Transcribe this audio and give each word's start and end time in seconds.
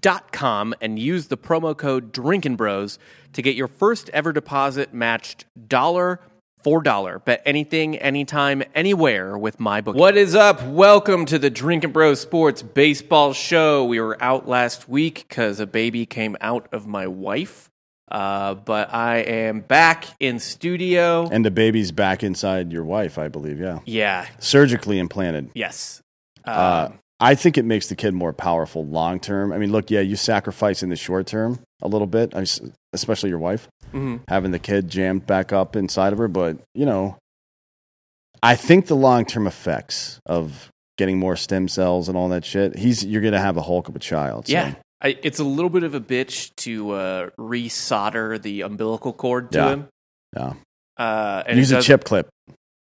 mybookie.com 0.00 0.74
and 0.80 0.98
use 0.98 1.26
the 1.28 1.36
promo 1.36 1.76
code 1.76 2.12
Drinkin' 2.12 2.56
Bros 2.56 2.98
to 3.32 3.42
get 3.42 3.54
your 3.56 3.68
first 3.68 4.08
ever 4.10 4.32
deposit 4.32 4.92
matched 4.94 5.44
dollar 5.68 6.20
for 6.62 6.82
dollar. 6.82 7.18
Bet 7.18 7.42
anything, 7.44 7.96
anytime, 7.98 8.62
anywhere 8.74 9.36
with 9.36 9.60
my 9.60 9.80
book. 9.80 9.96
What 9.96 10.16
is 10.16 10.34
up? 10.34 10.62
Welcome 10.64 11.26
to 11.26 11.38
the 11.38 11.50
Drinkin' 11.50 11.92
Bros 11.92 12.20
Sports 12.20 12.62
Baseball 12.62 13.32
Show. 13.32 13.84
We 13.84 14.00
were 14.00 14.16
out 14.22 14.48
last 14.48 14.88
week 14.88 15.26
because 15.28 15.60
a 15.60 15.66
baby 15.66 16.06
came 16.06 16.36
out 16.40 16.68
of 16.72 16.86
my 16.86 17.06
wife. 17.06 17.70
Uh, 18.10 18.54
but 18.54 18.92
I 18.94 19.16
am 19.18 19.60
back 19.60 20.04
in 20.20 20.38
studio. 20.38 21.26
And 21.32 21.44
the 21.44 21.50
baby's 21.50 21.90
back 21.90 22.22
inside 22.22 22.70
your 22.70 22.84
wife, 22.84 23.18
I 23.18 23.28
believe. 23.28 23.58
Yeah, 23.58 23.80
yeah, 23.86 24.26
surgically 24.38 24.98
implanted. 24.98 25.50
yes. 25.54 26.02
Uh, 26.46 26.88
Um, 26.90 26.98
I 27.24 27.34
think 27.34 27.56
it 27.56 27.64
makes 27.64 27.86
the 27.88 27.96
kid 27.96 28.12
more 28.12 28.34
powerful 28.34 28.84
long 28.84 29.18
term. 29.18 29.50
I 29.50 29.56
mean, 29.56 29.72
look, 29.72 29.90
yeah, 29.90 30.00
you 30.00 30.14
sacrifice 30.14 30.82
in 30.82 30.90
the 30.90 30.96
short 30.96 31.26
term 31.26 31.58
a 31.80 31.88
little 31.88 32.06
bit, 32.06 32.34
especially 32.92 33.30
your 33.30 33.38
wife 33.38 33.66
mhm. 33.94 34.20
having 34.28 34.50
the 34.50 34.58
kid 34.58 34.90
jammed 34.90 35.26
back 35.26 35.50
up 35.50 35.74
inside 35.74 36.12
of 36.12 36.18
her. 36.18 36.28
But 36.28 36.58
you 36.74 36.84
know, 36.84 37.16
I 38.42 38.56
think 38.56 38.88
the 38.88 38.94
long 38.96 39.24
term 39.24 39.46
effects 39.46 40.20
of 40.26 40.68
getting 40.98 41.18
more 41.18 41.34
stem 41.34 41.66
cells 41.66 42.10
and 42.10 42.16
all 42.16 42.28
that 42.28 42.44
shit, 42.44 42.76
he's 42.76 43.02
you're 43.02 43.22
gonna 43.22 43.40
have 43.40 43.56
a 43.56 43.62
hulk 43.62 43.88
of 43.88 43.96
a 43.96 44.00
child. 44.00 44.46
So, 44.46 44.52
Yeah. 44.52 44.74
I, 45.02 45.18
it's 45.22 45.38
a 45.38 45.44
little 45.44 45.70
bit 45.70 45.82
of 45.82 45.94
a 45.94 46.00
bitch 46.00 46.54
to 46.56 46.92
uh, 46.92 47.30
resolder 47.38 48.40
the 48.40 48.62
umbilical 48.62 49.12
cord 49.12 49.50
to 49.52 49.58
Yeah. 49.58 49.68
him. 49.70 49.88
yeah. 50.36 50.52
Uh, 50.96 51.42
and 51.46 51.58
Use 51.58 51.72
a 51.72 51.82
chip 51.82 52.04
clip. 52.04 52.28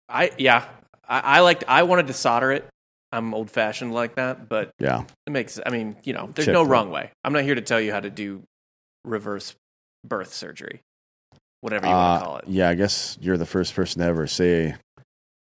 I 0.08 0.32
yeah. 0.38 0.66
I, 1.08 1.20
I 1.20 1.40
liked. 1.42 1.66
I 1.68 1.84
wanted 1.84 2.08
to 2.08 2.14
solder 2.14 2.52
it. 2.54 2.66
I'm 3.12 3.34
old 3.34 3.52
fashioned 3.52 3.94
like 3.94 4.16
that, 4.16 4.48
but 4.50 4.72
Yeah, 4.80 5.04
it 5.28 5.32
makes. 5.32 5.60
I 5.66 5.70
mean, 5.70 5.98
you 6.04 6.14
know, 6.14 6.30
there's 6.34 6.46
Chip 6.46 6.54
no 6.54 6.64
wrong 6.64 6.90
way. 6.92 7.12
I'm 7.24 7.34
not 7.34 7.44
here 7.44 7.56
to 7.56 7.62
tell 7.62 7.80
you 7.82 7.92
how 7.92 8.00
to 8.00 8.10
do 8.10 8.44
reverse 9.06 9.56
birth 10.06 10.34
surgery, 10.34 10.82
whatever 11.62 11.88
you 11.88 11.92
want 11.94 12.14
Uh, 12.16 12.20
to 12.20 12.26
call 12.26 12.38
it. 12.38 12.46
Yeah, 12.48 12.70
I 12.70 12.76
guess 12.76 13.18
you're 13.22 13.38
the 13.38 13.46
first 13.46 13.74
person 13.76 14.02
to 14.02 14.08
ever 14.08 14.28
say 14.28 14.76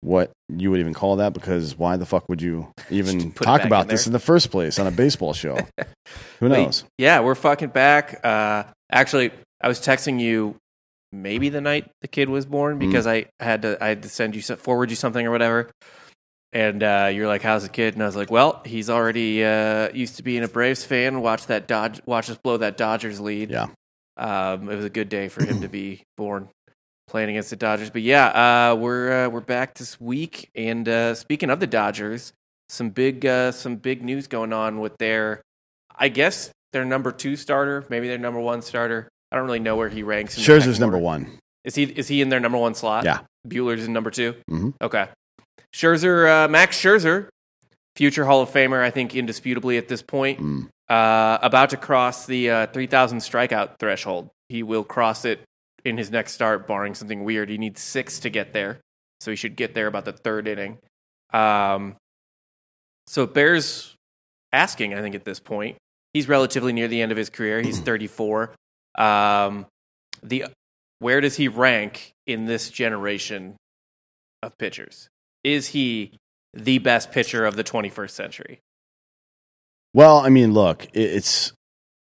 what 0.01 0.31
you 0.47 0.71
would 0.71 0.79
even 0.79 0.93
call 0.93 1.17
that 1.17 1.33
because 1.33 1.77
why 1.77 1.97
the 1.97 2.05
fuck 2.05 2.27
would 2.29 2.41
you 2.41 2.71
even 2.89 3.31
talk 3.33 3.63
about 3.63 3.83
in 3.83 3.87
this 3.89 4.07
in 4.07 4.13
the 4.13 4.19
first 4.19 4.49
place 4.49 4.79
on 4.79 4.87
a 4.87 4.91
baseball 4.91 5.33
show? 5.33 5.55
Who 6.39 6.49
Wait, 6.49 6.63
knows? 6.63 6.85
Yeah, 6.97 7.19
we're 7.19 7.35
fucking 7.35 7.69
back. 7.69 8.19
Uh, 8.25 8.63
actually, 8.91 9.31
I 9.61 9.67
was 9.67 9.79
texting 9.79 10.19
you 10.19 10.55
maybe 11.11 11.49
the 11.49 11.59
night 11.61 11.89
the 12.01 12.07
kid 12.07 12.29
was 12.29 12.45
born 12.45 12.79
Mm-hmm. 12.79 12.87
because 12.89 13.05
I 13.07 13.25
had 13.39 13.61
to 13.63 13.77
I 13.83 13.89
had 13.89 14.03
to 14.03 14.09
send 14.09 14.35
you 14.35 14.41
forward 14.41 14.89
you 14.89 14.95
something 14.95 15.25
or 15.25 15.31
whatever. 15.31 15.69
And 16.51 16.81
uh, 16.81 17.11
you're 17.13 17.27
like, 17.27 17.43
"How's 17.43 17.63
the 17.63 17.69
kid?" 17.69 17.93
And 17.93 18.01
I 18.01 18.07
was 18.07 18.15
like, 18.15 18.31
"Well, 18.31 18.61
he's 18.65 18.89
already 18.89 19.43
uh, 19.45 19.89
used 19.93 20.15
to 20.17 20.23
being 20.23 20.43
a 20.43 20.47
Braves 20.47 20.83
fan. 20.83 21.21
Watch 21.21 21.45
that 21.47 21.67
Dodge, 21.67 22.01
watch 22.07 22.29
us 22.29 22.37
blow 22.43 22.57
that 22.57 22.75
Dodgers 22.75 23.19
lead. 23.19 23.51
Yeah. 23.51 23.67
um, 24.17 24.67
it 24.69 24.75
was 24.75 24.85
a 24.85 24.89
good 24.89 25.09
day 25.09 25.27
for 25.29 25.43
him 25.45 25.61
to 25.61 25.67
be 25.69 26.03
born, 26.17 26.49
playing 27.07 27.29
against 27.29 27.51
the 27.51 27.55
Dodgers. 27.55 27.91
But 27.91 28.01
yeah, 28.01 28.71
uh, 28.71 28.75
we're 28.75 29.25
uh, 29.25 29.29
we're 29.29 29.41
back 29.41 29.75
this 29.75 30.01
week. 30.01 30.49
And 30.55 30.89
uh, 30.89 31.13
speaking 31.13 31.51
of 31.51 31.59
the 31.59 31.67
Dodgers, 31.67 32.33
some 32.67 32.89
big 32.89 33.27
uh, 33.27 33.51
some 33.51 33.75
big 33.75 34.01
news 34.03 34.25
going 34.25 34.51
on 34.51 34.79
with 34.79 34.97
their, 34.97 35.43
I 35.95 36.09
guess 36.09 36.49
their 36.73 36.83
number 36.83 37.11
two 37.11 37.35
starter, 37.35 37.85
maybe 37.89 38.07
their 38.07 38.17
number 38.17 38.39
one 38.39 38.63
starter. 38.63 39.07
I 39.31 39.35
don't 39.35 39.45
really 39.45 39.59
know 39.59 39.75
where 39.75 39.89
he 39.89 40.01
ranks. 40.01 40.35
In 40.35 40.43
Scherzer's 40.43 40.79
number 40.79 40.97
one. 40.97 41.37
Is 41.63 41.75
he 41.75 41.83
is 41.83 42.07
he 42.07 42.21
in 42.21 42.29
their 42.29 42.39
number 42.39 42.57
one 42.57 42.73
slot? 42.73 43.05
Yeah. 43.05 43.19
Buehler's 43.47 43.85
in 43.85 43.93
number 43.93 44.09
2 44.11 44.33
Mhm. 44.49 44.73
Okay. 44.81 45.07
Scherzer, 45.73 46.45
uh, 46.45 46.47
Max 46.47 46.79
Scherzer, 46.81 47.29
future 47.95 48.25
Hall 48.25 48.41
of 48.41 48.49
Famer, 48.49 48.81
I 48.81 48.89
think 48.91 49.15
indisputably 49.15 49.77
at 49.77 49.87
this 49.87 50.01
point, 50.01 50.39
Mm. 50.39 50.67
uh, 50.89 51.37
about 51.41 51.69
to 51.71 51.77
cross 51.77 52.25
the 52.25 52.49
uh, 52.49 52.67
3,000 52.67 53.19
strikeout 53.19 53.77
threshold. 53.79 54.29
He 54.47 54.63
will 54.63 54.83
cross 54.83 55.25
it 55.25 55.41
in 55.85 55.97
his 55.97 56.11
next 56.11 56.33
start, 56.33 56.67
barring 56.67 56.95
something 56.95 57.23
weird. 57.23 57.49
He 57.49 57.57
needs 57.57 57.81
six 57.81 58.19
to 58.21 58.29
get 58.29 58.53
there, 58.53 58.79
so 59.21 59.31
he 59.31 59.35
should 59.37 59.55
get 59.55 59.73
there 59.75 59.87
about 59.87 60.05
the 60.05 60.13
third 60.13 60.47
inning. 60.47 60.77
Um, 61.31 61.95
so 63.07 63.23
it 63.23 63.33
bears 63.33 63.95
asking, 64.51 64.93
I 64.93 65.01
think, 65.01 65.15
at 65.15 65.23
this 65.25 65.39
point. 65.39 65.77
He's 66.13 66.27
relatively 66.27 66.73
near 66.73 66.87
the 66.87 67.01
end 67.01 67.11
of 67.11 67.17
his 67.17 67.29
career. 67.29 67.61
He's 67.61 67.79
34. 67.85 68.51
Um, 68.97 69.67
the 70.23 70.45
where 70.99 71.21
does 71.21 71.37
he 71.37 71.47
rank 71.47 72.11
in 72.27 72.45
this 72.45 72.69
generation 72.69 73.55
of 74.43 74.57
pitchers? 74.57 75.07
Is 75.43 75.67
he 75.67 76.11
the 76.53 76.79
best 76.79 77.11
pitcher 77.11 77.45
of 77.45 77.55
the 77.55 77.63
21st 77.63 78.11
century? 78.11 78.59
Well, 79.93 80.17
I 80.19 80.29
mean, 80.29 80.53
look, 80.53 80.87
it's 80.93 81.53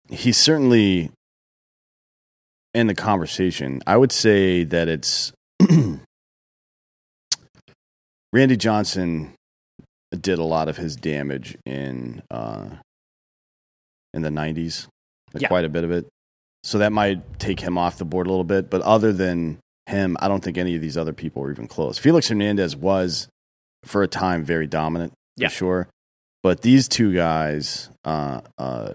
he's 0.09 0.38
certainly 0.38 1.12
in 2.74 2.88
the 2.88 2.96
conversation. 2.96 3.81
I 3.88 3.97
would 3.97 4.12
say 4.12 4.64
that 4.64 4.88
it's 4.88 5.34
Randy 8.34 8.58
Johnson 8.58 9.34
did 10.12 10.40
a 10.40 10.44
lot 10.44 10.68
of 10.69 10.78
his 10.78 10.96
damage 10.96 11.58
in 11.66 12.22
uh, 12.31 12.68
in 14.14 14.22
the 14.22 14.30
'90s, 14.30 14.88
Yeah. 15.34 15.47
quite 15.47 15.66
a 15.66 15.69
bit 15.69 15.84
of 15.84 15.91
it. 15.91 16.06
So 16.64 16.78
that 16.80 16.91
might 16.91 17.40
take 17.40 17.59
him 17.59 17.78
off 17.78 17.97
the 17.97 18.06
board 18.06 18.28
a 18.28 18.30
little 18.30 18.44
bit. 18.46 18.69
But 18.69 18.81
other 18.81 19.12
than 19.14 19.59
him, 19.88 20.18
I 20.19 20.28
don't 20.28 20.44
think 20.44 20.57
any 20.57 20.75
of 20.75 20.81
these 20.81 20.97
other 20.97 21.13
people 21.13 21.41
were 21.41 21.51
even 21.51 21.68
close. 21.68 21.97
Felix 21.97 22.28
Hernandez 22.29 22.75
was, 22.75 23.28
for 23.84 24.01
a 24.03 24.07
time, 24.07 24.44
very 24.44 24.68
dominant, 24.68 25.13
Yeah. 25.38 25.50
for 25.50 25.53
sure. 25.56 25.88
But 26.44 26.62
these 26.62 26.88
two 26.88 27.13
guys, 27.13 27.90
uh, 28.03 28.41
uh, 28.57 28.94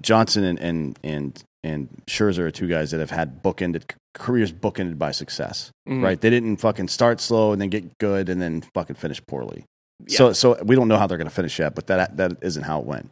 Johnson 0.00 0.44
and, 0.44 0.58
and 0.58 0.98
and 1.04 1.44
and 1.64 1.88
Scherzer, 2.08 2.40
are 2.40 2.50
two 2.50 2.66
guys 2.68 2.90
that 2.90 2.98
have 3.00 3.10
had 3.10 3.42
bookended 3.42 3.82
careers 4.14 4.52
bookended 4.52 4.98
by 4.98 5.12
success. 5.12 5.70
Mhm. 5.88 6.02
Right? 6.02 6.20
They 6.20 6.30
didn't 6.30 6.56
fucking 6.56 6.88
start 6.88 7.20
slow 7.20 7.52
and 7.52 7.60
then 7.62 7.68
get 7.70 7.98
good 7.98 8.28
and 8.28 8.42
then 8.42 8.62
fucking 8.74 8.96
finish 8.96 9.24
poorly. 9.26 9.64
Yeah. 10.08 10.16
So 10.18 10.32
so 10.32 10.62
we 10.64 10.74
don't 10.74 10.88
know 10.88 10.96
how 10.98 11.06
they're 11.06 11.18
going 11.18 11.28
to 11.28 11.34
finish 11.34 11.58
yet, 11.58 11.74
but 11.74 11.86
that 11.86 12.16
that 12.16 12.32
isn't 12.42 12.64
how 12.64 12.80
it 12.80 12.86
went. 12.86 13.10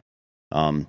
Um, 0.51 0.87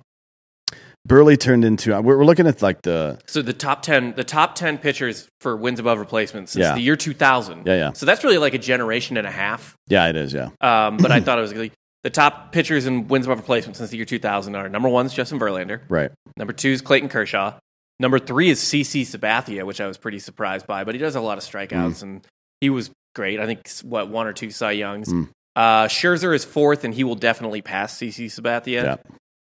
Burley 1.05 1.35
turned 1.37 1.65
into 1.65 1.91
we're, 2.01 2.17
we're 2.17 2.25
looking 2.25 2.47
at 2.47 2.61
like 2.61 2.81
the 2.83 3.19
So 3.27 3.41
the 3.41 3.53
top 3.53 3.81
10 3.81 4.13
the 4.15 4.23
top 4.23 4.55
10 4.55 4.77
pitchers 4.77 5.27
for 5.41 5.55
wins 5.57 5.79
above 5.79 5.99
replacement 5.99 6.49
since 6.49 6.63
Yeah. 6.63 6.73
the 6.75 6.81
year 6.81 6.95
2000. 6.95 7.65
yeah 7.67 7.75
yeah 7.75 7.91
So 7.93 8.05
that's 8.05 8.23
really 8.23 8.37
like 8.37 8.53
a 8.53 8.57
generation 8.57 9.17
and 9.17 9.27
a 9.27 9.31
half. 9.31 9.75
yeah 9.87 10.07
it 10.07 10.15
is 10.15 10.33
yeah 10.33 10.49
Um, 10.61 10.97
but 10.97 11.11
I 11.11 11.19
thought 11.25 11.37
it 11.37 11.41
was 11.41 11.53
really 11.53 11.71
the 12.03 12.09
top 12.09 12.51
pitchers 12.51 12.85
in 12.85 13.07
wins 13.07 13.25
above 13.25 13.37
replacement 13.39 13.77
since 13.77 13.89
the 13.89 13.97
year 13.97 14.05
2000 14.05 14.55
are 14.55 14.69
number 14.69 14.89
one 14.89 15.05
is 15.05 15.13
Justin 15.13 15.39
Verlander, 15.39 15.81
right 15.89 16.11
number 16.37 16.53
two 16.53 16.69
is 16.69 16.81
Clayton 16.81 17.09
Kershaw, 17.09 17.53
number 17.99 18.19
three 18.19 18.49
is 18.49 18.59
CC 18.59 19.01
Sabathia, 19.01 19.65
which 19.65 19.79
I 19.81 19.87
was 19.87 19.97
pretty 19.97 20.19
surprised 20.19 20.67
by, 20.67 20.83
but 20.83 20.95
he 20.95 20.99
does 20.99 21.15
a 21.15 21.21
lot 21.21 21.37
of 21.37 21.43
strikeouts 21.43 22.01
and 22.03 22.25
he 22.61 22.69
was 22.69 22.89
great. 23.15 23.39
I 23.39 23.45
think 23.45 23.69
what 23.83 24.09
one 24.09 24.25
or 24.27 24.33
two 24.33 24.49
Cy 24.51 24.71
Youngs. 24.71 25.09
Mm. 25.11 25.29
Uh, 25.55 25.85
Scherzer 25.87 26.33
is 26.33 26.43
fourth, 26.43 26.83
and 26.83 26.95
he 26.95 27.03
will 27.03 27.13
definitely 27.15 27.61
pass 27.61 27.95
CC 27.95 28.25
Sabathia. 28.25 28.83
Yeah. 28.83 28.95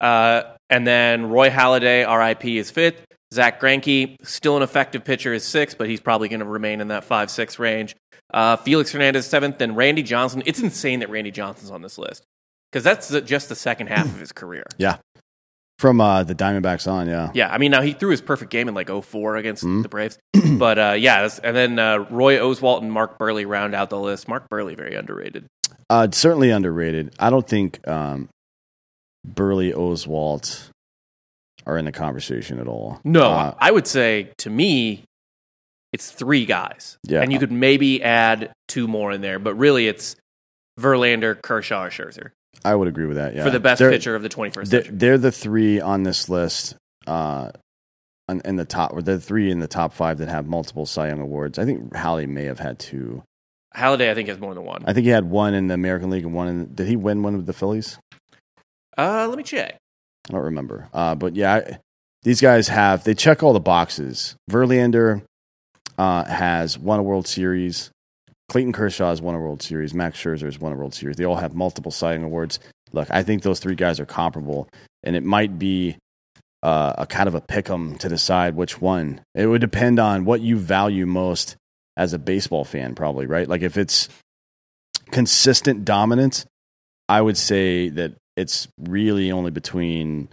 Uh, 0.01 0.43
and 0.71 0.87
then 0.87 1.29
Roy 1.29 1.51
Halladay, 1.51 2.07
RIP, 2.07 2.45
is 2.47 2.71
fifth. 2.71 3.05
Zach 3.35 3.61
Greinke, 3.61 4.17
still 4.27 4.57
an 4.57 4.63
effective 4.63 5.05
pitcher, 5.05 5.33
is 5.35 5.45
sixth, 5.45 5.77
but 5.77 5.89
he's 5.89 6.01
probably 6.01 6.29
going 6.29 6.41
to 6.41 6.47
remain 6.47 6.81
in 6.81 6.89
that 6.89 7.05
five 7.05 7.31
six 7.31 7.59
range. 7.59 7.95
Uh, 8.33 8.57
Felix 8.57 8.93
Hernandez 8.93 9.27
seventh, 9.27 9.61
and 9.61 9.77
Randy 9.77 10.03
Johnson. 10.03 10.43
It's 10.47 10.61
insane 10.61 11.01
that 11.01 11.11
Randy 11.11 11.31
Johnson's 11.31 11.71
on 11.71 11.83
this 11.83 11.99
list 11.99 12.25
because 12.71 12.85
that's 12.85 13.09
the, 13.09 13.21
just 13.21 13.49
the 13.49 13.55
second 13.55 13.89
half 13.89 14.07
of 14.07 14.19
his 14.19 14.33
career. 14.33 14.65
Yeah, 14.79 14.97
from 15.79 16.01
uh, 16.01 16.25
the 16.25 16.35
Diamondbacks 16.35 16.91
on 16.91 17.07
yeah 17.09 17.31
Yeah, 17.35 17.53
I 17.53 17.59
mean, 17.59 17.71
now 17.71 17.83
he 17.83 17.93
threw 17.93 18.11
his 18.11 18.21
perfect 18.21 18.51
game 18.51 18.69
in 18.69 18.75
like 18.75 18.89
04 18.89 19.37
against 19.37 19.63
Mhm. 19.65 19.83
the 19.83 19.89
Braves, 19.89 20.19
but 20.59 20.79
uh, 20.79 20.95
yeah, 20.99 21.29
and 21.45 21.55
then 21.57 21.79
uh, 21.79 21.99
Roy 22.11 22.37
Oswalt 22.39 22.81
and 22.83 22.91
Mark 22.93 23.19
Buehrle 23.19 23.47
round 23.47 23.75
out 23.75 23.91
the 23.91 23.99
list. 23.99 24.27
Mark 24.29 24.49
Buehrle 24.51 24.75
very 24.77 24.95
underrated. 24.95 25.45
uh, 25.91 26.09
certainly 26.13 26.51
underrated. 26.51 27.15
I 27.19 27.29
don't 27.31 27.47
think 27.47 27.87
um, 27.87 28.29
Buehrle 29.27 29.73
Oswalt 29.75 30.69
are 31.67 31.77
in 31.77 31.85
the 31.85 31.93
conversation 31.93 32.59
at 32.59 32.67
all. 32.69 33.01
No, 33.05 33.25
Uh, 33.25 33.55
I 33.59 33.71
would 33.71 33.87
say 33.87 34.31
to 34.39 34.51
me, 34.51 35.05
it's 35.93 36.11
three 36.11 36.45
guys. 36.47 36.99
Yeah. 37.05 37.21
And 37.23 37.33
you 37.33 37.39
could 37.39 37.53
maybe 37.53 38.03
add 38.03 38.53
two 38.69 38.87
more 38.89 39.13
in 39.13 39.21
there, 39.21 39.39
but 39.39 39.55
really 39.55 39.87
it's 39.89 40.17
Verlander, 40.79 41.41
Kershaw, 41.41 41.85
or 41.85 41.91
Scherzer 41.91 42.31
I 42.65 42.75
would 42.75 42.89
agree 42.89 43.07
with 43.07 43.17
that. 43.17 43.35
Yeah, 43.37 43.45
for 43.45 43.51
the 43.51 43.61
best 43.61 43.79
They're- 43.79 43.91
pitcher 43.91 44.15
of 44.17 44.23
the 44.23 44.29
21st 44.29 44.71
They're, 44.71 44.81
century. 44.83 44.97
they're 44.99 45.19
the 45.19 45.33
three 45.33 45.81
on 45.81 46.03
this 46.03 46.29
list. 46.29 46.75
Uh, 47.07 47.51
in 48.45 48.57
the 48.57 48.65
top, 48.67 48.93
or 48.93 49.01
the 49.01 49.19
three 49.19 49.51
in 49.51 49.59
the 49.61 49.67
top 49.67 49.91
five 49.95 50.19
that 50.19 50.29
have 50.29 50.47
multiple 50.47 50.85
Cy 50.85 51.09
Young 51.09 51.21
awards. 51.21 51.59
I 51.59 51.65
think 51.65 51.95
Halley 51.95 52.27
may 52.27 52.45
have 52.45 52.59
had 52.59 52.79
two. 52.79 53.23
Halladay, 53.75 54.11
I 54.11 54.15
think, 54.15 54.29
has 54.29 54.39
more 54.39 54.55
than 54.55 54.65
one. 54.65 54.85
I 54.87 54.93
think 54.93 55.05
he 55.05 55.11
had 55.11 55.25
one 55.31 55.55
in 55.55 55.69
the 55.69 55.75
American 55.75 56.11
League 56.11 56.25
and 56.25 56.35
one 56.35 56.47
in. 56.49 56.75
Did 56.75 56.89
he 56.89 56.97
win 56.97 57.23
one 57.23 57.37
with 57.37 57.47
the 57.47 57.55
Phillies? 57.55 57.99
Uh, 58.99 59.27
let 59.29 59.39
me 59.39 59.45
check. 59.45 59.79
I 60.29 60.33
don't 60.33 60.45
remember. 60.45 60.89
Uh, 60.93 61.15
but 61.15 61.37
yeah, 61.37 61.55
I, 61.55 61.79
these 62.23 62.41
guys 62.41 62.69
have 62.69 63.05
they 63.05 63.15
check 63.15 63.43
all 63.43 63.53
the 63.53 63.61
boxes. 63.61 64.35
Verlander 64.51 65.23
uh, 65.97 66.25
has 66.25 66.79
won 66.79 66.99
a 66.99 67.03
World 67.03 67.27
Series. 67.27 67.91
Clayton 68.49 68.73
Kershaw 68.73 69.11
has 69.11 69.23
won 69.23 69.35
a 69.35 69.39
World 69.39 69.63
Series. 69.63 69.95
Max 69.95 70.19
Scherzer 70.19 70.45
has 70.45 70.59
won 70.59 70.73
a 70.73 70.77
World 70.77 70.95
Series. 70.95 71.17
They 71.17 71.25
all 71.25 71.37
have 71.37 71.55
multiple 71.55 71.93
Young 72.01 72.25
awards. 72.25 72.59
Look, 72.93 73.09
I 73.11 73.23
think 73.23 73.43
those 73.43 73.61
three 73.61 73.75
guys 73.75 74.01
are 74.01 74.07
comparable, 74.07 74.69
and 75.03 75.15
it 75.15 75.23
might 75.23 75.59
be 75.59 75.97
uh, 76.63 76.95
a 76.99 77.07
kind 77.07 77.29
of 77.29 77.35
a 77.35 77.41
pick 77.41 77.69
'em 77.69 77.97
to 77.99 78.09
decide 78.09 78.57
which 78.57 78.81
one. 78.81 79.21
It 79.35 79.47
would 79.47 79.61
depend 79.61 79.99
on 79.99 80.25
what 80.25 80.41
you 80.41 80.57
value 80.57 81.07
most 81.07 81.57
as 81.97 82.15
a 82.15 82.19
baseball 82.19 82.65
fan, 82.65 82.95
probably 82.95 83.27
right. 83.27 83.47
Like 83.49 83.63
if 83.63 83.77
it's 83.77 84.09
consistent 85.11 85.85
dominance, 85.85 86.47
I 87.09 87.21
would 87.21 87.37
say 87.37 87.91
that 87.91 88.15
it's 88.39 88.69
really 88.79 89.33
only 89.33 89.51
between. 89.51 90.29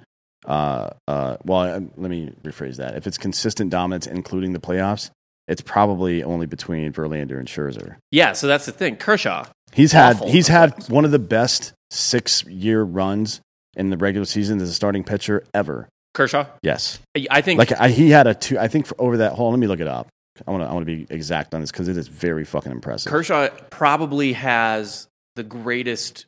Uh, 0.46 0.92
uh, 1.07 1.38
well, 1.44 1.62
uh, 1.62 1.80
let 1.98 2.12
me 2.12 2.31
rephrase 2.44 2.78
that. 2.78 2.96
If 2.96 3.07
it's 3.07 3.18
consistent 3.18 3.72
dominance, 3.72 4.06
including 4.06 4.54
the 4.54 4.60
playoffs, 4.60 5.10
it's 5.48 5.62
probably 5.62 6.24
only 6.24 6.46
between 6.46 6.94
Verlander 6.94 7.40
and 7.40 7.48
Scherzer. 7.48 7.98
Yeah, 8.12 8.34
so 8.34 8.46
that's 8.48 8.68
the 8.68 8.72
thing. 8.72 8.98
Kershaw. 8.98 9.46
He's 9.74 9.92
had 9.92 10.18
he's 10.24 10.48
had 10.48 10.88
one 10.88 11.04
of 11.04 11.12
the 11.12 11.19
best 11.19 11.74
six 11.90 12.46
year 12.46 12.84
runs 12.84 13.42
in 13.75 13.90
the 13.90 13.98
regular 13.98 14.25
season 14.25 14.62
as 14.62 14.69
a 14.69 14.74
starting 14.74 15.04
pitcher 15.04 15.44
ever. 15.54 15.90
Kershaw. 16.13 16.46
Yes, 16.62 17.00
I 17.30 17.42
think 17.42 17.58
like 17.58 17.74
I, 17.78 17.90
he 17.90 18.12
had 18.12 18.28
a 18.28 18.36
two. 18.36 18.58
I 18.58 18.68
think 18.68 18.86
for, 18.86 18.96
over 19.01 19.18
that. 19.18 19.34
whole. 19.34 19.50
let 19.50 19.60
me 19.60 19.68
look 19.68 19.80
it 19.80 19.88
up. 19.88 20.08
I 20.48 20.51
want 20.51 20.63
to 20.63 20.69
I 20.69 20.74
want 20.74 20.86
to 20.86 20.96
be 20.96 21.08
exact 21.10 21.54
on 21.54 21.62
this 21.62 21.72
because 21.72 21.88
it 21.88 21.98
is 21.98 22.08
very 22.08 22.46
fucking 22.46 22.72
impressive. 22.72 23.12
Kershaw 23.12 23.50
probably 23.69 24.34
has 24.34 25.08
the 25.36 25.44
greatest 25.44 26.25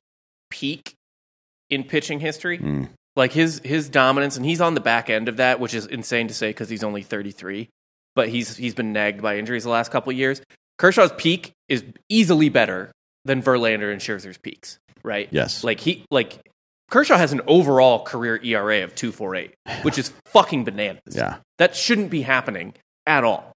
peak 0.49 0.96
in 1.69 1.83
pitching 1.83 2.19
history. 2.19 2.59
Mm. 2.59 2.89
Like 3.15 3.31
his 3.31 3.61
his 3.63 3.89
dominance, 3.89 4.37
and 4.37 4.45
he's 4.45 4.61
on 4.61 4.75
the 4.75 4.79
back 4.79 5.09
end 5.09 5.27
of 5.27 5.37
that, 5.37 5.59
which 5.59 5.73
is 5.73 5.87
insane 5.87 6.27
to 6.27 6.33
say 6.33 6.49
because 6.49 6.69
he's 6.69 6.83
only 6.83 7.01
33. 7.01 7.67
But 8.15 8.29
he's 8.29 8.55
he's 8.55 8.75
been 8.75 8.93
nagged 8.93 9.21
by 9.21 9.37
injuries 9.37 9.63
the 9.63 9.69
last 9.69 9.91
couple 9.91 10.11
of 10.11 10.17
years. 10.17 10.41
Kershaw's 10.77 11.11
peak 11.17 11.53
is 11.67 11.83
easily 12.09 12.49
better 12.49 12.91
than 13.25 13.41
Verlander 13.41 13.91
and 13.91 13.99
Scherzer's 13.99 14.37
peaks, 14.37 14.77
right? 15.03 15.27
Yes. 15.31 15.63
Like 15.63 15.79
he 15.79 16.05
like 16.11 16.39
Kershaw 16.89 17.17
has 17.17 17.33
an 17.33 17.41
overall 17.47 18.03
career 18.03 18.39
ERA 18.43 18.83
of 18.83 18.95
2.48, 18.95 19.83
which 19.83 19.97
is 19.97 20.13
fucking 20.25 20.63
bananas. 20.63 21.01
Yeah. 21.09 21.37
That 21.57 21.75
shouldn't 21.75 22.09
be 22.09 22.21
happening 22.21 22.75
at 23.05 23.23
all. 23.23 23.51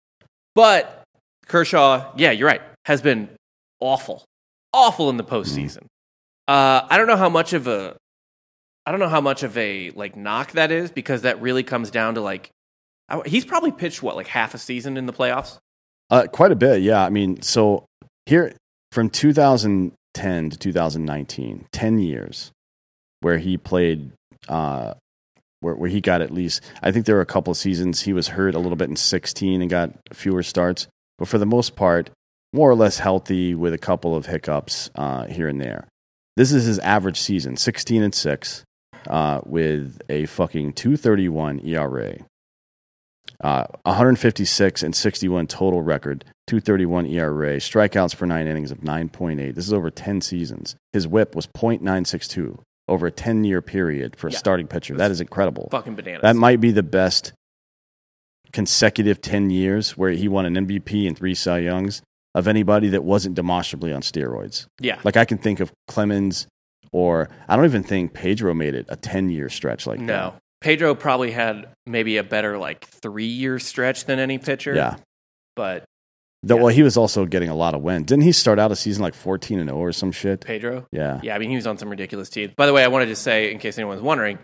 But 0.53 1.03
Kershaw, 1.47 2.11
yeah, 2.17 2.31
you're 2.31 2.47
right, 2.47 2.61
has 2.85 3.01
been 3.01 3.29
awful, 3.79 4.25
awful 4.73 5.09
in 5.09 5.17
the 5.17 5.23
postseason. 5.23 5.85
Uh, 6.47 6.85
I 6.89 6.97
don't 6.97 7.07
know 7.07 7.17
how 7.17 7.29
much 7.29 7.53
of 7.53 7.67
a, 7.67 7.95
I 8.85 8.91
don't 8.91 8.99
know 8.99 9.09
how 9.09 9.21
much 9.21 9.43
of 9.43 9.57
a 9.57 9.91
like 9.91 10.15
knock 10.15 10.53
that 10.53 10.71
is 10.71 10.91
because 10.91 11.21
that 11.21 11.41
really 11.41 11.63
comes 11.63 11.91
down 11.91 12.15
to 12.15 12.21
like, 12.21 12.49
he's 13.25 13.45
probably 13.45 13.71
pitched 13.71 14.01
what 14.01 14.15
like 14.15 14.27
half 14.27 14.53
a 14.53 14.57
season 14.57 14.97
in 14.97 15.05
the 15.05 15.13
playoffs. 15.13 15.57
Uh, 16.09 16.27
quite 16.27 16.51
a 16.51 16.55
bit, 16.55 16.81
yeah. 16.81 17.03
I 17.03 17.09
mean, 17.09 17.41
so 17.41 17.85
here 18.25 18.53
from 18.91 19.09
2010 19.09 20.49
to 20.49 20.57
2019, 20.57 21.65
10 21.71 21.99
years 21.99 22.51
where 23.21 23.37
he 23.37 23.57
played, 23.57 24.11
uh, 24.49 24.95
where, 25.59 25.75
where 25.75 25.89
he 25.89 26.01
got 26.01 26.21
at 26.21 26.31
least, 26.31 26.61
I 26.81 26.91
think 26.91 27.05
there 27.05 27.15
were 27.15 27.21
a 27.21 27.25
couple 27.25 27.53
seasons 27.53 28.01
he 28.01 28.13
was 28.13 28.29
hurt 28.29 28.55
a 28.55 28.59
little 28.59 28.75
bit 28.75 28.89
in 28.89 28.95
16 28.95 29.61
and 29.61 29.69
got 29.69 29.91
fewer 30.11 30.43
starts, 30.43 30.87
but 31.17 31.27
for 31.27 31.37
the 31.37 31.45
most 31.45 31.75
part, 31.75 32.09
more 32.51 32.69
or 32.69 32.75
less 32.75 32.97
healthy 32.99 33.55
with 33.55 33.73
a 33.73 33.77
couple 33.77 34.15
of 34.15 34.25
hiccups 34.25 34.89
uh, 34.95 35.25
here 35.27 35.47
and 35.47 35.61
there. 35.61 35.87
This 36.35 36.51
is 36.51 36.65
his 36.65 36.79
average 36.79 37.19
season 37.19 37.57
16 37.57 38.03
and 38.03 38.15
6 38.15 38.63
uh, 39.07 39.41
with 39.45 39.99
a 40.09 40.25
fucking 40.25 40.73
231 40.73 41.59
ERA. 41.65 42.17
Uh, 43.43 43.65
156 43.85 44.83
and 44.83 44.95
61 44.95 45.47
total 45.47 45.81
record, 45.81 46.23
231 46.47 47.07
ERA, 47.07 47.57
strikeouts 47.57 48.15
per 48.15 48.25
nine 48.25 48.45
innings 48.45 48.71
of 48.71 48.79
9.8. 48.79 49.55
This 49.55 49.65
is 49.65 49.73
over 49.73 49.89
10 49.89 50.21
seasons. 50.21 50.75
His 50.93 51.07
whip 51.07 51.35
was 51.35 51.47
.962 51.47 52.59
over 52.87 53.07
a 53.07 53.11
10 53.11 53.43
year 53.43 53.61
period 53.61 54.15
for 54.15 54.27
a 54.27 54.31
Yeah. 54.31 54.37
starting 54.37 54.67
pitcher. 54.67 54.95
That 54.95 55.11
is 55.11 55.21
incredible. 55.21 55.69
Fucking 55.71 55.95
bananas. 55.95 56.21
That 56.21 56.35
might 56.35 56.59
be 56.61 56.71
the 56.71 56.83
best 56.83 57.33
consecutive 58.51 59.21
10 59.21 59.49
years 59.49 59.97
where 59.97 60.11
he 60.11 60.27
won 60.27 60.45
an 60.45 60.55
MVP 60.57 61.07
and 61.07 61.17
three 61.17 61.33
Cy 61.33 61.59
Youngs 61.59 62.01
of 62.35 62.47
anybody 62.47 62.89
that 62.89 63.03
wasn't 63.03 63.35
demonstrably 63.35 63.91
on 63.93 64.01
steroids. 64.01 64.65
yeah. 64.79 64.99
Like 65.03 65.17
I 65.17 65.25
can 65.25 65.37
think 65.37 65.59
of 65.59 65.71
Clemens 65.87 66.47
or 66.91 67.29
I 67.47 67.55
don't 67.55 67.65
even 67.65 67.83
think 67.83 68.13
Pedro 68.13 68.53
made 68.53 68.75
it 68.75 68.85
a 68.89 68.95
10 68.95 69.29
year 69.29 69.49
stretch 69.49 69.87
like 69.87 69.99
that. 69.99 70.05
no. 70.05 70.33
Pedro 70.61 70.93
probably 70.93 71.31
had 71.31 71.69
maybe 71.87 72.17
a 72.17 72.23
better 72.23 72.57
like 72.57 72.85
three 72.85 73.25
year 73.25 73.57
stretch 73.57 74.05
than 74.05 74.19
any 74.19 74.37
pitcher. 74.37 74.75
Yeah. 74.75 74.97
But 75.55 75.85
The- 76.43 76.55
Yeah. 76.55 76.61
Well, 76.61 76.73
he 76.73 76.83
was 76.83 76.97
also 76.97 77.25
getting 77.25 77.49
a 77.49 77.55
lot 77.55 77.73
of 77.73 77.81
wins. 77.81 78.05
Didn't 78.05 78.23
he 78.25 78.31
start 78.31 78.59
out 78.59 78.71
a 78.71 78.75
season 78.75 79.01
like 79.01 79.15
14 79.15 79.59
and 79.59 79.69
0 79.69 79.79
or 79.79 79.91
some 79.91 80.11
shit? 80.11 80.41
Pedro, 80.41 80.85
Yeah. 80.91 81.19
Yeah, 81.23 81.33
I 81.35 81.39
mean, 81.39 81.49
he 81.49 81.55
was 81.55 81.65
on 81.65 81.77
some 81.79 81.89
ridiculous 81.89 82.29
teams. 82.29 82.53
By 82.55 82.67
the 82.67 82.73
way, 82.73 82.83
I 82.83 82.89
wanted 82.89 83.07
to 83.07 83.15
say, 83.15 83.51
in 83.51 83.57
case 83.57 83.77
anyone's 83.79 84.01
wondering, 84.01 84.37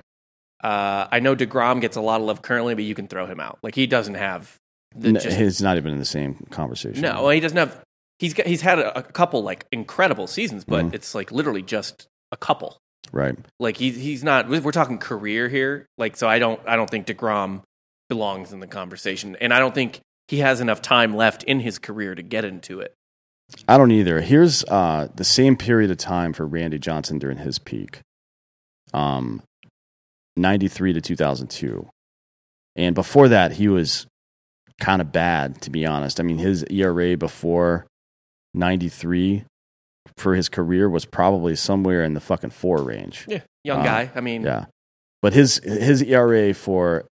uh, 0.64 1.08
I 1.12 1.20
know 1.20 1.36
DeGrom 1.36 1.82
gets 1.82 1.98
a 1.98 2.02
lot 2.02 2.20
of 2.20 2.26
love 2.26 2.42
currently, 2.42 2.74
but 2.74 2.84
you 2.84 2.96
can 2.96 3.08
throw 3.08 3.28
him 3.28 3.40
out. 3.40 3.60
Like, 3.62 3.76
he 3.76 3.86
doesn't 3.86 4.16
have 4.16 4.56
the 4.96 5.10
N- 5.10 5.14
just. 5.16 5.38
He's 5.38 5.62
not 5.62 5.78
even 5.78 5.92
in 5.92 6.00
the 6.00 6.06
same 6.06 6.48
conversation. 6.50 7.02
no, 7.04 7.22
well, 7.24 7.30
he 7.30 7.40
doesn't 7.40 7.58
have. 7.58 7.80
He's 8.20 8.34
got, 8.34 8.48
he's 8.48 8.62
had 8.62 8.80
a, 8.80 8.98
a 8.98 9.04
couple, 9.04 9.44
like, 9.44 9.66
incredible 9.72 10.26
seasons, 10.26 10.66
but 10.66 10.86
Mhm. 10.86 10.94
it's, 10.96 11.14
like, 11.14 11.32
literally 11.32 11.62
just 11.62 12.08
a 12.32 12.38
couple. 12.38 12.78
Right. 13.12 13.36
Like, 13.60 13.78
he, 13.78 13.92
he's 13.92 14.24
not. 14.24 14.50
We're 14.50 14.72
talking 14.72 14.98
career 14.98 15.48
here. 15.50 15.86
Like, 15.98 16.18
so 16.18 16.28
I 16.28 16.40
don't, 16.40 16.60
I 16.68 16.76
don't 16.76 16.90
think 16.90 17.08
DeGrom 17.08 17.62
belongs 18.10 18.54
in 18.54 18.60
the 18.60 18.68
conversation. 18.68 19.38
And 19.40 19.54
I 19.54 19.60
don't 19.60 19.74
think 19.74 20.02
he 20.28 20.40
has 20.40 20.60
enough 20.60 20.82
time 20.82 21.16
left 21.16 21.44
in 21.44 21.60
his 21.60 21.80
career 21.80 22.16
to 22.16 22.22
get 22.22 22.46
into 22.46 22.80
it. 22.80 22.94
I 23.68 23.78
don't 23.78 23.92
either. 23.92 24.20
Here's 24.22 24.64
uh, 24.66 25.08
the 25.16 25.24
same 25.24 25.56
period 25.56 25.90
of 25.90 25.98
time 25.98 26.34
for 26.34 26.46
Randy 26.46 26.80
Johnson 26.80 27.18
during 27.18 27.38
his 27.38 27.60
peak. 27.60 28.02
Um, 28.94 29.42
93 30.36 30.94
to 30.94 31.02
2002. 31.02 31.90
And 32.76 32.94
before 32.94 33.30
that, 33.30 33.54
he 33.54 33.68
was 33.68 34.06
kind 34.80 35.02
of 35.02 35.12
bad, 35.12 35.62
to 35.62 35.70
be 35.70 35.86
honest. 35.86 36.20
I 36.20 36.24
mean, 36.24 36.38
his 36.38 36.64
ERA 36.70 37.18
before 37.18 37.88
93 38.54 39.46
for 40.18 40.36
his 40.36 40.50
career 40.50 40.90
was 40.90 41.06
probably 41.06 41.56
somewhere 41.56 42.04
in 42.04 42.14
the 42.14 42.20
fucking 42.20 42.52
four 42.52 42.82
range. 42.84 43.26
Yeah. 43.28 43.42
Young 43.64 43.82
Uh, 43.82 43.84
guy. 43.84 44.12
I 44.16 44.22
mean, 44.22 44.44
Yeah. 44.44 44.66
But 45.22 45.34
his 45.34 45.58
his 45.64 46.02
ERA 46.04 46.54
for 46.54 47.06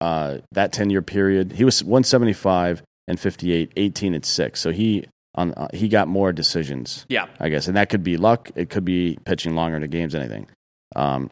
uh, 0.00 0.38
that 0.52 0.72
10 0.72 0.90
year 0.90 1.02
period, 1.02 1.52
he 1.52 1.64
was 1.64 1.82
175 1.82 2.82
and 3.08 3.18
58, 3.18 3.72
18 3.76 4.14
and 4.14 4.24
6. 4.24 4.60
So 4.60 4.70
he 4.70 5.06
on 5.34 5.54
uh, 5.54 5.68
he 5.72 5.88
got 5.88 6.08
more 6.08 6.32
decisions, 6.32 7.06
yeah. 7.08 7.26
I 7.40 7.48
guess. 7.48 7.66
And 7.66 7.76
that 7.76 7.88
could 7.88 8.02
be 8.04 8.16
luck, 8.16 8.50
it 8.54 8.70
could 8.70 8.84
be 8.84 9.18
pitching 9.24 9.54
longer 9.56 9.76
into 9.76 9.88
games 9.88 10.14
anything. 10.14 10.46
Um 10.94 11.30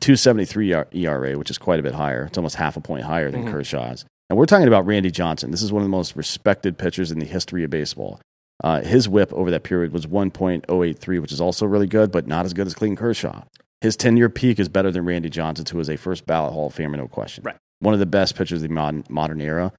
273 0.00 0.74
ERA, 0.92 1.38
which 1.38 1.50
is 1.50 1.58
quite 1.58 1.80
a 1.80 1.82
bit 1.82 1.94
higher. 1.94 2.24
It's 2.24 2.36
almost 2.36 2.56
half 2.56 2.76
a 2.76 2.80
point 2.80 3.04
higher 3.04 3.30
than 3.30 3.44
Mhm. 3.46 3.50
Kershaw's. 3.52 4.04
And 4.28 4.36
we're 4.38 4.46
talking 4.46 4.66
about 4.68 4.84
Randy 4.84 5.10
Johnson. 5.10 5.50
This 5.52 5.62
is 5.62 5.72
one 5.72 5.82
of 5.82 5.86
the 5.86 5.90
most 5.90 6.16
respected 6.16 6.76
pitchers 6.76 7.10
in 7.12 7.18
the 7.18 7.24
history 7.26 7.64
of 7.64 7.70
baseball. 7.70 8.20
Uh, 8.64 8.80
his 8.80 9.08
whip 9.08 9.32
over 9.32 9.50
that 9.50 9.64
period 9.64 9.92
was 9.92 10.06
1.083, 10.06 11.20
which 11.20 11.32
is 11.32 11.40
also 11.40 11.66
really 11.66 11.86
good, 11.86 12.10
but 12.10 12.26
not 12.26 12.46
as 12.46 12.54
good 12.54 12.66
as 12.66 12.74
Clayton 12.74 12.96
Kershaw. 12.96 13.42
His 13.80 13.96
10 13.96 14.16
year 14.16 14.28
peak 14.28 14.58
is 14.58 14.68
better 14.68 14.90
than 14.90 15.04
Randy 15.04 15.28
Johnson's, 15.28 15.70
who 15.70 15.80
is 15.80 15.90
a 15.90 15.96
first 15.96 16.26
ballot 16.26 16.52
Hall 16.52 16.68
of 16.68 16.74
Famer, 16.74 16.96
no 16.96 17.08
question. 17.08 17.44
Right. 17.44 17.56
One 17.80 17.92
of 17.92 18.00
the 18.00 18.06
best 18.06 18.34
pitchers 18.34 18.62
of 18.62 18.68
the 18.68 18.74
modern, 18.74 19.04
modern 19.10 19.40
era. 19.40 19.72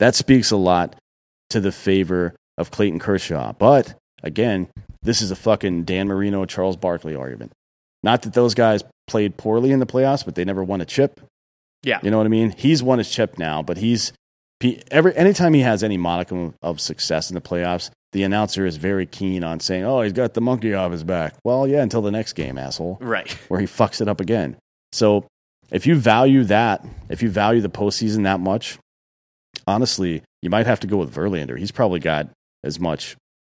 That 0.00 0.16
speaks 0.16 0.50
a 0.50 0.56
lot 0.56 0.96
to 1.50 1.60
the 1.60 1.70
favor 1.70 2.34
of 2.58 2.70
Clayton 2.72 2.98
Kershaw. 2.98 3.52
But 3.52 3.94
again, 4.22 4.68
this 5.02 5.22
is 5.22 5.30
a 5.30 5.36
fucking 5.36 5.84
Dan 5.84 6.08
Marino, 6.08 6.44
Charles 6.46 6.76
Barkley 6.76 7.14
argument. 7.14 7.52
Not 8.02 8.22
that 8.22 8.34
those 8.34 8.54
guys 8.54 8.82
played 9.06 9.36
poorly 9.36 9.70
in 9.70 9.78
the 9.78 9.86
playoffs, 9.86 10.24
but 10.24 10.34
they 10.34 10.44
never 10.44 10.64
won 10.64 10.80
a 10.80 10.84
chip. 10.84 11.20
Yeah. 11.84 12.00
You 12.02 12.10
know 12.10 12.18
what 12.18 12.26
I 12.26 12.30
mean? 12.30 12.54
He's 12.56 12.82
won 12.82 12.98
his 12.98 13.10
chip 13.10 13.38
now, 13.38 13.62
but 13.62 13.76
he's 13.76 14.12
he, 14.60 14.82
every 14.90 15.14
anytime 15.14 15.54
he 15.54 15.60
has 15.60 15.82
any 15.82 15.96
modicum 15.96 16.54
of 16.62 16.80
success 16.80 17.30
in 17.30 17.34
the 17.34 17.40
playoffs, 17.40 17.90
the 18.14 18.22
announcer 18.22 18.64
is 18.64 18.76
very 18.78 19.04
keen 19.06 19.44
on 19.44 19.60
saying, 19.60 19.84
"Oh, 19.84 20.00
he's 20.00 20.12
got 20.14 20.32
the 20.34 20.40
monkey 20.40 20.72
off 20.72 20.92
his 20.92 21.04
back." 21.04 21.34
Well, 21.44 21.66
yeah, 21.68 21.82
until 21.82 22.00
the 22.00 22.10
next 22.10 22.32
game, 22.32 22.56
asshole, 22.56 22.96
Right. 23.00 23.30
where 23.48 23.60
he 23.60 23.66
fucks 23.66 24.00
it 24.00 24.08
up 24.08 24.20
again. 24.20 24.56
So, 24.92 25.26
if 25.70 25.86
you 25.86 25.96
value 25.96 26.44
that, 26.44 26.84
if 27.08 27.22
you 27.22 27.28
value 27.28 27.60
the 27.60 27.68
postseason 27.68 28.22
that 28.22 28.40
much, 28.40 28.78
honestly, 29.66 30.22
you 30.42 30.50
might 30.50 30.66
have 30.66 30.80
to 30.80 30.86
go 30.86 30.96
with 30.98 31.14
Verlander. 31.14 31.58
He's 31.58 31.72
probably 31.72 32.00
got 32.00 32.28
as 32.62 32.78
much, 32.80 33.16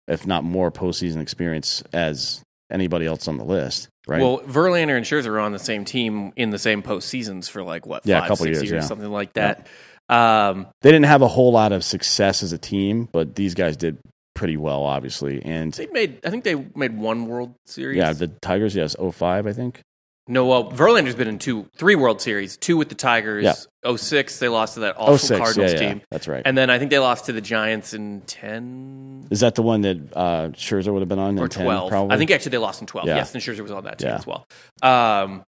if 0.08 0.26
not 0.26 0.44
more, 0.44 0.72
postseason 0.72 1.22
experience 1.22 1.84
as 1.94 2.42
anybody 2.72 3.06
else 3.06 3.28
on 3.28 3.38
the 3.38 3.44
list, 3.44 3.90
right? 4.08 4.22
Well, 4.22 4.40
Verlander 4.40 4.96
and 4.98 5.06
Scherzer 5.06 5.28
are 5.28 5.40
on 5.40 5.52
the 5.52 5.60
same 5.60 5.86
team 5.86 6.32
in 6.36 6.50
the 6.50 6.60
same 6.60 6.82
postseasons 6.82 7.50
for 7.50 7.64
like 7.64 7.86
what, 7.86 8.06
Yeah, 8.06 8.18
a 8.18 8.22
five, 8.22 8.28
couple 8.30 8.46
six 8.46 8.58
years, 8.60 8.72
years, 8.72 8.84
yeah. 8.84 8.88
something 8.88 9.12
like 9.12 9.34
that. 9.34 9.68
Um, 10.10 10.68
They 10.82 10.92
didn't 10.92 11.06
have 11.06 11.22
a 11.22 11.28
whole 11.28 11.52
lot 11.52 11.72
of 11.72 11.84
success 11.84 12.42
as 12.44 12.54
a 12.54 12.58
team, 12.58 13.10
but 13.12 13.36
these 13.36 13.54
guys 13.54 13.76
did 13.78 13.98
pretty 14.36 14.58
well, 14.58 14.84
obviously. 14.84 15.42
And 15.44 15.74
they 15.74 15.88
made, 15.88 16.20
I 16.24 16.30
think 16.30 16.44
they 16.44 16.56
made 16.76 16.96
one 16.98 17.26
World 17.26 17.56
Series. 17.66 17.98
yeah, 17.98 18.14
the 18.14 18.28
Tigers, 18.28 18.76
yes, 18.76 18.96
05, 19.00 19.48
I 19.48 19.54
think. 19.54 19.82
no, 20.28 20.46
well, 20.46 20.72
Verlander's 20.72 21.16
been 21.16 21.28
in 21.28 21.40
two, 21.40 21.68
three 21.78 21.96
World 21.96 22.22
Series, 22.22 22.58
two 22.58 22.78
with 22.78 22.90
the 22.90 22.96
Tigers. 22.96 23.44
Yeah. 23.44 23.96
06, 23.96 24.40
they 24.40 24.48
lost 24.50 24.74
to 24.76 24.82
that 24.82 24.96
awful 24.98 25.18
06, 25.18 25.40
Cardinals 25.40 25.74
yeah, 25.74 25.80
yeah, 25.82 25.90
team. 25.94 26.02
That's 26.12 26.28
right. 26.28 26.42
And 26.46 26.58
then 26.58 26.70
I 26.70 26.78
think 26.80 26.92
they 26.92 27.00
lost 27.00 27.26
to 27.26 27.34
the 27.34 27.42
Giants 27.42 27.94
in 27.94 28.22
10 28.22 29.28
Is 29.32 29.40
that 29.40 29.56
the 29.56 29.62
one 29.62 29.82
that 29.82 29.98
uh, 30.16 30.50
Scherzer 30.50 30.92
would 30.92 31.02
have 31.02 31.10
been 31.10 31.20
on? 31.20 31.38
or 31.40 31.44
in 31.46 31.50
10, 31.50 31.64
12. 31.66 31.90
probably? 31.90 32.16
I 32.16 32.18
think 32.18 32.32
actually 32.32 32.52
they 32.52 32.58
lost 32.58 32.82
in 32.82 32.88
12. 32.88 33.08
Yeah. 33.08 33.16
Yes, 33.18 33.34
and 33.34 33.42
Scherzer 33.44 33.62
was 33.62 33.72
on 33.72 33.84
that 33.86 34.00
team 34.00 34.10
Yeah. 34.10 34.16
as 34.16 34.26
well. 34.28 34.46
Um, 34.84 35.44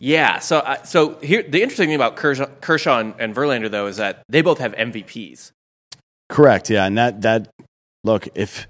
yeah, 0.00 0.40
so 0.40 0.60
I 0.64 0.82
so 0.82 1.18
here 1.20 1.42
the 1.44 1.62
interesting 1.62 1.86
thing 1.86 1.94
about 1.94 2.16
Kershaw, 2.16 2.46
Kershaw 2.60 2.98
and, 2.98 3.14
and 3.20 3.34
Verlander 3.34 3.70
though 3.70 3.86
is 3.86 3.98
that 3.98 4.24
they 4.28 4.42
both 4.42 4.58
have 4.58 4.74
MVPs. 4.74 5.52
Correct. 6.28 6.68
Yeah, 6.68 6.84
and 6.84 6.98
that 6.98 7.20
that 7.22 7.48
look 8.04 8.28
if 8.34 8.68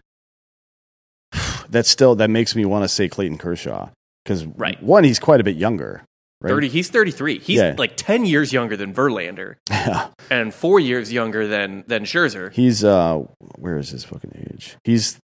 that 1.69 1.87
still 1.87 2.15
that 2.17 2.31
makes 2.31 2.55
me 2.57 2.65
want 2.65 2.85
to 2.85 2.89
say 2.89 3.09
Clayton 3.09 3.39
Kershaw 3.39 3.91
because 4.25 4.45
Right. 4.47 4.83
one 4.83 5.05
he's 5.05 5.19
quite 5.19 5.41
a 5.41 5.45
bit 5.45 5.57
younger. 5.57 6.05
Right? 6.41 6.51
30 6.51 6.69
he's 6.69 6.89
33. 6.91 7.39
He's 7.39 7.59
Yeah. 7.59 7.75
like 7.79 7.97
10 7.97 8.27
years 8.27 8.53
younger 8.53 8.77
than 8.77 8.93
Verlander 8.95 9.57
Yeah. 9.71 10.09
and 10.31 10.53
4 10.53 10.79
years 10.81 11.13
younger 11.13 11.47
than 11.47 11.85
than 11.87 12.05
Scherzer. 12.05 12.53
he's 12.53 12.85
uh 12.85 13.21
where 13.59 13.79
is 13.79 13.91
his 13.91 14.05
fucking 14.05 14.33
age? 14.53 14.77
He's 14.85 15.19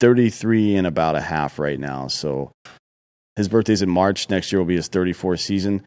thirty 0.00 0.28
three 0.28 0.76
and 0.76 0.86
about 0.86 1.16
a 1.16 1.22
half 1.22 1.58
right 1.58 1.78
now. 1.80 2.08
So 2.08 2.52
his 3.36 3.48
birthday's 3.48 3.80
in 3.80 3.88
March. 3.88 4.28
Next 4.28 4.52
year 4.52 4.58
will 4.60 4.66
be 4.66 4.76
his 4.76 4.88
thirty 4.88 5.14
fourth 5.14 5.40
season. 5.40 5.86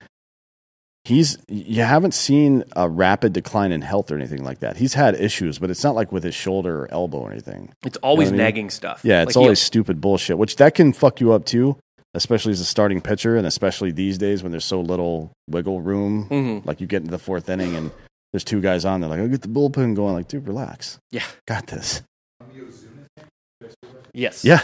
He's 1.06 1.38
you 1.48 1.82
haven't 1.84 2.14
seen 2.14 2.64
a 2.76 2.88
rapid 2.90 3.34
decline 3.34 3.72
in 3.72 3.82
health 3.82 4.12
or 4.12 4.16
anything 4.16 4.44
like 4.44 4.60
that. 4.60 4.78
He's 4.78 4.94
had 4.94 5.16
issues, 5.20 5.58
but 5.58 5.70
it's 5.70 5.84
not 5.84 5.96
like 5.96 6.12
with 6.12 6.24
his 6.24 6.36
shoulder 6.36 6.84
or 6.84 6.92
elbow 6.92 7.20
or 7.20 7.32
anything. 7.32 7.72
It's 7.86 7.98
always 7.98 8.28
You 8.28 8.34
know 8.34 8.38
what 8.38 8.44
I 8.44 8.46
mean? 8.46 8.46
nagging 8.56 8.70
stuff. 8.70 9.02
Yeah, 9.04 9.22
it's 9.24 9.36
Like, 9.36 9.42
always 9.44 9.62
stupid 9.62 10.02
bullshit, 10.02 10.38
which 10.38 10.58
that 10.58 10.76
can 10.76 10.92
fuck 10.94 11.22
you 11.22 11.32
up 11.32 11.46
too, 11.46 11.78
especially 12.14 12.52
as 12.52 12.60
a 12.60 12.66
starting 12.66 13.00
pitcher, 13.02 13.38
and 13.38 13.48
especially 13.48 13.92
these 13.92 14.18
days 14.18 14.44
when 14.44 14.52
there's 14.52 14.66
so 14.66 14.82
little 14.82 15.32
wiggle 15.50 15.82
room. 15.82 16.28
Mhm. 16.30 16.66
Like 16.66 16.82
you 16.82 16.86
get 16.88 16.98
into 16.98 17.12
the 17.12 17.18
fourth 17.20 17.50
inning 17.50 17.76
and 17.76 17.92
there's 18.34 18.44
two 18.44 18.62
guys 18.62 18.84
on 18.86 19.00
there, 19.02 19.10
like, 19.10 19.20
I'll 19.20 19.28
get 19.28 19.42
the 19.42 19.48
bullpen 19.48 19.96
going. 19.96 20.14
Like, 20.14 20.28
dude, 20.28 20.48
relax. 20.48 21.00
Yeah. 21.12 21.24
Got 21.48 21.68
this. 21.68 22.04
Yes. 24.14 24.44
Yeah. 24.44 24.62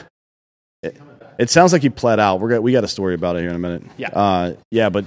It, 0.83 0.99
it 1.39 1.49
sounds 1.49 1.73
like 1.73 1.81
he 1.81 1.89
pled 1.89 2.19
out. 2.19 2.39
We're 2.39 2.49
got, 2.49 2.63
we 2.63 2.71
got 2.71 2.83
a 2.83 2.87
story 2.87 3.13
about 3.15 3.35
it 3.37 3.39
here 3.39 3.49
in 3.49 3.55
a 3.55 3.59
minute. 3.59 3.83
Yeah. 3.97 4.09
Uh, 4.09 4.53
yeah, 4.71 4.89
but 4.89 5.05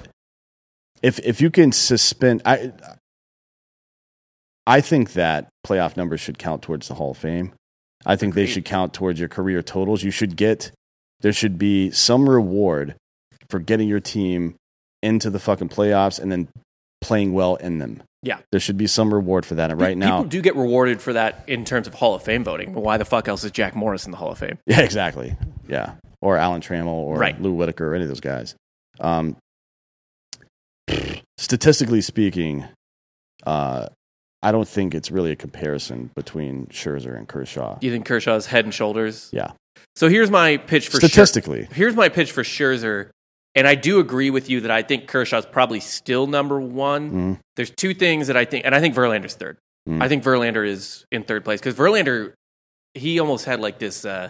if 1.01 1.19
if 1.19 1.41
you 1.41 1.49
can 1.49 1.71
suspend, 1.71 2.41
I 2.45 2.71
I 4.67 4.81
think 4.81 5.13
that 5.13 5.49
playoff 5.65 5.97
numbers 5.97 6.19
should 6.21 6.37
count 6.37 6.61
towards 6.61 6.87
the 6.87 6.93
Hall 6.95 7.11
of 7.11 7.17
Fame. 7.17 7.53
I 8.05 8.15
think 8.15 8.33
they 8.33 8.45
should 8.45 8.65
count 8.65 8.93
towards 8.93 9.19
your 9.19 9.29
career 9.29 9.61
totals. 9.61 10.03
You 10.03 10.11
should 10.11 10.35
get 10.35 10.71
there 11.21 11.33
should 11.33 11.57
be 11.57 11.91
some 11.91 12.29
reward 12.29 12.95
for 13.49 13.59
getting 13.59 13.89
your 13.89 13.99
team 13.99 14.55
into 15.01 15.29
the 15.29 15.39
fucking 15.39 15.69
playoffs 15.69 16.19
and 16.19 16.31
then 16.31 16.47
playing 17.01 17.33
well 17.33 17.55
in 17.55 17.79
them. 17.79 18.01
Yeah. 18.21 18.39
There 18.51 18.59
should 18.59 18.77
be 18.77 18.87
some 18.87 19.13
reward 19.13 19.45
for 19.45 19.55
that. 19.55 19.71
And 19.71 19.79
right 19.81 19.89
Pe- 19.95 19.95
now, 19.95 20.17
people 20.19 20.29
do 20.29 20.41
get 20.41 20.55
rewarded 20.55 21.01
for 21.01 21.13
that 21.13 21.43
in 21.47 21.65
terms 21.65 21.87
of 21.87 21.93
Hall 21.93 22.15
of 22.15 22.23
Fame 22.23 22.43
voting. 22.43 22.73
But 22.73 22.81
why 22.81 22.97
the 22.97 23.05
fuck 23.05 23.27
else 23.27 23.43
is 23.43 23.51
Jack 23.51 23.75
Morris 23.75 24.05
in 24.05 24.11
the 24.11 24.17
Hall 24.17 24.31
of 24.31 24.37
Fame? 24.37 24.57
Yeah, 24.65 24.81
exactly. 24.81 25.35
Yeah. 25.67 25.93
Or 26.21 26.37
Alan 26.37 26.61
Trammell 26.61 26.87
or 26.87 27.17
Right. 27.17 27.41
Lou 27.41 27.53
Whitaker 27.53 27.91
or 27.91 27.95
any 27.95 28.03
of 28.03 28.09
those 28.09 28.19
guys. 28.19 28.55
Um, 28.99 29.35
statistically 31.39 32.01
speaking, 32.01 32.65
uh, 33.45 33.87
I 34.41 34.51
don't 34.51 34.67
think 34.67 34.93
it's 34.93 35.11
really 35.11 35.31
a 35.31 35.35
comparison 35.35 36.11
between 36.15 36.67
Scherzer 36.67 37.17
and 37.17 37.27
Kershaw. 37.27 37.77
You 37.81 37.91
think 37.91 38.05
Kershaw's 38.05 38.45
head 38.45 38.65
and 38.65 38.73
shoulders? 38.73 39.29
Yeah. 39.31 39.51
So 39.95 40.07
here's 40.09 40.29
my 40.31 40.57
pitch 40.57 40.87
for 40.89 40.97
Scher- 40.97 41.07
Statistically. 41.09 41.67
Here's 41.73 41.95
my 41.95 42.09
pitch 42.09 42.31
for 42.31 42.43
Scherzer, 42.43 43.09
and 43.55 43.67
I 43.67 43.75
do 43.75 43.99
agree 43.99 44.29
with 44.29 44.49
you 44.49 44.61
that 44.61 44.71
I 44.71 44.81
think 44.81 45.07
Kershaw's 45.07 45.45
probably 45.45 45.79
still 45.79 46.27
number 46.27 46.59
one. 46.59 47.11
Mhm. 47.11 47.39
There's 47.55 47.71
two 47.71 47.93
things 47.93 48.27
that 48.27 48.37
I 48.37 48.45
think, 48.45 48.65
and 48.65 48.75
I 48.75 48.79
think 48.79 48.95
Verlander's 48.95 49.35
third. 49.35 49.57
Mm. 49.87 50.01
I 50.03 50.07
think 50.07 50.23
Verlander 50.23 50.67
is 50.67 51.05
in 51.11 51.23
third 51.23 51.43
place 51.43 51.59
because 51.59 51.75
Verlander, 51.75 52.33
he 52.93 53.19
almost 53.19 53.45
had 53.45 53.59
like 53.59 53.79
this 53.79 54.05
uh, 54.05 54.29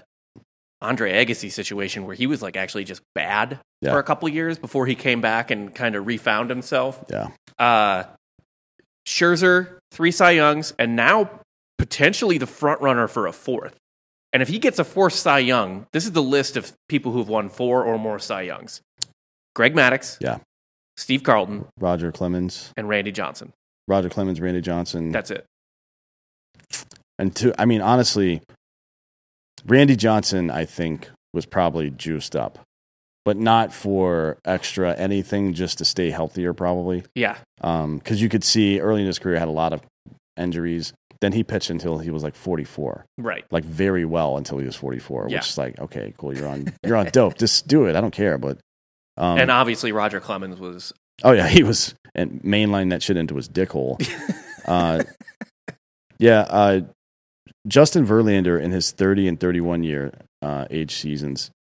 Andre 0.81 1.11
Agassi 1.25 1.51
situation 1.51 2.05
where 2.05 2.15
he 2.15 2.25
was 2.27 2.41
like 2.41 2.55
actually 2.55 2.83
just 2.85 3.01
bad 3.13 3.59
Yeah. 3.81 3.91
for 3.91 3.99
a 3.99 4.03
couple 4.03 4.29
years 4.29 4.57
before 4.57 4.85
he 4.85 4.95
came 4.95 5.19
back 5.21 5.51
and 5.51 5.73
kind 5.75 5.95
of 5.95 6.07
refound 6.07 6.49
himself. 6.49 7.03
Yeah. 7.09 7.29
Uh, 7.57 8.03
Scherzer, 9.07 9.77
three 9.91 10.11
Cy 10.11 10.31
Youngs, 10.31 10.73
and 10.79 10.95
now 10.95 11.29
potentially 11.77 12.37
the 12.37 12.47
front 12.47 12.81
runner 12.81 13.07
for 13.07 13.27
a 13.27 13.33
fourth. 13.33 13.75
And 14.31 14.41
if 14.43 14.47
he 14.49 14.59
gets 14.59 14.77
a 14.79 14.83
fourth 14.83 15.13
Cy 15.13 15.39
Young, 15.39 15.87
this 15.91 16.05
is 16.05 16.11
the 16.11 16.21
list 16.21 16.55
of 16.55 16.71
people 16.87 17.11
who've 17.11 17.27
won 17.27 17.49
four 17.49 17.83
or 17.83 17.97
more 17.97 18.19
Cy 18.19 18.43
Youngs: 18.43 18.81
Greg 19.55 19.73
Maddux, 19.73 20.17
Yeah. 20.21 20.37
Steve 20.97 21.23
Carlton, 21.23 21.65
Roger 21.79 22.11
Clemens, 22.11 22.71
and 22.77 22.87
Randy 22.87 23.11
Johnson. 23.11 23.53
Roger 23.87 24.09
Clemens, 24.09 24.39
Randy 24.39 24.61
Johnson. 24.61 25.11
That's 25.11 25.31
it. 25.31 25.45
and 27.17 27.35
two, 27.35 27.53
I 27.57 27.65
mean, 27.65 27.81
honestly, 27.81 28.41
Randy 29.65 29.95
Johnson, 29.95 30.49
I 30.49 30.65
think, 30.65 31.09
was 31.33 31.45
probably 31.45 31.89
juiced 31.89 32.35
up, 32.35 32.59
but 33.25 33.37
not 33.37 33.73
for 33.73 34.37
extra 34.45 34.95
anything, 34.95 35.53
just 35.53 35.77
to 35.79 35.85
stay 35.85 36.09
healthier, 36.09 36.53
probably. 36.53 37.03
Yeah, 37.15 37.37
because 37.57 38.21
you 38.21 38.29
could 38.29 38.43
see 38.43 38.79
early 38.79 39.01
in 39.01 39.07
his 39.07 39.19
career 39.19 39.39
had 39.39 39.47
a 39.47 39.51
lot 39.51 39.73
of 39.73 39.81
injuries. 40.37 40.93
Then 41.21 41.33
he 41.33 41.43
pitched 41.43 41.69
until 41.69 41.97
he 41.99 42.11
was 42.11 42.23
like 42.23 42.33
44, 42.33 43.05
right. 43.17 43.43
like 43.51 43.65
very 43.65 44.05
well 44.05 44.37
until 44.37 44.57
he 44.57 44.65
was 44.65 44.77
44. 44.77 45.27
Yeah. 45.27 45.39
Which 45.39 45.49
is 45.49 45.57
like, 45.57 45.77
okay, 45.77 46.13
cool, 46.17 46.33
you're 46.33 46.47
on, 46.47 46.73
you're 46.85 46.95
on 46.95 47.07
dope. 47.07 47.37
Just 47.37 47.67
do 47.67 47.87
it. 47.87 47.97
I 47.97 48.01
don't 48.01 48.13
care. 48.13 48.37
But 48.37 48.57
um, 49.17 49.37
and 49.37 49.51
obviously, 49.51 49.91
Roger 49.91 50.21
Clemens 50.21 50.59
was 50.59 50.93
oh 51.23 51.33
yeah, 51.33 51.47
he 51.47 51.61
was 51.61 51.93
and 52.15 52.41
mainline 52.41 52.89
that 52.91 53.03
shit 53.03 53.17
into 53.17 53.35
his 53.35 53.47
dick 53.47 53.71
hole. 53.71 53.97
uh, 54.65 55.03
yeah, 56.17 56.41
uh, 56.41 56.81
Justin 57.67 58.05
Verlander 58.05 58.61
in 58.61 58.71
his 58.71 58.91
30 58.91 59.27
and 59.27 59.39
31 59.39 59.83
year 59.83 60.11
uh, 60.41 60.65
age 60.69 60.95
seasons 60.95 61.51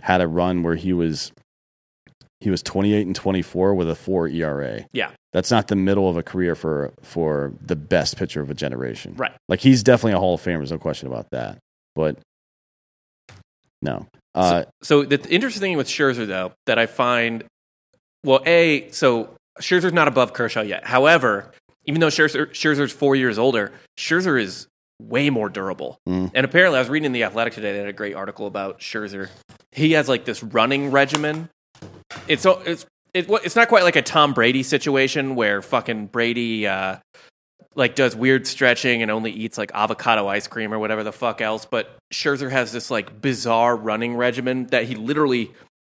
had 0.00 0.20
a 0.20 0.28
run 0.28 0.62
where 0.62 0.76
he 0.76 0.92
was 0.92 1.32
he 2.40 2.48
was 2.48 2.62
28 2.62 3.06
and 3.06 3.14
24 3.14 3.74
with 3.74 3.90
a 3.90 3.94
4 3.94 4.28
ERA. 4.28 4.86
Yeah. 4.92 5.10
That's 5.34 5.50
not 5.50 5.68
the 5.68 5.76
middle 5.76 6.08
of 6.08 6.16
a 6.16 6.22
career 6.22 6.54
for 6.54 6.92
for 7.02 7.52
the 7.60 7.76
best 7.76 8.16
pitcher 8.16 8.40
of 8.40 8.50
a 8.50 8.54
generation. 8.54 9.14
right. 9.16 9.32
Like 9.48 9.60
he's 9.60 9.82
definitely 9.82 10.12
a 10.12 10.18
Hall 10.18 10.34
of 10.34 10.40
Famer, 10.40 10.58
there's 10.58 10.72
no 10.72 10.78
question 10.78 11.08
about 11.08 11.26
that. 11.30 11.58
But 11.94 12.18
no. 13.82 14.06
Uh, 14.34 14.64
So 14.82 15.04
the 15.04 15.20
interesting 15.28 15.60
thing 15.60 15.76
with 15.76 15.88
Scherzer, 15.88 16.26
though, 16.26 16.52
that 16.66 16.78
I 16.78 16.86
find, 16.86 17.44
well, 18.24 18.40
a 18.46 18.88
so 18.90 19.30
Scherzer's 19.60 19.92
not 19.92 20.08
above 20.08 20.32
Kershaw 20.32 20.62
yet. 20.62 20.84
However, 20.86 21.50
even 21.84 22.00
though 22.00 22.08
Scherzer, 22.08 22.48
Scherzer's 22.50 22.92
four 22.92 23.16
years 23.16 23.38
older, 23.38 23.72
Scherzer 23.98 24.40
is 24.40 24.66
way 25.08 25.30
more 25.30 25.48
durable. 25.48 25.98
Mm. 26.08 26.30
And 26.34 26.44
apparently, 26.44 26.76
I 26.76 26.80
was 26.80 26.88
reading 26.88 27.06
in 27.06 27.12
the 27.12 27.24
Athletic 27.24 27.54
today. 27.54 27.72
They 27.72 27.78
had 27.78 27.88
a 27.88 27.92
great 27.92 28.14
article 28.14 28.46
about 28.46 28.80
Scherzer. 28.80 29.28
He 29.72 29.92
has 29.92 30.08
like 30.08 30.24
this 30.24 30.42
running 30.42 30.90
regimen. 30.90 31.48
It's 32.28 32.44
it's 32.46 32.86
it, 33.14 33.28
it's 33.28 33.56
not 33.56 33.68
quite 33.68 33.84
like 33.84 33.96
a 33.96 34.02
Tom 34.02 34.34
Brady 34.34 34.62
situation 34.62 35.34
where 35.34 35.62
fucking 35.62 36.06
Brady. 36.06 36.66
Uh, 36.66 36.96
like 37.76 37.94
does 37.94 38.16
weird 38.16 38.46
stretching 38.46 39.00
and 39.00 39.12
only 39.12 39.30
eats 39.30 39.56
like 39.56 39.70
avocado 39.74 40.26
ice 40.26 40.48
cream 40.48 40.74
or 40.74 40.78
whatever 40.78 41.04
the 41.04 41.12
fuck 41.12 41.40
else. 41.40 41.64
But 41.64 41.96
Scherzer 42.12 42.50
has 42.50 42.72
this 42.72 42.90
like 42.90 43.20
bizarre 43.20 43.76
running 43.76 44.16
regimen 44.16 44.66
that 44.66 44.84
he 44.84 44.96
literally 44.96 45.52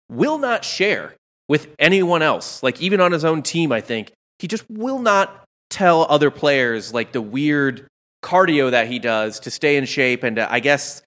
will 0.09 0.37
not 0.37 0.63
share 0.63 1.15
with 1.47 1.67
anyone 1.77 2.21
else. 2.21 2.63
Like 2.63 2.81
even 2.81 3.01
on 3.01 3.11
his 3.11 3.25
own 3.25 3.41
team, 3.41 3.71
I 3.71 3.81
think 3.81 4.11
he 4.39 4.47
just 4.47 4.63
will 4.69 4.99
not 4.99 5.43
tell 5.69 6.05
other 6.09 6.31
players 6.31 6.93
like 6.93 7.11
the 7.11 7.21
weird 7.21 7.87
cardio 8.25 8.71
that 8.71 8.87
he 8.87 8.97
does 8.99 9.39
to 9.41 9.51
stay 9.51 9.77
in 9.77 9.85
shape 9.85 10.23
and 10.23 10.39
uh, 10.39 10.47
I 10.49 10.59
guess 10.59 11.01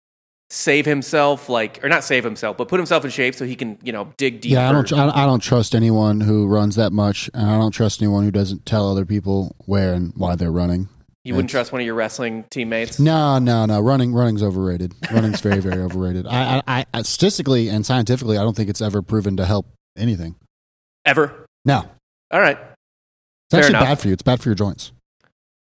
save 0.50 0.86
himself 0.86 1.50
like 1.50 1.84
or 1.84 1.90
not 1.90 2.02
save 2.02 2.24
himself 2.24 2.56
but 2.56 2.68
put 2.68 2.78
himself 2.78 3.04
in 3.04 3.10
shape 3.10 3.34
so 3.34 3.44
he 3.44 3.54
can 3.54 3.76
you 3.82 3.92
know 3.92 4.12
dig 4.16 4.40
deeper. 4.40 4.54
Yeah, 4.54 4.68
I 4.68 4.72
don't. 4.72 4.86
tr- 4.86 4.94
I 4.96 5.26
don't 5.26 5.42
trust 5.42 5.74
anyone 5.74 6.20
who 6.20 6.46
runs 6.46 6.76
that 6.76 6.92
much, 6.92 7.28
and 7.34 7.50
I 7.50 7.58
don't 7.58 7.72
trust 7.72 8.00
anyone 8.00 8.24
who 8.24 8.30
doesn't 8.30 8.64
tell 8.64 8.90
other 8.90 9.04
people 9.04 9.54
where 9.66 9.92
and 9.92 10.12
why 10.16 10.36
they're 10.36 10.50
running. 10.52 10.88
you 11.24 11.34
wouldn't 11.34 11.50
trust 11.50 11.72
one 11.72 11.82
of 11.82 11.84
your 11.86 11.94
wrestling 11.96 12.44
teammates. 12.50 12.98
No, 12.98 13.38
no, 13.38 13.66
no. 13.66 13.80
Running, 13.80 14.14
running's 14.14 14.42
overrated. 14.42 14.94
Running's 15.12 15.40
very, 15.42 15.60
very 15.60 15.82
overrated. 15.86 16.26
I, 16.26 16.62
I, 16.66 16.86
I, 16.94 17.02
statistically 17.02 17.68
and 17.68 17.84
scientifically, 17.84 18.38
I 18.38 18.42
don't 18.42 18.56
think 18.56 18.70
it's 18.70 18.80
ever 18.80 19.02
proven 19.02 19.36
to 19.36 19.44
help 19.44 19.66
anything. 19.98 20.36
Ever. 21.04 21.44
No, 21.66 21.84
All 22.30 22.40
right. 22.40 22.56
it's 22.56 23.50
Fair 23.50 23.60
actually 23.60 23.70
enough. 23.76 23.82
bad 23.84 23.98
for 24.00 24.06
you. 24.08 24.12
It's 24.14 24.22
bad 24.22 24.40
for 24.40 24.48
your 24.48 24.54
joints. 24.56 24.92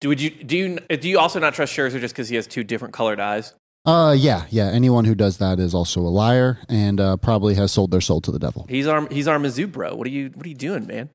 Do 0.01 0.09
would 0.09 0.21
you 0.21 0.31
do 0.31 0.57
you 0.57 0.79
do 0.97 1.09
you 1.09 1.19
also 1.19 1.41
not 1.41 1.55
trust 1.55 1.75
Scherzer 1.75 2.01
just 2.01 2.15
because 2.15 2.29
he 2.29 2.37
has 2.37 2.47
two 2.47 2.65
different 2.65 2.95
colored 2.95 3.21
eyes? 3.21 3.55
Uh, 3.85 4.15
yeah, 4.19 4.47
yeah. 4.51 4.67
Anyone 4.67 5.05
who 5.05 5.15
does 5.15 5.39
that 5.39 5.61
is 5.61 5.73
also 5.73 6.01
a 6.01 6.11
liar 6.11 6.59
and 6.69 7.01
uh, 7.01 7.17
probably 7.17 7.55
has 7.55 7.71
sold 7.71 7.93
their 7.93 8.01
soul 8.01 8.21
to 8.23 8.33
the 8.33 8.39
devil. 8.39 8.67
He's 8.69 8.87
our 8.87 9.09
he's 9.09 9.29
our 9.29 9.39
Mizzou 9.39 9.71
bro. 9.71 9.95
What 9.95 10.07
are 10.07 10.11
you 10.11 10.31
what 10.35 10.45
are 10.45 10.49
you 10.49 10.55
doing, 10.55 10.87
man? 10.87 11.11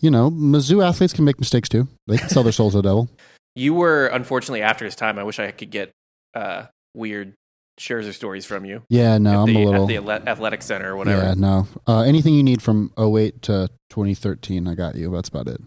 you 0.00 0.10
know, 0.10 0.30
Mizzou 0.30 0.86
athletes 0.86 1.12
can 1.12 1.24
make 1.24 1.38
mistakes 1.38 1.68
too. 1.68 1.88
They 2.06 2.18
can 2.18 2.28
sell 2.28 2.42
their 2.42 2.52
soul 2.52 2.70
to 2.70 2.76
the 2.78 2.82
devil. 2.82 3.08
You 3.56 3.72
were 3.72 4.08
unfortunately 4.08 4.62
after 4.62 4.84
his 4.84 4.96
time. 4.96 5.16
I 5.16 5.22
wish 5.22 5.38
I 5.38 5.52
could 5.52 5.70
get 5.70 5.92
uh, 6.34 6.64
weird 6.92 7.34
Scherzer 7.78 8.12
stories 8.12 8.44
from 8.44 8.64
you. 8.64 8.82
Yeah, 8.88 9.16
no, 9.18 9.42
I'm 9.42 9.46
the, 9.46 9.62
a 9.62 9.64
little. 9.64 9.82
at 9.84 10.24
the 10.24 10.28
athletic 10.28 10.60
center 10.60 10.92
or 10.92 10.96
whatever. 10.96 11.22
Yeah, 11.22 11.34
no. 11.34 11.68
Uh, 11.86 12.00
anything 12.00 12.34
you 12.34 12.42
need 12.42 12.60
from 12.62 12.92
08 12.98 13.42
to 13.42 13.68
2013, 13.90 14.66
I 14.66 14.74
got 14.74 14.96
you. 14.96 15.08
That's 15.12 15.28
about 15.28 15.46
it. 15.46 15.60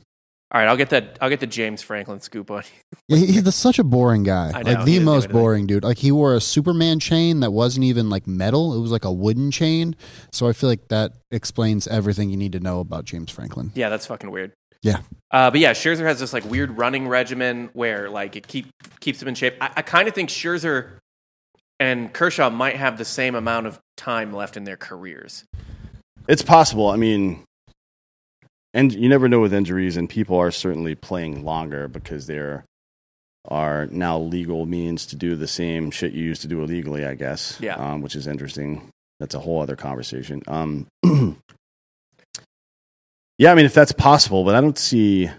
All 0.50 0.62
right, 0.62 0.68
I'll 0.70 0.78
get 0.78 0.92
that. 0.92 1.18
I'll 1.20 1.30
get 1.30 1.42
the 1.42 1.48
James 1.48 1.82
Franklin 1.82 2.22
scoop 2.22 2.50
on. 2.50 2.64
Yeah, 3.10 3.18
he- 3.18 3.26
he's 3.34 3.56
such 3.56 3.80
a 3.80 3.84
boring 3.84 4.24
guy. 4.24 4.52
I 4.56 4.64
know, 4.64 4.72
like 4.74 4.86
the 4.86 5.00
most 5.00 5.30
boring 5.30 5.68
dude. 5.68 5.84
Like 5.84 5.98
he 5.98 6.12
wore 6.12 6.36
a 6.36 6.42
Superman 6.42 7.00
chain 7.00 7.42
that 7.42 7.52
wasn't 7.52 7.84
even 7.84 8.10
like 8.10 8.28
metal. 8.28 8.74
It 8.74 8.80
was 8.80 8.92
like 8.92 9.04
a 9.04 9.12
wooden 9.12 9.52
chain. 9.52 9.96
So 10.32 10.48
I 10.48 10.54
feel 10.54 10.70
like 10.70 10.88
that 10.88 11.12
explains 11.32 11.86
everything 11.88 12.30
you 12.30 12.38
need 12.38 12.54
to 12.54 12.62
know 12.62 12.80
about 12.80 13.04
James 13.04 13.30
Franklin. 13.30 13.72
Yeah, 13.76 13.90
that's 13.90 14.06
fucking 14.06 14.32
weird. 14.32 14.54
Yeah. 14.84 15.00
Uh, 15.32 15.52
but 15.52 15.60
yeah, 15.60 15.72
Scherzer 15.74 16.06
has 16.06 16.20
this 16.20 16.32
like 16.32 16.46
weird 16.46 16.78
running 16.78 17.10
regimen 17.10 17.70
where 17.74 18.10
like 18.10 18.38
it 18.38 18.48
keep 18.48 18.68
keeps 19.02 19.22
him 19.22 19.28
in 19.28 19.36
shape. 19.36 19.56
I, 19.60 19.70
I 19.78 19.82
kind 19.82 20.08
of 20.08 20.14
think 20.14 20.30
Scherzer 20.30 20.92
and 21.80 22.14
Kershaw 22.14 22.50
might 22.50 22.78
have 22.78 22.98
the 22.98 23.04
same 23.06 23.36
amount 23.36 23.68
of 23.68 23.80
time 23.98 24.32
left 24.32 24.56
in 24.56 24.64
their 24.64 24.78
careers. 24.78 25.44
It's 26.30 26.42
possible. 26.42 26.88
I 26.90 26.96
mean, 26.96 27.44
and 28.78 28.94
you 28.94 29.10
never 29.10 29.28
know 29.28 29.40
with 29.42 29.54
injuries, 29.54 29.98
and 29.98 30.10
people 30.10 30.38
are 30.38 30.52
certainly 30.52 30.96
playing 30.96 31.44
longer 31.44 31.88
because 31.88 32.28
there 32.28 32.64
are 33.50 33.88
now 33.88 34.20
legal 34.20 34.66
means 34.66 35.06
to 35.08 35.16
do 35.16 35.36
the 35.36 35.48
same 35.48 35.90
shit 35.92 36.12
you 36.14 36.24
used 36.24 36.42
to 36.44 36.48
do 36.48 36.62
illegally, 36.62 37.06
I 37.06 37.16
guess. 37.16 37.58
Yeah. 37.60 37.76
Um, 37.76 38.02
which 38.02 38.16
is 38.16 38.28
interesting. 38.28 38.90
That's 39.20 39.34
a 39.36 39.40
whole 39.40 39.62
other 39.62 39.76
conversation. 39.76 40.44
Um, 40.48 40.88
yeah, 43.38 43.52
I 43.52 43.56
mean, 43.56 43.66
if 43.66 43.74
that's 43.74 43.92
possible, 43.92 44.44
but 44.44 44.56
I 44.56 44.62
don't 44.62 44.78
see. 44.78 45.30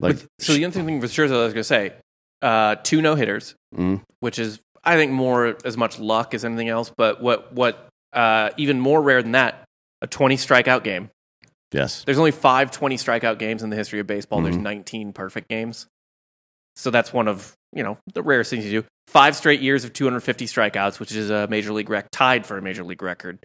Like, 0.00 0.14
With- 0.14 0.28
so 0.40 0.52
the 0.54 0.64
other 0.64 0.72
thing 0.82 1.00
with 1.00 1.12
Scherzer, 1.12 1.32
I 1.40 1.44
was 1.44 1.52
gonna 1.54 1.64
say, 1.64 1.92
uh, 2.40 2.76
two 2.76 3.00
no 3.02 3.14
hitters, 3.14 3.54
Mm. 3.74 4.00
which 4.20 4.38
is 4.38 4.58
I 4.84 4.96
think 4.96 5.12
more 5.12 5.56
as 5.64 5.76
much 5.76 5.98
luck 6.00 6.34
as 6.34 6.44
anything 6.44 6.68
else. 6.68 6.90
But 6.96 7.22
what 7.22 7.52
what 7.52 7.88
uh, 8.12 8.50
even 8.56 8.80
more 8.80 9.00
rare 9.00 9.22
than 9.22 9.32
that, 9.32 9.64
a 10.00 10.06
twenty 10.06 10.36
strikeout 10.36 10.82
game. 10.82 11.10
Yes. 11.72 12.04
There's 12.04 12.18
only 12.18 12.30
five 12.30 12.70
20 12.70 12.96
strikeout 12.96 13.38
games 13.38 13.62
in 13.62 13.70
the 13.70 13.76
history 13.76 13.98
of 14.00 14.06
baseball. 14.06 14.40
There's 14.42 14.56
Mhm. 14.56 14.62
19 14.62 15.12
perfect 15.12 15.48
games. 15.48 15.86
So 16.76 16.90
that's 16.90 17.12
one 17.12 17.28
of, 17.28 17.52
you 17.74 17.82
know, 17.82 17.98
the 18.14 18.22
rarest 18.22 18.50
things 18.50 18.64
you 18.64 18.82
do. 18.82 18.86
Five 19.08 19.36
straight 19.36 19.60
years 19.60 19.84
of 19.84 19.92
250 19.92 20.46
strikeouts, 20.46 20.98
which 21.00 21.12
is 21.12 21.28
a 21.30 21.46
major 21.48 21.72
league 21.72 21.90
rec 21.90 22.06
tied 22.12 22.46
for 22.46 22.56
a 22.56 22.62
major 22.62 22.82
league 22.84 23.02
record. 23.02 23.38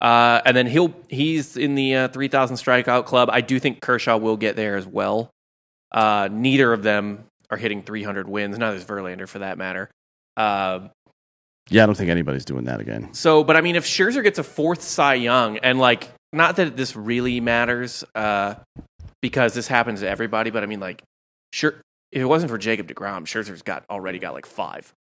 Uh, 0.00 0.40
and 0.46 0.56
then 0.56 0.66
he'll 0.66 0.94
he's 1.08 1.58
in 1.58 1.74
the 1.74 1.94
uh, 1.94 2.08
3,000 2.08 2.56
strikeout 2.56 3.04
club. 3.04 3.28
I 3.30 3.42
do 3.42 3.58
think 3.58 3.82
Kershaw 3.82 4.16
will 4.16 4.38
get 4.38 4.56
there 4.56 4.76
as 4.76 4.86
well. 4.86 5.30
Uh, 5.92 6.28
neither 6.32 6.72
of 6.72 6.82
them 6.82 7.24
are 7.50 7.58
hitting 7.58 7.82
300 7.82 8.28
wins. 8.28 8.56
Neither 8.56 8.76
is 8.76 8.84
Verlander 8.84 9.28
for 9.28 9.40
that 9.40 9.58
matter. 9.58 9.90
Uh, 10.38 10.88
Yeah, 11.68 11.82
I 11.82 11.86
don't 11.86 11.94
think 11.96 12.08
anybody's 12.10 12.44
doing 12.46 12.64
that 12.64 12.80
again. 12.80 13.12
so, 13.12 13.44
but 13.44 13.56
I 13.56 13.60
mean, 13.60 13.76
if 13.76 13.84
Scherzer 13.84 14.22
gets 14.22 14.38
a 14.38 14.42
fourth 14.44 14.80
Cy 14.82 15.14
Young, 15.14 15.58
and 15.58 15.78
like, 15.78 16.08
not 16.32 16.56
that 16.56 16.76
this 16.76 16.94
really 16.96 17.40
matters, 17.40 18.04
uh, 18.14 18.54
because 19.20 19.54
this 19.54 19.66
happens 19.68 20.00
to 20.00 20.08
everybody, 20.08 20.50
but 20.50 20.62
I 20.62 20.66
mean, 20.66 20.80
like, 20.80 21.02
sure, 21.52 21.80
if 22.12 22.22
it 22.22 22.26
wasn't 22.26 22.50
for 22.50 22.58
Jacob 22.58 22.88
Degrom, 22.88 23.22
Scherzer's 23.22 23.62
got 23.62 23.84
already 23.90 24.18
got 24.18 24.34
like 24.34 24.46
five. 24.46 24.92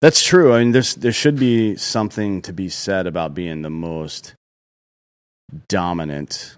That's 0.00 0.24
true. 0.24 0.54
I 0.54 0.60
mean, 0.60 0.72
there's 0.72 0.94
there 0.94 1.12
should 1.12 1.38
be 1.38 1.76
something 1.76 2.40
to 2.42 2.52
be 2.52 2.68
said 2.68 3.06
about 3.06 3.34
being 3.34 3.62
the 3.62 3.70
most 3.70 4.34
dominant 5.68 6.56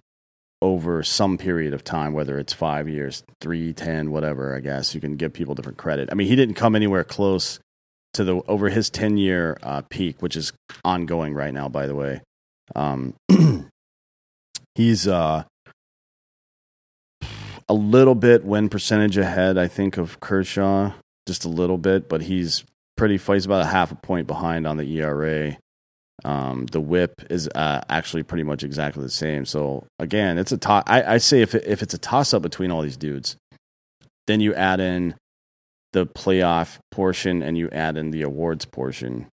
over 0.61 1.03
some 1.03 1.39
period 1.39 1.75
of 1.75 1.83
time, 1.83 2.13
whether 2.13 2.39
it's 2.39 2.53
five 2.53 2.89
years, 2.89 3.25
three, 3.41 3.73
ten, 3.73 4.13
whatever. 4.13 4.55
I 4.55 4.61
guess 4.61 4.95
you 4.95 5.01
can 5.01 5.17
give 5.17 5.33
people 5.33 5.55
different 5.55 5.79
credit. 5.79 6.09
I 6.13 6.15
mean, 6.15 6.29
he 6.29 6.37
didn't 6.37 6.55
come 6.55 6.77
anywhere 6.77 7.05
close 7.05 7.59
to 8.15 8.23
the 8.23 8.43
over 8.47 8.69
his 8.69 8.91
ten 8.91 9.17
year 9.17 9.59
uh, 9.63 9.83
peak, 9.89 10.23
which 10.23 10.37
is 10.37 10.53
ongoing 10.85 11.35
right 11.35 11.53
now. 11.53 11.69
By 11.69 11.87
the 11.87 11.97
way, 11.97 12.21
um, 12.77 13.15
he's 14.75 15.07
uh, 15.07 15.45
a 17.69 17.75
little 17.75 18.15
bit 18.15 18.45
win 18.45 18.69
percentage 18.69 19.17
ahead, 19.17 19.59
I 19.59 19.69
think, 19.69 19.97
of 19.97 20.21
Kershaw, 20.21 20.93
just 21.27 21.45
a 21.45 21.49
little 21.49 21.79
bit, 21.79 22.09
but 22.09 22.23
he's 22.23 22.65
pretty. 22.97 23.17
He's 23.19 23.47
about 23.47 23.63
a 23.63 23.69
half 23.69 23.93
a 23.93 23.97
point 23.97 24.27
behind 24.27 24.67
on 24.67 24.77
the 24.77 24.99
ERA. 24.99 25.57
Um, 26.25 26.67
the 26.67 26.81
WHIP 26.81 27.27
is 27.31 27.49
uh, 27.49 27.81
actually 27.89 28.23
pretty 28.23 28.45
much 28.45 28.63
exactly 28.63 29.03
the 29.03 29.11
same. 29.11 29.45
So 29.45 29.87
again, 29.99 30.39
it's 30.39 30.53
a 30.53 30.59
toss. 30.59 30.85
I, 30.87 31.15
I 31.15 31.19
say 31.19 31.41
if 31.43 31.55
it, 31.55 31.65
if 31.67 31.83
it's 31.83 31.95
a 31.95 31.99
toss 31.99 32.33
up 32.33 32.43
between 32.43 32.71
all 32.71 32.83
these 32.83 32.97
dudes, 32.97 33.37
then 34.27 34.41
you 34.41 34.55
add 34.55 34.79
in 34.79 35.17
the 35.93 36.07
playoff 36.07 36.79
portion 36.91 37.43
and 37.43 37.59
you 37.59 37.69
add 37.71 37.97
in 37.97 38.11
the 38.11 38.23
awards 38.23 38.65
portion, 38.65 39.27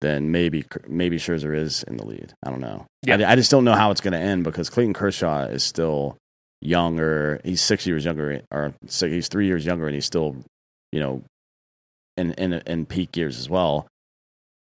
then 0.00 0.30
maybe 0.30 0.64
maybe 0.88 1.18
Scherzer 1.18 1.56
is 1.56 1.82
in 1.84 1.96
the 1.96 2.06
lead. 2.06 2.32
I 2.44 2.50
don't 2.50 2.60
know. 2.60 2.86
Yeah. 3.02 3.16
I, 3.16 3.32
I 3.32 3.36
just 3.36 3.50
don't 3.50 3.64
know 3.64 3.74
how 3.74 3.90
it's 3.90 4.00
going 4.00 4.12
to 4.12 4.18
end 4.18 4.44
because 4.44 4.70
Clayton 4.70 4.94
Kershaw 4.94 5.44
is 5.44 5.62
still 5.62 6.16
younger. 6.60 7.40
He's 7.44 7.60
six 7.60 7.86
years 7.86 8.04
younger, 8.04 8.42
or 8.50 8.74
so 8.86 9.08
he's 9.08 9.28
three 9.28 9.46
years 9.46 9.64
younger, 9.64 9.86
and 9.86 9.94
he's 9.94 10.06
still, 10.06 10.36
you 10.92 11.00
know, 11.00 11.22
in 12.16 12.32
in 12.34 12.54
in 12.66 12.86
peak 12.86 13.16
years 13.16 13.38
as 13.38 13.48
well. 13.48 13.86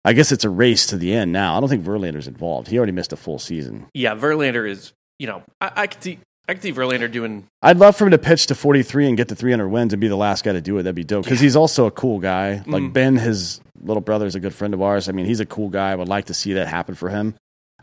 I 0.05 0.13
guess 0.13 0.33
it's 0.33 0.45
a 0.45 0.51
race 0.51 0.87
to 0.87 0.97
the 0.97 1.13
end 1.13 1.33
now. 1.33 1.57
I 1.57 1.61
don't 1.61 1.69
think 1.69 1.85
Verlander's 1.85 2.29
involved. 2.29 2.69
He 2.69 2.79
already 2.79 2.93
missed 2.93 3.13
a 3.13 3.17
full 3.17 3.39
season. 3.39 3.87
Yeah, 3.95 4.15
Verlander 4.15 4.69
is, 4.69 4.93
you 5.19 5.27
know, 5.27 5.43
I, 5.61 5.73
I 5.75 5.87
could 5.87 6.03
see, 6.03 6.19
I 6.49 6.55
could 6.55 6.63
see 6.63 6.73
Verlander 6.73 7.11
doing. 7.13 7.47
I'd 7.63 7.77
love 7.77 7.95
for 7.97 8.05
him 8.07 8.11
to 8.13 8.19
pitch 8.19 8.47
to 8.47 8.55
43 8.55 9.09
and 9.09 9.17
get 9.19 9.29
to 9.29 9.35
300 9.35 9.69
wins 9.69 9.93
and 9.93 10.01
be 10.01 10.09
the 10.09 10.17
last 10.17 10.45
guy 10.45 10.53
to 10.53 10.61
do 10.63 10.79
it. 10.79 10.85
That'd 10.85 10.95
be 10.95 11.05
dope 11.05 11.25
because 11.25 11.41
he's 11.41 11.57
also 11.57 11.85
a 11.87 11.91
cool 11.91 12.19
guy. 12.21 12.63
Like 12.67 12.83
Mm. 12.85 12.93
Ben, 12.95 13.17
his 13.17 13.61
little 13.83 14.01
brother, 14.01 14.25
is 14.27 14.35
a 14.35 14.41
good 14.41 14.55
friend 14.55 14.73
of 14.73 14.81
ours. 14.81 15.09
I 15.09 15.13
mean, 15.13 15.27
he's 15.27 15.41
a 15.41 15.47
cool 15.47 15.69
guy. 15.69 15.91
I 15.93 15.95
would 15.95 16.09
like 16.09 16.25
to 16.27 16.35
see 16.35 16.55
that 16.55 16.67
happen 16.69 16.95
for 16.95 17.11
him. 17.11 17.35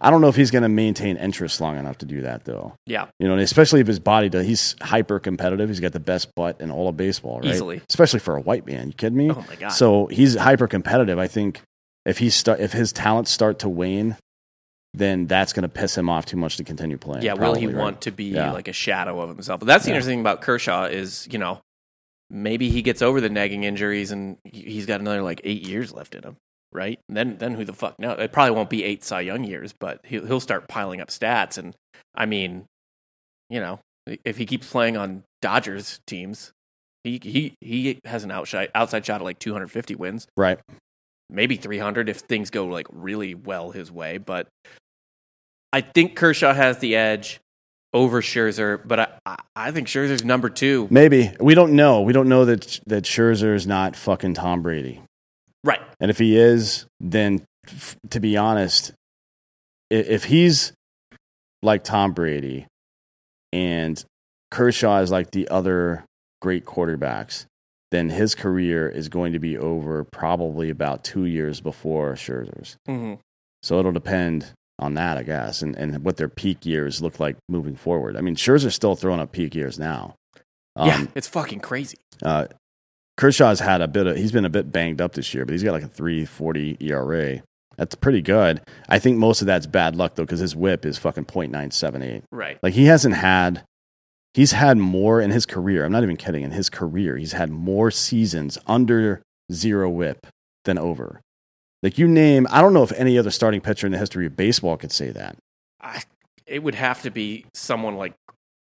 I 0.01 0.09
don't 0.11 0.19
know 0.19 0.27
if 0.27 0.35
he's 0.35 0.51
going 0.51 0.63
to 0.63 0.67
maintain 0.69 1.15
interest 1.15 1.61
long 1.61 1.77
enough 1.77 1.99
to 1.99 2.05
do 2.05 2.23
that, 2.23 2.43
though. 2.43 2.73
Yeah, 2.85 3.05
You 3.19 3.27
know, 3.27 3.33
and 3.35 3.41
especially 3.41 3.79
if 3.79 3.87
his 3.87 3.99
body 3.99 4.27
does. 4.27 4.45
He's 4.45 4.75
hyper 4.81 5.19
competitive. 5.19 5.69
He's 5.69 5.79
got 5.79 5.93
the 5.93 6.01
best 6.01 6.35
butt 6.35 6.59
in 6.59 6.69
all 6.69 6.89
of 6.89 6.97
baseball, 6.97 7.39
right? 7.39 7.53
Easily. 7.53 7.81
Especially 7.89 8.19
for 8.19 8.35
a 8.35 8.41
white 8.41 8.65
man. 8.65 8.87
You 8.87 8.93
kidding 8.93 9.17
me? 9.17 9.29
Oh 9.31 9.45
my 9.47 9.55
God. 9.55 9.69
So 9.69 10.07
he's 10.07 10.35
hyper 10.35 10.67
competitive. 10.67 11.17
I 11.17 11.27
think 11.27 11.61
if 12.05 12.17
he 12.17 12.29
start, 12.29 12.59
if 12.59 12.73
his 12.73 12.91
talents 12.91 13.31
start 13.31 13.59
to 13.59 13.69
wane, 13.69 14.17
then 14.97 15.27
that's 15.27 15.53
going 15.53 15.63
to 15.63 15.69
piss 15.69 15.97
him 15.97 16.09
off 16.09 16.25
too 16.25 16.37
much 16.37 16.57
to 16.57 16.63
continue 16.63 16.97
playing. 16.97 17.23
yeah. 17.23 17.33
will 17.33 17.55
he 17.55 17.67
right? 17.67 17.75
want 17.75 18.01
to 18.01 18.11
be 18.11 18.25
Yeah. 18.25 18.51
like 18.51 18.67
a 18.67 18.73
shadow 18.73 19.19
of 19.21 19.29
himself? 19.29 19.59
But 19.59 19.67
that's 19.67 19.83
the 19.85 19.89
Yeah. 19.91 19.95
interesting 19.95 20.13
thing 20.17 20.21
about 20.21 20.41
Kershaw 20.41 20.85
is, 20.85 21.27
you 21.31 21.37
know, 21.39 21.61
maybe 22.29 22.69
he 22.69 22.81
gets 22.81 23.01
over 23.01 23.21
the 23.21 23.29
nagging 23.29 23.63
injuries 23.63 24.11
and 24.11 24.37
he- 24.43 24.63
he's 24.71 24.85
got 24.85 24.99
another 24.99 25.21
like 25.21 25.41
eight 25.43 25.61
years 25.67 25.93
left 25.93 26.15
in 26.15 26.23
him, 26.23 26.37
right? 26.71 26.99
And 27.07 27.15
then 27.17 27.37
then 27.37 27.53
who 27.53 27.63
the 27.65 27.73
fuck 27.73 27.99
knows? 27.99 28.17
It 28.19 28.31
probably 28.31 28.55
won't 28.55 28.69
be 28.69 28.83
eight 28.83 29.03
Cy 29.03 29.21
Young 29.21 29.43
years, 29.43 29.73
but 29.79 29.99
he'll 30.05 30.25
he'll 30.25 30.39
start 30.39 30.67
piling 30.67 31.01
up 31.01 31.09
stats. 31.09 31.57
And 31.57 31.75
I 32.15 32.25
mean, 32.25 32.65
you 33.49 33.59
know, 33.59 33.79
if 34.23 34.37
he 34.37 34.45
keeps 34.45 34.69
playing 34.69 34.97
on 34.97 35.23
Dodgers 35.41 35.99
teams, 36.07 36.51
he 37.03 37.19
he 37.23 37.53
he 37.61 37.99
has 38.05 38.23
an 38.23 38.31
outside 38.31 38.71
outside 38.73 39.05
shot 39.05 39.21
of 39.21 39.25
like 39.25 39.37
250 39.37 39.93
wins, 39.95 40.27
Right. 40.35 40.59
maybe 41.29 41.55
300 41.57 42.09
if 42.09 42.17
things 42.21 42.49
go 42.49 42.65
like 42.65 42.87
really 42.91 43.35
well 43.35 43.69
his 43.71 43.91
way. 43.91 44.17
But 44.17 44.47
I 45.75 45.81
think 45.81 46.15
Kershaw 46.15 46.53
has 46.53 46.77
the 46.77 46.95
edge 46.95 47.41
over 47.93 48.21
Scherzer, 48.21 48.79
but 48.87 49.19
I, 49.25 49.35
I, 49.57 49.71
think 49.71 49.89
Scherzer's 49.89 50.23
number 50.23 50.49
two. 50.49 50.87
Maybe 50.89 51.33
we 51.37 51.53
don't 51.53 51.73
know. 51.73 51.99
We 51.99 52.13
don't 52.13 52.29
know 52.29 52.45
that 52.45 52.79
that 52.87 53.03
Scherzer 53.03 53.53
is 53.53 53.67
not 53.67 53.97
fucking 53.97 54.35
Tom 54.35 54.61
Brady. 54.61 55.01
Right. 55.65 55.81
And 55.99 56.09
if 56.09 56.17
he 56.17 56.37
is, 56.37 56.85
then 57.01 57.43
f- 57.67 57.97
to 58.11 58.21
be 58.21 58.37
honest, 58.37 58.93
if 59.89 60.23
he's 60.23 60.71
like 61.61 61.83
Tom 61.83 62.13
Brady 62.13 62.67
and 63.51 64.01
Kershaw 64.51 64.99
is 64.99 65.11
like 65.11 65.31
the 65.31 65.49
other 65.49 66.05
great 66.41 66.63
quarterbacks, 66.63 67.47
then 67.91 68.07
his 68.07 68.33
career 68.33 68.87
is 68.87 69.09
going 69.09 69.33
to 69.33 69.39
be 69.39 69.57
over 69.57 70.05
probably 70.05 70.69
about 70.69 71.03
two 71.03 71.25
years 71.25 71.59
before 71.59 72.13
Scherzer's. 72.13 72.77
Mm-hmm. 72.87 73.15
So 73.61 73.77
it'll 73.77 73.91
depend 73.91 74.53
on 74.79 74.95
that, 74.95 75.17
I 75.17 75.23
guess, 75.23 75.61
and, 75.61 75.75
and 75.75 76.03
what 76.03 76.17
their 76.17 76.27
peak 76.29 76.65
years 76.65 77.01
look 77.01 77.19
like 77.19 77.37
moving 77.47 77.75
forward. 77.75 78.17
I 78.17 78.21
mean, 78.21 78.35
Scherzer's 78.35 78.75
still 78.75 78.95
throwing 78.95 79.19
up 79.19 79.31
peak 79.31 79.55
years 79.55 79.79
now. 79.79 80.15
Um, 80.75 80.87
yeah, 80.87 81.05
it's 81.15 81.27
fucking 81.27 81.61
crazy. 81.61 81.97
uh, 82.23 82.47
Kershaw's 83.17 83.61
had 83.61 83.81
a 83.81 83.87
bit 83.87 84.07
of, 84.07 84.17
he's 84.17 84.33
been 84.33 84.43
a 84.43 84.49
bit 84.49 84.73
banged 84.73 84.99
up 84.99 85.13
this 85.13 85.33
year, 85.33 85.45
but 85.45 85.53
he's 85.53 85.63
got 85.63 85.71
like 85.71 85.83
a 85.83 85.87
340 85.87 86.77
ERA. 86.81 87.41
That's 87.77 87.95
pretty 87.95 88.21
good. 88.21 88.61
I 88.89 88.99
think 88.99 89.17
most 89.17 89.41
of 89.41 89.47
that's 89.47 89.67
bad 89.67 89.95
luck, 89.95 90.15
though, 90.15 90.23
because 90.23 90.39
his 90.39 90.55
whip 90.55 90.85
is 90.85 90.97
fucking 90.97 91.25
.978. 91.25 92.23
Right. 92.31 92.57
Like, 92.61 92.73
he 92.73 92.85
hasn't 92.85 93.15
had, 93.15 93.63
he's 94.33 94.51
had 94.51 94.77
more 94.77 95.21
in 95.21 95.31
his 95.31 95.45
career. 95.45 95.85
I'm 95.85 95.91
not 95.93 96.03
even 96.03 96.17
kidding. 96.17 96.43
In 96.43 96.51
his 96.51 96.69
career, 96.69 97.15
he's 97.15 97.33
had 97.33 97.49
more 97.49 97.89
seasons 97.91 98.57
under 98.67 99.21
zero 99.51 99.89
whip 99.89 100.27
than 100.65 100.77
over. 100.77 101.21
Like, 101.85 101.99
you 101.99 102.07
name, 102.07 102.47
I 102.49 102.63
don't 102.63 102.73
know 102.73 102.81
if 102.81 102.91
any 102.93 103.19
other 103.19 103.29
starting 103.29 103.61
pitcher 103.61 103.85
in 103.85 103.91
the 103.91 103.99
history 103.99 104.25
of 104.25 104.35
baseball 104.35 104.75
could 104.75 104.91
say 104.91 105.11
that. 105.11 105.37
I, 105.79 106.01
it 106.47 106.63
would 106.63 106.73
have 106.73 107.03
to 107.03 107.11
be 107.11 107.45
someone 107.53 107.95
like 107.95 108.15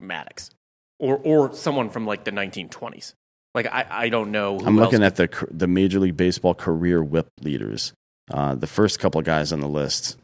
Maddux 0.02 0.52
or 1.00 1.18
or 1.18 1.54
someone 1.54 1.90
from 1.90 2.06
like 2.06 2.24
the 2.24 2.32
1920s. 2.32 3.16
Like 3.54 3.66
I, 3.66 3.86
I 3.90 4.08
don't 4.08 4.32
know. 4.32 4.58
Who 4.58 4.66
I'm 4.66 4.78
looking 4.78 5.04
at 5.04 5.18
the 5.18 5.28
the 5.52 5.68
Major 5.68 6.00
League 6.00 6.16
Baseball 6.16 6.54
career 6.54 7.04
whip 7.04 7.28
leaders. 7.42 7.92
Uh, 8.32 8.56
the 8.56 8.68
first 8.68 9.00
couple 9.00 9.20
of 9.20 9.26
guys 9.26 9.52
on 9.52 9.60
the 9.60 9.68
list 9.68 10.16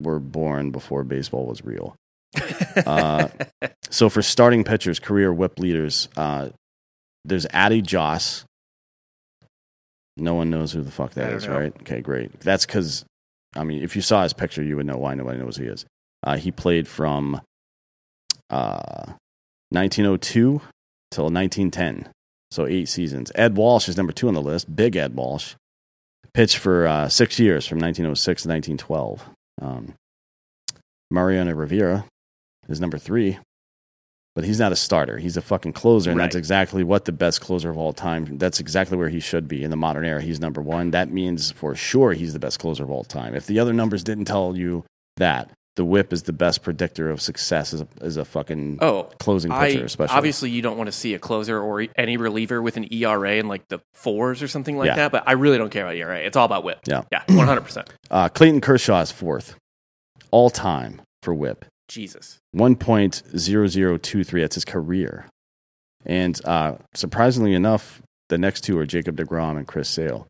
were 0.00 0.20
born 0.20 0.70
before 0.70 1.02
baseball 1.02 1.46
was 1.46 1.64
real. 1.64 1.96
Uh, 2.86 3.26
so 3.90 4.08
for 4.08 4.22
starting 4.22 4.62
pitchers, 4.62 5.00
career 5.00 5.32
whip 5.32 5.58
leaders, 5.58 6.08
uh, 6.16 6.48
there's 7.24 7.44
Addie 7.50 7.82
Joss. 7.82 8.44
No 10.18 10.34
one 10.34 10.50
knows 10.50 10.72
who 10.72 10.82
the 10.82 10.90
fuck 10.90 11.12
that 11.12 11.32
is, 11.32 11.46
know. 11.46 11.58
right? 11.58 11.72
Okay, 11.82 12.00
great. 12.00 12.40
That's 12.40 12.66
because, 12.66 13.04
I 13.56 13.64
mean, 13.64 13.82
if 13.82 13.96
you 13.96 14.02
saw 14.02 14.22
his 14.22 14.32
picture, 14.32 14.62
you 14.62 14.76
would 14.76 14.86
know 14.86 14.96
why 14.96 15.14
nobody 15.14 15.38
knows 15.38 15.56
who 15.56 15.64
he 15.64 15.70
is. 15.70 15.86
Uh, 16.22 16.36
he 16.36 16.50
played 16.50 16.88
from 16.88 17.40
uh, 18.50 19.12
1902 19.70 20.60
till 21.10 21.24
1910, 21.24 22.08
so 22.50 22.66
eight 22.66 22.88
seasons. 22.88 23.30
Ed 23.34 23.56
Walsh 23.56 23.88
is 23.88 23.96
number 23.96 24.12
two 24.12 24.28
on 24.28 24.34
the 24.34 24.42
list. 24.42 24.74
Big 24.74 24.96
Ed 24.96 25.14
Walsh 25.14 25.54
pitched 26.34 26.58
for 26.58 26.86
uh, 26.86 27.08
six 27.08 27.38
years 27.38 27.66
from 27.66 27.78
1906 27.78 28.42
to 28.42 28.48
1912. 28.48 29.24
Um, 29.60 29.94
Mariano 31.10 31.54
Rivera 31.54 32.04
is 32.68 32.80
number 32.80 32.98
three, 32.98 33.38
but 34.38 34.44
he's 34.44 34.60
not 34.60 34.70
a 34.70 34.76
starter. 34.76 35.18
He's 35.18 35.36
a 35.36 35.42
fucking 35.42 35.72
closer, 35.72 36.12
and 36.12 36.20
that's 36.20 36.36
exactly 36.36 36.84
what 36.84 37.06
the 37.06 37.10
best 37.10 37.40
closer 37.40 37.70
of 37.70 37.76
all 37.76 37.92
time. 37.92 38.38
That's 38.38 38.60
exactly 38.60 38.96
where 38.96 39.08
he 39.08 39.18
should 39.18 39.48
be 39.48 39.64
in 39.64 39.70
the 39.70 39.76
modern 39.76 40.04
era. 40.04 40.22
He's 40.22 40.38
number 40.38 40.62
one. 40.62 40.92
That 40.92 41.10
means 41.10 41.50
for 41.50 41.74
sure 41.74 42.12
he's 42.12 42.34
the 42.34 42.38
best 42.38 42.60
closer 42.60 42.84
of 42.84 42.90
all 42.92 43.02
time. 43.02 43.34
If 43.34 43.46
the 43.46 43.58
other 43.58 43.72
numbers 43.72 44.04
didn't 44.04 44.26
tell 44.26 44.56
you 44.56 44.84
that, 45.16 45.50
the 45.74 45.84
whip 45.84 46.12
is 46.12 46.22
the 46.22 46.32
best 46.32 46.62
predictor 46.62 47.10
of 47.10 47.20
success 47.20 47.74
as 47.74 47.80
a, 47.80 47.88
as 48.00 48.16
a 48.16 48.24
fucking 48.24 48.78
oh, 48.80 49.10
closing 49.18 49.50
I 49.50 49.72
pitcher, 49.72 49.86
especially. 49.86 50.16
obviously 50.16 50.50
you 50.50 50.62
don't 50.62 50.76
want 50.78 50.86
to 50.86 50.92
see 50.92 51.14
a 51.14 51.18
closer 51.18 51.60
or 51.60 51.88
any 51.96 52.16
reliever 52.16 52.62
with 52.62 52.76
an 52.76 52.86
ERA 52.94 53.32
in 53.32 53.48
like 53.48 53.66
the 53.66 53.80
fours 53.92 54.40
or 54.40 54.46
something 54.46 54.78
like 54.78 54.86
Yeah. 54.86 54.94
that. 54.94 55.10
But 55.10 55.24
I 55.26 55.32
really 55.32 55.58
don't 55.58 55.70
care 55.70 55.82
about 55.82 55.96
ERA. 55.96 56.20
It's 56.20 56.36
all 56.36 56.46
about 56.46 56.62
whip. 56.62 56.78
Yeah. 56.86 57.02
yeah, 57.10 57.24
100. 57.26 57.60
percent 57.62 57.92
Uh, 58.12 58.28
Clayton 58.28 58.60
Kershaw 58.60 59.00
is 59.00 59.10
fourth 59.10 59.56
all 60.30 60.48
time 60.48 61.02
for 61.24 61.34
whip. 61.34 61.64
Jesus. 61.88 62.38
1.0023. 62.54 64.40
That's 64.40 64.54
his 64.54 64.64
career. 64.64 65.26
And 66.06 66.40
uh, 66.44 66.76
surprisingly 66.94 67.54
enough, 67.54 68.02
the 68.28 68.38
next 68.38 68.62
two 68.62 68.78
are 68.78 68.86
Jacob 68.86 69.16
DeGrom 69.16 69.56
and 69.56 69.66
Chris 69.66 69.88
Sale. 69.88 70.26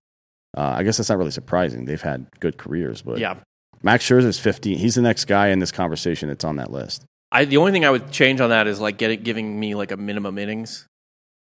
Uh, 0.57 0.75
I 0.77 0.83
guess 0.83 0.97
that's 0.97 1.09
not 1.09 1.19
really 1.19 1.31
surprising. 1.31 1.85
They've 1.85 2.01
had 2.01 2.27
good 2.41 2.57
careers, 2.57 3.03
but 3.03 3.19
Yeah. 3.19 3.37
Max 3.83 4.05
Scherzer's 4.09 4.39
15. 4.41 4.79
He's 4.79 4.95
the 4.97 5.03
next 5.03 5.27
guy 5.27 5.49
in 5.49 5.59
this 5.59 5.71
conversation 5.71 6.29
that's 6.29 6.45
on 6.45 6.57
that 6.57 6.71
list. 6.73 7.05
I 7.31 7.45
the 7.45 7.59
only 7.59 7.73
thing 7.73 7.85
I 7.85 7.91
would 7.91 8.11
change 8.11 8.41
on 8.41 8.51
that 8.51 8.67
is 8.67 8.81
like 8.81 8.97
get 8.97 9.11
it, 9.11 9.23
giving 9.23 9.61
me 9.61 9.75
like 9.75 9.93
a 9.93 9.97
minimum 9.97 10.39
innings, 10.39 10.87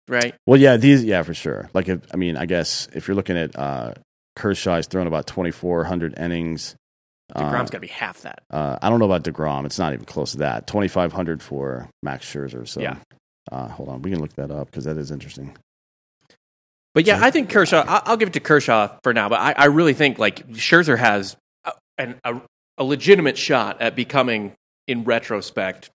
right? 0.08 0.34
Well, 0.46 0.60
yeah, 0.60 0.76
these, 0.76 1.04
yeah, 1.04 1.22
for 1.22 1.32
sure. 1.34 1.70
Like, 1.72 1.88
if, 1.88 2.00
I 2.12 2.16
mean, 2.16 2.36
I 2.36 2.46
guess 2.46 2.88
if 2.92 3.06
you're 3.06 3.14
looking 3.14 3.38
at 3.38 3.56
uh, 3.56 3.94
Kershaw, 4.34 4.76
he's 4.76 4.88
thrown 4.88 5.06
about 5.06 5.26
2,400 5.28 6.18
innings. 6.18 6.74
Uh, 7.34 7.42
Degrom's 7.50 7.70
got 7.70 7.76
to 7.78 7.80
be 7.80 7.86
half 7.88 8.22
that. 8.22 8.42
Uh, 8.50 8.78
I 8.80 8.88
don't 8.88 8.98
know 8.98 9.04
about 9.04 9.22
Degrom. 9.24 9.66
It's 9.66 9.78
not 9.78 9.92
even 9.92 10.04
close 10.06 10.32
to 10.32 10.38
that. 10.38 10.66
Twenty 10.66 10.88
five 10.88 11.12
hundred 11.12 11.42
for 11.42 11.88
Max 12.02 12.24
Scherzer. 12.24 12.66
So, 12.66 12.80
Yeah. 12.80 12.96
uh, 13.52 13.68
hold 13.68 13.88
on, 13.90 14.00
we 14.02 14.10
can 14.10 14.20
look 14.20 14.32
that 14.34 14.50
up 14.50 14.70
because 14.70 14.84
that 14.84 14.96
is 14.96 15.10
interesting. 15.10 15.56
But 16.94 17.06
yeah, 17.06 17.18
I 17.22 17.30
think 17.30 17.50
Kershaw. 17.50 17.84
I'll 17.86 18.16
give 18.16 18.28
it 18.28 18.32
to 18.32 18.40
Kershaw 18.40 18.96
for 19.02 19.12
now. 19.12 19.28
But 19.28 19.40
I, 19.40 19.52
I 19.56 19.64
really 19.66 19.92
think 19.94 20.18
like 20.18 20.48
Scherzer 20.52 20.98
has 20.98 21.36
a, 21.64 21.72
an, 21.98 22.18
a, 22.24 22.40
a 22.78 22.84
legitimate 22.84 23.36
shot 23.38 23.80
at 23.80 23.94
becoming, 23.94 24.54
in 24.86 25.04
retrospect, 25.04 25.90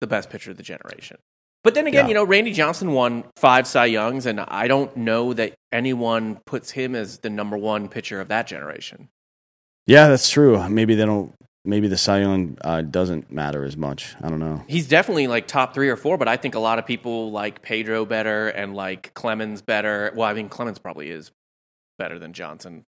the 0.00 0.06
best 0.06 0.30
pitcher 0.30 0.52
of 0.52 0.56
the 0.56 0.62
generation. 0.62 1.18
But 1.64 1.74
then 1.74 1.86
again, 1.88 2.04
Yeah. 2.04 2.08
you 2.08 2.14
know, 2.14 2.24
Randy 2.24 2.52
Johnson 2.52 2.92
won 2.92 3.24
five 3.36 3.66
Cy 3.66 3.86
Youngs, 3.86 4.26
and 4.26 4.40
I 4.40 4.68
don't 4.68 4.96
know 4.96 5.34
that 5.34 5.54
anyone 5.72 6.38
puts 6.46 6.70
him 6.70 6.94
as 6.94 7.18
the 7.18 7.30
number 7.30 7.58
one 7.58 7.88
pitcher 7.88 8.20
of 8.20 8.28
that 8.28 8.46
generation. 8.46 9.08
Yeah, 9.88 10.08
that's 10.08 10.30
true. 10.30 10.68
Maybe 10.68 10.94
they 10.94 11.04
don't. 11.06 11.34
Maybe 11.64 11.88
the 11.88 11.98
Cy 11.98 12.20
Young 12.20 12.56
uh, 12.62 12.82
doesn't 12.82 13.30
matter 13.32 13.64
as 13.64 13.76
much. 13.76 14.14
I 14.22 14.28
don't 14.28 14.38
know. 14.38 14.62
He's 14.68 14.86
definitely 14.88 15.26
like 15.26 15.46
top 15.48 15.74
three 15.74 15.88
or 15.90 15.96
four, 15.96 16.16
but 16.16 16.28
I 16.28 16.36
think 16.36 16.54
a 16.54 16.60
lot 16.60 16.78
of 16.78 16.86
people 16.86 17.30
like 17.32 17.60
Pedro 17.62 18.04
better 18.06 18.48
and 18.48 18.74
like 18.74 19.12
Clemens 19.14 19.60
better. 19.60 20.12
Well, 20.14 20.28
I 20.28 20.34
mean, 20.34 20.48
Clemens 20.48 20.78
probably 20.78 21.10
is 21.10 21.30
better 21.98 22.18
than 22.18 22.32
Johnson, 22.32 22.84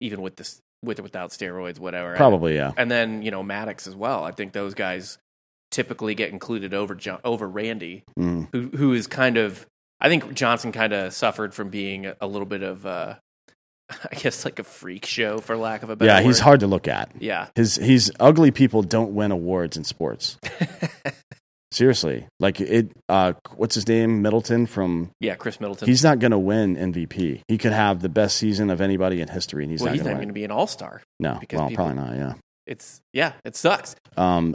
even 0.00 0.20
with 0.20 0.36
this 0.36 0.58
with 0.82 0.98
or 0.98 1.04
without 1.04 1.30
steroids, 1.30 1.78
whatever. 1.78 2.16
Probably, 2.16 2.56
yeah. 2.56 2.72
and 2.76 2.90
then 2.90 3.22
you 3.22 3.30
know 3.30 3.42
Maddux 3.42 3.86
as 3.86 3.94
well. 3.94 4.24
I 4.24 4.32
think 4.32 4.52
those 4.52 4.74
guys 4.74 5.16
typically 5.70 6.14
get 6.14 6.30
included 6.32 6.74
over 6.74 6.94
Jo- 6.94 7.20
over 7.24 7.48
Randy, 7.48 8.04
Mm. 8.18 8.48
who 8.52 8.68
who 8.76 8.92
is 8.94 9.06
kind 9.06 9.36
of. 9.36 9.66
I 10.00 10.08
think 10.08 10.34
Johnson 10.34 10.72
kind 10.72 10.92
of 10.92 11.12
suffered 11.14 11.54
from 11.54 11.68
being 11.70 12.12
a 12.20 12.26
little 12.26 12.44
bit 12.46 12.64
of, 12.64 12.84
uh, 12.84 13.14
I 14.12 14.14
guess, 14.16 14.44
like 14.44 14.58
a 14.58 14.64
freak 14.64 15.06
show, 15.06 15.38
for 15.38 15.56
lack 15.56 15.82
of 15.82 15.90
a 15.90 15.96
better. 15.96 16.10
Yeah, 16.10 16.20
he's 16.20 16.38
word. 16.40 16.44
hard 16.44 16.60
to 16.60 16.66
look 16.66 16.88
at. 16.88 17.10
Yeah, 17.18 17.48
His 17.54 17.76
he's 17.76 18.10
ugly 18.20 18.50
people 18.50 18.82
don't 18.82 19.14
win 19.14 19.30
awards 19.32 19.76
in 19.76 19.84
sports. 19.84 20.38
Seriously, 21.70 22.26
like 22.38 22.60
it. 22.60 22.90
Uh, 23.08 23.32
what's 23.56 23.74
his 23.74 23.88
name? 23.88 24.20
Middleton 24.20 24.66
from. 24.66 25.10
yeah. 25.20 25.36
Khris 25.36 25.58
Middleton. 25.58 25.88
He's 25.88 26.04
not 26.04 26.18
going 26.18 26.32
to 26.32 26.38
win 26.38 26.76
MVP. 26.76 27.40
He 27.48 27.56
could 27.56 27.72
have 27.72 28.02
the 28.02 28.10
best 28.10 28.36
season 28.36 28.68
of 28.68 28.82
anybody 28.82 29.22
in 29.22 29.28
history, 29.28 29.64
and 29.64 29.70
he's 29.72 29.80
well, 29.80 29.86
not 29.94 29.96
going 29.96 30.04
to 30.04 30.10
going 30.10 30.18
win. 30.18 30.28
to 30.28 30.34
be 30.34 30.44
an 30.44 30.50
all 30.50 30.66
star. 30.66 31.00
No, 31.18 31.30
well, 31.32 31.40
people- 31.40 31.70
probably 31.74 31.94
not. 31.94 32.14
Yeah. 32.14 32.34
It's 32.66 33.00
yeah, 33.14 33.32
it 33.46 33.56
sucks. 33.56 33.96
Um, 34.18 34.54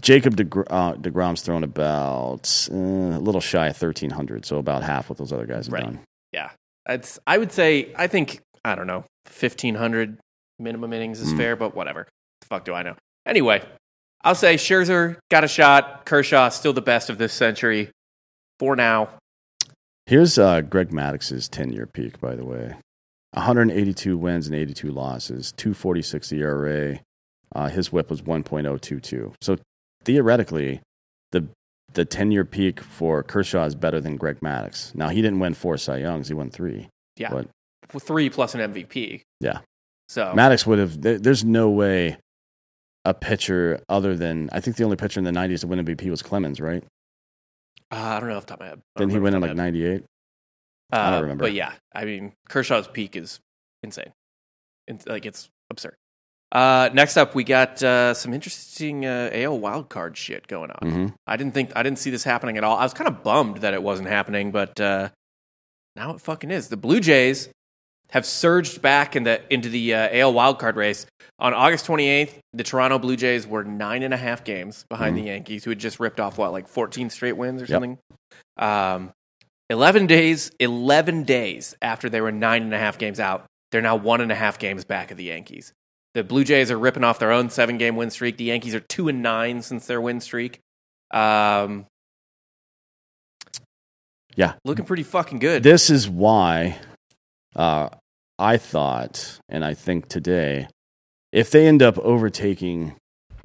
Jacob 0.00 0.36
DeGr- 0.36 0.66
uh, 0.68 0.94
Degrom's 0.94 1.40
thrown 1.42 1.62
about 1.62 2.68
uh, 2.70 2.74
a 2.76 3.20
little 3.20 3.40
shy 3.40 3.68
of 3.68 3.76
thirteen 3.76 4.10
hundred, 4.10 4.44
so 4.44 4.58
about 4.58 4.82
half 4.82 5.08
what 5.08 5.18
those 5.18 5.32
other 5.32 5.46
guys 5.46 5.66
have 5.66 5.72
Right. 5.72 5.84
done. 5.84 6.00
Yeah, 6.32 6.50
it's. 6.88 7.20
I 7.28 7.38
would 7.38 7.52
say 7.52 7.94
I 7.96 8.08
think 8.08 8.40
I 8.66 8.74
don't 8.74 8.86
know 8.86 9.04
fifteen 9.26 9.74
hundred 9.76 10.18
minimum 10.58 10.92
innings 10.92 11.20
is 11.20 11.32
Mm. 11.32 11.36
fair, 11.36 11.56
but 11.56 11.74
whatever. 11.74 12.06
The 12.40 12.46
fuck 12.46 12.64
do 12.64 12.74
I 12.74 12.82
know? 12.82 12.94
Anyway, 13.24 13.62
I'll 14.24 14.34
say 14.34 14.56
Scherzer 14.56 15.16
got 15.30 15.44
a 15.44 15.48
shot. 15.48 16.04
Kershaw 16.04 16.48
still 16.48 16.72
the 16.72 16.80
best 16.82 17.08
of 17.10 17.18
this 17.18 17.32
century 17.32 17.90
for 18.58 18.74
now. 18.76 19.10
Here's 20.06 20.38
uh, 20.38 20.60
Greg 20.62 20.92
Maddux's 20.92 21.48
ten-year 21.48 21.86
peak, 21.86 22.20
by 22.20 22.34
the 22.36 22.44
way: 22.44 22.74
182 23.32 24.16
wins 24.16 24.46
and 24.46 24.54
82 24.56 24.90
losses, 24.90 25.52
246 25.52 26.32
ERA. 26.32 27.00
Uh, 27.54 27.68
his 27.68 27.92
WHIP 27.92 28.10
was 28.10 28.22
1.022. 28.22 29.34
So 29.40 29.56
theoretically, 30.04 30.80
the 31.32 31.48
the 31.92 32.04
10-year 32.04 32.44
peak 32.44 32.80
for 32.80 33.22
Kershaw 33.22 33.64
is 33.64 33.74
better 33.74 34.00
than 34.00 34.16
Greg 34.16 34.42
Maddox. 34.42 34.92
Now 34.94 35.08
he 35.08 35.22
didn't 35.22 35.38
win 35.40 35.54
four 35.54 35.76
Cy 35.76 35.98
Youngs; 35.98 36.28
he 36.28 36.34
won 36.34 36.50
three. 36.50 36.88
Yeah, 37.16 37.30
But- 37.30 37.48
three 37.98 38.30
plus 38.30 38.54
an 38.54 38.72
MVP. 38.72 39.22
Yeah. 39.40 39.60
So 40.08 40.32
Maddux 40.36 40.66
would 40.66 40.78
have. 40.78 41.00
There's 41.00 41.44
no 41.44 41.70
way 41.70 42.18
a 43.04 43.14
pitcher 43.14 43.80
other 43.88 44.16
than 44.16 44.48
I 44.52 44.60
think 44.60 44.76
the 44.76 44.84
only 44.84 44.96
pitcher 44.96 45.18
in 45.20 45.24
the 45.24 45.30
'90s 45.32 45.60
to 45.60 45.66
win 45.66 45.84
MVP 45.84 46.08
was 46.10 46.22
Clemens, 46.22 46.60
right? 46.60 46.82
uh, 47.92 47.96
I 47.96 48.20
don't 48.20 48.28
know 48.28 48.36
off 48.36 48.46
the 48.46 48.50
top 48.50 48.60
of 48.60 48.64
my 48.64 48.68
head. 48.70 48.80
Don't 48.96 49.10
he 49.10 49.18
went 49.18 49.34
in 49.36 49.40
like 49.42 49.54
'98? 49.54 49.78
the 49.80 49.98
top 49.98 50.02
of 50.02 50.02
my 50.92 50.98
head. 50.98 51.06
I 51.06 51.10
don't 51.10 51.18
Uh, 51.18 51.22
remember. 51.22 51.44
But 51.44 51.52
yeah, 51.52 51.72
I 51.94 52.04
mean 52.04 52.32
Kershaw's 52.48 52.88
peak 52.88 53.16
is 53.16 53.40
insane. 53.82 54.12
It's, 54.86 55.04
like 55.06 55.26
it's 55.26 55.48
absurd. 55.70 55.94
Uh, 56.52 56.88
next 56.94 57.16
up, 57.16 57.34
we 57.34 57.42
got 57.42 57.82
uh, 57.82 58.14
some 58.14 58.32
interesting 58.32 59.04
uh, 59.04 59.30
AL 59.32 59.58
wildcard 59.58 60.14
shit 60.14 60.46
going 60.46 60.70
on. 60.70 60.90
hmm 60.90 61.06
I 61.26 61.36
didn't 61.36 61.54
think 61.54 61.72
I 61.74 61.82
didn't 61.82 61.98
see 61.98 62.10
this 62.10 62.22
happening 62.22 62.56
at 62.56 62.62
all. 62.64 62.76
I 62.76 62.84
was 62.84 62.94
kind 62.94 63.08
of 63.08 63.24
bummed 63.24 63.58
that 63.58 63.74
it 63.74 63.82
wasn't 63.82 64.08
happening, 64.08 64.52
but 64.52 64.80
uh, 64.80 65.08
now 65.96 66.12
it 66.14 66.20
fucking 66.20 66.52
is. 66.52 66.68
The 66.68 66.76
Blue 66.76 67.00
Jays 67.00 67.48
have 68.10 68.24
surged 68.24 68.80
back 68.82 69.16
in 69.16 69.24
the, 69.24 69.40
into 69.52 69.68
the 69.68 69.94
uh, 69.94 70.08
AL 70.12 70.32
wildcard 70.34 70.76
race. 70.76 71.06
On 71.38 71.52
August 71.52 71.86
28th, 71.86 72.38
the 72.52 72.62
Toronto 72.62 72.98
Blue 72.98 73.16
Jays 73.16 73.46
were 73.46 73.64
nine 73.64 74.02
and 74.02 74.14
a 74.14 74.16
half 74.16 74.44
games 74.44 74.84
behind 74.88 75.16
Mhm. 75.16 75.20
the 75.20 75.26
Yankees, 75.26 75.64
who 75.64 75.70
had 75.70 75.78
just 75.78 76.00
ripped 76.00 76.20
off 76.20 76.38
what 76.38 76.52
like 76.52 76.68
14 76.68 77.10
straight 77.10 77.36
wins 77.36 77.60
or 77.60 77.66
Yep. 77.66 77.68
something. 77.70 77.98
Um, 78.56 79.12
11 79.68 80.06
days, 80.06 80.50
11 80.60 81.24
days 81.24 81.74
after 81.82 82.08
they 82.08 82.20
were 82.20 82.32
nine 82.32 82.62
and 82.62 82.72
a 82.72 82.78
half 82.78 82.96
games 82.98 83.18
out, 83.20 83.44
they're 83.72 83.82
now 83.82 83.96
one 83.96 84.20
and 84.20 84.30
a 84.30 84.36
half 84.36 84.58
games 84.58 84.84
back 84.84 85.10
of 85.10 85.16
the 85.16 85.24
Yankees. 85.24 85.72
The 86.14 86.22
Blue 86.24 86.44
Jays 86.44 86.70
are 86.70 86.78
ripping 86.78 87.04
off 87.04 87.18
their 87.18 87.32
own 87.32 87.50
seven 87.50 87.76
game 87.76 87.96
win 87.96 88.10
streak. 88.10 88.36
The 88.38 88.44
Yankees 88.44 88.74
are 88.74 88.80
two 88.80 89.08
and 89.08 89.20
nine 89.22 89.60
since 89.62 89.86
their 89.86 90.00
win 90.00 90.20
streak. 90.20 90.60
Um, 91.10 91.86
Yeah. 94.36 94.54
looking 94.64 94.84
pretty 94.84 95.02
fucking 95.02 95.38
good. 95.40 95.62
This 95.62 95.90
is 95.90 96.08
why 96.08 96.78
uh, 97.56 97.88
I 98.38 98.56
thought, 98.58 99.38
and 99.48 99.64
I 99.64 99.74
think 99.74 100.08
today, 100.08 100.68
if 101.32 101.50
they 101.50 101.66
end 101.66 101.82
up 101.82 101.98
overtaking 101.98 102.94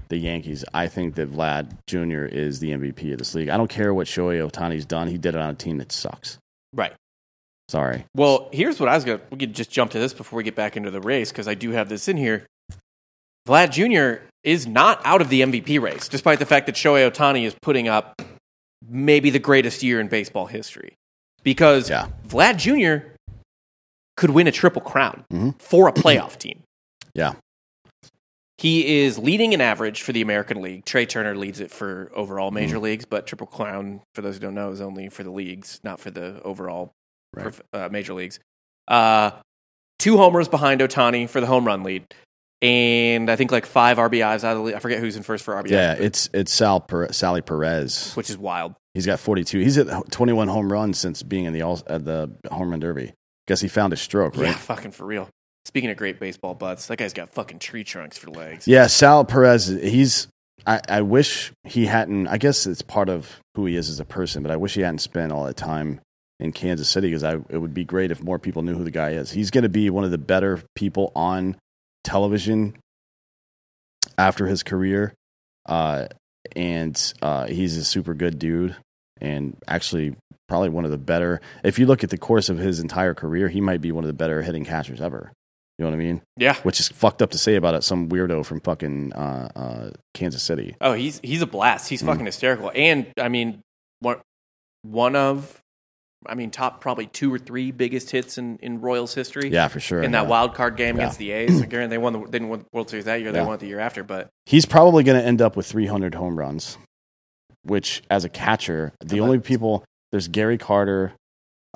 the 0.10 0.18
Yankees, 0.18 0.66
I 0.74 0.88
think 0.88 1.16
that 1.16 1.32
Vlad 1.32 1.78
Jr. 1.88 2.26
is 2.26 2.60
the 2.60 2.72
MVP 2.72 3.14
of 3.14 3.18
this 3.20 3.34
league. 3.34 3.48
I 3.50 3.56
don't 3.58 3.70
care 3.70 3.94
what 3.94 4.08
Shohei 4.08 4.46
Ohtani's 4.48 4.86
done; 4.86 5.08
he 5.08 5.18
did 5.18 5.36
it 5.36 5.42
on 5.42 5.50
a 5.52 5.56
team 5.56 5.78
that 5.78 5.92
sucks. 5.92 6.38
right. 6.74 6.94
Sorry. 7.70 8.04
Well, 8.14 8.50
here's 8.52 8.82
what 8.82 8.90
I 8.90 8.96
was 8.96 9.06
going 9.06 9.20
to. 9.20 9.26
We 9.32 9.38
could 9.38 9.56
just 9.56 9.72
jump 9.72 9.92
to 9.92 10.00
this 10.00 10.14
before 10.14 10.36
we 10.36 10.44
get 10.44 10.56
back 10.58 10.76
into 10.76 10.92
the 10.92 11.00
race 11.00 11.32
because 11.32 11.48
I 11.48 11.54
do 11.54 11.72
have 11.72 11.88
this 11.88 12.10
in 12.10 12.18
here. 12.18 12.46
Vlad 13.48 13.72
Jr. 13.72 14.24
is 14.44 14.68
not 14.68 15.00
out 15.06 15.22
of 15.22 15.30
the 15.30 15.40
MVP 15.40 15.80
race, 15.82 16.10
despite 16.10 16.40
the 16.40 16.46
fact 16.46 16.66
that 16.66 16.76
Shohei 16.76 17.10
Ohtani 17.10 17.46
is 17.46 17.56
putting 17.62 17.88
up 17.88 18.22
maybe 18.86 19.30
the 19.30 19.40
greatest 19.40 19.84
year 19.84 20.02
in 20.02 20.10
baseball 20.10 20.48
history 20.48 20.96
because 21.44 21.90
Yeah. 21.90 22.08
Vlad 22.28 22.58
Jr. 22.58 23.08
could 24.18 24.30
win 24.32 24.48
a 24.48 24.52
triple 24.52 24.82
crown 24.82 25.26
Mhm. 25.32 25.60
for 25.62 25.88
a 25.88 25.94
playoff 25.94 26.38
team. 26.38 26.64
Yeah. 27.14 27.34
He 28.58 29.02
is 29.04 29.18
leading 29.18 29.54
in 29.54 29.60
average 29.62 30.02
for 30.04 30.12
the 30.12 30.22
American 30.22 30.62
League. 30.62 30.86
Trea 30.86 31.06
Turner 31.08 31.36
leads 31.36 31.60
it 31.60 31.72
for 31.72 32.12
overall 32.16 32.52
major 32.52 32.76
Mm-hmm. 32.76 32.84
leagues, 32.84 33.06
but 33.06 33.26
Triple 33.26 33.48
Crown, 33.48 34.02
for 34.14 34.22
those 34.22 34.36
who 34.36 34.40
don't 34.42 34.54
know, 34.54 34.70
is 34.72 34.82
only 34.82 35.10
for 35.10 35.24
the 35.24 35.32
leagues, 35.32 35.80
not 35.84 36.00
for 36.00 36.12
the 36.12 36.42
overall 36.44 36.92
Right. 37.34 37.44
prof- 37.44 37.62
uh, 37.74 37.90
major 37.92 38.14
leagues. 38.14 38.40
Uh, 38.88 39.32
two 39.98 40.18
homers 40.18 40.48
behind 40.48 40.80
Ohtani 40.82 41.28
for 41.28 41.42
the 41.42 41.48
home 41.48 41.66
run 41.66 41.82
lead, 41.84 42.06
and 42.62 43.32
I 43.32 43.36
think 43.36 43.52
like 43.52 43.66
five 43.66 43.98
RBIs 43.98 44.44
out 44.44 44.52
of 44.52 44.58
the 44.60 44.64
league. 44.64 44.76
I 44.76 44.80
forget 44.80 45.00
who's 45.00 45.16
in 45.18 45.24
first 45.24 45.44
for 45.44 45.56
RBI, 45.56 45.72
Yeah, 45.72 45.94
it's 45.94 46.30
it's 46.34 46.52
Sal 46.54 46.82
per- 46.82 47.12
Sally 47.12 47.42
Perez. 47.42 48.14
which 48.14 48.30
is 48.30 48.38
wild. 48.38 48.76
He's 48.94 49.06
got 49.08 49.20
42. 49.20 49.60
He's 49.60 49.78
at 49.80 50.12
21 50.12 50.48
home 50.50 50.72
runs 50.72 51.00
since 51.00 51.24
being 51.24 51.46
in 51.46 51.54
the 51.54 51.62
all 51.64 51.82
uh, 51.88 51.98
the 51.98 52.30
home 52.52 52.70
run 52.70 52.80
derby. 52.80 53.14
Guess 53.52 53.60
he 53.60 53.68
found 53.68 53.92
his 53.92 54.00
stroke, 54.00 54.38
right? 54.38 54.48
Yeah, 54.48 54.54
fucking 54.54 54.92
for 54.92 55.06
real. 55.06 55.28
Speaking 55.66 55.90
of 55.90 55.98
great 55.98 56.22
baseball 56.22 56.54
butts, 56.54 56.88
that 56.88 56.96
guy's 56.96 57.12
got 57.12 57.32
fucking 57.32 57.60
tree 57.60 57.84
trunks 57.84 58.18
for 58.18 58.30
legs. 58.30 58.66
Yeah, 58.66 58.88
Sal 58.88 59.26
Perez. 59.26 59.68
He's. 59.68 60.30
I, 60.66 60.80
I 60.88 61.02
wish 61.02 61.52
he 61.66 61.86
hadn't. 61.86 62.28
I 62.28 62.38
guess 62.38 62.66
it's 62.66 62.82
part 62.82 63.10
of 63.10 63.42
who 63.56 63.66
he 63.66 63.76
is 63.76 63.90
as 63.90 64.00
a 64.00 64.06
person, 64.06 64.42
but 64.42 64.54
I 64.54 64.56
wish 64.56 64.76
he 64.76 64.80
hadn't 64.84 65.00
spent 65.00 65.34
all 65.34 65.44
that 65.44 65.58
time 65.58 66.00
in 66.40 66.54
Kansas 66.54 66.88
City 66.88 67.10
because 67.10 67.26
I 67.26 67.40
it 67.50 67.58
would 67.58 67.74
be 67.74 67.84
great 67.84 68.10
if 68.10 68.24
more 68.24 68.40
people 68.40 68.62
knew 68.62 68.74
who 68.74 68.86
the 68.86 68.90
guy 68.90 69.10
is. 69.10 69.34
He's 69.34 69.52
going 69.52 69.64
to 69.64 69.70
be 69.70 69.90
one 69.90 70.06
of 70.06 70.12
the 70.12 70.18
better 70.18 70.62
people 70.74 71.12
on 71.14 71.58
television 72.06 72.78
after 74.18 74.48
his 74.48 74.64
career, 74.64 75.14
uh, 75.66 76.08
and 76.56 77.14
uh, 77.22 77.48
he's 77.48 77.76
a 77.76 77.84
super 77.84 78.14
good 78.14 78.40
dude, 78.40 78.78
and 79.20 79.58
actually 79.68 80.16
probably 80.52 80.68
one 80.70 80.84
of 80.84 80.92
the 80.92 80.98
better. 80.98 81.40
If 81.64 81.80
you 81.80 81.86
look 81.86 82.04
at 82.04 82.10
the 82.10 82.18
course 82.18 82.50
of 82.50 82.58
his 82.58 82.82
entire 82.82 83.14
career, 83.14 83.48
he 83.48 83.62
might 83.62 83.80
be 83.80 83.94
one 83.94 84.04
of 84.04 84.08
the 84.10 84.14
better 84.14 84.42
hitting 84.42 84.66
catchers 84.66 85.00
ever. 85.00 85.32
You 85.78 85.86
know 85.86 85.92
what 85.92 85.96
I 85.96 86.00
mean? 86.04 86.22
Yeah. 86.38 86.56
which 86.64 86.80
is 86.82 86.90
fucked 86.90 87.22
up 87.22 87.32
to 87.32 87.38
say 87.38 87.56
about 87.56 87.74
it. 87.74 87.84
Some 87.84 88.10
weirdo 88.10 88.46
from 88.46 88.60
fucking 88.60 89.14
uh, 89.14 89.50
uh, 89.56 89.90
Kansas 90.14 90.44
City. 90.44 90.76
Oh, 90.82 90.92
he's 90.94 91.20
he's 91.24 91.42
a 91.42 91.48
blast. 91.48 91.88
He's 91.90 92.04
Mm. 92.04 92.08
fucking 92.08 92.26
hysterical. 92.26 92.70
And 92.76 93.08
I 93.18 93.30
mean, 93.30 93.62
one 94.02 94.18
one 94.84 95.16
of, 95.16 95.60
I 96.28 96.36
mean, 96.36 96.52
top 96.52 96.82
probably 96.82 97.08
two 97.08 97.34
or 97.34 97.40
three 97.40 97.72
biggest 97.72 98.12
hits 98.12 98.38
in, 98.38 98.58
in 98.58 98.82
Royals 98.82 99.14
history. 99.16 99.50
Yeah, 99.50 99.70
for 99.70 99.80
sure. 99.80 100.04
In 100.04 100.12
that 100.12 100.24
yeah. 100.24 100.28
wild 100.30 100.54
card 100.54 100.76
game 100.76 100.98
Yeah. 100.98 101.04
against 101.04 101.18
the 101.18 101.32
A's, 101.32 101.62
again, 101.70 101.90
they 101.90 101.98
won 101.98 102.14
the 102.14 102.20
they 102.20 102.32
didn't 102.32 102.50
win 102.50 102.60
the 102.60 102.66
World 102.74 102.90
Series 102.90 103.06
that 103.06 103.22
year. 103.22 103.32
They 103.32 103.40
Yeah. 103.40 103.46
won 103.46 103.56
it 103.56 103.60
the 103.62 103.68
year 103.68 103.80
after. 103.80 104.04
But 104.04 104.28
he's 104.46 104.66
probably 104.66 105.04
going 105.04 105.20
to 105.20 105.26
end 105.26 105.42
up 105.42 105.56
with 105.56 105.66
300 105.66 106.14
home 106.16 106.38
runs. 106.38 106.78
Which, 107.64 108.02
as 108.10 108.26
a 108.26 108.30
catcher, 108.30 108.92
the 109.06 109.20
only 109.20 109.40
people 109.40 109.84
there's 110.12 110.28
Gary 110.28 110.58
Carter. 110.58 111.14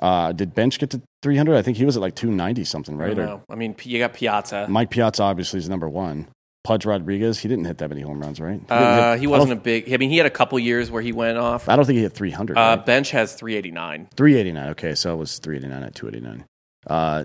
Uh, 0.00 0.32
did 0.32 0.54
Bench 0.54 0.78
get 0.78 0.90
to 0.90 1.00
300? 1.22 1.56
I 1.56 1.62
think 1.62 1.76
he 1.78 1.84
was 1.86 1.96
at 1.96 2.02
like 2.02 2.14
290 2.14 2.64
something, 2.64 3.00
I 3.00 3.04
right? 3.06 3.16
don't 3.16 3.28
Or. 3.28 3.42
I 3.48 3.54
mean, 3.54 3.74
you 3.82 3.98
got 3.98 4.12
Piazza. 4.14 4.66
Mike 4.68 4.90
Piazza 4.90 5.22
obviously 5.22 5.58
is 5.58 5.68
number 5.68 5.88
one. 5.88 6.28
Pudge 6.64 6.84
Rodriguez, 6.84 7.38
he 7.38 7.48
didn't 7.48 7.64
hit 7.64 7.78
that 7.78 7.88
many 7.88 8.00
home 8.02 8.20
runs, 8.20 8.40
right? 8.40 8.58
He, 8.60 8.66
Uh, 8.68 9.12
hit- 9.12 9.20
he 9.20 9.26
wasn't 9.28 9.52
a 9.52 9.56
big. 9.56 9.90
I 9.92 9.96
mean, 9.98 10.10
he 10.10 10.16
had 10.16 10.26
a 10.26 10.30
couple 10.30 10.58
years 10.58 10.90
where 10.90 11.00
he 11.00 11.12
went 11.12 11.38
off. 11.38 11.68
I 11.68 11.72
don't, 11.72 11.72
I 11.72 11.76
don't 11.76 11.86
think 11.86 11.96
he 11.98 12.02
hit 12.02 12.12
300. 12.12 12.58
Uh, 12.58 12.60
right? 12.60 12.84
bench 12.84 13.12
has 13.12 13.34
389. 13.34 14.08
389. 14.16 14.68
Okay, 14.70 14.94
so 14.96 15.14
it 15.14 15.16
was 15.16 15.38
389 15.38 15.82
at 15.86 15.94
289. 15.94 16.44
Uh, 16.88 17.24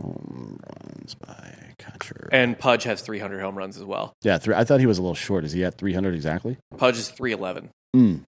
home 0.00 0.60
runs 0.94 1.14
by 1.14 1.54
catcher. 1.78 2.28
And 2.32 2.58
Pudge 2.58 2.84
has 2.84 3.00
300 3.02 3.40
home 3.40 3.56
runs 3.56 3.76
as 3.76 3.84
well. 3.84 4.12
yeah, 4.22 4.38
three, 4.38 4.54
I 4.54 4.64
thought 4.64 4.80
he 4.80 4.86
was 4.86 4.98
a 4.98 5.02
little 5.02 5.14
short. 5.14 5.44
Is 5.44 5.52
he 5.52 5.64
at 5.64 5.78
300 5.78 6.14
exactly? 6.14 6.56
Pudge 6.76 6.98
is 6.98 7.08
311. 7.08 7.70
Mm. 7.94 8.22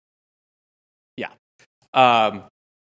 Um, 1.95 2.45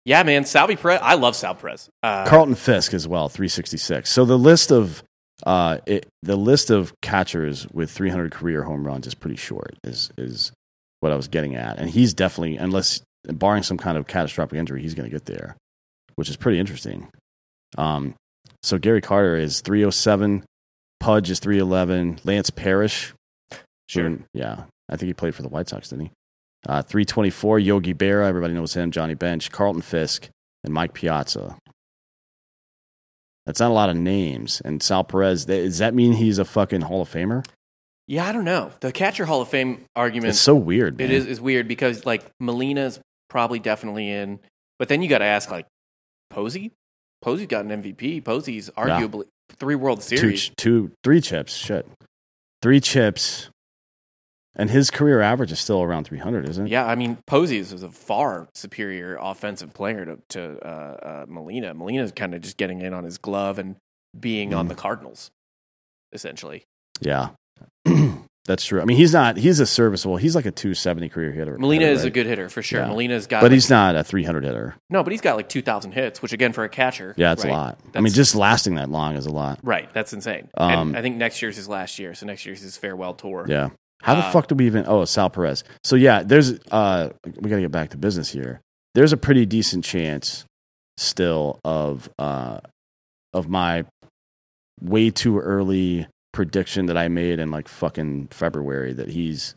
yeah, 0.06 0.22
man. 0.22 0.44
Salvy 0.46 0.74
Perez. 0.74 1.00
I 1.02 1.14
love 1.14 1.36
Sal 1.36 1.54
Perez. 1.54 1.88
Uh, 2.02 2.24
Carlton 2.26 2.54
Fisk 2.54 2.94
as 2.94 3.06
well, 3.06 3.28
366. 3.28 4.10
So 4.10 4.24
the 4.24 4.38
list 4.38 4.72
of 4.72 5.02
uh, 5.44 5.78
it, 5.86 6.08
the 6.22 6.34
list 6.34 6.70
of 6.70 6.92
catchers 7.02 7.68
with 7.72 7.90
300 7.90 8.32
career 8.32 8.62
home 8.62 8.86
runs 8.86 9.06
is 9.06 9.14
pretty 9.14 9.36
short. 9.36 9.76
Is 9.84 10.10
is 10.16 10.50
what 11.00 11.12
I 11.12 11.16
was 11.16 11.28
getting 11.28 11.56
at, 11.56 11.78
and 11.78 11.90
he's 11.90 12.14
definitely, 12.14 12.56
unless 12.56 13.02
barring 13.24 13.62
some 13.62 13.76
kind 13.76 13.98
of 13.98 14.06
catastrophic 14.06 14.58
injury, 14.58 14.80
he's 14.80 14.94
going 14.94 15.08
to 15.08 15.14
get 15.14 15.26
there, 15.26 15.56
which 16.14 16.30
is 16.30 16.36
pretty 16.36 16.58
interesting. 16.58 17.06
Um, 17.76 18.14
so 18.62 18.78
Gary 18.78 19.02
Carter 19.02 19.36
is 19.36 19.60
307, 19.60 20.42
Pudge 21.00 21.30
is 21.30 21.38
311, 21.38 22.20
Lance 22.24 22.48
Parrish, 22.48 23.12
Sure. 23.88 24.08
who- 24.08 24.22
yeah, 24.32 24.64
I 24.88 24.96
think 24.96 25.08
he 25.08 25.12
played 25.14 25.34
for 25.34 25.42
the 25.42 25.48
White 25.48 25.68
Sox, 25.68 25.90
didn't 25.90 26.06
he? 26.06 26.10
Uh, 26.68 26.82
324, 26.82 27.60
Yogi 27.60 27.94
Berra, 27.94 28.26
everybody 28.26 28.52
knows 28.54 28.74
him, 28.74 28.90
Johnny 28.90 29.14
Bench, 29.14 29.52
Carlton 29.52 29.82
Fisk, 29.82 30.28
and 30.64 30.74
Mike 30.74 30.94
Piazza. 30.94 31.56
That's 33.46 33.60
not 33.60 33.70
a 33.70 33.74
lot 33.74 33.88
of 33.90 33.96
names. 33.96 34.60
And 34.64 34.82
Sal 34.82 35.04
Perez, 35.04 35.44
does 35.44 35.78
that 35.78 35.94
mean 35.94 36.12
he's 36.14 36.38
a 36.38 36.44
fucking 36.44 36.80
Hall 36.80 37.02
of 37.02 37.08
Famer? 37.08 37.46
Yeah, 38.08 38.26
I 38.28 38.32
don't 38.32 38.44
know. 38.44 38.72
The 38.80 38.92
catcher 38.92 39.24
Hall 39.24 39.40
of 39.40 39.48
Fame 39.48 39.84
argument 39.94 40.30
It's 40.30 40.40
so 40.40 40.54
weird. 40.54 40.98
Man. 40.98 41.06
it 41.06 41.12
is 41.12 41.26
is 41.26 41.40
weird 41.40 41.66
because 41.68 42.04
like 42.06 42.24
Molina's 42.40 43.00
probably 43.28 43.58
definitely 43.58 44.10
in, 44.10 44.40
but 44.78 44.88
then 44.88 45.02
you 45.02 45.08
got 45.08 45.18
to 45.18 45.24
ask 45.24 45.50
like 45.50 45.66
Posey. 46.30 46.72
Posey 47.22 47.46
got 47.46 47.64
an 47.64 47.82
MVP. 47.82 48.24
Posey's 48.24 48.70
arguably 48.70 49.24
three 49.58 49.74
World 49.74 50.02
Series. 50.02 50.48
ch- 50.48 50.52
two, 50.56 50.92
three 51.02 51.20
chips. 51.20 51.52
Shit, 51.54 51.86
three 52.62 52.80
chips, 52.80 53.50
and 54.56 54.70
his 54.70 54.90
career 54.90 55.20
average 55.20 55.52
is 55.52 55.60
still 55.60 55.82
around 55.82 56.04
300, 56.04 56.48
isn't 56.48 56.66
it? 56.66 56.70
Yeah, 56.70 56.86
I 56.86 56.94
mean 56.96 57.18
Posey 57.26 57.58
is 57.58 57.72
a 57.82 57.90
far 57.90 58.48
superior 58.54 59.16
offensive 59.20 59.72
player 59.74 60.04
to, 60.06 60.18
to 60.30 60.66
uh, 60.66 60.68
uh, 60.68 61.26
Molina. 61.28 61.74
Molina's 61.74 62.12
kind 62.12 62.34
of 62.34 62.40
just 62.40 62.56
getting 62.56 62.80
in 62.80 62.92
on 62.94 63.04
his 63.04 63.18
glove 63.18 63.58
and 63.58 63.76
being 64.18 64.54
on 64.54 64.66
Mm. 64.66 64.70
the 64.70 64.74
Cardinals, 64.74 65.30
essentially. 66.12 66.64
Yeah, 67.00 67.30
that's 68.46 68.64
true. 68.64 68.80
I 68.80 68.84
mean, 68.84 68.96
he's 68.96 69.12
not. 69.12 69.36
He's 69.36 69.60
a 69.60 69.66
serviceable. 69.66 70.16
He's 70.16 70.34
like 70.34 70.46
a 70.46 70.50
270 70.50 71.08
career 71.10 71.32
hitter. 71.32 71.58
Molina 71.58 71.84
hitter, 71.84 71.94
is 71.94 72.04
a 72.04 72.10
good 72.10 72.26
hitter 72.26 72.48
for 72.48 72.62
sure. 72.62 72.80
Yeah. 72.80 72.86
Molina's 72.88 73.26
got, 73.26 73.40
but 73.40 73.46
like- 73.50 73.52
he's 73.52 73.68
not 73.68 73.96
a 73.96 74.04
300 74.04 74.44
hitter. 74.44 74.74
no, 74.88 75.02
but 75.02 75.12
he's 75.12 75.20
got 75.20 75.36
like 75.36 75.48
two 75.48 75.62
thousand 75.62 75.92
hits, 75.92 76.22
which 76.22 76.32
again 76.32 76.52
for 76.52 76.64
a 76.64 76.68
catcher, 76.68 77.12
Yeah, 77.18 77.32
it's 77.32 77.44
right? 77.44 77.50
a 77.50 77.54
lot. 77.56 77.80
I 77.94 78.00
mean, 78.00 78.12
just 78.12 78.34
lasting 78.34 78.76
that 78.76 78.88
long 78.88 79.16
is 79.16 79.26
a 79.26 79.30
lot. 79.32 79.58
right. 79.62 79.92
That's 79.92 80.12
insane. 80.12 80.48
Um, 80.56 80.94
I 80.96 81.02
think 81.02 81.16
next 81.16 81.42
year's 81.42 81.56
his 81.56 81.68
last 81.68 81.98
year, 81.98 82.14
so 82.14 82.24
next 82.26 82.46
year's 82.46 82.62
his 82.62 82.76
farewell 82.78 83.14
tour. 83.14 83.44
Yeah. 83.48 83.70
How 84.02 84.14
the 84.14 84.20
Uh, 84.24 84.30
fuck 84.32 84.46
do 84.48 84.54
we 84.54 84.66
even? 84.66 84.84
Oh, 84.86 85.04
Sal 85.04 85.30
Perez. 85.30 85.64
So 85.84 85.96
yeah, 85.96 86.22
there's. 86.22 86.58
Uh, 86.70 87.10
we 87.40 87.50
got 87.50 87.56
to 87.56 87.62
get 87.62 87.72
back 87.72 87.90
to 87.90 87.96
business 87.96 88.30
here. 88.30 88.60
There's 88.94 89.12
a 89.12 89.16
pretty 89.16 89.46
decent 89.46 89.84
chance 89.84 90.44
still 90.96 91.58
of 91.64 92.08
uh, 92.18 92.60
of 93.34 93.48
my 93.48 93.84
way 94.80 95.10
too 95.10 95.38
early 95.38 96.06
prediction 96.32 96.86
that 96.86 96.96
I 96.96 97.08
made 97.08 97.38
in 97.40 97.50
like 97.50 97.68
fucking 97.68 98.28
February 98.30 98.92
that 98.92 99.08
he's 99.08 99.54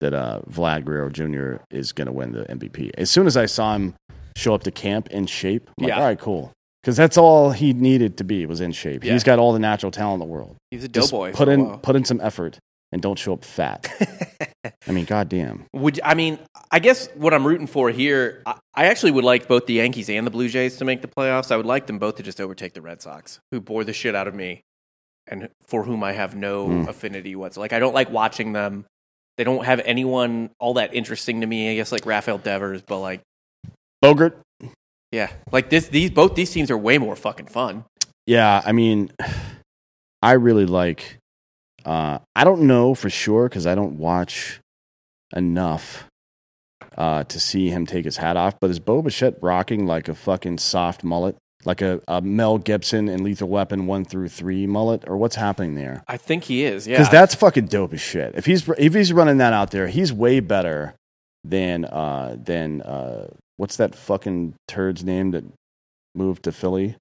that 0.00 0.12
uh, 0.12 0.40
Vlad 0.50 0.84
Guerrero 0.84 1.08
Jr. 1.08 1.62
is 1.70 1.92
going 1.92 2.06
to 2.06 2.12
win 2.12 2.32
the 2.32 2.44
MVP. 2.44 2.90
As 2.98 3.10
soon 3.10 3.26
as 3.26 3.36
I 3.36 3.46
saw 3.46 3.74
him 3.74 3.94
show 4.36 4.54
up 4.54 4.62
to 4.64 4.70
camp 4.70 5.08
in 5.08 5.26
shape, 5.26 5.70
I'm 5.78 5.84
like, 5.84 5.88
Yeah. 5.88 5.98
all 6.00 6.04
right, 6.04 6.18
cool. 6.18 6.52
Because 6.82 6.96
that's 6.96 7.16
all 7.16 7.50
he 7.52 7.72
needed 7.72 8.18
to 8.18 8.24
be 8.24 8.44
was 8.46 8.60
in 8.60 8.72
shape. 8.72 9.02
Yeah. 9.04 9.12
He's 9.14 9.24
got 9.24 9.38
all 9.38 9.52
the 9.52 9.58
natural 9.58 9.90
talent 9.90 10.22
in 10.22 10.28
the 10.28 10.32
world. 10.32 10.56
He's 10.70 10.84
a 10.84 10.88
doughboy. 10.88 11.32
Put 11.32 11.48
in 11.48 11.78
put 11.78 11.96
in 11.96 12.04
some 12.04 12.20
effort 12.20 12.58
and 12.92 13.02
don't 13.02 13.18
show 13.18 13.32
up 13.32 13.44
fat. 13.44 13.88
I 14.88 14.92
mean, 14.92 15.04
goddamn. 15.04 15.64
Would 15.74 16.00
I 16.04 16.14
mean? 16.14 16.38
I 16.70 16.78
guess 16.78 17.08
what 17.14 17.32
I'm 17.34 17.46
rooting 17.46 17.66
for 17.66 17.90
here, 17.90 18.42
I, 18.46 18.58
I 18.74 18.84
actually 18.86 19.12
would 19.12 19.24
like 19.24 19.48
both 19.48 19.66
the 19.66 19.74
Yankees 19.74 20.08
and 20.10 20.26
the 20.26 20.30
Blue 20.30 20.48
Jays 20.48 20.76
to 20.78 20.84
make 20.84 21.02
the 21.02 21.08
playoffs. 21.08 21.50
I 21.52 21.56
would 21.56 21.66
like 21.66 21.86
them 21.86 21.98
both 21.98 22.16
to 22.16 22.22
just 22.22 22.40
overtake 22.40 22.74
the 22.74 22.80
Red 22.82 23.00
Sox, 23.02 23.38
who 23.52 23.60
bore 23.60 23.84
the 23.84 23.92
shit 23.92 24.14
out 24.14 24.26
of 24.28 24.34
me, 24.34 24.62
and 25.26 25.48
for 25.66 25.84
whom 25.84 26.02
I 26.04 26.12
have 26.12 26.34
no 26.34 26.66
Mm. 26.68 26.88
affinity 26.88 27.34
whatsoever. 27.36 27.64
Like 27.64 27.72
I 27.72 27.78
don't 27.78 27.94
like 27.94 28.10
watching 28.10 28.52
them. 28.52 28.84
They 29.36 29.44
don't 29.44 29.64
have 29.64 29.80
anyone 29.84 30.50
all 30.58 30.74
that 30.74 30.94
interesting 30.94 31.42
to 31.42 31.46
me. 31.46 31.70
I 31.70 31.74
guess 31.74 31.92
like 31.92 32.06
Rafael 32.06 32.38
Devers, 32.38 32.82
but 32.82 32.98
like 33.00 33.20
Bogart. 34.02 34.38
yeah, 35.12 35.30
like 35.52 35.70
this. 35.70 35.88
These 35.88 36.10
both 36.10 36.34
these 36.34 36.50
teams 36.50 36.70
are 36.70 36.78
way 36.78 36.98
more 36.98 37.16
fucking 37.16 37.46
fun. 37.46 37.84
Yeah, 38.26 38.62
I 38.64 38.72
mean, 38.72 39.10
I 40.22 40.32
really 40.32 40.66
like. 40.66 41.18
Uh, 41.86 42.18
I 42.34 42.44
don't 42.44 42.62
know 42.62 42.94
for 42.94 43.08
sure 43.08 43.48
because 43.48 43.66
I 43.66 43.74
don't 43.74 43.96
watch 43.96 44.60
enough 45.34 46.04
uh, 46.98 47.24
to 47.24 47.40
see 47.40 47.70
him 47.70 47.86
take 47.86 48.04
his 48.04 48.16
hat 48.16 48.36
off. 48.36 48.58
But 48.60 48.70
is 48.70 48.80
Bo 48.80 49.02
Bichette 49.02 49.36
rocking 49.40 49.86
like 49.86 50.08
a 50.08 50.14
fucking 50.14 50.58
soft 50.58 51.04
mullet, 51.04 51.36
like 51.64 51.80
a, 51.82 52.00
a 52.08 52.20
Mel 52.20 52.58
Gibson 52.58 53.08
and 53.08 53.22
Lethal 53.22 53.48
Weapon 53.48 53.86
one 53.86 54.04
through 54.04 54.28
three 54.28 54.66
mullet, 54.66 55.04
or 55.06 55.16
what's 55.16 55.36
happening 55.36 55.76
there? 55.76 56.02
I 56.08 56.16
think 56.16 56.44
he 56.44 56.64
is. 56.64 56.86
Yeah, 56.86 56.96
Because 56.98 57.10
that's 57.10 57.34
fucking 57.36 57.66
dope 57.66 57.92
as 57.94 58.00
shit. 58.00 58.34
If 58.34 58.46
he's 58.46 58.68
if 58.78 58.94
he's 58.94 59.12
running 59.12 59.38
that 59.38 59.52
out 59.52 59.70
there, 59.70 59.86
he's 59.86 60.12
way 60.12 60.40
better 60.40 60.94
than 61.44 61.84
uh 61.84 62.36
than 62.42 62.82
uh 62.82 63.28
what's 63.56 63.76
that 63.76 63.94
fucking 63.94 64.54
turd's 64.66 65.04
name 65.04 65.30
that 65.30 65.44
moved 66.16 66.42
to 66.44 66.52
Philly, 66.52 66.96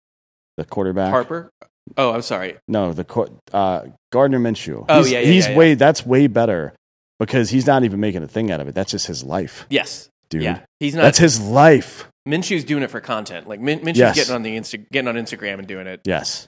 the 0.58 0.66
quarterback 0.66 1.10
Harper. 1.10 1.50
Oh, 1.98 2.14
I'm 2.14 2.22
sorry. 2.22 2.58
No, 2.68 2.94
the 2.94 3.04
qu- 3.04 3.40
uh, 3.54 3.82
Gardner 4.12 4.40
Minshew. 4.40 4.86
Oh, 4.90 4.98
he's, 5.00 5.12
yeah, 5.12 5.20
yeah, 5.20 5.26
he's 5.26 5.46
yeah, 5.46 5.52
yeah. 5.52 5.58
way 5.58 5.74
that's 5.76 6.06
way 6.06 6.28
better 6.28 6.74
because 7.20 7.50
he's 7.50 7.68
not 7.68 7.84
even 7.84 8.00
making 8.00 8.24
a 8.24 8.28
thing 8.28 8.52
out 8.52 8.60
of 8.60 8.68
it. 8.68 8.76
That's 8.76 8.92
just 8.92 9.08
his 9.08 9.24
life, 9.24 9.66
Yes. 9.70 10.10
dude. 10.30 10.42
Yeah. 10.44 10.60
He's 10.80 10.96
not. 10.96 11.04
That's 11.04 11.18
his 11.20 11.40
life. 11.42 12.08
Minshew's 12.28 12.64
doing 12.64 12.82
it 12.84 12.90
for 12.90 13.00
content. 13.00 13.48
Like 13.48 13.60
Min- 13.60 13.82
Minshew's 13.82 13.98
Yes. 14.00 14.16
getting 14.16 14.34
on 14.36 14.42
the 14.42 14.58
Insta- 14.58 14.90
getting 14.92 15.08
on 15.08 15.16
Instagram 15.16 15.60
and 15.60 15.68
doing 15.68 15.86
it. 15.88 16.02
Yes. 16.06 16.48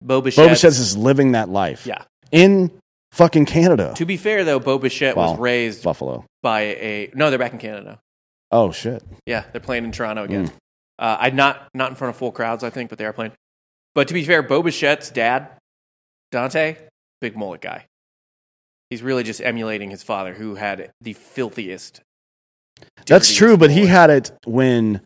Bo 0.00 0.20
Bichette. 0.20 0.64
Is 0.64 0.96
living 0.96 1.32
that 1.32 1.48
life. 1.48 1.86
Yeah. 1.86 2.02
In 2.32 2.70
fucking 3.12 3.44
Canada. 3.46 3.92
To 3.96 4.06
be 4.06 4.16
fair, 4.16 4.44
though, 4.44 4.58
Bo 4.58 4.78
Bichette 4.78 5.16
Wow. 5.16 5.32
was 5.32 5.38
raised 5.40 5.82
Buffalo. 5.82 6.24
by 6.42 6.60
a. 6.62 7.10
No, 7.14 7.30
they're 7.30 7.38
back 7.38 7.52
in 7.52 7.58
Canada. 7.58 7.98
Oh 8.50 8.72
shit. 8.72 9.02
Yeah, 9.26 9.44
they're 9.52 9.60
playing 9.60 9.84
in 9.84 9.92
Toronto 9.92 10.24
again. 10.24 10.46
Mm. 10.48 10.52
Uh, 10.98 11.16
I 11.20 11.30
not 11.30 11.68
not 11.74 11.90
in 11.90 11.96
front 11.96 12.10
of 12.14 12.16
full 12.16 12.32
crowds, 12.32 12.64
I 12.64 12.70
think, 12.70 12.88
but 12.88 12.98
they 12.98 13.04
are 13.04 13.12
playing. 13.12 13.32
But 13.98 14.06
to 14.06 14.14
be 14.14 14.22
fair, 14.22 14.44
Bo 14.44 14.62
Bichette's 14.62 15.10
dad, 15.10 15.48
Dante, 16.30 16.76
big 17.20 17.36
mullet 17.36 17.60
guy. 17.60 17.86
He's 18.90 19.02
really 19.02 19.24
just 19.24 19.40
emulating 19.40 19.90
his 19.90 20.04
father, 20.04 20.34
who 20.34 20.54
had 20.54 20.92
the 21.00 21.14
filthiest. 21.14 22.00
That's 23.06 23.34
true, 23.34 23.56
but 23.56 23.72
he 23.72 23.86
had 23.86 24.10
it 24.10 24.30
when 24.46 25.00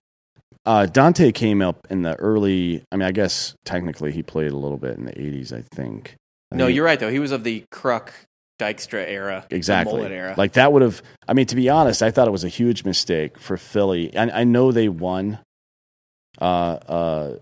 uh, 0.66 0.84
Dante 0.84 1.32
came 1.32 1.62
up 1.62 1.86
in 1.88 2.02
the 2.02 2.16
early. 2.16 2.84
I 2.92 2.96
mean, 2.96 3.08
I 3.08 3.12
guess 3.12 3.54
technically 3.64 4.12
he 4.12 4.22
played 4.22 4.52
a 4.52 4.56
little 4.58 4.76
bit 4.76 4.98
in 4.98 5.06
the 5.06 5.12
'80s. 5.12 5.54
I 5.54 5.62
think. 5.74 6.16
I 6.52 6.56
No, 6.56 6.66
think- 6.66 6.76
you're 6.76 6.84
right 6.84 7.00
though. 7.00 7.10
He 7.10 7.18
was 7.18 7.32
of 7.32 7.44
the 7.44 7.64
Kruk 7.72 8.10
Dykstra 8.60 9.08
era, 9.08 9.46
exactly 9.48 9.94
mullet 9.96 10.12
era. 10.12 10.34
like 10.36 10.52
that 10.52 10.70
would 10.70 10.82
have. 10.82 11.02
I 11.26 11.32
mean, 11.32 11.46
to 11.46 11.56
be 11.56 11.70
honest, 11.70 12.02
I 12.02 12.10
thought 12.10 12.28
it 12.28 12.32
was 12.32 12.44
a 12.44 12.48
huge 12.50 12.84
mistake 12.84 13.38
for 13.38 13.56
Philly. 13.56 14.14
And 14.14 14.30
I 14.30 14.44
know 14.44 14.70
they 14.70 14.90
won 14.90 15.38
uh, 16.42 16.44
uh, 16.44 17.36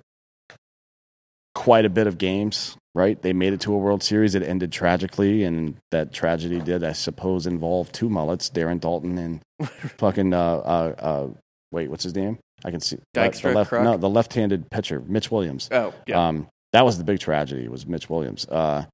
quite 1.60 1.84
a 1.84 1.90
bit 1.90 2.06
of 2.06 2.16
games. 2.18 2.76
Right, 2.92 3.22
they 3.22 3.32
made 3.32 3.52
it 3.52 3.60
to 3.60 3.72
a 3.72 3.78
World 3.78 4.02
Series. 4.02 4.34
It 4.34 4.42
ended 4.42 4.72
tragically, 4.72 5.44
and 5.44 5.76
that 5.92 6.12
tragedy 6.12 6.60
did, 6.60 6.82
I 6.82 6.90
suppose, 6.90 7.46
involve 7.46 7.92
two 7.92 8.08
mullets, 8.08 8.50
Darren 8.50 8.80
Daulton 8.80 9.16
and 9.16 9.40
fucking 9.96 10.34
uh, 10.34 10.38
uh, 10.56 10.94
uh, 10.98 11.28
wait, 11.70 11.88
what's 11.88 12.02
his 12.02 12.16
name? 12.16 12.38
I 12.64 12.72
can 12.72 12.80
see 12.80 12.96
the- 13.14 13.20
Dykstra, 13.20 13.42
the 13.42 13.52
left, 13.52 13.70
Kruk? 13.70 13.84
no, 13.84 13.96
the 13.96 14.08
left-handed 14.08 14.70
pitcher, 14.72 15.00
Mitch 15.06 15.30
Williams. 15.30 15.68
oh, 15.70 15.94
yeah. 16.08 16.26
Um, 16.26 16.48
that 16.72 16.84
was 16.84 16.98
the 16.98 17.04
big 17.04 17.20
tragedy. 17.20 17.68
Was 17.68 17.86
Mitch 17.86 18.10
Williams. 18.10 18.44
Uh, 18.48 18.86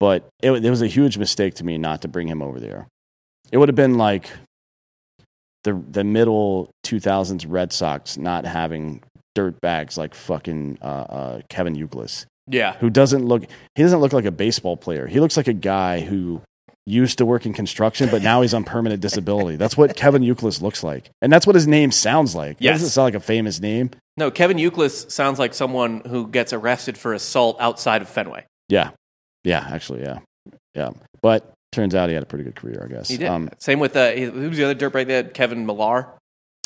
but 0.00 0.26
it, 0.42 0.50
it 0.50 0.70
was 0.70 0.82
a 0.82 0.88
huge 0.88 1.16
mistake 1.16 1.54
to 1.54 1.64
me 1.64 1.78
not 1.78 2.02
to 2.02 2.08
bring 2.08 2.26
him 2.26 2.42
over 2.42 2.58
there. 2.58 2.88
It 3.52 3.58
would 3.58 3.68
have 3.68 3.76
been 3.76 3.96
like 3.96 4.28
the 5.62 5.80
the 5.90 6.02
middle 6.04 6.70
2000s 6.84 7.44
Red 7.48 7.72
Sox 7.72 8.16
not 8.16 8.44
having 8.44 9.02
dirt 9.36 9.60
bags 9.60 9.96
like 9.96 10.14
fucking 10.14 10.78
uh, 10.82 10.84
uh, 10.84 11.40
Kevin 11.48 11.76
Youkilis, 11.76 12.26
yeah. 12.48 12.72
who 12.78 12.90
doesn't 12.90 13.24
look 13.24 13.44
he 13.76 13.82
doesn't 13.84 14.00
look 14.00 14.12
like 14.12 14.24
a 14.24 14.32
baseball 14.32 14.76
player. 14.76 15.06
He 15.06 15.20
looks 15.20 15.36
like 15.36 15.46
a 15.46 15.52
guy 15.52 16.00
who 16.00 16.42
used 16.88 17.18
to 17.18 17.26
work 17.26 17.46
in 17.46 17.52
construction, 17.52 18.08
but 18.10 18.22
now 18.22 18.42
he's 18.42 18.54
on 18.54 18.64
permanent 18.64 19.00
disability. 19.00 19.56
That's 19.56 19.76
what 19.76 19.94
Kevin 19.96 20.22
Youkilis 20.22 20.60
looks 20.62 20.82
like, 20.82 21.10
and 21.22 21.32
that's 21.32 21.46
what 21.46 21.54
his 21.54 21.66
name 21.66 21.92
sounds 21.92 22.34
like. 22.34 22.56
It 22.60 22.64
Yes. 22.64 22.74
doesn't 22.76 22.90
sound 22.90 23.04
like 23.04 23.14
a 23.14 23.20
famous 23.20 23.60
name. 23.60 23.90
No, 24.16 24.30
Kevin 24.30 24.56
Youkilis 24.56 25.10
sounds 25.10 25.38
like 25.38 25.52
someone 25.52 26.00
who 26.06 26.26
gets 26.28 26.52
arrested 26.52 26.96
for 26.96 27.12
assault 27.12 27.56
outside 27.60 28.02
of 28.02 28.08
Fenway. 28.08 28.46
Yeah, 28.68 28.90
yeah, 29.44 29.68
actually, 29.70 30.02
yeah, 30.02 30.20
yeah. 30.74 30.90
But 31.22 31.52
turns 31.72 31.94
out 31.94 32.08
he 32.08 32.14
had 32.14 32.22
a 32.22 32.26
pretty 32.26 32.44
good 32.44 32.56
career, 32.56 32.86
I 32.88 32.92
guess. 32.92 33.08
He 33.08 33.18
did. 33.18 33.28
Um, 33.28 33.50
Same 33.58 33.78
with 33.80 33.94
uh, 33.96 34.12
who 34.12 34.48
was 34.48 34.56
the 34.56 34.64
other 34.64 34.74
dirt 34.74 34.94
right 34.94 35.06
there? 35.06 35.24
Kevin 35.24 35.66
Millar. 35.66 36.08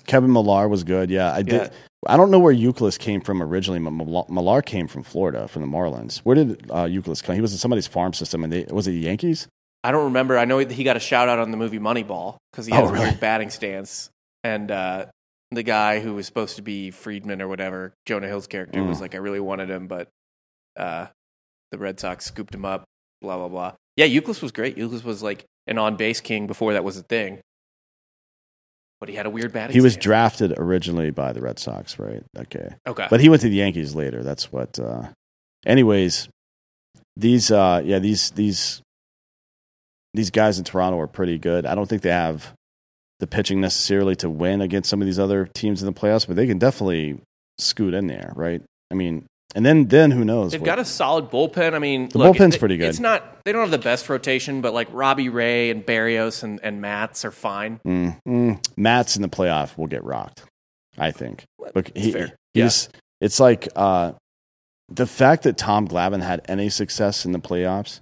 Kevin 0.07 0.33
Millar 0.33 0.69
was 0.69 0.85
good. 0.85 1.11
Yeah, 1.11 1.33
I 1.33 1.43
did. 1.43 1.63
Yeah. 1.63 1.69
I 2.09 2.17
don't 2.17 2.31
know 2.31 2.39
where 2.39 2.55
Youkilis 2.55 2.99
came 2.99 3.21
from 3.21 3.43
originally, 3.43 3.79
but 3.79 4.31
Millar 4.31 4.63
came 4.63 4.89
from 4.89 5.03
Florida, 5.03 5.47
from 5.49 5.61
the 5.63 5.69
Marlins. 5.69 6.19
Where 6.21 6.35
did 6.35 6.71
uh, 6.71 6.85
Youkilis 6.85 7.23
come? 7.23 7.35
He 7.35 7.41
was 7.43 7.53
in 7.53 7.59
somebody's 7.59 7.87
farm 7.87 8.15
system, 8.15 8.43
and 8.43 8.53
they 8.53 8.65
was 8.71 8.89
it 8.89 8.93
the 8.93 9.01
Yankees? 9.01 9.49
I 9.85 9.93
don't 9.93 10.05
remember. 10.05 10.39
I 10.39 10.45
know 10.47 10.59
he 10.59 10.85
got 10.85 10.97
a 10.97 11.01
shout 11.01 11.29
out 11.29 11.39
on 11.39 11.51
the 11.51 11.57
movie 11.57 11.79
Moneyball 11.79 12.37
because 12.53 12.67
he 12.67 12.73
Oh, 12.73 12.77
has 12.77 12.91
a 12.91 12.93
really? 12.93 13.05
weird 13.07 13.21
batting 13.21 13.51
stance. 13.51 14.11
And 14.45 14.71
uh, 14.71 15.07
the 15.51 15.63
guy 15.63 16.01
who 16.01 16.15
was 16.15 16.27
supposed 16.27 16.57
to 16.57 16.63
be 16.63 16.91
Friedman 16.91 17.43
or 17.43 17.49
whatever, 17.49 17.93
Jonah 18.07 18.27
Hill's 18.29 18.47
character, 18.47 18.79
Mm. 18.81 18.89
was 18.89 19.01
like, 19.01 19.15
I 19.15 19.19
really 19.19 19.41
wanted 19.41 19.69
him, 19.71 19.87
but 19.87 20.09
uh, 20.79 21.07
the 21.73 21.79
Red 21.79 22.01
Sox 22.01 22.25
scooped 22.27 22.55
him 22.55 22.65
up, 22.65 22.85
blah, 23.21 23.37
blah, 23.37 23.49
blah. 23.49 23.73
Yeah, 23.97 24.07
Youkilis 24.07 24.41
was 24.43 24.53
great. 24.53 24.77
Youkilis 24.77 25.05
was 25.05 25.23
like 25.23 25.45
an 25.67 25.77
on 25.79 25.97
base 25.97 26.21
king 26.21 26.47
before 26.47 26.73
that 26.73 26.85
was 26.85 26.97
a 26.97 27.03
thing. 27.03 27.41
But 29.01 29.09
he 29.09 29.15
had 29.15 29.25
a 29.27 29.31
weird 29.31 29.53
batting 29.53 29.73
He 29.75 29.81
was 29.81 29.95
stance. 29.95 30.05
drafted 30.05 30.59
originally 30.59 31.11
by 31.11 31.33
the 31.33 31.41
Red 31.41 31.59
Sox, 31.59 31.99
right? 31.99 32.23
Okay, 32.37 32.75
Okay. 32.87 33.07
but 33.09 33.21
he 33.21 33.29
went 33.31 33.41
to 33.43 33.49
the 33.49 33.57
Yankees 33.57 33.95
later. 33.95 34.23
That's 34.23 34.53
what. 34.53 34.79
Uh, 34.79 35.09
anyways, 35.65 36.29
these 37.17 37.51
uh, 37.51 37.81
yeah 37.85 37.99
these 37.99 38.31
these 38.33 38.83
these 40.13 40.31
guys 40.31 40.59
in 40.59 40.65
Toronto 40.65 40.99
are 40.99 41.07
pretty 41.07 41.39
good. 41.39 41.65
I 41.67 41.75
don't 41.75 41.89
think 41.89 42.03
they 42.03 42.11
have 42.11 42.53
the 43.21 43.27
pitching 43.27 43.61
necessarily 43.61 44.17
to 44.17 44.29
win 44.31 44.61
against 44.61 44.91
some 44.91 45.01
of 45.01 45.07
these 45.07 45.19
other 45.19 45.47
teams 45.55 45.83
in 45.83 45.87
the 45.87 45.99
playoffs, 45.99 46.27
but 46.27 46.37
they 46.37 46.47
can 46.47 46.59
definitely 46.59 47.21
scoot 47.59 47.95
in 47.95 48.07
there, 48.07 48.33
right? 48.35 48.63
I 48.91 48.95
mean, 48.95 49.27
and 49.55 49.65
then 49.67 49.87
then 49.89 50.11
who 50.11 50.25
knows? 50.25 50.53
They've 50.53 50.61
what- 50.61 50.67
got 50.67 50.79
a 50.79 50.85
solid 50.85 51.31
bullpen. 51.31 51.75
I 51.75 51.79
mean, 51.79 52.09
The 52.09 52.19
look, 52.19 52.37
bullpen's 52.37 52.57
it- 52.57 52.59
pretty 52.59 52.77
good. 52.77 52.89
It's 52.89 53.01
not. 53.01 53.43
They 53.45 53.53
don't 53.53 53.63
have 53.63 53.71
the 53.71 53.79
best 53.79 54.09
rotation, 54.09 54.61
but 54.61 54.73
like 54.75 54.89
Robbie 54.93 55.29
Ray 55.29 55.71
and 55.71 55.85
Berrios 55.85 56.43
and, 56.43 56.61
and 56.63 56.81
Matz 56.81 57.25
are 57.25 57.31
fine. 57.31 57.81
Mm, 57.87 58.19
mm. 58.27 58.67
Matz 58.77 59.17
in 59.17 59.23
the 59.23 59.29
playoff 59.29 59.77
will 59.79 59.87
get 59.87 60.05
rocked. 60.05 60.45
I 60.99 61.11
think. 61.11 61.45
Look, 61.75 61.97
he, 61.97 62.13
fair. 62.13 62.35
he's. 62.55 62.89
It's 63.21 63.39
like 63.41 63.69
uh, 63.77 64.13
the 64.89 65.07
fact 65.07 65.45
that 65.45 65.57
Tom 65.57 65.87
Glavine 65.89 66.23
had 66.23 66.43
any 66.49 66.69
success 66.69 67.25
in 67.25 67.33
the 67.33 67.39
playoffs 67.39 68.01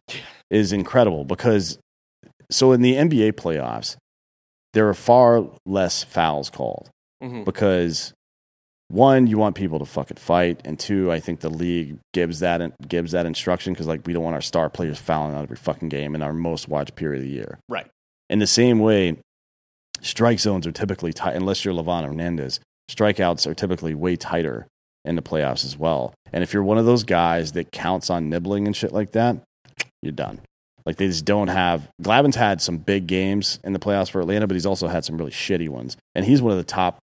is 0.51 0.73
incredible 0.73 1.25
because 1.25 1.79
so 2.51 2.73
in 2.73 2.81
the 2.83 2.95
NBA 2.95 3.33
playoffs 3.33 3.97
there 4.73 4.89
are 4.89 4.95
far 4.95 5.45
less 5.67 6.03
fouls 6.05 6.51
called 6.51 6.89
Mhm. 7.23 7.45
because 7.45 8.13
one 8.89 9.27
you 9.27 9.37
want 9.37 9.55
people 9.55 9.79
to 9.79 9.85
fucking 9.85 10.17
fight 10.17 10.63
and 10.65 10.79
two 10.79 11.13
I 11.13 11.21
think 11.21 11.41
the 11.41 11.51
league 11.51 11.99
gives 12.15 12.41
that 12.41 12.89
gives 12.89 13.13
that 13.13 13.27
instruction 13.27 13.75
because 13.75 13.87
like 13.87 14.07
we 14.07 14.15
don't 14.15 14.25
want 14.25 14.35
our 14.35 14.41
star 14.41 14.71
players 14.71 14.99
fouling 14.99 15.35
out 15.35 15.43
every 15.43 15.57
fucking 15.57 15.91
game 15.91 16.15
in 16.15 16.23
our 16.23 16.33
most 16.33 16.69
watched 16.69 16.97
period 16.97 17.21
of 17.21 17.29
the 17.29 17.35
year. 17.35 17.59
Right. 17.69 17.87
In 18.31 18.39
the 18.39 18.47
same 18.47 18.79
way, 18.79 19.19
strike 20.01 20.39
zones 20.39 20.67
are 20.67 20.73
typically 20.73 21.13
tight, 21.13 21.37
unless 21.37 21.65
you're 21.65 21.75
Livan 21.75 22.05
Hernandez. 22.05 22.61
Strikeouts 22.91 23.47
are 23.47 23.55
typically 23.55 23.95
way 23.95 24.17
tighter 24.17 24.67
in 25.05 25.17
the 25.17 25.23
playoffs 25.23 25.65
as 25.65 25.77
well. 25.77 26.15
And 26.33 26.43
if 26.43 26.53
you're 26.53 26.63
one 26.63 26.79
of 26.79 26.87
those 26.87 27.05
guys 27.05 27.53
that 27.53 27.73
counts 27.73 28.11
on 28.11 28.29
nibbling 28.29 28.67
and 28.67 28.77
shit 28.77 28.93
like 28.93 29.13
that, 29.13 29.37
you're 30.03 30.13
done. 30.13 30.41
Like 30.87 30.97
they 30.97 31.07
just 31.07 31.27
don't 31.27 31.49
have. 31.49 31.89
Glavine's 32.03 32.37
had 32.37 32.63
some 32.63 32.79
big 32.79 33.07
games 33.07 33.61
in 33.63 33.75
the 33.75 33.79
playoffs 33.79 34.11
for 34.11 34.21
Atlanta, 34.21 34.47
but 34.47 34.55
he's 34.55 34.67
also 34.67 34.89
had 34.89 35.05
some 35.05 35.19
really 35.19 35.31
shitty 35.31 35.69
ones. 35.69 35.97
And 36.15 36.25
he's 36.25 36.41
one 36.41 36.53
of 36.53 36.59
the 36.59 36.65
top 36.65 36.99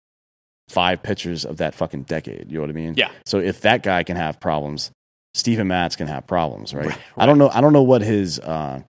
five 0.71 1.03
pitchers 1.03 1.45
of 1.45 1.57
that 1.57 1.75
fucking 1.75 2.03
decade. 2.03 2.49
You 2.49 2.55
know 2.57 2.61
what 2.61 2.69
I 2.69 2.73
mean? 2.73 2.93
Yeah. 2.97 3.11
So 3.25 3.39
if 3.39 3.61
that 3.61 3.83
guy 3.83 4.03
can 4.03 4.15
have 4.15 4.39
problems, 4.39 4.91
Steven 5.33 5.67
Matz 5.67 5.95
can 5.95 6.07
have 6.07 6.25
problems, 6.27 6.73
right? 6.73 6.87
Right, 6.87 6.97
I 7.17 7.25
don't 7.25 7.37
know. 7.37 7.49
I 7.49 7.61
don't 7.61 7.73
know 7.73 7.83
what 7.83 8.01
his 8.01 8.39
uh, 8.39 8.81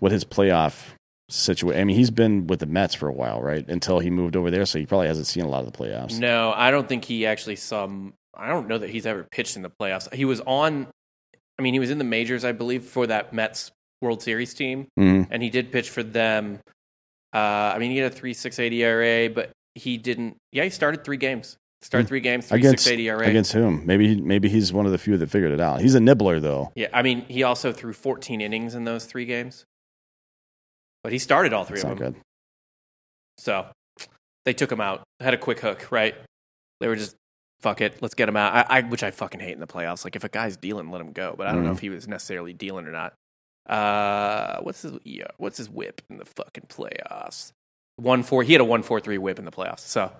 what 0.00 0.12
his 0.12 0.24
playoff 0.24 0.74
situation. 1.30 1.80
I 1.80 1.84
mean, 1.84 1.96
he's 1.96 2.10
been 2.10 2.46
with 2.46 2.60
the 2.60 2.66
Mets 2.66 2.94
for 2.94 3.08
a 3.08 3.12
while, 3.12 3.40
right? 3.42 3.66
Until 3.68 3.98
he 3.98 4.10
moved 4.10 4.36
over 4.36 4.50
there, 4.50 4.66
so 4.66 4.78
he 4.78 4.86
probably 4.86 5.06
hasn't 5.06 5.26
seen 5.26 5.44
a 5.44 5.48
lot 5.48 5.64
of 5.64 5.72
the 5.72 5.78
playoffs. 5.78 6.18
No, 6.18 6.52
I 6.54 6.70
don't 6.70 6.88
think 6.88 7.04
he 7.04 7.26
actually 7.26 7.56
saw. 7.56 7.88
I 8.36 8.48
don't 8.48 8.68
know 8.68 8.78
that 8.78 8.90
he's 8.90 9.06
ever 9.06 9.24
pitched 9.30 9.56
in 9.56 9.62
the 9.62 9.70
playoffs. 9.70 10.12
He 10.12 10.24
was 10.24 10.40
on. 10.40 10.88
I 11.58 11.62
mean, 11.62 11.72
he 11.72 11.80
was 11.80 11.90
in 11.90 11.98
the 11.98 12.04
majors, 12.04 12.44
I 12.44 12.52
believe, 12.52 12.84
for 12.84 13.06
that 13.06 13.32
Mets 13.32 13.70
World 14.02 14.22
Series 14.22 14.52
team, 14.54 14.88
Mhm. 14.98 15.28
and 15.30 15.42
he 15.42 15.50
did 15.50 15.70
pitch 15.70 15.88
for 15.88 16.02
them. 16.02 16.58
Uh, 17.32 17.38
I 17.74 17.78
mean, 17.78 17.90
he 17.92 17.98
had 17.98 18.12
a 18.12 18.14
three 18.14 18.34
six 18.34 18.58
eight 18.58 18.72
ERA, 18.72 19.28
but 19.28 19.50
he 19.74 19.96
didn't. 19.98 20.36
Yeah, 20.52 20.64
he 20.64 20.70
started 20.70 21.04
three 21.04 21.16
games. 21.16 21.56
Started 21.82 22.04
Hmm. 22.04 22.08
three 22.08 22.20
games, 22.20 22.46
three 22.46 22.58
Against 22.60 22.84
six 22.84 22.92
eight 22.92 23.00
ERA. 23.00 23.26
against 23.28 23.52
whom? 23.52 23.84
Maybe 23.84 24.18
maybe 24.20 24.48
he's 24.48 24.72
one 24.72 24.86
of 24.86 24.92
the 24.92 24.98
few 24.98 25.16
that 25.18 25.28
figured 25.30 25.52
it 25.52 25.60
out. 25.60 25.80
He's 25.82 25.94
a 25.94 26.00
nibbler 26.00 26.40
though. 26.40 26.72
yeah, 26.74 26.88
I 26.94 27.02
mean, 27.02 27.22
he 27.26 27.42
also 27.42 27.72
threw 27.72 27.92
fourteen 27.92 28.40
innings 28.40 28.74
in 28.74 28.84
those 28.84 29.04
three 29.04 29.26
games, 29.26 29.64
but 31.02 31.12
he 31.12 31.18
started 31.18 31.52
all 31.52 31.64
three 31.64 31.80
That's 31.80 31.92
of 31.92 31.98
them. 31.98 32.12
good. 32.14 32.22
So 33.38 33.66
they 34.46 34.54
took 34.54 34.72
him 34.72 34.80
out. 34.80 35.02
Had 35.20 35.34
a 35.34 35.38
quick 35.38 35.60
hook, 35.60 35.88
right? 35.90 36.14
They 36.80 36.88
were 36.88 36.96
just 36.96 37.16
fuck 37.60 37.80
it, 37.80 38.00
let's 38.02 38.14
get 38.14 38.28
him 38.28 38.36
out. 38.36 38.54
I, 38.54 38.78
I 38.78 38.80
which 38.82 39.02
I 39.02 39.10
fucking 39.10 39.40
hate 39.40 39.52
in 39.52 39.60
the 39.60 39.66
playoffs. 39.66 40.04
Like 40.04 40.16
if 40.16 40.24
a 40.24 40.28
guy's 40.28 40.56
dealing, 40.56 40.90
let 40.90 41.00
him 41.00 41.12
go. 41.12 41.34
But 41.36 41.46
I 41.48 41.52
don't 41.52 41.64
know 41.64 41.70
Mhm. 41.70 41.74
if 41.74 41.80
he 41.80 41.90
was 41.90 42.08
necessarily 42.08 42.52
dealing 42.54 42.86
or 42.86 42.92
not. 42.92 43.14
Uh, 43.66 44.60
what's 44.62 44.82
his 44.82 44.92
yeah, 45.04 45.26
what's 45.38 45.58
his 45.58 45.68
whip 45.68 46.00
in 46.08 46.16
the 46.18 46.24
fucking 46.24 46.64
playoffs? 46.68 47.52
One 47.96 48.22
four. 48.22 48.42
He 48.42 48.52
had 48.52 48.60
a 48.60 48.64
one 48.64 48.82
four 48.82 49.00
three 49.00 49.18
whip 49.18 49.38
in 49.38 49.44
the 49.44 49.52
playoffs. 49.52 49.80
So 49.80 50.10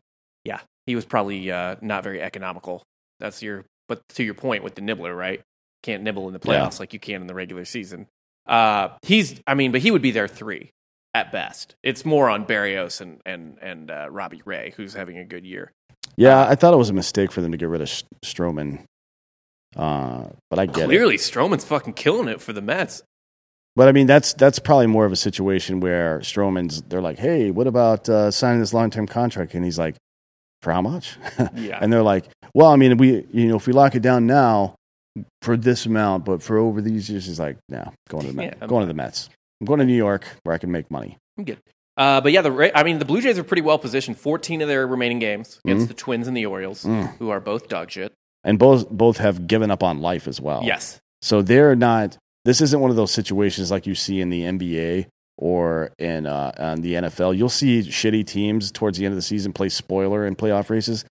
yeah, 0.45 0.61
he 0.87 0.95
was 0.95 1.05
probably 1.05 1.51
uh, 1.51 1.77
not 1.81 2.03
very 2.05 2.21
economical. 2.23 2.83
That's 3.21 3.43
your. 3.43 3.65
But 3.89 4.01
to 4.11 4.25
your 4.25 4.35
point 4.35 4.65
with 4.65 4.75
the 4.77 4.81
nibbler, 4.81 5.15
right? 5.15 5.43
Can't 5.83 6.03
nibble 6.03 6.27
in 6.29 6.33
the 6.33 6.41
Yeah. 6.45 6.61
playoffs 6.67 6.81
like 6.81 6.93
you 6.95 6.99
can 7.01 7.21
in 7.21 7.27
the 7.27 7.35
regular 7.35 7.65
season. 7.65 8.07
Uh, 8.47 8.89
he's. 9.03 9.41
I 9.47 9.55
mean, 9.55 9.73
but 9.73 9.81
he 9.83 9.91
would 9.91 10.03
be 10.03 10.11
there 10.11 10.29
three 10.29 10.71
at 11.13 11.33
best. 11.33 11.75
It's 11.83 12.05
more 12.05 12.31
on 12.31 12.47
Berrios 12.47 13.01
and 13.01 13.21
and 13.27 13.59
and 13.61 13.91
uh, 13.91 14.09
Robbie 14.11 14.43
Ray, 14.45 14.73
who's 14.77 14.95
having 14.95 15.19
a 15.19 15.25
good 15.25 15.45
year. 15.45 15.73
Yeah, 16.17 16.47
I 16.49 16.55
thought 16.55 16.73
it 16.73 16.77
was 16.79 16.91
a 16.91 16.95
mistake 16.95 17.33
for 17.33 17.41
them 17.41 17.51
to 17.53 17.59
get 17.59 17.69
rid 17.69 17.81
of 17.81 17.89
Sh- 17.89 18.05
Stroman. 18.25 18.85
Uh, 19.77 20.29
but 20.51 20.59
I 20.59 20.67
get 20.67 20.85
it. 20.85 20.87
Clearly, 20.87 21.17
Stroman's 21.17 21.65
fucking 21.65 21.95
killing 21.95 22.29
it 22.29 22.41
for 22.41 22.53
the 22.53 22.63
Mets. 22.63 23.03
But 23.77 23.89
I 23.89 23.93
mean, 23.93 24.07
that's 24.07 24.35
that's 24.35 24.59
probably 24.59 24.87
more 24.87 25.05
of 25.05 25.13
a 25.13 25.17
situation 25.17 25.81
where 25.81 26.21
Stroman's. 26.21 26.83
They're 26.83 27.01
like, 27.01 27.19
"Hey, 27.19 27.51
what 27.51 27.67
about 27.67 28.09
uh, 28.09 28.31
signing 28.31 28.61
this 28.61 28.73
long 28.73 28.91
term 28.91 29.07
contract?" 29.07 29.55
And 29.55 29.65
he's 29.65 29.79
like, 29.79 29.97
"For 30.63 30.73
how 30.73 30.81
much?" 30.81 31.17
Yeah. 31.55 31.79
and 31.83 31.93
they're 31.93 32.03
like, 32.03 32.27
"Well, 32.55 32.69
I 32.69 32.77
mean, 32.77 32.97
we 32.97 33.27
you 33.33 33.49
know 33.49 33.57
if 33.57 33.67
we 33.67 33.73
lock 33.73 33.95
it 33.95 34.03
down 34.03 34.27
now 34.27 34.77
for 35.43 35.57
this 35.57 35.87
amount, 35.87 36.25
but 36.25 36.43
for 36.43 36.59
over 36.59 36.81
these 36.81 37.11
years, 37.11 37.27
he's 37.27 37.41
like, 37.41 37.57
"No, 37.69 37.93
going 38.09 38.23
to 38.27 38.29
the 38.29 38.35
Mets. 38.35 38.57
Yeah, 38.57 38.63
I'm 38.63 38.69
going 38.69 38.83
to 38.83 38.87
the 38.87 38.95
Mets. 39.03 39.29
I'm 39.61 39.67
going 39.67 39.81
to 39.81 39.87
New 39.87 39.97
York 39.97 40.25
where 40.45 40.55
I 40.55 40.59
can 40.59 40.71
make 40.71 40.91
money." 40.91 41.19
I'm 41.37 41.45
good. 41.45 41.59
Uh, 41.97 42.21
but 42.21 42.31
yeah, 42.33 42.43
the 42.43 42.73
I 42.77 42.83
mean, 42.85 42.99
the 42.99 43.05
Blue 43.05 43.21
Jays 43.21 43.39
are 43.39 43.45
pretty 43.45 43.63
well 43.63 43.79
positioned. 43.79 44.19
14 44.19 44.63
of 44.63 44.69
their 44.69 44.87
remaining 44.87 45.19
games 45.19 45.61
against 45.65 45.89
the 45.89 45.95
Twins 45.95 46.29
and 46.29 46.37
the 46.37 46.47
Orioles, 46.47 46.85
who 47.19 47.31
are 47.31 47.41
both 47.41 47.69
dog 47.69 47.91
shit. 47.91 48.13
And 48.45 48.59
both 48.59 48.89
both 48.91 49.19
have 49.19 49.47
given 49.47 49.71
up 49.71 49.83
on 49.83 50.01
life 50.01 50.29
as 50.29 50.41
well. 50.41 50.63
Yes. 50.65 51.01
So 51.23 51.43
they're 51.43 51.75
not. 51.75 52.19
This 52.45 52.61
isn't 52.61 52.81
one 52.81 52.91
of 52.91 52.97
those 52.97 53.11
situations 53.11 53.71
like 53.71 53.87
you 53.87 53.95
see 53.95 54.21
in 54.21 54.29
the 54.29 54.43
NBA 54.43 55.07
or 55.37 55.91
in 55.99 56.27
uh, 56.27 56.53
on 56.59 56.81
the 56.83 56.95
NFL. 56.95 57.37
You'll 57.37 57.49
see 57.49 57.81
shitty 57.81 58.27
teams 58.27 58.71
towards 58.71 58.99
the 58.99 59.05
end 59.07 59.13
of 59.13 59.17
the 59.17 59.23
season 59.23 59.53
play 59.53 59.69
spoiler 59.69 60.27
in 60.27 60.37
playoff 60.37 60.71
races. 60.71 61.05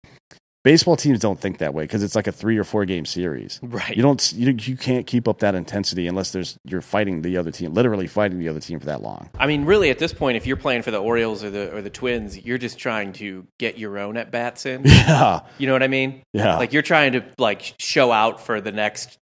Baseball 0.64 0.94
teams 0.94 1.18
don't 1.18 1.40
think 1.40 1.58
that 1.58 1.74
way 1.74 1.82
because 1.82 2.04
it's 2.04 2.14
like 2.14 2.28
a 2.28 2.32
three 2.32 2.56
or 2.56 2.62
four 2.62 2.84
game 2.84 3.04
series. 3.04 3.58
Right. 3.64 3.96
You 3.96 4.02
don't. 4.02 4.32
You, 4.32 4.54
you 4.60 4.76
can't 4.76 5.08
keep 5.08 5.26
up 5.26 5.40
that 5.40 5.56
intensity 5.56 6.06
unless 6.06 6.30
there's 6.30 6.56
you're 6.64 6.80
fighting 6.80 7.22
the 7.22 7.36
other 7.36 7.50
team, 7.50 7.74
literally 7.74 8.06
fighting 8.06 8.38
the 8.38 8.48
other 8.48 8.60
team 8.60 8.78
for 8.78 8.86
that 8.86 9.02
long. 9.02 9.28
I 9.36 9.48
mean, 9.48 9.64
really, 9.64 9.90
at 9.90 9.98
this 9.98 10.12
point, 10.12 10.36
if 10.36 10.46
you're 10.46 10.56
playing 10.56 10.82
for 10.82 10.92
the 10.92 11.02
Orioles 11.02 11.42
or 11.42 11.50
the 11.50 11.74
or 11.74 11.82
the 11.82 11.90
Twins, 11.90 12.38
you're 12.38 12.58
just 12.58 12.78
trying 12.78 13.12
to 13.14 13.44
get 13.58 13.76
your 13.76 13.98
own 13.98 14.16
at 14.16 14.30
bats 14.30 14.64
in. 14.66 14.84
Yeah. 15.02 15.40
You 15.58 15.66
know 15.66 15.72
what 15.72 15.82
I 15.82 15.88
mean? 15.88 16.22
Yeah. 16.32 16.58
Like 16.58 16.72
you're 16.72 16.82
trying 16.82 17.12
to 17.12 17.24
like 17.38 17.74
show 17.80 18.12
out 18.12 18.40
for 18.40 18.60
the 18.60 18.70
next 18.70 19.18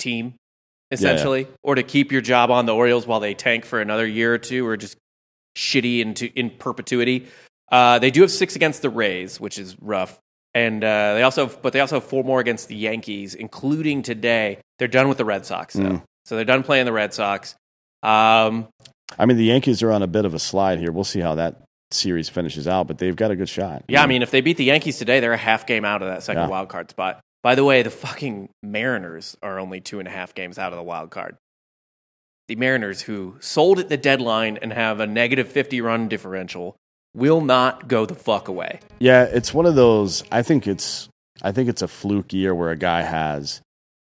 team, 0.00 0.34
essentially, 0.92 1.48
or 1.62 1.74
to 1.74 1.82
keep 1.82 2.12
your 2.12 2.20
job 2.20 2.50
on 2.50 2.66
the 2.66 2.74
Orioles 2.74 3.06
while 3.06 3.18
they 3.20 3.34
tank 3.34 3.64
for 3.64 3.80
another 3.80 4.06
year 4.06 4.32
or 4.34 4.38
two, 4.38 4.66
or 4.66 4.76
just 4.76 4.96
shitty 5.56 6.00
into 6.00 6.30
in 6.38 6.50
perpetuity. 6.50 7.26
Uh, 7.70 7.98
they 7.98 8.10
do 8.10 8.20
have 8.20 8.30
six 8.30 8.54
against 8.54 8.82
the 8.82 8.90
Rays, 8.90 9.40
which 9.40 9.58
is 9.58 9.76
rough, 9.80 10.18
and 10.54 10.84
uh, 10.84 11.14
they 11.14 11.22
also, 11.22 11.46
but 11.46 11.72
they 11.72 11.80
also 11.80 11.96
have 11.96 12.04
four 12.04 12.22
more 12.22 12.38
against 12.38 12.68
the 12.68 12.76
Yankees, 12.76 13.34
including 13.34 14.02
today. 14.02 14.58
They're 14.78 14.88
done 14.88 15.08
with 15.08 15.18
the 15.18 15.24
Red 15.24 15.46
Sox, 15.46 15.74
though. 15.74 15.82
Mm. 15.82 16.02
so 16.26 16.36
they're 16.36 16.44
done 16.44 16.62
playing 16.62 16.84
the 16.86 16.92
Red 16.92 17.14
Sox. 17.14 17.54
Um, 18.02 18.68
I 19.18 19.26
mean, 19.26 19.36
the 19.36 19.44
Yankees 19.44 19.82
are 19.82 19.92
on 19.92 20.02
a 20.02 20.06
bit 20.06 20.24
of 20.24 20.34
a 20.34 20.38
slide 20.38 20.78
here. 20.78 20.90
We'll 20.92 21.04
see 21.04 21.20
how 21.20 21.36
that 21.36 21.62
series 21.90 22.28
finishes 22.28 22.66
out, 22.66 22.86
but 22.86 22.98
they've 22.98 23.14
got 23.16 23.30
a 23.30 23.36
good 23.36 23.48
shot. 23.48 23.84
Yeah, 23.88 24.02
I 24.02 24.06
mean, 24.06 24.22
if 24.22 24.30
they 24.30 24.40
beat 24.40 24.56
the 24.56 24.64
Yankees 24.64 24.98
today, 24.98 25.20
they're 25.20 25.32
a 25.32 25.36
half 25.38 25.66
game 25.66 25.84
out 25.84 26.02
of 26.02 26.08
that 26.08 26.22
second 26.22 26.42
Yeah. 26.42 26.48
wild 26.48 26.68
card 26.68 26.90
spot. 26.90 27.20
By 27.42 27.54
the 27.54 27.64
way, 27.64 27.82
the 27.82 27.90
fucking 27.90 28.50
Mariners 28.62 29.36
are 29.42 29.58
only 29.58 29.80
two 29.80 29.98
and 29.98 30.06
a 30.06 30.10
half 30.10 30.34
games 30.34 30.58
out 30.58 30.72
of 30.72 30.76
the 30.76 30.82
wild 30.82 31.10
card. 31.10 31.36
The 32.48 32.56
Mariners, 32.56 33.02
who 33.02 33.36
sold 33.40 33.78
at 33.78 33.88
the 33.88 33.96
deadline 33.96 34.58
and 34.62 34.72
have 34.72 35.00
a 35.00 35.06
negative 35.06 35.48
50 35.48 35.80
run 35.80 36.08
differential, 36.08 36.76
will 37.14 37.40
not 37.40 37.88
go 37.88 38.06
the 38.06 38.14
fuck 38.14 38.48
away. 38.48 38.80
Yeah, 38.98 39.24
it's 39.24 39.52
one 39.54 39.66
of 39.66 39.74
those. 39.74 40.22
I 40.30 40.42
think 40.42 40.66
it's. 40.66 41.08
I 41.44 41.50
think 41.50 41.68
it's 41.68 41.82
a 41.82 41.88
fluke 41.88 42.32
year 42.32 42.54
where 42.54 42.70
a 42.70 42.76
guy 42.76 43.02
has 43.02 43.60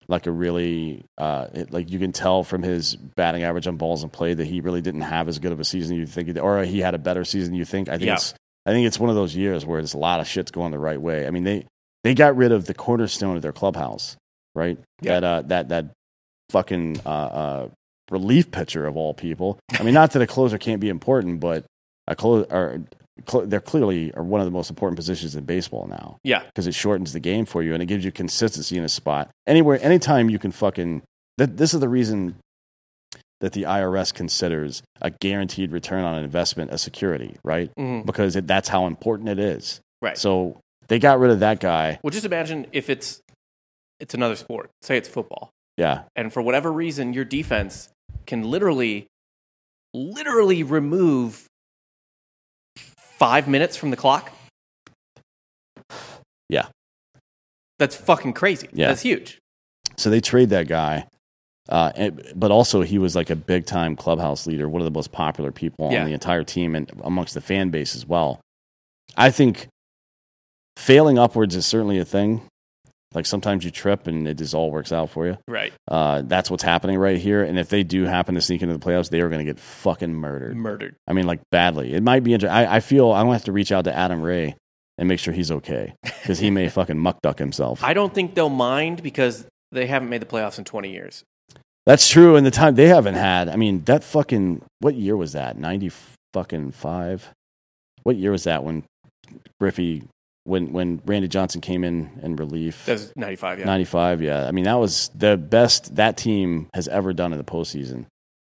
like 0.08 0.26
a 0.26 0.30
really 0.32 1.04
uh, 1.16 1.46
it, 1.54 1.72
like 1.72 1.90
you 1.90 1.98
can 1.98 2.12
tell 2.12 2.42
from 2.44 2.62
his 2.62 2.96
batting 2.96 3.44
average 3.44 3.66
on 3.66 3.76
balls 3.76 4.02
and 4.02 4.12
play 4.12 4.34
that 4.34 4.44
he 4.46 4.60
really 4.60 4.82
didn't 4.82 5.02
have 5.02 5.28
as 5.28 5.38
good 5.38 5.52
of 5.52 5.60
a 5.60 5.64
season 5.64 5.96
you 5.96 6.04
think, 6.06 6.36
or 6.38 6.64
he 6.64 6.80
had 6.80 6.94
a 6.94 6.98
better 6.98 7.24
season 7.24 7.54
you 7.54 7.64
think. 7.64 7.88
I 7.88 7.92
think 7.92 8.08
Yeah. 8.08 8.14
it's. 8.14 8.34
I 8.66 8.72
think 8.72 8.86
it's 8.86 8.98
one 9.00 9.08
of 9.08 9.16
those 9.16 9.34
years 9.34 9.64
where 9.64 9.80
there's 9.80 9.94
a 9.94 9.98
lot 9.98 10.20
of 10.20 10.26
shit's 10.26 10.50
going 10.50 10.70
the 10.72 10.78
right 10.78 11.00
way. 11.00 11.26
I 11.26 11.30
mean 11.30 11.44
they 11.44 11.66
they 12.04 12.14
got 12.14 12.36
rid 12.36 12.52
of 12.52 12.66
the 12.66 12.74
cornerstone 12.74 13.36
of 13.36 13.42
their 13.42 13.52
clubhouse, 13.52 14.16
right? 14.54 14.78
Yeah. 15.02 15.20
That 15.20 15.24
uh, 15.24 15.42
that 15.48 15.68
that 15.68 15.86
fucking 16.50 17.00
uh, 17.04 17.08
uh, 17.08 17.68
relief 18.10 18.50
pitcher 18.50 18.86
of 18.86 18.96
all 18.96 19.14
people. 19.14 19.58
I 19.78 19.82
mean, 19.82 19.94
not 19.94 20.12
that 20.12 20.22
a 20.22 20.26
closer 20.26 20.58
can't 20.58 20.80
be 20.80 20.88
important, 20.88 21.40
but 21.40 21.64
a 22.06 22.16
close 22.16 22.46
or 22.50 22.82
cl- 23.28 23.46
they're 23.46 23.60
clearly 23.60 24.12
are 24.14 24.22
one 24.24 24.40
of 24.40 24.46
the 24.46 24.50
most 24.50 24.70
important 24.70 24.96
positions 24.96 25.36
in 25.36 25.44
baseball 25.44 25.86
now 25.86 26.16
Yeah. 26.24 26.42
because 26.46 26.66
it 26.66 26.74
shortens 26.74 27.12
the 27.12 27.20
game 27.20 27.44
for 27.46 27.62
you 27.62 27.72
and 27.74 27.82
it 27.82 27.86
gives 27.86 28.04
you 28.04 28.10
consistency 28.10 28.76
in 28.76 28.82
a 28.84 28.88
spot. 28.88 29.30
Anywhere, 29.46 29.78
anytime 29.82 30.28
you 30.30 30.38
can 30.38 30.50
fucking. 30.52 31.02
That, 31.38 31.56
this 31.56 31.72
is 31.72 31.80
the 31.80 31.88
reason 31.88 32.36
that 33.40 33.52
the 33.52 33.62
IRS 33.62 34.12
considers 34.12 34.82
a 35.00 35.10
guaranteed 35.10 35.70
return 35.72 36.04
on 36.04 36.16
an 36.16 36.24
investment 36.24 36.72
a 36.72 36.78
security, 36.78 37.36
right? 37.44 37.70
Mhm. 37.78 38.04
Because 38.04 38.36
it, 38.36 38.46
that's 38.46 38.68
how 38.68 38.86
important 38.86 39.28
it 39.30 39.38
is. 39.38 39.80
Right. 40.02 40.18
So 40.18 40.58
they 40.90 40.98
got 40.98 41.18
rid 41.18 41.30
of 41.30 41.40
that 41.40 41.60
guy. 41.60 41.98
Well, 42.02 42.10
just 42.10 42.26
imagine 42.26 42.66
if 42.72 42.90
it's 42.90 43.20
it's 43.98 44.12
another 44.14 44.36
sport. 44.36 44.70
Say 44.82 44.96
it's 44.98 45.08
football. 45.08 45.50
Yeah. 45.78 46.02
and 46.14 46.30
for 46.30 46.42
whatever 46.42 46.70
reason 46.70 47.14
your 47.14 47.24
defense 47.24 47.88
can 48.26 48.42
literally 48.50 49.06
literally 49.94 50.62
remove 50.62 51.46
five 52.76 53.48
minutes 53.48 53.76
from 53.78 53.90
the 53.90 53.96
clock 53.96 54.30
Yeah. 56.50 56.66
that's 57.78 57.96
fucking 57.96 58.34
crazy 58.34 58.68
Yeah. 58.74 58.88
that's 58.88 59.00
huge 59.02 59.38
So 59.96 60.10
they 60.10 60.20
trade 60.20 60.50
that 60.50 60.68
guy. 60.68 61.06
Uh, 61.68 61.92
and, 61.94 62.32
but 62.34 62.50
also, 62.50 62.80
he 62.82 62.98
was 62.98 63.14
like 63.14 63.30
a 63.30 63.36
big 63.36 63.64
time 63.64 63.94
clubhouse 63.96 64.46
leader, 64.46 64.68
one 64.68 64.80
of 64.82 64.84
the 64.86 64.90
most 64.90 65.12
popular 65.12 65.52
people 65.52 65.90
Yeah. 65.92 66.00
on 66.00 66.06
the 66.06 66.12
entire 66.12 66.42
team 66.44 66.74
and 66.74 66.90
amongst 67.04 67.32
the 67.34 67.40
fan 67.40 67.70
base 67.70 67.94
as 67.94 68.04
well. 68.04 68.40
I 69.16 69.30
think 69.30 69.68
failing 70.80 71.18
upwards 71.18 71.54
is 71.54 71.66
certainly 71.66 71.98
a 71.98 72.04
thing. 72.04 72.42
Like 73.12 73.26
sometimes 73.26 73.64
you 73.64 73.70
trip 73.72 74.06
and 74.06 74.26
it 74.28 74.34
just 74.38 74.54
all 74.54 74.70
works 74.70 74.92
out 74.92 75.10
for 75.10 75.26
you. 75.26 75.36
right 75.48 75.72
Uh, 75.88 76.22
that's 76.24 76.48
what's 76.48 76.62
happening 76.62 76.96
right 76.96 77.18
here. 77.18 77.42
And 77.42 77.58
if 77.58 77.68
they 77.68 77.82
do 77.82 78.04
happen 78.04 78.36
to 78.36 78.40
sneak 78.40 78.62
into 78.62 78.76
the 78.76 78.84
playoffs, 78.84 79.10
they 79.10 79.20
are 79.20 79.28
going 79.28 79.44
to 79.44 79.52
get 79.52 79.58
fucking 79.58 80.14
murdered. 80.14 80.56
murdered 80.56 80.94
I 81.08 81.12
mean, 81.12 81.26
like 81.26 81.40
badly. 81.50 81.92
It 81.92 82.04
might 82.04 82.22
be. 82.22 82.34
Inter- 82.34 82.48
I, 82.48 82.76
I 82.76 82.80
feel 82.80 83.10
I'm 83.12 83.26
going 83.26 83.30
to 83.34 83.38
have 83.38 83.44
to 83.46 83.52
reach 83.52 83.72
out 83.72 83.84
to 83.84 83.92
Adam 83.96 84.22
Ray 84.22 84.54
and 84.96 85.08
make 85.08 85.18
sure 85.18 85.34
he's 85.34 85.50
okay 85.50 85.94
because 86.02 86.38
he 86.38 86.50
may 86.50 86.68
fucking 86.78 86.98
muck 86.98 87.20
duck 87.22 87.38
himself. 87.38 87.82
i 87.82 87.94
don't 87.94 88.14
think 88.14 88.34
they'll 88.34 88.48
mind 88.50 89.02
because 89.02 89.46
they 89.72 89.86
haven't 89.86 90.10
made 90.10 90.20
the 90.20 90.26
playoffs 90.26 90.58
in 90.58 90.64
20 90.64 90.92
years 90.92 91.24
That's 91.86 92.08
true. 92.08 92.36
And 92.36 92.46
the 92.46 92.50
time 92.50 92.74
they 92.74 92.88
haven't 92.88 93.14
had, 93.14 93.48
I 93.48 93.56
mean, 93.56 93.82
that 93.84 94.04
fucking, 94.04 94.62
what 94.80 94.94
year 94.94 95.16
was 95.16 95.32
that? 95.32 95.56
90 95.58 95.90
fucking 96.34 96.72
five? 96.72 97.30
What 98.04 98.16
year 98.16 98.30
was 98.30 98.44
that 98.44 98.62
when 98.62 98.84
Griffey, 99.58 100.04
when, 100.44 100.72
when 100.72 101.00
Randy 101.04 101.28
Johnson 101.28 101.60
came 101.60 101.84
in 101.84 102.18
in 102.22 102.36
relief? 102.36 102.84
that's 102.86 103.12
95 103.16 103.60
yeah 103.60 103.64
95, 103.66 104.22
yeah. 104.22 104.46
I 104.46 104.52
mean, 104.52 104.64
that 104.64 104.74
was 104.74 105.10
the 105.14 105.36
best 105.36 105.96
that 105.96 106.16
team 106.16 106.68
has 106.74 106.88
ever 106.88 107.12
done 107.12 107.32
in 107.32 107.38
the 107.38 107.44
postseason. 107.44 108.06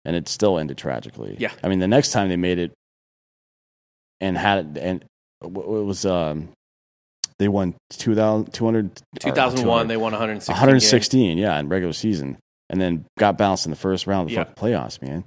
And 0.08 0.16
it 0.16 0.28
still 0.30 0.60
ended 0.60 0.78
tragically. 0.78 1.36
Yeah. 1.40 1.52
I 1.64 1.68
mean, 1.68 1.80
the 1.80 1.88
next 1.88 2.12
time 2.12 2.30
they 2.30 2.38
made 2.38 2.60
it 2.60 2.72
and 4.22 4.38
had 4.38 4.60
it, 4.78 4.78
and 4.82 5.04
it 5.42 5.52
was, 5.52 6.06
um, 6.06 6.50
they 7.40 7.48
won 7.48 7.76
2,000 7.90 8.52
200, 8.54 8.86
or 8.86 9.20
2001 9.20 9.88
they 9.88 9.98
won 9.98 10.14
116 10.14 10.54
games. 10.54 10.60
116, 10.60 11.38
yeah, 11.38 11.60
in 11.60 11.70
regular 11.70 11.92
season, 11.94 12.38
and 12.70 12.80
then 12.80 13.06
got 13.18 13.38
bounced 13.38 13.66
in 13.66 13.72
the 13.72 13.76
first 13.76 14.08
round 14.08 14.24
of 14.24 14.28
the 14.30 14.36
Yeah. 14.36 14.44
fucking 14.46 14.56
playoffs, 14.56 15.02
man. 15.02 15.26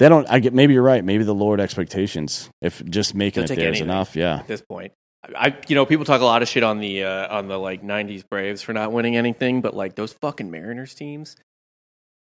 They 0.00 0.08
don't. 0.08 0.26
I 0.30 0.38
get. 0.38 0.54
Maybe 0.54 0.72
you're 0.72 0.82
right. 0.82 1.04
Maybe 1.04 1.24
the 1.24 1.34
lowered 1.34 1.60
expectations. 1.60 2.48
If 2.62 2.82
just 2.86 3.14
making 3.14 3.44
They'll 3.44 3.52
it 3.52 3.60
there 3.60 3.72
is 3.72 3.82
enough, 3.82 4.16
yeah. 4.16 4.36
at 4.36 4.48
this 4.48 4.62
point. 4.62 4.92
I, 5.36 5.54
you 5.68 5.74
know, 5.74 5.84
people 5.84 6.06
talk 6.06 6.22
a 6.22 6.24
lot 6.24 6.40
of 6.40 6.48
shit 6.48 6.62
on 6.62 6.78
the 6.78 7.04
uh, 7.04 7.36
on 7.36 7.48
the 7.48 7.58
like 7.58 7.82
'90s 7.82 8.26
Braves 8.26 8.62
for 8.62 8.72
not 8.72 8.92
winning 8.92 9.18
anything, 9.18 9.60
but 9.60 9.76
like 9.76 9.96
those 9.96 10.14
fucking 10.14 10.50
Mariners 10.50 10.94
teams, 10.94 11.36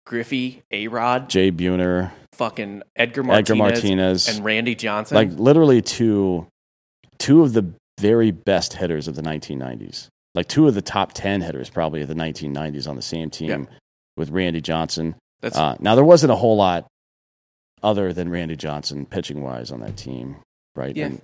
Griffey, 0.06 0.62
A 0.70 0.88
Rod, 0.88 1.28
Jay 1.28 1.52
Buhner, 1.52 2.10
fucking 2.32 2.82
Edgar 2.96 3.22
Martinez, 3.22 3.50
Edgar 3.50 3.56
Martinez, 3.56 4.28
and 4.28 4.44
Randy 4.46 4.74
Johnson. 4.74 5.14
like 5.16 5.30
literally 5.32 5.82
two, 5.82 6.46
two 7.18 7.42
of 7.42 7.52
the 7.52 7.70
very 8.00 8.30
best 8.30 8.72
hitters 8.72 9.08
of 9.08 9.14
the 9.14 9.22
1990s. 9.22 10.08
Like 10.34 10.48
two 10.48 10.66
of 10.66 10.74
the 10.74 10.80
top 10.80 11.12
ten 11.12 11.42
hitters 11.42 11.68
probably 11.68 12.00
of 12.00 12.08
the 12.08 12.14
1990s 12.14 12.88
on 12.88 12.96
the 12.96 13.02
same 13.02 13.28
team 13.28 13.48
Yeah. 13.50 13.76
with 14.16 14.30
Randy 14.30 14.62
Johnson. 14.62 15.16
that's 15.42 15.58
Uh, 15.58 15.76
now 15.80 15.94
there 15.94 16.04
wasn't 16.04 16.32
a 16.32 16.36
whole 16.36 16.56
lot 16.56 16.86
other 17.82 18.12
than 18.12 18.28
Randy 18.30 18.56
Johnson 18.56 19.06
pitching 19.06 19.42
wise 19.42 19.70
on 19.70 19.80
that 19.80 19.96
team, 19.96 20.36
right? 20.76 20.94
Yeah. 20.96 21.06
And- 21.06 21.22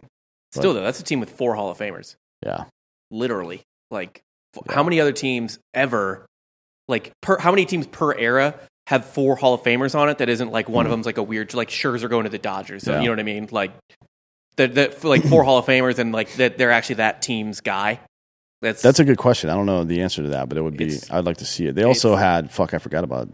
still 0.52 0.72
though. 0.74 0.82
That's 0.82 1.00
a 1.00 1.04
team 1.04 1.20
with 1.20 1.30
four 1.30 1.54
Hall 1.56 1.70
of 1.70 1.78
Famers, 1.78 2.14
yeah. 2.44 2.64
literally. 3.10 3.62
Like, 3.90 4.22
f- 4.56 4.72
how 4.74 4.82
many 4.82 5.00
other 5.00 5.12
teams 5.12 5.58
ever, 5.74 6.26
like, 6.88 7.12
per 7.20 7.38
how 7.38 7.50
many 7.50 7.64
teams 7.66 7.86
per 7.86 8.16
era 8.16 8.54
have 8.86 9.04
four 9.04 9.36
Hall 9.36 9.54
of 9.54 9.62
Famers 9.62 9.94
on 9.98 10.08
it? 10.08 10.18
That 10.18 10.28
isn't 10.28 10.52
like 10.52 10.68
one 10.68 10.86
of 10.86 10.90
them's 10.90 11.06
like 11.06 11.18
a 11.18 11.22
weird, 11.22 11.54
like 11.54 11.68
Scherzer 11.70 12.08
going 12.08 12.24
to 12.24 12.30
the 12.30 12.38
Dodgers. 12.38 12.84
So 12.84 12.92
Hmm. 12.92 12.96
Yeah. 12.96 13.00
you 13.02 13.06
know 13.08 13.12
what 13.12 13.20
I 13.20 13.24
mean? 13.24 13.48
Like, 13.50 13.72
that 14.56 14.74
that 14.76 15.02
like 15.02 15.24
four 15.24 15.42
Hall 15.42 15.58
of 15.58 15.66
Famers 15.66 15.98
and 15.98 16.12
like 16.12 16.32
that 16.34 16.56
they're 16.58 16.70
actually 16.70 16.96
that 16.96 17.20
team's 17.22 17.60
guy. 17.60 17.98
That's 18.62 18.80
That's 18.80 19.00
a 19.00 19.04
good 19.04 19.18
question. 19.18 19.50
I 19.50 19.54
don't 19.54 19.66
know 19.66 19.82
the 19.84 20.00
answer 20.02 20.22
to 20.22 20.28
that, 20.30 20.48
but 20.48 20.56
it 20.56 20.62
would 20.62 20.76
be. 20.76 20.96
I'd 21.10 21.24
like 21.24 21.38
to 21.38 21.44
see 21.44 21.66
it. 21.66 21.74
They 21.74 21.82
also 21.82 22.14
had 22.16 22.50
fuck. 22.52 22.72
I 22.74 22.78
forgot 22.78 23.02
about. 23.04 23.28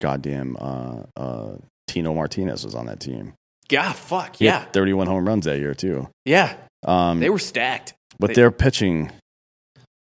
Goddamn. 0.00 0.56
Uh, 0.60 1.02
uh, 1.16 1.56
Tino 1.86 2.14
Martinez 2.14 2.64
was 2.64 2.74
on 2.74 2.86
that 2.86 3.00
team. 3.00 3.34
yeah, 3.70 3.92
fuck 3.92 4.40
yeah, 4.40 4.64
31 4.72 5.06
home 5.06 5.26
runs 5.26 5.44
that 5.46 5.58
year 5.58 5.74
too. 5.74 6.08
yeah. 6.24 6.56
Um, 6.86 7.18
They 7.20 7.30
were 7.30 7.38
stacked. 7.38 7.94
but 8.18 8.28
they- 8.28 8.34
they're 8.34 8.50
pitching. 8.52 9.10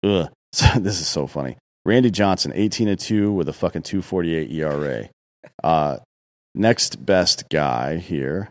Ugh. 0.04 0.30
So, 0.54 0.66
this 0.80 1.00
is 1.00 1.08
so 1.08 1.28
funny. 1.28 1.58
Randy 1.86 2.12
Johnson, 2.12 2.52
18 2.56 2.88
and 2.88 3.00
two 3.00 3.32
with 3.32 3.48
a 3.50 3.54
fucking 3.54 3.84
248 3.84 4.52
ERA. 4.52 5.10
Uh, 5.64 5.98
next 6.56 7.06
best 7.06 7.50
guy 7.50 7.98
here 7.98 8.50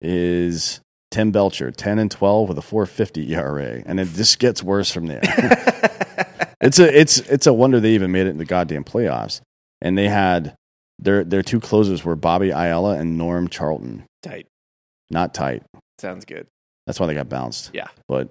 is 0.00 0.80
Tim 1.10 1.30
Belcher, 1.30 1.70
10 1.70 1.98
and 1.98 2.10
12 2.10 2.48
with 2.48 2.58
a 2.58 2.62
450 2.62 3.34
ERA. 3.34 3.82
And 3.86 3.98
it 4.00 4.08
just 4.08 4.38
gets 4.38 4.62
worse 4.62 4.90
from 4.90 5.06
there. 5.06 5.20
it's 6.60 6.78
a 6.78 6.98
it's 7.00 7.18
it's 7.18 7.46
a 7.46 7.52
wonder 7.52 7.80
they 7.80 7.90
even 7.94 8.12
made 8.12 8.26
it 8.26 8.30
in 8.30 8.38
the 8.38 8.44
goddamn 8.44 8.84
playoffs. 8.84 9.40
And 9.80 9.96
they 9.98 10.08
had 10.08 10.54
their 10.98 11.24
their 11.24 11.42
two 11.42 11.60
closers 11.60 12.04
were 12.04 12.16
Bobby 12.16 12.50
Ayala 12.50 12.96
and 12.96 13.18
Norm 13.18 13.48
Charlton. 13.48 14.04
Tight. 14.22 14.46
Not 15.10 15.34
tight. 15.34 15.62
Sounds 15.98 16.24
good. 16.24 16.46
That's 16.86 17.00
why 17.00 17.06
they 17.06 17.14
got 17.14 17.28
bounced. 17.28 17.70
Yeah. 17.72 17.88
But 18.08 18.30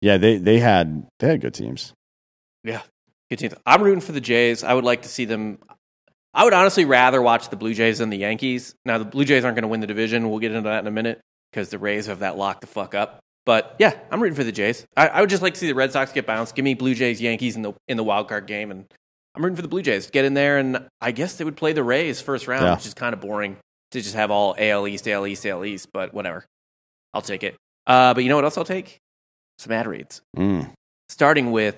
yeah, 0.00 0.16
they 0.16 0.38
they 0.38 0.58
had 0.58 1.06
they 1.18 1.28
had 1.28 1.40
good 1.40 1.54
teams. 1.54 1.92
Yeah. 2.62 2.82
Good 3.30 3.38
teams. 3.38 3.54
I'm 3.64 3.82
rooting 3.82 4.00
for 4.00 4.12
the 4.12 4.20
Jays. 4.20 4.64
I 4.64 4.74
would 4.74 4.84
like 4.84 5.02
to 5.02 5.08
see 5.08 5.24
them. 5.24 5.58
I 6.32 6.44
would 6.44 6.52
honestly 6.52 6.84
rather 6.84 7.22
watch 7.22 7.48
the 7.48 7.56
Blue 7.56 7.74
Jays 7.74 7.98
than 7.98 8.10
the 8.10 8.18
Yankees. 8.18 8.74
Now, 8.84 8.98
the 8.98 9.04
Blue 9.04 9.24
Jays 9.24 9.44
aren't 9.44 9.54
going 9.54 9.62
to 9.62 9.68
win 9.68 9.80
the 9.80 9.86
division. 9.86 10.28
We'll 10.28 10.40
get 10.40 10.50
into 10.52 10.68
that 10.68 10.80
in 10.80 10.86
a 10.86 10.90
minute 10.90 11.20
because 11.50 11.68
the 11.68 11.78
Rays 11.78 12.06
have 12.06 12.18
that 12.18 12.36
locked 12.36 12.60
the 12.60 12.66
fuck 12.66 12.94
up. 12.94 13.20
But 13.46 13.76
yeah, 13.78 13.94
I'm 14.10 14.20
rooting 14.20 14.36
for 14.36 14.44
the 14.44 14.52
Jays. 14.52 14.86
I, 14.96 15.08
I 15.08 15.20
would 15.20 15.30
just 15.30 15.42
like 15.42 15.54
to 15.54 15.60
see 15.60 15.68
the 15.68 15.74
Red 15.74 15.92
Sox 15.92 16.12
get 16.12 16.26
bounced. 16.26 16.54
Give 16.54 16.64
me 16.64 16.74
Blue 16.74 16.94
Jays, 16.94 17.20
Yankees 17.20 17.56
in 17.56 17.62
the 17.62 17.74
in 17.88 17.96
the 17.96 18.04
wild 18.04 18.28
card 18.28 18.46
game, 18.46 18.70
and 18.70 18.86
I'm 19.34 19.42
rooting 19.42 19.56
for 19.56 19.62
the 19.62 19.68
Blue 19.68 19.82
Jays 19.82 20.06
to 20.06 20.12
get 20.12 20.24
in 20.24 20.34
there. 20.34 20.58
And 20.58 20.86
I 21.00 21.10
guess 21.12 21.36
they 21.36 21.44
would 21.44 21.56
play 21.56 21.72
the 21.72 21.82
Rays 21.82 22.20
first 22.20 22.46
round, 22.46 22.64
Yeah. 22.64 22.74
which 22.76 22.86
is 22.86 22.94
kind 22.94 23.12
of 23.12 23.20
boring 23.20 23.56
to 23.90 24.00
just 24.00 24.14
have 24.14 24.30
all 24.30 24.54
AL 24.58 24.86
East, 24.86 25.06
AL 25.08 25.26
East, 25.26 25.44
AL 25.46 25.64
East. 25.64 25.88
But 25.92 26.14
whatever, 26.14 26.44
I'll 27.12 27.22
take 27.22 27.42
it. 27.42 27.56
Uh, 27.86 28.14
but 28.14 28.22
you 28.22 28.28
know 28.30 28.36
what 28.36 28.44
else 28.44 28.56
I'll 28.56 28.64
take? 28.64 28.98
Some 29.58 29.72
ad 29.72 29.86
reads 29.86 30.20
Mm. 30.36 30.70
starting 31.08 31.50
with 31.52 31.76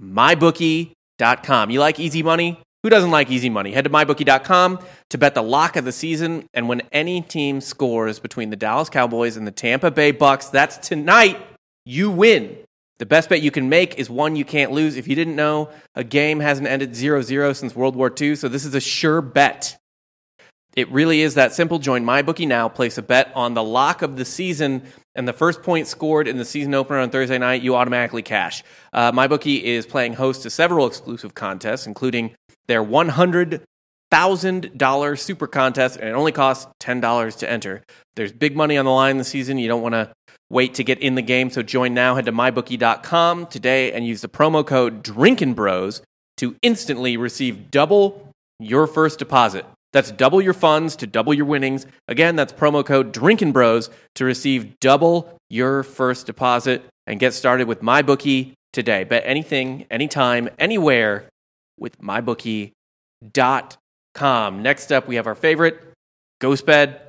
mybookie.com. 0.00 1.70
You 1.70 1.80
like 1.80 1.98
easy 2.00 2.22
money? 2.22 2.60
Who 2.84 2.90
doesn't 2.90 3.10
like 3.10 3.30
easy 3.30 3.50
money? 3.50 3.72
Head 3.72 3.84
to 3.84 3.90
mybookie.com 3.90 4.78
to 5.10 5.18
bet 5.18 5.34
the 5.34 5.42
lock 5.42 5.76
of 5.76 5.84
the 5.84 5.90
season. 5.92 6.46
And 6.54 6.68
when 6.68 6.82
any 6.92 7.20
team 7.20 7.60
scores 7.60 8.20
between 8.20 8.50
the 8.50 8.56
Dallas 8.56 8.88
Cowboys 8.88 9.36
and 9.36 9.46
the 9.46 9.50
Tampa 9.50 9.90
Bay 9.90 10.12
Bucks, 10.12 10.46
that's 10.46 10.78
tonight, 10.78 11.38
you 11.84 12.10
win. 12.10 12.56
The 12.98 13.06
best 13.06 13.28
bet 13.28 13.42
you 13.42 13.52
can 13.52 13.68
make 13.68 13.98
is 13.98 14.08
one 14.10 14.34
you 14.34 14.44
can't 14.44 14.72
lose. 14.72 14.96
If 14.96 15.06
you 15.06 15.14
didn't 15.14 15.36
know, 15.36 15.68
a 15.94 16.02
game 16.02 16.40
hasn't 16.40 16.66
ended 16.66 16.96
0 16.96 17.22
0 17.22 17.52
since 17.52 17.76
World 17.76 17.94
War 17.94 18.12
II, 18.20 18.34
so 18.36 18.48
this 18.48 18.64
is 18.64 18.74
a 18.74 18.80
sure 18.80 19.20
bet. 19.20 19.76
It 20.74 20.90
really 20.90 21.22
is 21.22 21.34
that 21.34 21.54
simple. 21.54 21.78
Join 21.78 22.04
MyBookie 22.04 22.46
now. 22.46 22.68
Place 22.68 22.98
a 22.98 23.02
bet 23.02 23.32
on 23.34 23.54
the 23.54 23.62
lock 23.62 24.02
of 24.02 24.16
the 24.16 24.24
season, 24.24 24.82
and 25.14 25.26
the 25.26 25.32
first 25.32 25.62
point 25.62 25.86
scored 25.86 26.28
in 26.28 26.36
the 26.38 26.44
season 26.44 26.74
opener 26.74 26.98
on 26.98 27.08
Thursday 27.10 27.38
night, 27.38 27.62
you 27.62 27.74
automatically 27.74 28.22
cash. 28.22 28.62
Uh, 28.92 29.10
MyBookie 29.12 29.62
is 29.62 29.86
playing 29.86 30.12
host 30.14 30.42
to 30.42 30.50
several 30.50 30.86
exclusive 30.86 31.34
contests, 31.34 31.86
including 31.86 32.34
their 32.66 32.84
$100,000 32.84 35.18
super 35.18 35.46
contest, 35.46 35.96
and 35.96 36.08
it 36.08 36.12
only 36.12 36.32
costs 36.32 36.66
$10 36.80 37.38
to 37.38 37.50
enter. 37.50 37.82
There's 38.14 38.32
big 38.32 38.56
money 38.56 38.76
on 38.76 38.84
the 38.84 38.90
line 38.90 39.16
this 39.18 39.28
season. 39.28 39.58
You 39.58 39.68
don't 39.68 39.82
want 39.82 39.94
to 39.94 40.12
wait 40.50 40.74
to 40.74 40.84
get 40.84 40.98
in 40.98 41.14
the 41.14 41.22
game, 41.22 41.50
so 41.50 41.62
join 41.62 41.94
now. 41.94 42.14
Head 42.14 42.26
to 42.26 42.32
mybookie.com 42.32 43.46
today 43.46 43.92
and 43.92 44.06
use 44.06 44.20
the 44.20 44.28
promo 44.28 44.66
code 44.66 45.02
Drinkin' 45.02 45.54
Bros 45.54 46.02
to 46.38 46.56
instantly 46.62 47.16
receive 47.16 47.70
double 47.70 48.30
your 48.58 48.86
first 48.86 49.18
deposit. 49.18 49.66
That's 49.92 50.10
double 50.10 50.42
your 50.42 50.54
funds 50.54 50.96
to 50.96 51.06
double 51.06 51.32
your 51.32 51.46
winnings. 51.46 51.86
Again, 52.08 52.36
that's 52.36 52.52
promo 52.52 52.84
code 52.84 53.12
Drinkin' 53.12 53.52
Bros 53.52 53.88
to 54.16 54.24
receive 54.24 54.78
double 54.80 55.32
your 55.48 55.82
first 55.82 56.26
deposit 56.26 56.84
and 57.06 57.18
get 57.18 57.32
started 57.32 57.66
with 57.66 57.80
MyBookie 57.80 58.52
today. 58.72 59.04
Bet 59.04 59.22
anything, 59.24 59.86
anytime, 59.90 60.50
anywhere 60.58 61.24
with 61.78 61.98
MyBookie.com. 62.00 62.72
Next 64.62 64.92
up, 64.92 65.08
we 65.08 65.16
have 65.16 65.26
our 65.26 65.34
favorite, 65.34 65.80
GhostBed. 66.42 67.00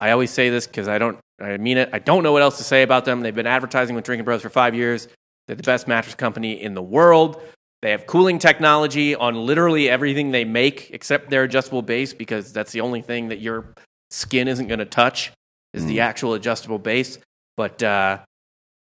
I 0.00 0.10
always 0.12 0.30
say 0.30 0.50
this 0.50 0.66
because 0.66 0.86
I 0.86 0.98
don't, 0.98 1.18
I 1.40 1.56
mean 1.56 1.78
it. 1.78 1.90
I 1.92 1.98
don't 1.98 2.22
know 2.22 2.32
what 2.32 2.42
else 2.42 2.58
to 2.58 2.64
say 2.64 2.82
about 2.82 3.04
them. 3.04 3.20
They've 3.20 3.34
been 3.34 3.46
advertising 3.46 3.94
with 3.96 4.04
Drinking 4.04 4.24
Bros 4.24 4.42
for 4.42 4.50
five 4.50 4.74
years. 4.74 5.08
They're 5.46 5.56
the 5.56 5.62
best 5.62 5.88
mattress 5.88 6.14
company 6.14 6.62
in 6.62 6.74
the 6.74 6.82
world. 6.82 7.42
They 7.82 7.90
have 7.90 8.06
cooling 8.06 8.38
technology 8.38 9.14
on 9.14 9.34
literally 9.34 9.90
everything 9.90 10.30
they 10.30 10.44
make 10.44 10.90
except 10.92 11.28
their 11.28 11.42
adjustable 11.42 11.82
base 11.82 12.14
because 12.14 12.52
that's 12.52 12.72
the 12.72 12.80
only 12.80 13.02
thing 13.02 13.28
that 13.28 13.40
your 13.40 13.74
skin 14.10 14.48
isn't 14.48 14.68
going 14.68 14.78
to 14.78 14.86
touch 14.86 15.32
is 15.74 15.84
the 15.84 16.00
actual 16.00 16.34
adjustable 16.34 16.78
base. 16.78 17.18
But 17.56 17.82
uh, 17.82 18.20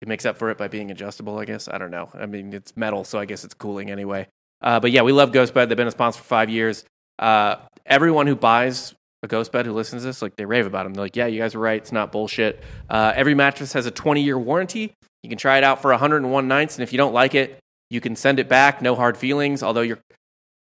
it 0.02 0.08
makes 0.08 0.26
up 0.26 0.38
for 0.38 0.50
it 0.50 0.58
by 0.58 0.68
being 0.68 0.92
adjustable, 0.92 1.38
I 1.40 1.46
guess. 1.46 1.70
I 1.70 1.78
don't 1.78 1.92
know. 1.92 2.10
I 2.14 2.26
mean, 2.26 2.52
it's 2.52 2.76
metal, 2.76 3.04
so 3.04 3.20
I 3.20 3.26
guess 3.26 3.46
it's 3.46 3.54
cooling 3.54 3.90
anyway. 3.90 4.28
Uh, 4.62 4.80
but 4.80 4.92
yeah, 4.92 5.04
we 5.04 5.14
love 5.14 5.32
Ghost 5.32 5.54
Bed. 5.54 5.70
They've 5.70 5.78
been 5.78 5.88
a 5.88 5.92
sponsor 5.92 6.20
for 6.20 6.26
five 6.26 6.50
years. 6.50 6.84
Uh, 7.18 7.56
everyone 7.86 8.28
who 8.28 8.36
buys 8.36 8.94
a 9.24 9.28
Ghost 9.28 9.52
Bed 9.52 9.66
who 9.66 9.74
listens 9.74 10.04
to 10.04 10.08
this, 10.08 10.22
like 10.22 10.36
they 10.36 10.46
rave 10.46 10.66
about 10.66 10.84
them. 10.84 10.94
They're 10.94 11.04
like, 11.04 11.16
yeah, 11.16 11.28
you 11.28 11.40
guys 11.40 11.56
are 11.56 11.60
right. 11.60 11.82
It's 11.82 11.92
not 11.92 12.12
bullshit. 12.12 12.64
Uh, 12.90 13.12
every 13.16 13.36
mattress 13.36 13.74
has 13.74 13.86
a 13.86 13.92
20 13.92 14.22
year 14.22 14.38
warranty. 14.38 14.94
You 15.24 15.30
can 15.30 15.38
try 15.38 15.58
it 15.58 15.64
out 15.64 15.82
for 15.82 15.92
101 15.92 16.48
nights, 16.48 16.76
and 16.76 16.84
if 16.84 16.94
you 16.94 16.98
don't 16.98 17.14
like 17.14 17.36
it, 17.36 17.60
you 17.90 18.00
can 18.00 18.16
send 18.16 18.40
it 18.40 18.48
back. 18.48 18.82
No 18.82 18.96
hard 18.96 19.18
feelings. 19.18 19.62
Although 19.62 19.82
you're, 19.82 20.00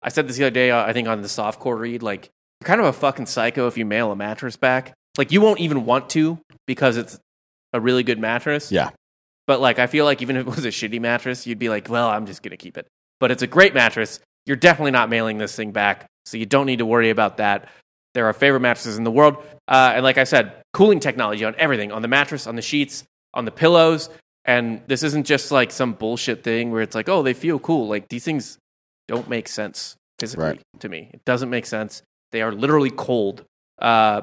I 0.02 0.10
said 0.10 0.28
this 0.28 0.38
the 0.38 0.46
other 0.46 0.52
day, 0.52 0.72
uh, 0.72 0.86
I 0.86 0.94
think 0.94 1.08
on 1.08 1.22
the 1.22 1.28
softcore 1.28 1.78
read, 1.78 2.02
like 2.02 2.30
you're 2.62 2.68
kind 2.68 2.80
of 2.80 2.88
a 2.88 2.94
fucking 2.94 3.26
psycho 3.26 3.68
if 3.68 3.78
you 3.78 3.86
mail 3.86 4.12
a 4.12 4.16
mattress 4.16 4.56
back. 4.56 4.94
Like 5.18 5.32
you 5.32 5.42
won't 5.42 5.60
even 5.60 5.86
want 5.86 6.10
to 6.12 6.40
because 6.68 6.98
it's 6.98 7.20
a 7.74 7.82
really 7.82 8.04
good 8.04 8.20
mattress. 8.20 8.72
Yeah. 8.72 8.92
But 9.48 9.60
like, 9.62 9.80
I 9.80 9.88
feel 9.88 10.06
like 10.06 10.22
even 10.22 10.38
if 10.38 10.48
it 10.48 10.56
was 10.56 10.66
a 10.66 10.70
shitty 10.70 11.00
mattress, 11.02 11.46
you'd 11.46 11.60
be 11.60 11.70
like, 11.70 11.90
well, 11.90 12.08
I'm 12.08 12.26
just 12.26 12.42
gonna 12.42 12.58
keep 12.58 12.78
it. 12.78 12.88
But 13.20 13.32
it's 13.32 13.44
a 13.44 13.48
great 13.48 13.74
mattress. 13.74 14.20
You're 14.46 14.58
definitely 14.58 14.92
not 14.92 15.10
mailing 15.10 15.38
this 15.38 15.56
thing 15.56 15.72
back, 15.72 16.06
so 16.26 16.38
you 16.38 16.46
don't 16.46 16.66
need 16.66 16.80
to 16.80 16.86
worry 16.86 17.10
about 17.10 17.38
that. 17.38 17.68
They're 18.16 18.26
our 18.26 18.34
favorite 18.34 18.62
mattresses 18.62 18.98
in 18.98 19.04
the 19.04 19.12
world, 19.12 19.38
uh, 19.68 19.92
and 19.94 20.04
like 20.04 20.18
I 20.18 20.24
said, 20.24 20.54
cooling 20.74 21.00
technology 21.00 21.46
on 21.46 21.54
everything, 21.60 21.92
on 21.92 22.02
the 22.02 22.08
mattress, 22.08 22.48
on 22.48 22.56
the 22.56 22.62
sheets, 22.64 23.04
on 23.36 23.46
the 23.46 23.52
pillows. 23.52 24.10
And 24.46 24.82
this 24.88 25.04
isn't 25.04 25.26
just 25.26 25.52
like 25.52 25.72
some 25.72 25.94
bullshit 25.94 26.44
thing 26.44 26.72
where 26.72 26.82
it's 26.82 26.96
like, 26.96 27.10
oh, 27.10 27.22
they 27.24 27.34
feel 27.34 27.60
cool. 27.60 27.88
Like 27.88 28.08
these 28.10 28.24
things 28.24 28.58
don't 29.08 29.28
make 29.28 29.48
sense 29.48 29.96
physically 30.20 30.46
Right. 30.46 30.62
to 30.80 30.90
me. 30.90 31.10
It 31.14 31.26
doesn't 31.26 31.50
make 31.50 31.66
sense. 31.66 32.02
They 32.32 32.42
are 32.42 32.52
literally 32.52 32.90
cold. 32.92 33.44
Uh, 33.80 34.22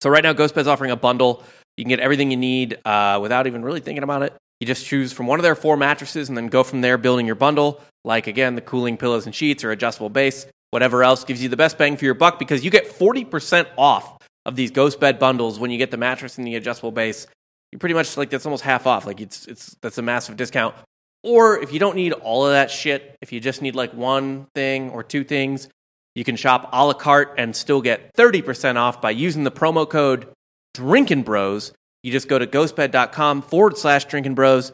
so 0.00 0.10
right 0.10 0.22
now, 0.22 0.32
GhostBed's 0.32 0.66
offering 0.68 0.90
a 0.90 0.96
bundle. 0.96 1.42
You 1.76 1.84
can 1.84 1.88
get 1.88 2.00
everything 2.00 2.30
you 2.30 2.36
need 2.36 2.78
uh, 2.84 3.18
without 3.20 3.46
even 3.46 3.62
really 3.62 3.80
thinking 3.80 4.02
about 4.02 4.22
it. 4.22 4.34
You 4.60 4.66
just 4.66 4.86
choose 4.86 5.12
from 5.12 5.26
one 5.26 5.38
of 5.38 5.42
their 5.42 5.54
four 5.56 5.76
mattresses 5.76 6.28
and 6.28 6.36
then 6.38 6.46
go 6.48 6.62
from 6.62 6.80
there 6.80 6.96
building 6.98 7.26
your 7.26 7.34
bundle. 7.34 7.80
Like 8.04 8.26
again, 8.26 8.54
the 8.54 8.60
cooling 8.60 8.96
pillows 8.96 9.26
and 9.26 9.34
sheets 9.34 9.64
or 9.64 9.70
adjustable 9.72 10.08
base, 10.08 10.46
whatever 10.72 11.04
else 11.04 11.22
gives 11.22 11.42
you 11.42 11.48
the 11.48 11.56
best 11.56 11.78
bang 11.78 11.96
for 11.96 12.04
your 12.06 12.14
buck 12.14 12.38
because 12.38 12.64
you 12.64 12.70
get 12.70 12.90
40% 12.90 13.66
off 13.76 14.18
of 14.46 14.56
these 14.56 14.70
Ghost 14.70 14.98
Bed 14.98 15.18
bundles 15.18 15.58
when 15.60 15.70
you 15.70 15.78
get 15.78 15.90
the 15.90 15.98
mattress 15.98 16.38
and 16.38 16.46
the 16.46 16.56
adjustable 16.56 16.90
base. 16.90 17.26
You 17.70 17.78
pretty 17.78 17.94
much 17.94 18.16
like 18.16 18.30
that's 18.30 18.46
almost 18.46 18.64
half 18.64 18.86
off. 18.86 19.06
Like 19.06 19.20
it's 19.20 19.46
it's 19.46 19.76
that's 19.82 19.98
a 19.98 20.02
massive 20.02 20.36
discount. 20.36 20.74
Or 21.22 21.58
if 21.58 21.72
you 21.72 21.78
don't 21.78 21.94
need 21.94 22.12
all 22.12 22.46
of 22.46 22.52
that 22.52 22.70
shit, 22.70 23.16
if 23.20 23.32
you 23.32 23.38
just 23.38 23.62
need 23.62 23.76
like 23.76 23.92
one 23.94 24.46
thing 24.54 24.90
or 24.90 25.02
two 25.02 25.24
things, 25.24 25.68
you 26.14 26.24
can 26.24 26.36
shop 26.36 26.70
a 26.72 26.84
la 26.84 26.94
carte 26.94 27.34
and 27.38 27.54
still 27.54 27.80
get 27.80 28.14
30% 28.16 28.76
off 28.76 29.00
by 29.00 29.10
using 29.10 29.44
the 29.44 29.50
promo 29.50 29.88
code 29.88 30.26
Drinkin' 30.74 31.22
Bros. 31.22 31.72
You 32.02 32.10
just 32.10 32.28
go 32.28 32.38
to 32.38 32.46
ghostbed.com 32.46 33.42
forward 33.42 33.78
slash 33.78 34.06
Drinkin' 34.06 34.34
Bros. 34.34 34.72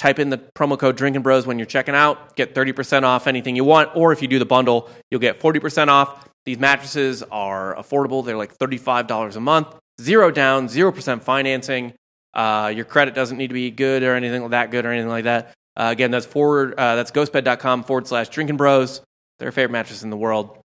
Type 0.00 0.18
in 0.18 0.30
the 0.30 0.38
promo 0.38 0.78
code 0.78 0.96
drinking 0.96 1.20
Bros 1.20 1.46
when 1.46 1.58
you're 1.58 1.66
checking 1.66 1.94
out. 1.94 2.34
Get 2.34 2.54
30% 2.54 3.02
off 3.02 3.26
anything 3.26 3.54
you 3.54 3.64
want. 3.64 3.94
Or 3.94 4.14
if 4.14 4.22
you 4.22 4.28
do 4.28 4.38
the 4.38 4.46
bundle, 4.46 4.88
you'll 5.10 5.20
get 5.20 5.38
40% 5.38 5.88
off. 5.88 6.26
These 6.46 6.58
mattresses 6.58 7.22
are 7.24 7.74
affordable. 7.76 8.24
They're 8.24 8.38
like 8.38 8.56
$35 8.56 9.36
a 9.36 9.40
month. 9.40 9.76
Zero 10.00 10.30
down, 10.30 10.68
0% 10.68 11.22
financing. 11.22 11.92
Uh, 12.32 12.72
your 12.74 12.86
credit 12.86 13.14
doesn't 13.14 13.36
need 13.36 13.48
to 13.48 13.52
be 13.54 13.70
good 13.70 14.02
or 14.02 14.14
anything 14.14 14.40
like 14.40 14.52
that 14.52 14.70
good 14.70 14.86
or 14.86 14.90
anything 14.90 15.10
like 15.10 15.24
that. 15.24 15.52
Uh, 15.76 15.88
again, 15.92 16.10
that's 16.10 16.24
forward. 16.24 16.72
Uh, 16.78 16.96
that's 16.96 17.10
ghostbed.com 17.10 17.84
forward 17.84 18.06
slash 18.06 18.30
drinking 18.30 18.56
Bros. 18.56 19.02
Their 19.38 19.52
favorite 19.52 19.72
mattress 19.72 20.02
in 20.02 20.08
the 20.08 20.16
world. 20.16 20.56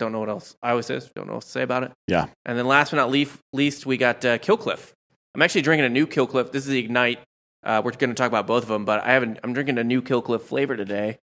Don't 0.00 0.10
know 0.10 0.18
what 0.18 0.28
else 0.28 0.56
I 0.60 0.70
always 0.70 0.86
says. 0.86 1.08
Don't 1.14 1.28
know 1.28 1.34
what 1.34 1.44
to 1.44 1.48
say 1.48 1.62
about 1.62 1.84
it. 1.84 1.92
Yeah. 2.08 2.26
And 2.44 2.58
then 2.58 2.66
last 2.66 2.90
but 2.90 2.96
not 2.96 3.12
least, 3.12 3.86
we 3.86 3.96
got 3.96 4.24
uh, 4.24 4.38
Killcliff. 4.38 4.90
I'm 5.36 5.42
actually 5.42 5.62
drinking 5.62 5.86
a 5.86 5.88
new 5.88 6.08
Killcliff. 6.08 6.50
This 6.50 6.64
is 6.64 6.70
the 6.70 6.80
Ignite. 6.80 7.20
Uh, 7.64 7.80
we're 7.84 7.92
going 7.92 8.10
to 8.10 8.14
talk 8.14 8.28
about 8.28 8.46
both 8.46 8.64
of 8.64 8.68
them, 8.68 8.84
but 8.84 9.04
I 9.04 9.12
haven't. 9.12 9.38
I'm 9.42 9.52
drinking 9.52 9.78
a 9.78 9.84
new 9.84 10.02
Killcliff 10.02 10.42
flavor 10.42 10.76
today. 10.76 11.18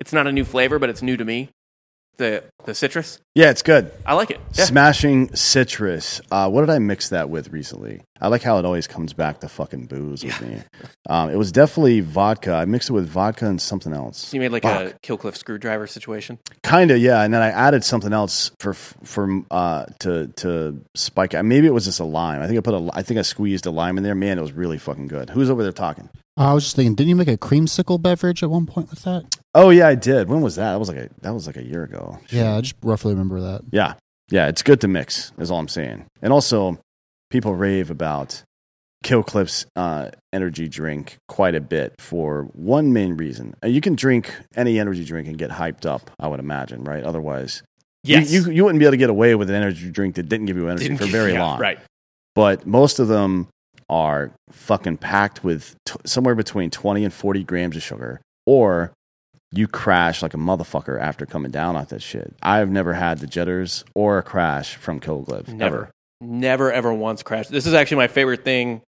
It's 0.00 0.12
not 0.12 0.26
a 0.26 0.32
new 0.32 0.44
flavor, 0.44 0.78
but 0.78 0.88
it's 0.90 1.02
new 1.02 1.16
to 1.16 1.24
me. 1.24 1.50
The 2.16 2.44
the 2.64 2.74
citrus. 2.74 3.18
Yeah, 3.34 3.50
it's 3.50 3.62
good. 3.62 3.90
I 4.04 4.14
like 4.14 4.30
it. 4.30 4.40
Yeah. 4.54 4.64
Smashing 4.64 5.34
citrus. 5.34 6.20
Uh, 6.30 6.50
what 6.50 6.60
did 6.60 6.70
I 6.70 6.78
mix 6.78 7.08
that 7.08 7.30
with 7.30 7.48
recently? 7.50 8.02
I 8.22 8.28
like 8.28 8.42
how 8.42 8.56
it 8.58 8.64
always 8.64 8.86
comes 8.86 9.12
back 9.12 9.40
to 9.40 9.48
fucking 9.48 9.86
booze 9.86 10.24
with 10.24 10.40
me. 10.40 10.62
Um, 11.10 11.28
it 11.28 11.36
was 11.36 11.50
definitely 11.50 12.00
vodka. 12.00 12.54
I 12.54 12.64
mixed 12.64 12.88
it 12.88 12.92
with 12.92 13.08
vodka 13.08 13.46
and 13.46 13.60
something 13.60 13.92
else. 13.92 14.18
So 14.18 14.36
you 14.36 14.40
made 14.40 14.52
like 14.52 14.62
Fuck. 14.62 14.94
a 14.94 14.98
Killcliff 15.00 15.36
screwdriver 15.36 15.88
situation. 15.88 16.38
Kind 16.62 16.92
of, 16.92 16.98
yeah. 16.98 17.22
And 17.22 17.34
then 17.34 17.42
I 17.42 17.48
added 17.48 17.82
something 17.82 18.12
else 18.12 18.52
for 18.60 18.74
for 18.74 19.42
uh 19.50 19.86
to 19.98 20.28
to 20.36 20.80
spike. 20.94 21.34
it. 21.34 21.42
Maybe 21.42 21.66
it 21.66 21.74
was 21.74 21.84
just 21.84 21.98
a 21.98 22.04
lime. 22.04 22.40
I 22.40 22.46
think 22.46 22.58
I 22.58 22.60
put 22.62 22.74
a. 22.74 22.90
I 22.94 23.02
think 23.02 23.18
I 23.18 23.22
squeezed 23.22 23.66
a 23.66 23.70
lime 23.72 23.98
in 23.98 24.04
there. 24.04 24.14
Man, 24.14 24.38
it 24.38 24.42
was 24.42 24.52
really 24.52 24.78
fucking 24.78 25.08
good. 25.08 25.28
Who's 25.30 25.50
over 25.50 25.64
there 25.64 25.72
talking? 25.72 26.08
I 26.36 26.54
was 26.54 26.62
just 26.64 26.76
thinking, 26.76 26.94
didn't 26.94 27.10
you 27.10 27.16
make 27.16 27.28
a 27.28 27.36
creamsicle 27.36 28.00
beverage 28.00 28.42
at 28.42 28.50
one 28.50 28.66
point 28.66 28.88
with 28.88 29.02
that? 29.02 29.36
Oh 29.54 29.70
yeah, 29.70 29.88
I 29.88 29.96
did. 29.96 30.28
When 30.28 30.40
was 30.40 30.54
that? 30.56 30.70
That 30.72 30.78
was 30.78 30.88
like 30.88 30.98
a 30.98 31.08
that 31.22 31.34
was 31.34 31.48
like 31.48 31.56
a 31.56 31.62
year 31.64 31.82
ago. 31.82 32.18
Yeah, 32.30 32.56
I 32.56 32.60
just 32.60 32.76
roughly 32.82 33.12
remember 33.12 33.40
that. 33.40 33.62
Yeah. 33.72 33.94
Yeah, 34.30 34.46
it's 34.48 34.62
good 34.62 34.80
to 34.80 34.88
mix, 34.88 35.30
is 35.38 35.50
all 35.50 35.58
I'm 35.58 35.68
saying. 35.68 36.06
And 36.22 36.32
also, 36.32 36.78
people 37.32 37.54
rave 37.56 37.90
about 37.90 38.42
Kill 39.02 39.22
Cliff's 39.24 39.66
uh, 39.74 40.10
energy 40.32 40.68
drink 40.68 41.16
quite 41.28 41.54
a 41.56 41.60
bit 41.60 41.94
for 41.98 42.44
one 42.52 42.92
main 42.92 43.14
reason. 43.16 43.54
Uh, 43.64 43.66
You 43.68 43.80
can 43.80 43.96
drink 43.96 44.32
any 44.54 44.78
energy 44.78 45.04
drink 45.04 45.26
and 45.26 45.36
get 45.36 45.50
hyped 45.50 45.86
up, 45.86 46.10
I 46.20 46.28
would 46.28 46.38
imagine, 46.38 46.84
right? 46.84 47.02
Otherwise, 47.02 47.62
you- 48.04 48.16
Yes. 48.18 48.30
you, 48.30 48.50
you, 48.50 48.64
wouldn't 48.64 48.78
be 48.78 48.84
able 48.84 48.92
to 48.92 48.96
get 48.98 49.10
away 49.10 49.34
with 49.34 49.48
an 49.50 49.56
energy 49.56 49.90
drink 49.90 50.14
that 50.16 50.28
didn't 50.28 50.46
give 50.46 50.56
you 50.56 50.68
energy 50.68 50.84
Didn't- 50.88 50.98
for 50.98 51.06
very 51.06 51.32
long. 51.36 51.58
Right. 51.58 51.78
But 52.34 52.64
most 52.66 52.98
of 53.00 53.08
them 53.08 53.48
are 53.90 54.30
fucking 54.50 54.98
packed 54.98 55.42
with 55.42 55.74
t- 55.84 55.96
somewhere 56.06 56.34
between 56.34 56.70
20 56.70 57.04
and 57.04 57.12
40 57.12 57.42
grams 57.44 57.76
of 57.76 57.82
sugar, 57.82 58.20
or 58.46 58.92
you 59.50 59.66
crash 59.68 60.22
like 60.22 60.32
a 60.32 60.38
motherfucker 60.38 60.98
after 60.98 61.26
coming 61.26 61.50
down 61.50 61.76
off 61.76 61.88
that 61.88 62.00
shit. 62.00 62.34
I've 62.42 62.70
never 62.70 62.94
had 62.94 63.18
the 63.18 63.26
jitters 63.26 63.84
or 63.94 64.16
a 64.18 64.22
crash 64.22 64.76
from 64.76 64.98
Kill 65.00 65.24
Cliff. 65.24 65.48
Never. 65.48 65.76
Ever. 65.76 65.90
Never 66.22 66.72
ever 66.72 66.92
once 66.94 67.22
crashed. 67.22 67.50
This 67.50 67.66
is 67.66 67.74
actually 67.74 67.96
my 67.98 68.08
favorite 68.08 68.44
thing 68.44 68.82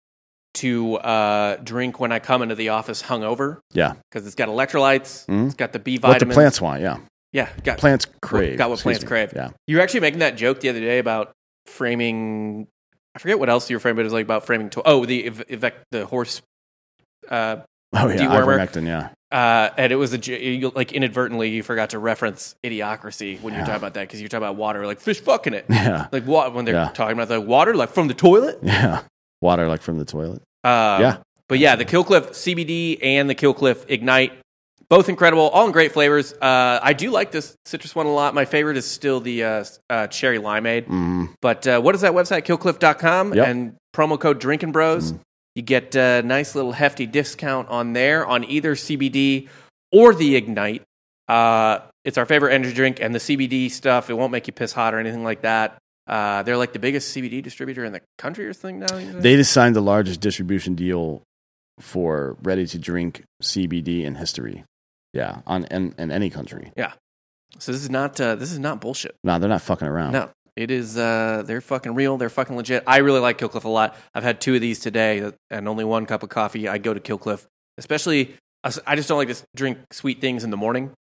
to 0.54 0.96
uh, 0.96 1.56
drink 1.62 2.00
when 2.00 2.10
I 2.10 2.18
come 2.18 2.42
into 2.42 2.56
the 2.56 2.70
office 2.70 3.02
hungover 3.04 3.58
Yeah. 3.72 3.94
because 4.10 4.26
it's 4.26 4.34
got 4.34 4.48
electrolytes, 4.48 5.24
Mhm. 5.26 5.46
it's 5.46 5.54
got 5.54 5.72
the 5.72 5.78
B 5.78 5.96
vitamins. 5.96 6.22
What 6.22 6.28
the 6.28 6.34
plants 6.34 6.60
want, 6.60 6.82
yeah. 6.82 6.96
yeah, 7.32 7.48
got 7.62 7.78
Plants 7.78 8.06
crave. 8.20 8.58
got 8.58 8.68
what 8.68 8.80
plants 8.80 9.02
me. 9.02 9.06
crave. 9.08 9.32
Yeah. 9.34 9.50
You 9.68 9.76
were 9.76 9.82
actually 9.82 10.00
making 10.00 10.18
that 10.20 10.36
joke 10.36 10.58
the 10.60 10.68
other 10.68 10.80
day 10.80 10.98
about 10.98 11.30
framing. 11.66 12.66
I 13.14 13.20
forget 13.20 13.38
what 13.38 13.48
else 13.48 13.70
you 13.70 13.76
were 13.76 13.80
framing, 13.80 13.96
but 13.96 14.00
it 14.02 14.04
was 14.04 14.12
like 14.12 14.24
about 14.24 14.44
framing. 14.44 14.70
To- 14.70 14.82
oh, 14.84 15.04
the 15.06 15.26
ev- 15.26 15.74
the 15.92 16.06
horse. 16.06 16.42
Uh, 17.28 17.58
Oh, 17.92 18.08
yeah. 18.08 18.18
Ivermectin, 18.26 18.86
yeah. 18.86 19.10
Uh, 19.32 19.70
and 19.76 19.92
it 19.92 19.96
was 19.96 20.12
a 20.12 20.18
you, 20.18 20.70
like 20.74 20.92
inadvertently 20.92 21.48
you 21.50 21.62
forgot 21.62 21.90
to 21.90 21.98
reference 21.98 22.54
idiocracy 22.64 23.40
when 23.40 23.52
you 23.54 23.58
Yeah. 23.58 23.62
were 23.62 23.66
talking 23.66 23.76
about 23.76 23.94
that 23.94 24.02
because 24.08 24.20
you're 24.20 24.28
talking 24.28 24.44
about 24.44 24.56
water, 24.56 24.86
like 24.86 25.00
fish 25.00 25.20
fucking 25.20 25.54
it, 25.54 25.66
Yeah. 25.68 26.06
like 26.12 26.24
what 26.24 26.54
when 26.54 26.64
they're 26.64 26.74
Yeah. 26.74 26.90
talking 26.92 27.14
about 27.14 27.28
the 27.28 27.40
water, 27.40 27.74
like 27.74 27.90
from 27.90 28.08
the 28.08 28.14
toilet. 28.14 28.58
Yeah. 28.62 29.02
Water 29.40 29.68
like 29.68 29.82
from 29.82 29.98
the 29.98 30.04
toilet. 30.04 30.42
Um, 30.64 31.00
Yeah. 31.00 31.16
But 31.48 31.58
yeah, 31.58 31.74
the 31.76 31.84
Killcliff 31.84 32.34
CBD 32.34 32.98
and 33.02 33.28
the 33.28 33.34
Killcliff 33.34 33.84
Ignite, 33.88 34.32
both 34.88 35.08
incredible, 35.08 35.48
all 35.48 35.66
in 35.66 35.72
great 35.72 35.92
flavors. 35.92 36.32
Uh, 36.34 36.78
I 36.82 36.92
do 36.92 37.10
like 37.10 37.30
this 37.32 37.56
citrus 37.64 37.94
one 37.94 38.06
a 38.06 38.12
lot. 38.12 38.34
My 38.34 38.44
favorite 38.44 38.76
is 38.76 38.88
still 38.88 39.20
the 39.20 39.42
uh, 39.44 39.64
uh, 39.88 40.06
cherry 40.08 40.38
limeade. 40.38 40.86
Mm. 40.86 41.30
But 41.40 41.66
uh, 41.66 41.80
what 41.80 41.94
is 41.94 42.02
that 42.02 42.12
website? 42.12 42.42
Killcliff.com 42.44 43.34
Yep. 43.34 43.46
and 43.48 43.74
promo 43.94 44.18
code 44.18 44.38
Drinking 44.40 44.72
Bros. 44.72 45.14
You 45.60 45.66
get 45.66 45.94
a 45.94 46.22
nice 46.22 46.54
little 46.54 46.72
hefty 46.72 47.04
discount 47.04 47.68
on 47.68 47.92
there 47.92 48.26
on 48.26 48.44
either 48.44 48.74
CBD 48.74 49.46
or 49.92 50.14
the 50.14 50.34
Ignite. 50.34 50.84
Uh, 51.28 51.80
it's 52.02 52.16
our 52.16 52.24
favorite 52.24 52.54
energy 52.54 52.72
drink, 52.72 52.98
and 52.98 53.14
the 53.14 53.18
CBD 53.18 53.70
stuff, 53.70 54.08
it 54.08 54.14
won't 54.14 54.32
make 54.32 54.46
you 54.46 54.54
piss 54.54 54.72
hot 54.72 54.94
or 54.94 54.98
anything 54.98 55.22
like 55.22 55.42
that. 55.42 55.76
Uh, 56.06 56.42
they're 56.44 56.56
like 56.56 56.72
the 56.72 56.78
biggest 56.78 57.14
CBD 57.14 57.42
distributor 57.42 57.84
in 57.84 57.92
the 57.92 58.00
country 58.16 58.46
or 58.46 58.54
something 58.54 58.78
now. 58.78 59.20
They 59.20 59.36
just 59.36 59.52
signed 59.52 59.76
the 59.76 59.82
largest 59.82 60.22
distribution 60.22 60.76
deal 60.76 61.20
for 61.78 62.38
ready 62.42 62.66
to 62.66 62.78
drink 62.78 63.22
CBD 63.42 64.04
in 64.04 64.14
history. 64.14 64.64
Yeah, 65.12 65.40
on 65.46 65.64
in, 65.64 65.94
in 65.98 66.10
any 66.10 66.30
country. 66.30 66.72
Yeah. 66.74 66.94
So 67.58 67.72
this 67.72 67.82
is 67.82 67.90
not 67.90 68.18
uh, 68.18 68.36
this 68.36 68.50
is 68.50 68.58
not 68.58 68.80
bullshit. 68.80 69.14
No, 69.24 69.38
they're 69.38 69.50
not 69.50 69.60
fucking 69.60 69.86
around. 69.86 70.12
No, 70.12 70.30
it 70.56 70.70
is. 70.70 70.96
Uh, 70.96 71.42
they're 71.44 71.60
fucking 71.60 71.94
real. 71.94 72.16
They're 72.16 72.28
fucking 72.30 72.56
legit. 72.56 72.84
I 72.86 72.98
really 72.98 73.20
like 73.20 73.38
Killcliff 73.38 73.64
a 73.64 73.68
lot. 73.68 73.96
I've 74.14 74.22
had 74.22 74.40
two 74.40 74.54
of 74.54 74.60
these 74.60 74.78
today, 74.78 75.32
and 75.50 75.68
only 75.68 75.84
one 75.84 76.06
cup 76.06 76.22
of 76.22 76.28
coffee. 76.28 76.68
I 76.68 76.78
go 76.78 76.94
to 76.94 77.00
Killcliff, 77.00 77.46
especially. 77.78 78.36
I 78.62 78.94
just 78.94 79.08
don't 79.08 79.16
like 79.16 79.34
to 79.34 79.42
drink 79.56 79.78
sweet 79.90 80.20
things 80.20 80.44
in 80.44 80.50
the 80.50 80.56
morning. 80.56 80.92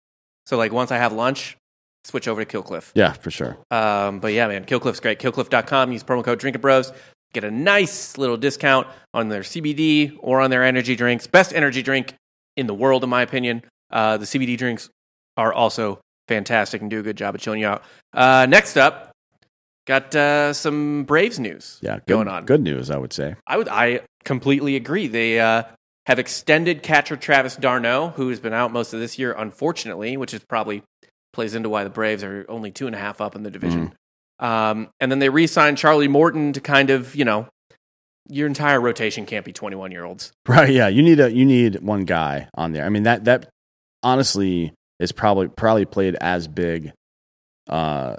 So 0.46 0.56
like 0.56 0.72
once 0.72 0.92
I 0.92 0.98
have 0.98 1.12
lunch, 1.12 1.56
switch 2.04 2.28
over 2.28 2.44
to 2.44 2.62
Killcliff. 2.62 2.92
Yeah, 2.94 3.12
for 3.12 3.30
sure. 3.30 3.58
Um, 3.70 4.20
but 4.20 4.32
yeah, 4.32 4.46
man, 4.48 4.64
Killcliff's 4.64 5.00
great. 5.00 5.18
Killcliff.com. 5.18 5.92
Use 5.92 6.04
promo 6.04 6.24
code 6.24 6.38
Drinking 6.38 6.60
Bros. 6.60 6.92
Get 7.34 7.44
a 7.44 7.50
nice 7.50 8.16
little 8.16 8.36
discount 8.36 8.86
on 9.12 9.28
their 9.28 9.42
CBD 9.42 10.16
or 10.20 10.40
on 10.40 10.50
their 10.50 10.64
energy 10.64 10.96
drinks. 10.96 11.26
Best 11.26 11.52
energy 11.52 11.82
drink 11.82 12.14
in 12.56 12.66
the 12.66 12.74
world, 12.74 13.04
in 13.04 13.10
my 13.10 13.22
opinion. 13.22 13.62
Uh, 13.90 14.16
the 14.16 14.24
CBD 14.24 14.56
drinks 14.56 14.88
are 15.36 15.52
also 15.52 16.00
fantastic 16.26 16.80
and 16.80 16.90
do 16.90 17.00
a 17.00 17.02
good 17.02 17.16
job 17.16 17.34
at 17.34 17.40
chilling 17.40 17.60
you 17.60 17.66
out. 17.66 17.82
Uh, 18.14 18.46
next 18.48 18.76
up, 18.76 19.07
got 19.88 20.14
uh, 20.14 20.52
some 20.52 21.04
Braves 21.04 21.40
news 21.40 21.78
Yeah, 21.80 21.96
good, 21.96 22.06
going 22.06 22.28
on. 22.28 22.44
Good 22.44 22.60
news, 22.60 22.90
I 22.90 22.98
would 22.98 23.12
say. 23.12 23.34
I 23.46 23.56
would, 23.56 23.68
I 23.68 24.02
completely 24.24 24.76
agree. 24.76 25.08
They 25.08 25.40
uh, 25.40 25.64
have 26.06 26.18
extended 26.18 26.82
catcher 26.82 27.16
Travis 27.16 27.56
d'Arnaud, 27.56 28.10
who 28.10 28.28
has 28.28 28.38
been 28.38 28.52
out 28.52 28.70
most 28.70 28.92
of 28.92 29.00
this 29.00 29.18
year, 29.18 29.34
unfortunately, 29.36 30.16
which 30.16 30.34
is 30.34 30.44
probably 30.44 30.84
plays 31.32 31.54
into 31.54 31.68
why 31.68 31.84
the 31.84 31.90
Braves 31.90 32.22
are 32.22 32.44
only 32.48 32.70
two 32.70 32.86
and 32.86 32.94
a 32.94 32.98
half 32.98 33.20
up 33.20 33.34
in 33.34 33.42
the 33.42 33.50
division. 33.50 33.92
Um, 34.38 34.90
and 35.00 35.10
then 35.10 35.18
they 35.18 35.30
re-signed 35.30 35.78
Charlie 35.78 36.06
Morton 36.06 36.52
to 36.52 36.60
kind 36.60 36.90
of, 36.90 37.16
you 37.16 37.24
know, 37.24 37.48
your 38.28 38.46
entire 38.46 38.80
rotation 38.80 39.26
can't 39.26 39.44
be 39.44 39.52
21 39.52 39.90
year 39.90 40.04
olds. 40.04 40.32
Right? 40.46 40.70
Yeah, 40.70 40.88
you 40.88 41.02
need 41.02 41.18
a 41.18 41.32
you 41.32 41.44
need 41.44 41.80
one 41.80 42.04
guy 42.04 42.48
on 42.54 42.72
there. 42.72 42.84
I 42.84 42.90
mean 42.90 43.04
that 43.04 43.24
that 43.24 43.48
honestly 44.02 44.74
is 45.00 45.12
probably 45.12 45.48
probably 45.48 45.86
played 45.86 46.16
as 46.20 46.46
big 46.46 46.92
uh, 47.68 48.16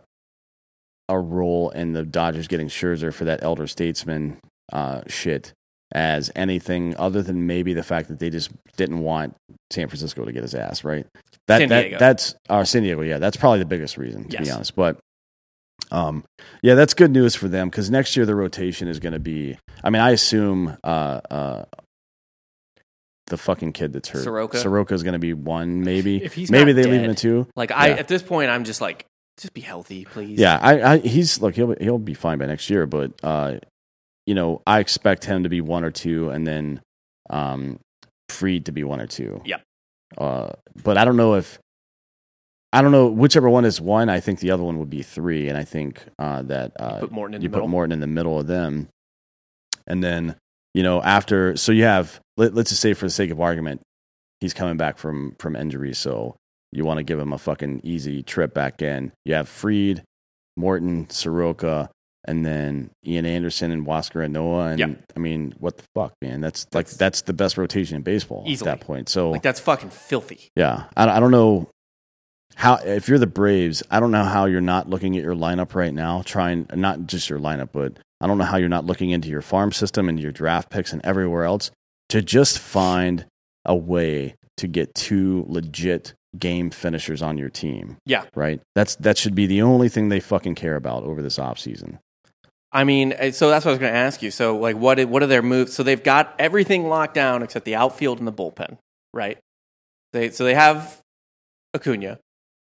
a 1.10 1.20
role 1.20 1.72
in 1.72 1.92
the 1.94 2.04
Dodgers 2.06 2.48
getting 2.48 2.70
Scherzer 2.70 3.14
for 3.14 3.26
that 3.26 3.44
elder 3.44 3.68
statesman 3.68 4.38
uh, 4.72 5.02
shit 5.08 5.52
as 5.92 6.32
anything 6.36 6.96
other 6.98 7.22
than 7.24 7.48
maybe 7.48 7.74
the 7.74 7.84
fact 7.84 8.10
that 8.10 8.20
they 8.20 8.30
just 8.30 8.52
didn't 8.78 9.00
want 9.00 9.36
San 9.72 9.88
Francisco 9.88 10.24
to 10.24 10.32
get 10.32 10.44
his 10.44 10.54
ass 10.54 10.84
right. 10.84 11.06
That, 11.48 11.68
that 11.70 11.98
that's 11.98 12.36
uh, 12.48 12.64
San 12.64 12.84
Diego. 12.84 13.02
Yeah, 13.02 13.18
that's 13.18 13.36
probably 13.38 13.60
the 13.60 13.66
biggest 13.66 13.98
reason 13.98 14.30
to 14.30 14.38
be 14.38 14.52
honest. 14.52 14.76
But 14.76 15.00
um, 15.92 16.24
yeah, 16.62 16.76
that's 16.76 16.94
good 16.94 17.12
news 17.12 17.34
for 17.34 17.48
them 17.48 17.70
because 17.70 17.90
next 17.90 18.16
year 18.16 18.26
the 18.28 18.36
rotation 18.36 18.88
is 18.88 19.00
going 19.00 19.14
to 19.14 19.20
be. 19.20 19.58
I 19.84 19.90
mean, 19.90 20.02
I 20.02 20.12
assume 20.12 20.78
uh, 20.84 21.22
uh, 21.32 21.66
the 23.26 23.38
fucking 23.38 23.74
kid 23.74 23.94
that's 23.94 24.10
hurt, 24.10 24.24
Soroka? 24.24 24.60
Soroka 24.60 24.94
is 24.94 25.02
going 25.02 25.14
to 25.14 25.20
be 25.20 25.34
one, 25.34 25.84
maybe. 25.84 26.24
If 26.24 26.34
he's 26.36 26.52
maybe 26.52 26.74
they 26.74 26.84
leave 26.84 27.02
him 27.02 27.12
at 27.12 27.18
two. 27.18 27.48
Like 27.56 27.72
I, 27.72 27.88
Yeah. 27.90 27.96
at 27.96 28.08
this 28.08 28.22
point, 28.22 28.52
I'm 28.52 28.64
just 28.64 28.82
like, 28.82 29.06
just 29.40 29.54
be 29.54 29.62
healthy, 29.62 30.06
please. 30.06 30.40
Yeah, 30.40 30.60
I, 30.62 30.94
I 30.94 30.98
he's 31.00 31.42
look 31.42 31.56
he'll 31.56 31.76
he'll 31.80 31.98
be 31.98 32.14
fine 32.14 32.38
by 32.38 32.46
next 32.46 32.70
year, 32.70 32.86
but 32.86 33.14
uh, 33.24 33.56
you 34.26 34.36
know 34.36 34.62
I 34.68 34.80
expect 34.80 35.26
him 35.26 35.44
to 35.44 35.50
be 35.50 35.62
one 35.62 35.84
or 35.84 35.92
two, 35.92 36.30
and 36.30 36.46
then 36.46 36.82
um, 37.30 37.80
Fried 38.30 38.66
to 38.66 38.72
be 38.72 38.84
one 38.84 39.02
or 39.02 39.08
two. 39.08 39.42
Yep. 39.46 39.64
Uh, 40.18 40.50
but 40.84 40.98
I 40.98 41.06
don't 41.06 41.18
know 41.18 41.36
if 41.36 41.60
I 42.72 42.82
don't 42.82 42.92
know 42.92 43.08
whichever 43.08 43.50
one 43.50 43.66
is 43.66 43.82
one. 43.82 44.10
I 44.10 44.20
think 44.20 44.40
the 44.40 44.52
other 44.52 44.64
one 44.64 44.78
would 44.80 44.90
be 44.90 45.02
three, 45.02 45.48
and 45.48 45.58
I 45.58 45.64
think 45.64 46.04
uh, 46.20 46.44
that 46.44 46.74
uh, 46.80 47.00
Put 47.00 47.12
Morton 47.12 47.36
in 47.36 47.42
you 47.42 47.50
the 47.50 47.54
put 47.54 47.58
middle. 47.60 47.70
Morton 47.70 47.92
in 47.94 48.00
the 48.00 48.08
middle 48.08 48.40
of 48.40 48.48
them, 48.48 48.90
and 49.88 50.04
then 50.04 50.36
you 50.74 50.84
know 50.84 51.02
after 51.02 51.56
so 51.56 51.72
you 51.72 51.86
have 51.86 52.20
let, 52.38 52.54
let's 52.54 52.70
just 52.70 52.82
say 52.82 52.94
for 52.94 53.06
the 53.06 53.12
sake 53.12 53.32
of 53.32 53.40
argument, 53.40 53.82
he's 54.42 54.54
coming 54.54 54.78
back 54.78 54.98
from 54.98 55.36
from 55.40 55.56
injury, 55.56 55.94
so 55.94 56.36
you 56.72 56.86
want 56.86 56.98
to 57.00 57.04
give 57.04 57.20
him 57.20 57.34
a 57.34 57.38
fucking 57.38 57.82
easy 57.84 58.22
trip 58.24 58.54
back 58.54 58.82
in. 58.82 59.12
You 59.26 59.36
have 59.36 59.50
Fried, 59.50 60.04
Morton, 60.58 61.10
Soroka, 61.10 61.90
and 62.26 62.46
then 62.46 62.92
Ian 63.06 63.26
Anderson 63.26 63.72
and 63.72 63.86
Huascar 63.86 64.26
and 64.26 64.36
Ynoa. 64.36 64.72
And 64.72 64.80
Yep. 64.80 65.04
I 65.16 65.20
mean, 65.20 65.54
what 65.58 65.78
the 65.78 65.84
fuck, 65.96 66.14
man? 66.22 66.42
That's 66.42 66.66
like 66.74 66.86
That's- 66.86 66.98
that's 66.98 67.22
the 67.22 67.34
best 67.34 67.58
rotation 67.58 67.96
in 67.96 68.02
baseball 68.04 68.44
Easily. 68.46 68.70
at 68.70 68.80
that 68.80 68.86
point. 68.86 69.10
So 69.10 69.32
Like 69.32 69.42
that's 69.42 69.60
fucking 69.60 69.90
filthy. 69.90 70.50
yeah, 70.56 70.86
I, 70.98 71.08
I 71.10 71.20
don't 71.20 71.32
know 71.32 71.70
how 72.56 72.76
if 72.76 73.08
you're 73.08 73.20
the 73.20 73.28
Braves, 73.28 73.82
I 73.90 74.00
don't 74.00 74.12
know 74.12 74.24
how 74.26 74.46
you're 74.46 74.60
not 74.60 74.90
looking 74.90 75.16
at 75.16 75.24
your 75.24 75.36
lineup 75.36 75.76
right 75.76 75.94
now, 75.94 76.22
trying 76.26 76.68
not 76.76 77.06
just 77.08 77.30
your 77.30 77.40
lineup, 77.40 77.70
but 77.72 77.94
I 78.20 78.28
don't 78.28 78.38
know 78.38 78.44
how 78.44 78.58
you're 78.58 78.68
not 78.68 78.86
looking 78.86 79.12
into 79.12 79.30
your 79.30 79.42
farm 79.42 79.72
system 79.72 80.10
and 80.10 80.20
your 80.20 80.34
draft 80.34 80.70
picks 80.70 80.92
and 80.92 81.04
everywhere 81.06 81.46
else 81.46 81.72
to 82.10 82.22
just 82.22 82.60
find 82.60 83.26
a 83.66 83.76
way 83.76 84.36
to 84.58 84.68
get 84.68 84.94
two 84.94 85.46
legit 85.48 86.14
game 86.38 86.70
finishers 86.70 87.22
on 87.22 87.38
your 87.38 87.50
team. 87.50 87.98
Yeah. 88.06 88.26
Right? 88.36 88.62
That's 88.76 88.96
that 88.98 89.18
should 89.18 89.36
be 89.36 89.46
the 89.48 89.62
only 89.62 89.90
thing 89.90 90.10
they 90.10 90.20
fucking 90.20 90.56
care 90.56 90.76
about 90.76 91.04
over 91.04 91.22
this 91.22 91.38
offseason. 91.38 92.00
I 92.72 92.84
mean, 92.84 93.14
uh, 93.14 93.32
so 93.32 93.50
that's 93.50 93.66
what 93.66 93.72
I 93.72 93.74
was 93.74 93.80
going 93.80 93.92
to 93.94 93.98
ask 93.98 94.22
you. 94.22 94.30
So, 94.30 94.56
like, 94.58 94.76
what 94.76 95.04
what 95.06 95.24
are 95.24 95.28
their 95.28 95.42
moves? 95.42 95.74
So 95.74 95.82
they've 95.82 96.04
got 96.04 96.36
everything 96.38 96.88
locked 96.88 97.16
down 97.16 97.42
except 97.42 97.66
the 97.66 97.76
outfield 97.76 98.20
and 98.20 98.28
the 98.28 98.32
bullpen, 98.34 98.78
right? 99.14 99.40
They 100.14 100.30
so 100.30 100.44
they 100.44 100.54
have 100.54 101.02
Acuna, 101.76 102.20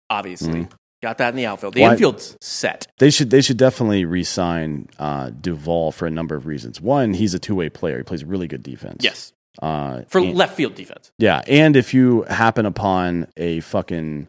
obviously, 0.09 0.68
got 1.01 1.18
that 1.18 1.30
in 1.30 1.36
the 1.36 1.45
outfield. 1.47 1.74
The 1.74 1.80
Mm-hmm. 1.82 1.88
Why- 1.88 1.93
infield's 1.93 2.38
set. 2.41 2.86
They 2.99 3.09
should 3.09 3.30
they 3.32 3.41
should 3.41 3.57
definitely 3.57 4.05
re-sign 4.05 4.89
uh, 4.99 5.32
Duvall 5.32 5.91
for 5.91 6.05
a 6.05 6.11
number 6.11 6.36
of 6.36 6.45
reasons. 6.45 6.80
One, 6.80 7.13
he's 7.16 7.34
a 7.34 7.39
two 7.39 7.55
way 7.55 7.70
player. 7.70 7.97
He 7.97 8.03
plays 8.03 8.24
really 8.24 8.47
good 8.47 8.61
defense. 8.63 9.03
Yes, 9.03 9.34
Uh, 9.62 10.01
for 10.08 10.20
and- 10.20 10.36
left 10.36 10.56
field 10.56 10.76
defense. 10.76 11.12
Yeah, 11.18 11.41
and 11.47 11.76
if 11.76 11.93
you 11.93 12.24
happen 12.24 12.66
upon 12.66 13.28
a 13.38 13.60
fucking 13.62 14.28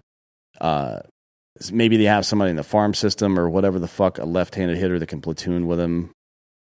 uh 0.60 1.00
maybe 1.72 1.96
they 1.96 2.04
have 2.04 2.26
somebody 2.26 2.50
in 2.50 2.56
the 2.56 2.62
farm 2.62 2.94
system 2.94 3.38
or 3.38 3.48
whatever 3.48 3.78
the 3.78 3.88
fuck, 3.88 4.18
a 4.18 4.24
left-handed 4.24 4.76
hitter 4.76 4.98
that 4.98 5.06
can 5.06 5.20
platoon 5.20 5.66
with 5.66 5.80
him, 5.80 6.10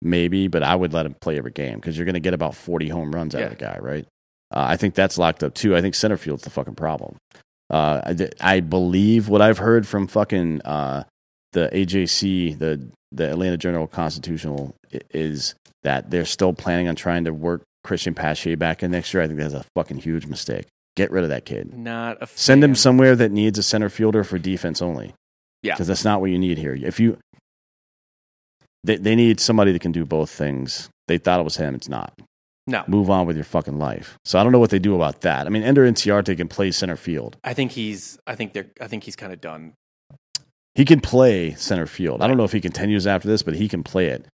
maybe, 0.01 0.49
but 0.49 0.63
I 0.63 0.75
would 0.75 0.93
let 0.93 1.07
him 1.07 1.15
play 1.15 1.37
every 1.37 1.51
game 1.51 1.77
because 1.77 1.97
you're 1.97 2.05
going 2.05 2.15
to 2.15 2.21
get 2.21 2.35
about 2.35 2.55
40 2.55 2.89
home 2.89 3.13
runs 3.13 3.35
out 3.35 3.43
of 3.43 3.51
the 3.51 3.57
guy, 3.57 3.79
right? 3.81 4.07
Uh, 4.55 4.65
I 4.69 4.77
think 4.77 4.95
that's 4.95 5.19
locked 5.19 5.43
up 5.43 5.55
too. 5.55 5.75
I 5.75 5.81
think 5.81 5.95
center 5.95 6.17
field's 6.17 6.45
the 6.45 6.51
fucking 6.51 6.77
problem. 6.77 7.17
Uh, 7.71 8.03
I, 8.41 8.57
I 8.57 8.61
believe 8.61 9.29
what 9.29 9.43
I've 9.43 9.59
heard 9.59 9.87
from 9.87 10.07
fucking 10.07 10.63
uh, 10.63 11.05
the 11.53 11.71
AJC, 11.73 12.59
the 12.59 12.89
the 13.11 13.31
Atlanta 13.31 13.57
Journal 13.57 13.87
Constitutional, 13.87 14.75
is 15.11 15.55
that 15.83 16.11
they're 16.11 16.25
still 16.25 16.53
planning 16.53 16.89
on 16.89 16.97
trying 16.97 17.25
to 17.25 17.33
work 17.33 17.63
Christian 17.85 18.15
Pache 18.15 18.55
back 18.57 18.83
in 18.83 18.91
next 18.91 19.13
year. 19.15 19.23
I 19.23 19.27
think 19.27 19.39
that's 19.39 19.55
a 19.55 19.65
fucking 19.75 19.99
huge 19.99 20.27
mistake. 20.27 20.67
Get 20.97 21.11
rid 21.11 21.23
of 21.25 21.31
that 21.31 21.45
kid. 21.45 21.73
Not 21.75 22.19
a 22.21 22.27
Send 22.27 22.65
him 22.65 22.75
somewhere 22.75 23.15
that 23.17 23.31
needs 23.31 23.59
a 23.59 23.63
center 23.63 23.89
fielder 23.89 24.25
for 24.25 24.39
defense 24.39 24.81
only. 24.83 25.15
Yeah. 25.63 25.75
because 25.75 25.87
that's 25.87 26.05
not 26.05 26.21
what 26.21 26.31
you 26.31 26.39
need 26.39 26.59
here. 26.59 26.75
If 26.75 27.01
you 27.01 27.17
they 28.85 28.97
they 28.97 29.15
need 29.17 29.41
somebody 29.41 29.73
that 29.73 29.81
can 29.81 29.93
do 29.93 30.05
both 30.05 30.31
things. 30.31 30.89
They 31.09 31.19
thought 31.19 31.41
it 31.41 31.45
was 31.45 31.57
him. 31.57 31.75
It's 31.75 31.89
not. 31.89 32.13
No, 32.67 32.83
Move 32.87 33.11
on 33.11 33.27
with 33.27 33.37
your 33.37 33.45
fucking 33.45 33.79
life. 33.79 34.17
So 34.25 34.39
I 34.39 34.43
don't 34.43 34.51
know 34.53 34.59
what 34.59 34.71
they 34.71 34.79
do 34.79 34.95
about 34.95 35.21
that. 35.21 35.47
I 35.47 35.51
mean, 35.51 35.63
Ender 35.63 35.87
Inciarte 35.87 36.35
can 36.35 36.49
play 36.49 36.71
center 36.71 36.97
field. 36.97 37.37
I 37.45 37.53
think 37.53 37.73
he's. 37.73 38.19
I 38.27 38.35
think 38.37 38.55
they're. 38.55 38.67
I 38.81 38.87
think 38.87 39.05
he's 39.05 39.17
kind 39.17 39.33
of 39.35 39.41
done. 39.41 39.75
He 40.75 40.85
can 40.87 41.01
play 41.01 41.55
center 41.55 41.87
field. 41.87 42.23
I 42.23 42.27
don't 42.27 42.37
know 42.39 42.45
if 42.45 42.53
he 42.53 42.61
continues 42.61 43.07
after 43.07 43.29
this, 43.29 43.43
but 43.43 43.55
he 43.55 43.69
can 43.69 43.83
play 43.83 44.07
it. 44.07 44.27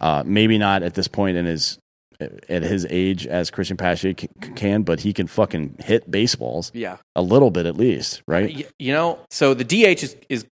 Uh, 0.00 0.22
maybe 0.26 0.56
not 0.58 0.82
at 0.82 0.94
this 0.94 1.08
point 1.08 1.36
in 1.36 1.44
his 1.44 1.78
at 2.20 2.62
his 2.62 2.86
age 2.90 3.26
as 3.26 3.50
Christian 3.50 3.76
Pache 3.76 4.14
can, 4.14 4.82
but 4.82 5.00
he 5.00 5.12
can 5.12 5.26
fucking 5.26 5.76
hit 5.80 6.10
baseballs 6.10 6.70
Yeah, 6.74 6.96
a 7.16 7.22
little 7.22 7.50
bit 7.50 7.66
at 7.66 7.76
least, 7.76 8.22
right? 8.26 8.66
You 8.78 8.92
know, 8.92 9.18
so 9.30 9.54
the 9.54 9.64
DH 9.64 10.02
is 10.02 10.16
is 10.28 10.46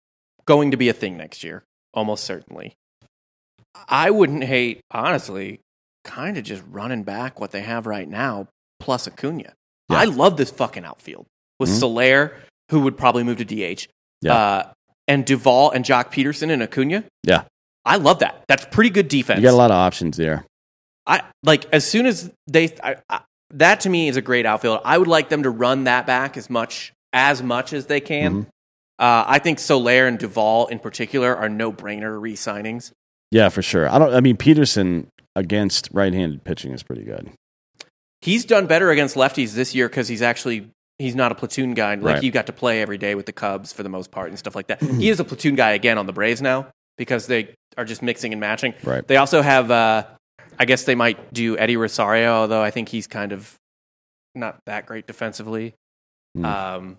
going 0.45 0.71
to 0.71 0.77
be 0.77 0.89
a 0.89 0.93
thing 0.93 1.17
next 1.17 1.43
year, 1.43 1.63
almost 1.93 2.23
certainly. 2.23 2.73
I 3.87 4.09
wouldn't 4.09 4.43
hate, 4.43 4.81
honestly, 4.91 5.59
kind 6.03 6.37
of 6.37 6.43
just 6.43 6.63
running 6.69 7.03
back 7.03 7.39
what 7.39 7.51
they 7.51 7.61
have 7.61 7.85
right 7.85 8.07
now 8.07 8.47
plus 8.79 9.07
Acuna. 9.07 9.53
Yeah. 9.89 9.97
I 9.97 10.05
love 10.05 10.37
this 10.37 10.49
fucking 10.51 10.85
outfield 10.85 11.25
with 11.59 11.69
Mhm. 11.69 11.79
Soler, 11.79 12.37
who 12.71 12.81
would 12.81 12.97
probably 12.97 13.23
move 13.23 13.37
to 13.37 13.45
DH, 13.45 13.87
Yeah. 14.21 14.33
uh, 14.35 14.71
and 15.07 15.25
Duvall 15.25 15.71
and 15.71 15.83
Joc 15.85 16.11
Pederson 16.11 16.49
and 16.51 16.63
Acuna. 16.63 17.03
Yeah. 17.23 17.43
I 17.85 17.97
love 17.97 18.19
that. 18.19 18.43
That's 18.47 18.65
pretty 18.65 18.89
good 18.89 19.07
defense. 19.07 19.39
You 19.39 19.43
got 19.47 19.53
a 19.53 19.57
lot 19.57 19.71
of 19.71 19.77
options 19.77 20.17
there. 20.17 20.45
I 21.09 21.23
like 21.43 21.65
as 21.73 21.85
soon 21.85 22.05
as 22.05 22.31
they 22.47 22.73
I, 22.83 22.95
I, 23.09 23.21
that 23.55 23.81
to 23.81 23.89
me 23.89 24.07
is 24.07 24.15
a 24.15 24.21
great 24.21 24.45
outfield. 24.45 24.79
I 24.85 24.97
would 24.97 25.07
like 25.07 25.27
them 25.29 25.43
to 25.43 25.49
run 25.49 25.83
that 25.85 26.05
back 26.05 26.37
as 26.37 26.49
much 26.49 26.93
as 27.11 27.41
much 27.43 27.73
as 27.73 27.87
they 27.87 27.99
can. 27.99 28.43
Mhm. 28.43 28.47
Uh, 28.99 29.23
I 29.27 29.39
think 29.39 29.59
Soler 29.59 30.05
and 30.07 30.19
Duvall 30.19 30.67
in 30.67 30.77
particular 30.79 31.35
are 31.35 31.49
no 31.49 31.71
brainer 31.71 32.19
re-signings. 32.21 32.91
Yeah, 33.31 33.49
for 33.49 33.61
sure. 33.61 33.89
I 33.89 33.97
don't. 33.97 34.13
I 34.13 34.19
mean, 34.21 34.37
Pederson 34.37 35.07
against 35.35 35.89
right-handed 35.93 36.43
pitching 36.43 36.73
is 36.73 36.83
pretty 36.83 37.03
good. 37.05 37.29
He's 38.21 38.43
done 38.45 38.67
better 38.67 38.91
against 38.91 39.15
lefties 39.15 39.53
this 39.53 39.73
year 39.73 39.87
because 39.87 40.07
he's 40.07 40.21
actually 40.21 40.69
he's 40.97 41.15
not 41.15 41.31
a 41.31 41.35
platoon 41.35 41.73
guy. 41.73 41.95
Like 41.95 42.15
Right. 42.15 42.23
you 42.23 42.31
got 42.31 42.47
to 42.47 42.53
play 42.53 42.81
every 42.81 42.97
day 42.97 43.15
with 43.15 43.25
the 43.25 43.31
Cubs 43.31 43.71
for 43.71 43.83
the 43.83 43.89
most 43.89 44.11
part 44.11 44.29
and 44.29 44.37
stuff 44.37 44.53
like 44.55 44.67
that. 44.67 44.81
he 44.81 45.09
is 45.09 45.19
a 45.19 45.23
platoon 45.23 45.55
guy 45.55 45.71
again 45.71 45.97
on 45.97 46.05
the 46.05 46.11
Braves 46.13 46.41
now 46.41 46.67
because 46.97 47.25
they 47.27 47.53
are 47.77 47.85
just 47.85 48.01
mixing 48.03 48.33
and 48.33 48.41
matching. 48.41 48.73
Right. 48.83 49.07
They 49.07 49.15
also 49.15 49.41
have, 49.41 49.71
uh, 49.71 50.03
I 50.59 50.65
guess 50.65 50.83
they 50.83 50.95
might 50.95 51.33
do 51.33 51.57
Eddie 51.57 51.77
Rosario, 51.77 52.33
although 52.33 52.61
I 52.61 52.69
think 52.69 52.89
he's 52.89 53.07
kind 53.07 53.31
of 53.31 53.55
not 54.35 54.59
that 54.65 54.85
great 54.85 55.07
defensively. 55.07 55.73
Hmm. 56.35 56.45
Um, 56.45 56.97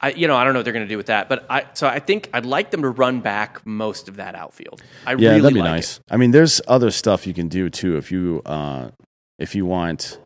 I, 0.00 0.10
you 0.10 0.28
know, 0.28 0.36
I 0.36 0.44
don't 0.44 0.52
know 0.52 0.60
what 0.60 0.64
they're 0.64 0.72
going 0.72 0.84
to 0.84 0.92
do 0.92 0.96
with 0.96 1.06
that, 1.06 1.28
but 1.28 1.46
I, 1.48 1.66
so 1.72 1.86
I 1.86 1.98
think 1.98 2.28
I'd 2.32 2.46
like 2.46 2.70
them 2.70 2.82
to 2.82 2.90
run 2.90 3.20
back 3.20 3.64
most 3.66 4.08
of 4.08 4.16
that 4.16 4.34
outfield. 4.34 4.82
I 5.06 5.12
yeah, 5.12 5.30
really 5.30 5.40
that'd 5.40 5.54
be 5.54 5.60
like 5.60 5.70
nice. 5.70 5.96
it. 5.98 6.04
I 6.10 6.16
mean, 6.16 6.30
there's 6.30 6.60
other 6.68 6.90
stuff 6.90 7.26
you 7.26 7.34
can 7.34 7.48
do 7.48 7.70
too 7.70 7.96
if 7.96 8.12
you 8.12 8.42
uh, 8.44 8.90
if 9.38 9.54
you 9.54 9.66
want 9.66 10.18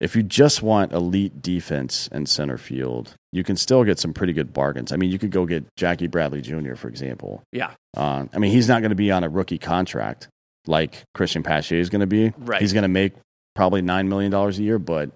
if 0.00 0.16
you 0.16 0.22
just 0.22 0.62
want 0.62 0.92
elite 0.92 1.40
defense 1.40 2.08
and 2.10 2.28
center 2.28 2.58
field, 2.58 3.14
you 3.32 3.44
can 3.44 3.56
still 3.56 3.84
get 3.84 3.98
some 3.98 4.12
pretty 4.12 4.32
good 4.32 4.52
bargains. 4.52 4.92
I 4.92 4.96
mean, 4.96 5.10
you 5.10 5.18
could 5.18 5.30
go 5.30 5.46
get 5.46 5.64
Jackie 5.76 6.08
Bradley 6.08 6.42
Jr. 6.42 6.74
for 6.74 6.88
example. 6.88 7.42
Yeah. 7.52 7.70
Uh, 7.96 8.26
I 8.34 8.38
mean, 8.38 8.50
he's 8.50 8.68
not 8.68 8.82
going 8.82 8.90
to 8.90 8.96
be 8.96 9.10
on 9.10 9.24
a 9.24 9.28
rookie 9.28 9.58
contract 9.58 10.28
like 10.66 11.02
Christian 11.14 11.42
Pache 11.42 11.78
is 11.78 11.90
going 11.90 12.00
to 12.00 12.06
be. 12.06 12.32
Right. 12.38 12.60
He's 12.60 12.72
going 12.72 12.82
to 12.82 12.88
make 12.88 13.12
probably 13.54 13.82
nine 13.82 14.08
million 14.08 14.30
dollars 14.30 14.58
a 14.58 14.62
year, 14.62 14.78
but 14.78 15.10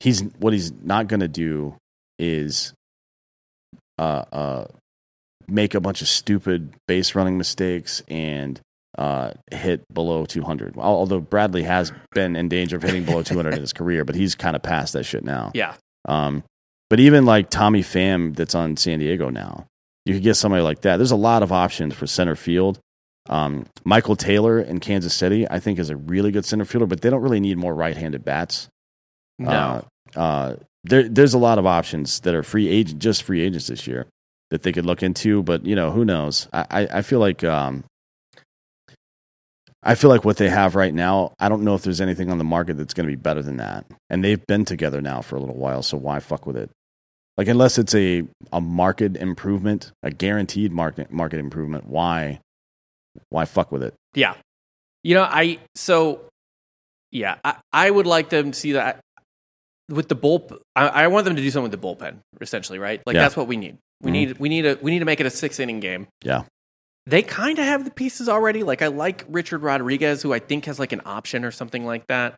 he's 0.00 0.22
what 0.38 0.52
he's 0.52 0.72
not 0.72 1.08
going 1.08 1.20
to 1.20 1.28
do 1.28 1.76
is 2.18 2.72
uh, 3.98 4.24
uh, 4.32 4.64
make 5.48 5.74
a 5.74 5.80
bunch 5.80 6.02
of 6.02 6.08
stupid 6.08 6.72
base 6.86 7.14
running 7.14 7.38
mistakes 7.38 8.02
and 8.08 8.60
uh, 8.98 9.32
hit 9.50 9.82
below 9.92 10.24
200. 10.24 10.76
Although 10.76 11.20
Bradley 11.20 11.62
has 11.62 11.92
been 12.12 12.36
in 12.36 12.48
danger 12.48 12.76
of 12.76 12.82
hitting 12.82 13.04
below 13.04 13.22
200 13.22 13.54
in 13.54 13.60
his 13.60 13.72
career, 13.72 14.04
but 14.04 14.14
he's 14.14 14.34
kind 14.34 14.56
of 14.56 14.62
past 14.62 14.92
that 14.94 15.04
shit 15.04 15.24
now. 15.24 15.50
Yeah. 15.54 15.74
Um, 16.06 16.42
but 16.90 17.00
even 17.00 17.24
like 17.24 17.48
Tommy 17.48 17.82
Pham 17.82 18.36
that's 18.36 18.54
on 18.54 18.76
San 18.76 18.98
Diego 18.98 19.30
now, 19.30 19.66
you 20.04 20.14
could 20.14 20.22
get 20.22 20.34
somebody 20.34 20.62
like 20.62 20.82
that. 20.82 20.96
There's 20.96 21.12
a 21.12 21.16
lot 21.16 21.42
of 21.42 21.52
options 21.52 21.94
for 21.94 22.06
center 22.06 22.36
field. 22.36 22.78
Um, 23.28 23.66
Michael 23.84 24.16
Taylor 24.16 24.60
in 24.60 24.80
Kansas 24.80 25.14
City, 25.14 25.48
I 25.48 25.60
think, 25.60 25.78
is 25.78 25.90
a 25.90 25.96
really 25.96 26.32
good 26.32 26.44
center 26.44 26.64
fielder, 26.64 26.86
but 26.86 27.00
they 27.00 27.10
don't 27.10 27.22
really 27.22 27.40
need 27.40 27.56
more 27.56 27.74
right-handed 27.74 28.24
bats. 28.24 28.68
No. 29.38 29.84
Uh, 30.16 30.18
uh, 30.18 30.56
there, 30.84 31.08
there's 31.08 31.34
a 31.34 31.38
lot 31.38 31.58
of 31.58 31.66
options 31.66 32.20
that 32.20 32.34
are 32.34 32.42
free 32.42 32.68
agent, 32.68 33.00
just 33.00 33.22
free 33.22 33.40
agents 33.40 33.68
this 33.68 33.86
year 33.86 34.06
that 34.50 34.62
they 34.64 34.72
could 34.72 34.84
look 34.84 35.02
into. 35.02 35.42
But 35.42 35.64
you 35.64 35.76
know, 35.76 35.90
who 35.90 36.04
knows? 36.04 36.48
I, 36.52 36.66
I, 36.70 36.88
I 36.98 37.02
feel 37.02 37.20
like 37.20 37.44
um, 37.44 37.84
I 39.82 39.94
feel 39.94 40.10
like 40.10 40.24
what 40.24 40.36
they 40.36 40.48
have 40.48 40.74
right 40.74 40.92
now. 40.92 41.34
I 41.38 41.48
don't 41.48 41.62
know 41.62 41.74
if 41.74 41.82
there's 41.82 42.00
anything 42.00 42.30
on 42.30 42.38
the 42.38 42.44
market 42.44 42.76
that's 42.76 42.94
going 42.94 43.06
to 43.06 43.12
be 43.12 43.20
better 43.20 43.42
than 43.42 43.56
that. 43.56 43.86
And 44.10 44.22
they've 44.22 44.44
been 44.46 44.64
together 44.64 45.00
now 45.00 45.22
for 45.22 45.36
a 45.36 45.40
little 45.40 45.56
while, 45.56 45.82
so 45.82 45.96
why 45.96 46.20
fuck 46.20 46.46
with 46.46 46.56
it? 46.56 46.70
Like 47.36 47.48
unless 47.48 47.78
it's 47.78 47.94
a 47.94 48.24
a 48.52 48.60
market 48.60 49.16
improvement, 49.16 49.92
a 50.02 50.10
guaranteed 50.10 50.72
market 50.72 51.10
market 51.10 51.38
improvement, 51.38 51.86
why 51.86 52.40
why 53.30 53.44
fuck 53.44 53.72
with 53.72 53.82
it? 53.82 53.94
Yeah. 54.14 54.34
You 55.02 55.14
know, 55.14 55.22
I 55.22 55.58
so 55.74 56.22
yeah, 57.10 57.36
I, 57.44 57.56
I 57.72 57.90
would 57.90 58.06
like 58.06 58.30
them 58.30 58.52
to 58.52 58.58
see 58.58 58.72
that 58.72 59.00
with 59.90 60.08
the 60.08 60.14
bull. 60.14 60.48
I, 60.74 60.88
I 60.88 61.06
want 61.08 61.24
them 61.24 61.36
to 61.36 61.42
do 61.42 61.50
something 61.50 61.70
with 61.70 61.80
the 61.80 61.86
bullpen, 61.86 62.18
essentially, 62.40 62.78
right? 62.78 63.02
Like 63.06 63.14
Yeah. 63.14 63.22
that's 63.22 63.36
what 63.36 63.46
we 63.48 63.56
need. 63.56 63.76
We 64.00 64.10
Mhm. 64.10 64.12
need 64.12 64.38
we 64.38 64.48
need 64.48 64.66
a 64.66 64.78
we 64.80 64.90
need 64.90 65.00
to 65.00 65.04
make 65.04 65.20
it 65.20 65.26
a 65.26 65.30
six 65.30 65.58
inning 65.60 65.80
game. 65.80 66.06
Yeah. 66.24 66.44
They 67.06 67.22
kind 67.22 67.58
of 67.58 67.64
have 67.64 67.84
the 67.84 67.90
pieces 67.90 68.28
already. 68.28 68.62
Like 68.62 68.80
I 68.80 68.86
like 68.86 69.24
Richard 69.28 69.62
Rodriguez, 69.62 70.22
who 70.22 70.32
I 70.32 70.38
think 70.38 70.66
has 70.66 70.78
like 70.78 70.92
an 70.92 71.02
option 71.04 71.44
or 71.44 71.50
something 71.50 71.84
like 71.84 72.06
that. 72.06 72.36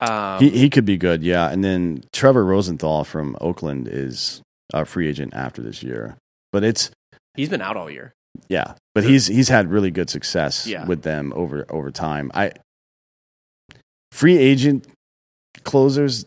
Um, 0.00 0.38
he 0.40 0.50
he 0.50 0.68
could 0.70 0.84
be 0.84 0.96
good, 0.98 1.22
yeah. 1.22 1.48
And 1.50 1.64
then 1.64 2.04
Trevor 2.12 2.44
Rosenthal 2.44 3.04
from 3.04 3.36
Oakland 3.40 3.88
is 3.88 4.42
a 4.74 4.84
free 4.84 5.08
agent 5.08 5.32
after 5.34 5.62
this 5.62 5.82
year. 5.82 6.16
But 6.52 6.62
it's 6.64 6.90
he's 7.36 7.48
been 7.48 7.62
out 7.62 7.76
all 7.76 7.90
year. 7.90 8.12
Yeah, 8.48 8.74
but 8.94 9.04
he's 9.04 9.26
he's 9.26 9.48
had 9.48 9.70
really 9.70 9.90
good 9.90 10.10
success 10.10 10.66
Yeah. 10.66 10.86
with 10.86 11.02
them 11.02 11.32
over 11.36 11.66
over 11.70 11.90
time. 11.90 12.30
I 12.34 12.52
free 14.10 14.36
agent 14.38 14.86
closers 15.64 16.24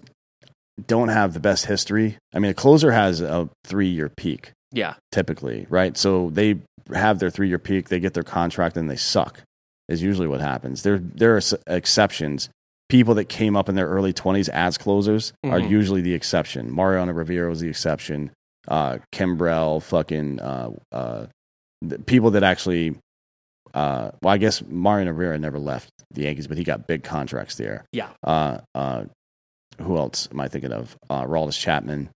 don't 0.87 1.09
have 1.09 1.33
the 1.33 1.39
best 1.39 1.65
history. 1.65 2.17
I 2.33 2.39
mean, 2.39 2.51
a 2.51 2.55
closer 2.55 2.91
has 2.91 3.21
a 3.21 3.49
three 3.65 3.87
year 3.89 4.09
peak 4.15 4.51
Yeah, 4.71 4.95
typically, 5.11 5.65
right? 5.69 5.97
So 5.97 6.29
they 6.31 6.59
have 6.93 7.19
their 7.19 7.29
three 7.29 7.47
year 7.47 7.59
peak, 7.59 7.89
they 7.89 7.99
get 7.99 8.13
their 8.13 8.23
contract, 8.23 8.77
and 8.77 8.89
they 8.89 8.95
suck. 8.97 9.41
Is 9.87 10.01
usually 10.01 10.27
what 10.27 10.41
happens. 10.41 10.81
There 10.83 10.97
there 10.99 11.33
are 11.35 11.37
s- 11.37 11.53
exceptions. 11.67 12.49
People 12.89 13.13
that 13.15 13.25
came 13.25 13.55
up 13.55 13.69
in 13.69 13.75
their 13.75 13.87
early 13.87 14.13
twenties 14.13 14.49
as 14.49 14.77
closers 14.77 15.31
are 15.43 15.59
Mhm. 15.59 15.69
usually 15.69 16.01
the 16.01 16.13
exception. 16.13 16.73
Mariano 16.73 17.13
Rivera 17.13 17.49
was 17.49 17.59
the 17.59 17.69
exception. 17.69 18.31
Uh, 18.67 18.97
Kimbrel, 19.13 19.81
fucking 19.83 20.39
uh, 20.39 20.71
uh, 20.91 21.25
people 22.05 22.31
that 22.31 22.43
actually. 22.43 22.95
Uh, 23.73 24.11
well, 24.21 24.33
I 24.33 24.37
guess 24.37 24.63
Mariano 24.63 25.11
Rivera 25.11 25.37
never 25.37 25.59
left 25.59 25.89
the 26.09 26.23
Yankees, 26.23 26.47
but 26.47 26.57
he 26.57 26.63
got 26.63 26.87
big 26.87 27.03
contracts 27.03 27.55
there. 27.55 27.83
Yeah. 27.91 28.07
Uh, 28.23 28.59
uh, 28.73 29.03
who 29.81 29.97
else 29.97 30.29
am 30.31 30.39
I 30.39 30.47
thinking 30.47 30.71
of? 30.71 30.95
Uh, 31.09 31.23
Aroldis 31.23 31.59
Chapman 31.59 32.09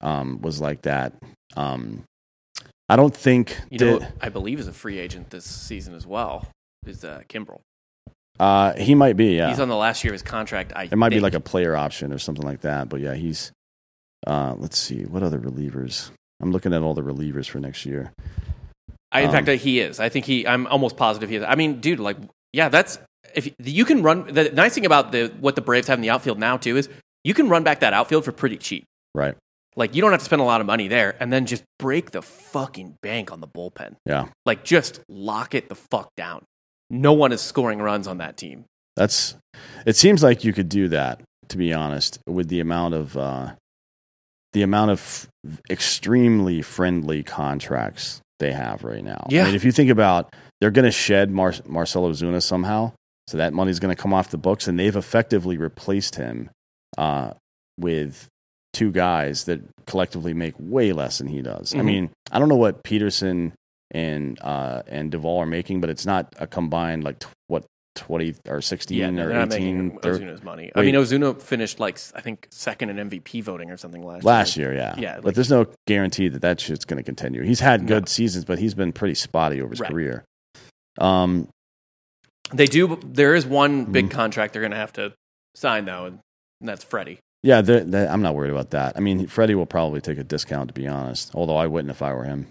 um, 0.00 0.40
was 0.42 0.60
like 0.60 0.82
that. 0.82 1.12
Um, 1.56 2.04
I 2.88 2.96
don't 2.96 3.14
think 3.14 3.58
you 3.70 3.78
know, 3.78 4.06
I 4.20 4.28
believe 4.28 4.60
is 4.60 4.68
a 4.68 4.72
free 4.72 4.98
agent 4.98 5.30
this 5.30 5.44
season 5.44 5.94
as 5.94 6.06
well. 6.06 6.46
Is 6.86 7.04
uh, 7.04 7.22
Kimbrel? 7.28 7.60
uh, 8.38 8.74
he 8.74 8.94
might 8.94 9.16
be. 9.16 9.36
Yeah, 9.36 9.48
He's 9.48 9.60
on 9.60 9.68
the 9.68 9.76
last 9.76 10.04
year 10.04 10.12
of 10.12 10.14
his 10.14 10.22
contract. 10.22 10.72
I 10.76 10.84
it 10.84 10.96
might 10.96 11.10
be 11.10 11.20
like 11.20 11.34
a 11.34 11.40
player 11.40 11.76
option 11.76 12.12
or 12.12 12.18
something 12.18 12.46
like 12.46 12.60
that. 12.60 12.88
But 12.88 13.00
yeah, 13.00 13.14
he's. 13.14 13.52
Uh, 14.26 14.54
let's 14.56 14.78
see 14.78 15.04
what 15.04 15.22
other 15.22 15.38
relievers. 15.38 16.10
I'm 16.40 16.52
looking 16.52 16.72
at 16.72 16.82
all 16.82 16.94
the 16.94 17.02
relievers 17.02 17.48
for 17.48 17.58
next 17.58 17.86
year. 17.86 18.12
I, 19.16 19.20
in 19.20 19.26
Um, 19.34 19.44
fact, 19.44 19.60
he 19.62 19.80
is. 19.80 20.00
I 20.00 20.08
think 20.08 20.24
he. 20.24 20.46
I'm 20.46 20.66
almost 20.66 20.96
positive 20.96 21.28
he 21.30 21.36
is. 21.36 21.44
I 21.44 21.54
mean, 21.54 21.80
dude, 21.80 22.00
like, 22.00 22.16
yeah, 22.52 22.68
that's 22.68 22.98
if 23.34 23.52
you 23.58 23.84
can 23.84 24.02
run. 24.02 24.26
The 24.32 24.50
nice 24.50 24.74
thing 24.74 24.86
about 24.86 25.12
the 25.12 25.32
what 25.40 25.54
the 25.56 25.62
Braves 25.62 25.88
have 25.88 25.98
in 25.98 26.02
the 26.02 26.10
outfield 26.10 26.38
now 26.38 26.56
too 26.56 26.76
is 26.76 26.88
you 27.24 27.34
can 27.34 27.48
run 27.48 27.62
back 27.64 27.80
that 27.80 27.92
outfield 27.92 28.24
for 28.24 28.32
pretty 28.32 28.56
cheap. 28.56 28.84
Right. 29.14 29.34
Like 29.74 29.94
you 29.94 30.00
don't 30.02 30.10
have 30.12 30.20
to 30.20 30.24
spend 30.24 30.40
a 30.40 30.44
lot 30.44 30.60
of 30.60 30.66
money 30.66 30.88
there, 30.88 31.16
and 31.20 31.32
then 31.32 31.44
just 31.46 31.62
break 31.78 32.10
the 32.12 32.22
fucking 32.22 32.96
bank 33.02 33.30
on 33.32 33.40
the 33.40 33.48
bullpen. 33.48 33.96
Yeah. 34.06 34.28
Like 34.46 34.64
just 34.64 35.00
lock 35.08 35.54
it 35.54 35.68
the 35.68 35.74
fuck 35.74 36.08
down. 36.16 36.44
No 36.88 37.12
one 37.12 37.32
is 37.32 37.40
scoring 37.40 37.80
runs 37.80 38.06
on 38.06 38.18
that 38.18 38.36
team. 38.36 38.64
That's. 38.96 39.36
It 39.84 39.96
seems 39.96 40.22
like 40.22 40.44
you 40.44 40.52
could 40.52 40.68
do 40.68 40.88
that. 40.88 41.20
To 41.48 41.58
be 41.58 41.72
honest, 41.72 42.18
with 42.26 42.48
the 42.48 42.60
amount 42.60 42.94
of 42.94 43.16
uh, 43.16 43.52
the 44.52 44.62
amount 44.62 44.90
of 44.90 45.28
extremely 45.70 46.62
friendly 46.62 47.22
contracts 47.22 48.20
they 48.38 48.52
have 48.52 48.84
right 48.84 49.02
now. 49.04 49.26
Yeah. 49.30 49.42
I 49.42 49.46
mean, 49.46 49.54
if 49.54 49.64
you 49.64 49.72
think 49.72 49.90
about, 49.90 50.34
they're 50.60 50.70
going 50.70 50.84
to 50.84 50.90
shed 50.90 51.30
Mar- 51.30 51.54
Marcell 51.66 52.02
Ozuna 52.08 52.42
somehow, 52.42 52.92
so 53.28 53.38
that 53.38 53.52
money's 53.52 53.78
going 53.80 53.94
to 53.94 54.00
come 54.00 54.12
off 54.14 54.30
the 54.30 54.38
books, 54.38 54.68
and 54.68 54.78
they've 54.78 54.94
effectively 54.96 55.56
replaced 55.56 56.16
him 56.16 56.50
uh, 56.98 57.32
with 57.78 58.26
two 58.72 58.92
guys 58.92 59.44
that 59.44 59.60
collectively 59.86 60.34
make 60.34 60.54
way 60.58 60.92
less 60.92 61.18
than 61.18 61.28
he 61.28 61.40
does. 61.42 61.74
I 61.74 61.78
Mhm. 61.78 61.84
mean, 61.84 62.10
I 62.30 62.38
don't 62.38 62.48
know 62.48 62.56
what 62.56 62.82
Pederson 62.84 63.52
and 63.90 64.38
uh, 64.42 64.82
and 64.88 65.10
Duvall 65.10 65.40
are 65.42 65.46
making, 65.46 65.80
but 65.80 65.88
it's 65.90 66.04
not 66.04 66.34
a 66.38 66.46
combined 66.46 67.04
like 67.04 67.22
what 67.48 67.64
twenty 67.96 68.34
or 68.48 68.60
sixteen 68.60 68.98
Yeah, 68.98 69.10
no, 69.10 69.26
or 69.26 69.32
eighteen. 69.42 69.88
making 69.88 70.00
Ozuna's 70.00 70.42
money. 70.44 70.70
I 70.74 70.82
mean, 70.82 70.94
Ozuna 70.94 71.40
finished 71.40 71.80
like 71.80 71.98
I 72.14 72.20
think 72.20 72.46
second 72.50 72.90
in 72.90 73.10
MVP 73.10 73.42
voting 73.42 73.70
or 73.70 73.76
something 73.76 74.04
last 74.04 74.22
last 74.24 74.56
year. 74.56 74.72
year, 74.72 74.80
yeah, 74.80 74.94
Yeah, 74.98 75.20
but 75.20 75.34
there's 75.34 75.50
no 75.50 75.66
guarantee 75.86 76.28
that 76.28 76.42
that 76.42 76.60
shit's 76.60 76.84
going 76.84 76.98
to 76.98 77.02
continue. 77.02 77.42
He's 77.42 77.60
had 77.60 77.86
good 77.86 78.02
No. 78.04 78.06
seasons, 78.06 78.44
but 78.44 78.58
he's 78.58 78.74
been 78.74 78.92
pretty 78.92 79.14
spotty 79.14 79.60
over 79.60 79.70
his 79.70 79.80
Right. 79.80 79.90
career. 79.90 80.24
Um, 80.98 81.48
They 82.52 82.66
do. 82.66 83.00
There 83.04 83.34
is 83.34 83.44
one 83.44 83.86
big 83.86 84.06
Mhm. 84.06 84.10
contract 84.12 84.52
they're 84.52 84.62
going 84.62 84.70
to 84.70 84.76
have 84.78 84.92
to 84.94 85.12
sign 85.56 85.84
though, 85.84 86.04
and 86.06 86.18
that's 86.60 86.84
Freddie. 86.84 87.18
yeah, 87.42 87.60
they're- 87.60 87.82
they- 87.84 88.06
I'm 88.06 88.22
not 88.22 88.34
worried 88.36 88.50
about 88.52 88.70
that. 88.70 88.96
I 88.96 89.00
mean, 89.00 89.26
Freddie 89.26 89.54
will 89.56 89.66
probably 89.66 90.00
take 90.00 90.18
a 90.18 90.24
discount 90.24 90.68
to 90.68 90.74
be 90.74 90.86
honest, 90.86 91.34
although 91.34 91.56
I 91.56 91.66
wouldn't 91.66 91.90
if 91.90 92.02
I 92.02 92.12
were 92.14 92.24
him 92.24 92.46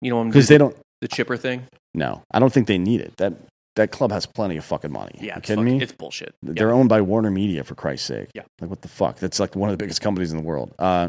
You 0.00 0.10
know, 0.10 0.24
because 0.24 0.48
they 0.48 0.58
don't. 0.58 0.76
the 1.02 1.08
chipper 1.08 1.36
thing. 1.36 1.66
No, 1.94 2.22
I 2.32 2.38
don't 2.40 2.52
think 2.52 2.66
they 2.66 2.78
need 2.78 3.00
it. 3.00 3.16
That 3.18 3.34
that 3.76 3.90
club 3.92 4.10
has 4.12 4.26
plenty 4.26 4.56
of 4.56 4.64
fucking 4.64 4.92
money. 4.92 5.18
Yeah, 5.20 5.36
you 5.36 5.40
kidding 5.42 5.64
fucking- 5.64 5.78
me? 5.78 5.82
It's 5.82 5.92
bullshit. 5.92 6.34
They're 6.42 6.72
owned 6.72 6.88
by 6.88 7.00
Warner 7.02 7.30
Media 7.30 7.62
for 7.64 7.74
Christ's 7.74 8.06
sake. 8.08 8.28
Yeah. 8.34 8.42
like 8.60 8.68
what 8.70 8.82
the 8.82 8.88
fuck? 8.88 9.18
That's 9.18 9.38
like 9.40 9.54
one 9.54 9.68
of 9.70 9.74
the 9.74 9.82
biggest 9.82 10.00
companies 10.00 10.32
in 10.32 10.38
the 10.38 10.44
world. 10.44 10.74
Uh, 10.78 11.08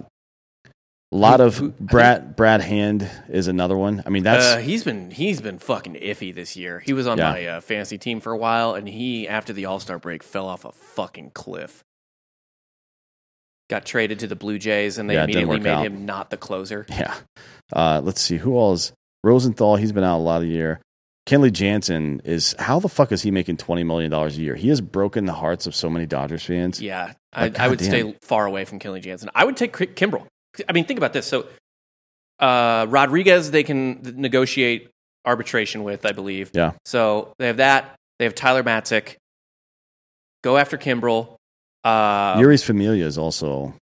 a 1.14 1.16
lot 1.16 1.40
Who- 1.40 1.46
of 1.46 1.58
who- 1.58 1.70
Brad 1.80 2.36
Brad 2.36 2.60
Hand 2.62 3.10
is 3.30 3.48
another 3.48 3.78
one. 3.78 4.04
I 4.06 4.10
mean, 4.10 4.24
that's 4.24 4.46
uh, 4.46 4.58
he's 4.58 4.84
been 4.84 5.10
he's 5.12 5.40
been 5.40 5.58
fucking 5.60 5.94
iffy 5.96 6.36
this 6.36 6.58
year. 6.58 6.80
He 6.86 6.92
was 6.94 7.08
on 7.08 7.18
Yeah. 7.18 7.32
my 7.32 7.46
uh, 7.48 7.62
fantasy 7.62 7.98
team 7.98 8.20
for 8.20 8.34
a 8.34 8.38
while, 8.38 8.74
and 8.76 8.88
he 8.90 9.28
after 9.28 9.54
the 9.54 9.66
All 9.66 9.80
Star 9.80 9.98
break 10.00 10.22
fell 10.22 10.48
off 10.48 10.66
a 10.66 10.72
fucking 10.74 11.32
cliff. 11.32 11.82
Got 13.70 13.86
traded 13.86 14.20
to 14.20 14.28
the 14.28 14.36
Blue 14.36 14.60
Jays, 14.60 14.98
and 14.98 15.10
they 15.10 15.16
Yeah, 15.16 15.26
immediately 15.26 15.60
made 15.60 15.72
out. 15.72 15.86
him 15.86 16.06
not 16.06 16.30
the 16.30 16.38
closer. 16.38 16.86
yeah. 16.90 17.16
Uh, 17.74 18.00
let's 18.04 18.22
see 18.22 18.38
who 18.38 18.58
else. 18.58 18.94
Rosenthal, 19.24 19.76
he's 19.76 19.92
been 19.92 20.06
out 20.06 20.18
a 20.18 20.20
lot 20.20 20.38
of 20.38 20.44
the 20.44 20.48
year. 20.50 20.80
Kenley 21.28 21.52
Jansen 21.52 22.22
is 22.24 22.56
how 22.58 22.80
the 22.80 22.88
fuck 22.90 23.12
is 23.12 23.22
he 23.22 23.32
making 23.32 23.58
twenty 23.58 23.84
million 23.84 24.10
dollars 24.10 24.38
a 24.38 24.42
year? 24.42 24.56
He 24.56 24.70
has 24.70 24.80
broken 24.82 25.26
the 25.26 25.34
hearts 25.34 25.68
of 25.68 25.76
so 25.76 25.90
many 25.90 26.06
Dodgers 26.06 26.44
fans. 26.44 26.82
Yeah, 26.82 27.14
Like, 27.36 27.60
I, 27.60 27.66
I 27.66 27.68
would 27.68 27.80
goddamn. 27.80 28.12
stay 28.12 28.18
far 28.22 28.46
away 28.46 28.64
from 28.66 28.80
Kenley 28.80 29.02
Jansen. 29.02 29.30
I 29.36 29.44
would 29.44 29.58
take 29.58 29.78
Ki- 29.78 29.88
Kimbrel. 29.88 30.26
I 30.68 30.72
mean, 30.72 30.86
think 30.86 30.98
about 30.98 31.12
this. 31.14 31.28
So, 31.28 31.46
uh, 32.40 32.86
Rodriguez, 32.90 33.52
they 33.52 33.64
can 33.64 34.02
negotiate 34.16 34.90
arbitration 35.26 35.84
with, 35.84 36.06
I 36.06 36.14
believe. 36.14 36.52
Yeah. 36.54 36.72
So 36.86 37.34
they 37.40 37.48
have 37.48 37.58
that. 37.58 37.96
They 38.20 38.26
have 38.26 38.34
Tyler 38.34 38.64
Matzek. 38.64 39.16
Go 40.44 40.56
after 40.58 40.78
Kimbrel. 40.78 41.36
Uh, 41.84 42.38
Jeurys 42.38 42.64
Familia 42.64 43.06
is 43.06 43.18
also 43.18 43.74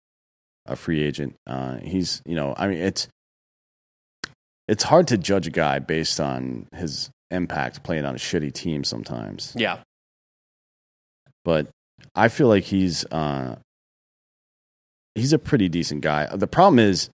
a 0.65 0.75
free 0.75 1.03
agent. 1.03 1.35
Uh, 1.45 1.77
he's, 1.77 2.21
you 2.25 2.35
know, 2.35 2.55
I 2.57 2.67
mean, 2.67 2.79
it's 2.79 3.07
it's 4.67 4.83
hard 4.83 5.07
to 5.09 5.17
judge 5.17 5.45
a 5.45 5.51
guy 5.51 5.77
based 5.79 6.19
on 6.19 6.67
his 6.75 7.09
impact 7.31 7.83
playing 7.83 8.05
on 8.05 8.15
a 8.15 8.17
shitty 8.17 8.53
team 8.53 8.83
sometimes. 8.83 9.53
yeah, 9.55 9.79
But 11.43 11.67
I 12.13 12.27
feel 12.27 12.47
like 12.47 12.63
he's 12.65 13.05
uh, 13.05 13.55
he's 15.15 15.33
a 15.33 15.39
pretty 15.39 15.69
decent 15.69 16.01
guy. 16.01 16.27
The 16.33 16.47
problem 16.47 16.79
is, 16.79 17.09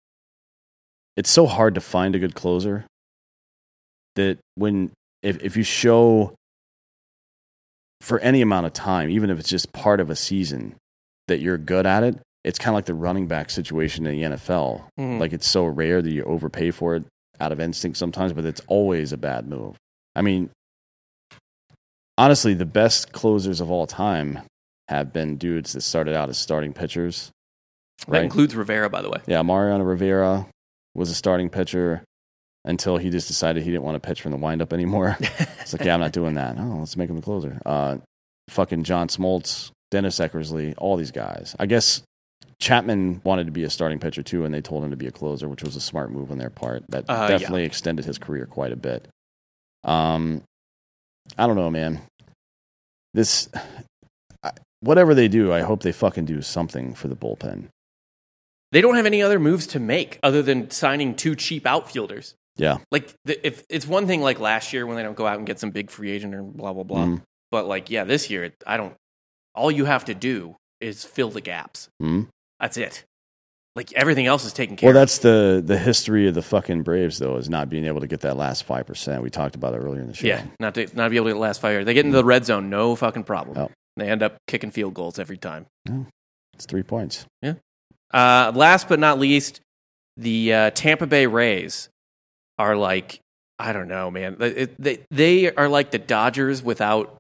it's 1.18 1.30
so 1.30 1.46
hard 1.46 1.76
to 1.76 1.82
find 1.82 2.16
a 2.16 2.20
good 2.20 2.36
closer 2.36 2.86
that 4.16 4.38
when 4.56 4.92
if 5.22 5.42
if 5.44 5.56
you 5.58 5.64
show 5.64 6.36
for 8.02 8.20
any 8.20 8.42
amount 8.42 8.66
of 8.66 8.74
time, 8.74 9.10
even 9.10 9.30
if 9.30 9.40
it's 9.40 9.50
just 9.50 9.72
part 9.74 10.00
of 10.00 10.10
a 10.10 10.16
season, 10.16 10.76
that 11.28 11.40
you're 11.40 11.58
good 11.58 11.86
at 11.86 12.04
it, 12.04 12.18
it's 12.44 12.58
kind 12.58 12.74
of 12.74 12.76
like 12.76 12.86
the 12.86 12.94
running 12.96 13.28
back 13.28 13.50
situation 13.50 14.06
in 14.08 14.16
the 14.16 14.24
NFL. 14.36 14.84
Mhm. 15.00 15.20
Like 15.20 15.34
it's 15.34 15.48
so 15.48 15.66
rare 15.66 16.02
that 16.02 16.12
you 16.12 16.24
overpay 16.24 16.72
for 16.72 16.96
it 16.96 17.04
out 17.40 17.52
of 17.52 17.60
instinct 17.60 17.98
sometimes, 17.98 18.34
but 18.34 18.44
it's 18.46 18.62
always 18.68 19.14
a 19.14 19.18
bad 19.18 19.48
move. 19.48 19.76
I 20.16 20.22
mean, 20.22 20.50
honestly, 22.18 22.54
the 22.54 22.66
best 22.66 23.12
closers 23.12 23.62
of 23.62 23.72
all 23.72 23.88
time 23.88 24.40
have 24.88 25.14
been 25.14 25.38
dudes 25.38 25.74
that 25.74 25.82
started 25.82 26.16
out 26.16 26.30
as 26.30 26.38
starting 26.38 26.74
pitchers. 26.74 27.32
that 28.08 28.12
Right. 28.14 28.24
includes 28.24 28.56
Rivera, 28.56 28.90
by 28.90 29.02
the 29.02 29.10
way. 29.10 29.20
Yeah, 29.28 29.42
Mariano 29.44 29.84
Rivera 29.84 30.48
was 30.96 31.10
a 31.12 31.16
starting 31.16 31.50
pitcher 31.50 32.04
until 32.66 32.98
he 32.98 33.10
just 33.10 33.28
decided 33.28 33.64
he 33.64 33.70
didn't 33.72 33.84
want 33.84 34.02
to 34.02 34.06
pitch 34.06 34.22
from 34.22 34.32
the 34.32 34.38
windup 34.38 34.74
anymore. 34.74 35.18
It's 35.62 35.74
like, 35.74 35.84
yeah, 35.86 35.94
I'm 35.94 36.00
not 36.00 36.12
doing 36.12 36.34
that. 36.34 36.58
Oh, 36.58 36.78
let's 36.80 36.98
make 36.98 37.10
him 37.10 37.18
a 37.18 37.22
closer. 37.22 37.62
Uh, 37.66 37.98
fucking 38.50 38.84
John 38.84 39.08
Smoltz, 39.08 39.70
Dennis 39.92 40.18
Eckersley, 40.20 40.74
all 40.80 40.98
these 40.98 41.12
guys. 41.12 41.56
I 41.60 41.68
guess 41.68 42.02
Chapman 42.60 43.22
wanted 43.24 43.46
to 43.46 43.52
be 43.52 43.64
a 43.64 43.70
starting 43.70 44.00
pitcher 44.00 44.24
too, 44.24 44.44
and 44.44 44.52
they 44.54 44.62
told 44.62 44.84
him 44.84 44.90
to 44.90 44.98
be 44.98 45.06
a 45.08 45.12
closer, 45.12 45.48
which 45.48 45.64
was 45.64 45.76
a 45.76 45.80
smart 45.82 46.12
move 46.12 46.32
on 46.32 46.40
their 46.40 46.50
part. 46.50 46.84
That 46.90 47.06
Uh, 47.08 47.14
yeah. 47.14 47.28
definitely 47.28 47.64
extended 47.66 48.06
his 48.06 48.18
career 48.18 48.48
quite 48.48 48.72
a 48.72 48.76
bit. 48.76 49.08
Um, 49.84 50.44
I 51.38 51.48
don't 51.48 51.56
know, 51.56 51.70
man. 51.70 52.02
This, 53.14 53.50
whatever 54.82 55.14
they 55.14 55.28
do, 55.28 55.52
I 55.52 55.62
hope 55.62 55.84
they 55.84 55.92
fucking 55.92 56.26
do 56.26 56.42
something 56.42 56.94
for 56.94 57.08
the 57.08 57.16
bullpen. 57.16 57.68
They 58.72 58.82
don't 58.82 58.96
have 58.96 59.06
any 59.06 59.22
other 59.22 59.40
moves 59.40 59.68
to 59.68 59.80
make 59.80 60.18
other 60.24 60.42
than 60.42 60.72
signing 60.72 61.16
two 61.16 61.36
cheap 61.36 61.66
outfielders. 61.68 62.36
Yeah. 62.58 62.78
Like, 62.92 63.14
the, 63.26 63.46
if 63.46 63.64
it's 63.70 63.86
one 63.88 64.08
thing 64.08 64.22
like 64.22 64.40
last 64.40 64.72
year 64.72 64.86
when 64.86 64.96
they 64.98 65.04
don't 65.04 65.16
go 65.18 65.28
out 65.28 65.38
and 65.38 65.46
get 65.48 65.60
some 65.60 65.72
big 65.72 65.90
free 65.90 66.12
agent 66.12 66.34
or 66.36 66.42
blah 66.44 66.72
blah 66.74 66.84
blah. 66.84 67.06
Mhm. 67.06 67.22
But 67.50 67.66
like, 67.68 67.90
yeah, 67.90 68.04
this 68.06 68.30
year 68.30 68.54
I 68.66 68.78
don't. 68.78 68.94
All 69.56 69.72
you 69.72 69.86
have 69.86 70.06
to 70.06 70.14
do 70.14 70.56
is 70.80 71.04
fill 71.04 71.30
the 71.32 71.42
gaps. 71.42 71.90
Mhm. 72.02 72.28
That's 72.60 72.78
it. 72.78 73.04
Like 73.76 73.94
everything 73.94 74.26
else 74.26 74.44
is 74.44 74.52
taken 74.52 74.76
care 74.76 74.88
Well, 74.88 74.94
that's 74.94 75.20
the 75.20 75.62
the 75.66 75.78
history 75.78 76.28
of 76.28 76.34
the 76.34 76.42
fucking 76.42 76.84
Braves, 76.84 77.20
though, 77.20 77.38
is 77.38 77.50
not 77.50 77.70
being 77.70 77.86
able 77.86 78.02
to 78.02 78.08
get 78.08 78.22
that 78.22 78.36
last 78.36 78.64
five 78.66 78.86
percent. 78.86 79.24
We 79.24 79.30
talked 79.30 79.56
about 79.56 79.74
it 79.74 79.78
earlier 79.78 80.02
in 80.02 80.08
the 80.08 80.14
show. 80.14 80.28
Yeah, 80.28 80.44
not 80.60 80.76
to 80.76 80.88
not 80.94 81.10
be 81.10 81.16
able 81.16 81.28
to 81.28 81.32
get 81.32 81.36
the 81.36 81.40
last 81.42 81.62
fire. 81.62 81.84
They 81.86 81.94
get 81.94 82.06
into 82.06 82.18
the 82.18 82.26
red 82.26 82.46
zone, 82.46 82.70
no 82.70 82.96
fucking 82.96 83.24
problem. 83.24 83.58
Oh. 83.58 83.72
They 83.96 84.10
end 84.10 84.24
up 84.24 84.38
kicking 84.48 84.72
field 84.72 84.94
goals 84.94 85.20
every 85.20 85.38
time. 85.38 85.68
it's 86.54 86.66
three 86.66 86.84
points. 86.84 87.26
Uh, 88.14 88.52
last 88.54 88.90
but 88.90 89.00
not 89.00 89.20
least, 89.20 89.62
the 90.18 90.54
uh, 90.54 90.70
Tampa 90.72 91.08
Bay 91.08 91.28
Rays 91.28 91.88
are 92.58 92.76
like 92.76 93.20
I 93.58 93.72
don't 93.74 93.88
know, 93.88 94.12
man. 94.12 94.36
It- 94.42 94.76
they 94.82 95.00
they 95.12 95.54
are 95.54 95.70
like 95.70 95.92
the 95.92 96.00
Dodgers 96.00 96.62
without 96.62 97.16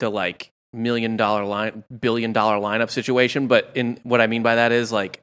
the 0.00 0.08
like 0.10 0.50
million 0.72 1.16
dollar 1.16 1.44
line, 1.44 1.84
billion 2.00 2.32
dollar 2.32 2.56
lineup 2.56 2.90
situation. 2.90 3.46
But 3.46 3.70
in 3.76 4.00
what 4.02 4.20
I 4.20 4.26
mean 4.26 4.42
by 4.42 4.56
that 4.56 4.72
is 4.72 4.90
like 4.90 5.20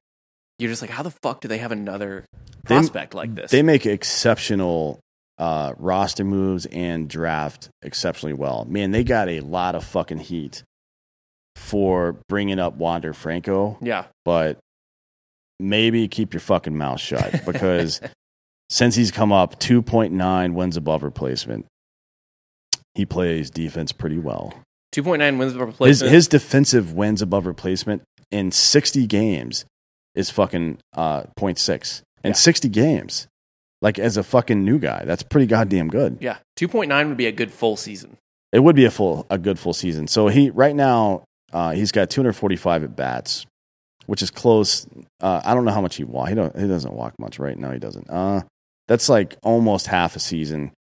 you're 0.62 0.70
just 0.70 0.82
like, 0.82 0.92
how 0.92 1.04
the 1.04 1.12
fuck 1.12 1.42
do 1.42 1.48
they 1.48 1.58
have 1.58 1.72
another 1.72 2.26
They- 2.66 2.76
prospect 2.76 3.14
like 3.16 3.34
this? 3.36 3.52
They 3.52 3.64
make 3.64 3.86
exceptional 3.86 5.00
uh, 5.38 5.74
roster 5.78 6.24
moves 6.24 6.68
and 6.68 7.10
draft 7.10 7.70
exceptionally 7.82 8.34
well. 8.34 8.66
Man, 8.66 8.92
they 8.92 9.04
got 9.04 9.28
a 9.28 9.40
lot 9.40 9.74
of 9.76 9.84
fucking 9.84 10.20
heat 10.20 10.64
for 11.56 12.18
bringing 12.30 12.60
up 12.60 12.76
Wander 12.76 13.14
Franco, 13.14 13.78
yeah, 13.82 14.06
but 14.24 14.58
maybe 15.60 16.08
keep 16.08 16.34
your 16.34 16.40
fucking 16.42 16.78
mouth 16.78 17.00
shut 17.00 17.42
because 17.46 18.02
since 18.70 18.96
he's 18.96 19.12
come 19.12 19.32
up 19.32 19.60
2.9 19.60 20.54
wins 20.54 20.78
above 20.78 21.04
replacement, 21.04 21.66
he 22.96 23.06
plays 23.06 23.50
defense 23.50 23.92
pretty 23.92 24.18
well. 24.20 24.54
two 24.92 25.02
point 25.04 25.20
nine 25.20 25.38
wins 25.38 25.54
per 25.54 25.60
His, 25.60 25.68
replacement. 25.68 26.12
his 26.14 26.28
defensive 26.28 26.94
wins 26.94 27.22
above 27.22 27.46
replacement 27.46 28.04
in 28.32 28.52
60 28.52 29.08
games 29.08 29.66
is 30.16 30.30
fucking 30.30 30.78
uh, 30.96 31.24
0.6. 31.40 32.02
In 32.24 32.30
Yeah. 32.30 32.34
60 32.34 32.70
games. 32.70 33.28
Like 33.82 33.98
as 33.98 34.16
a 34.18 34.24
fucking 34.24 34.64
new 34.64 34.78
guy, 34.78 35.06
that's 35.06 35.24
pretty 35.24 35.48
goddamn 35.48 35.88
good. 35.88 36.20
yeah, 36.22 36.38
two 36.56 36.68
point 36.68 36.90
nine 36.90 37.08
would 37.08 37.18
be 37.18 37.26
a 37.26 37.32
good 37.32 37.52
full 37.52 37.76
season. 37.76 38.18
It 38.52 38.60
would 38.60 38.76
be 38.76 38.86
a 38.86 38.92
full 38.92 39.26
a 39.32 39.40
good 39.40 39.58
full 39.58 39.74
season. 39.74 40.08
So 40.08 40.28
he 40.28 40.52
right 40.52 40.76
now 40.76 41.24
uh, 41.52 41.72
he's 41.72 41.92
got 41.92 42.12
245 42.12 42.84
at 42.84 42.96
bats, 42.96 43.48
which 44.06 44.22
is 44.22 44.30
close. 44.30 44.86
Uh, 45.20 45.42
I 45.44 45.56
don't 45.56 45.66
know 45.66 45.72
how 45.72 45.82
much 45.82 45.96
he 45.96 46.04
walk. 46.04 46.30
He 46.30 46.36
don't. 46.36 46.56
He 46.56 46.68
doesn't 46.68 46.94
walk 46.94 47.16
much 47.18 47.40
right 47.40 47.58
now. 47.58 47.72
He 47.72 47.80
doesn't. 47.80 48.08
Uh, 48.08 48.44
that's 48.88 49.10
like 49.10 49.36
almost 49.42 49.88
half 49.88 50.16
a 50.16 50.20
season. 50.20 50.74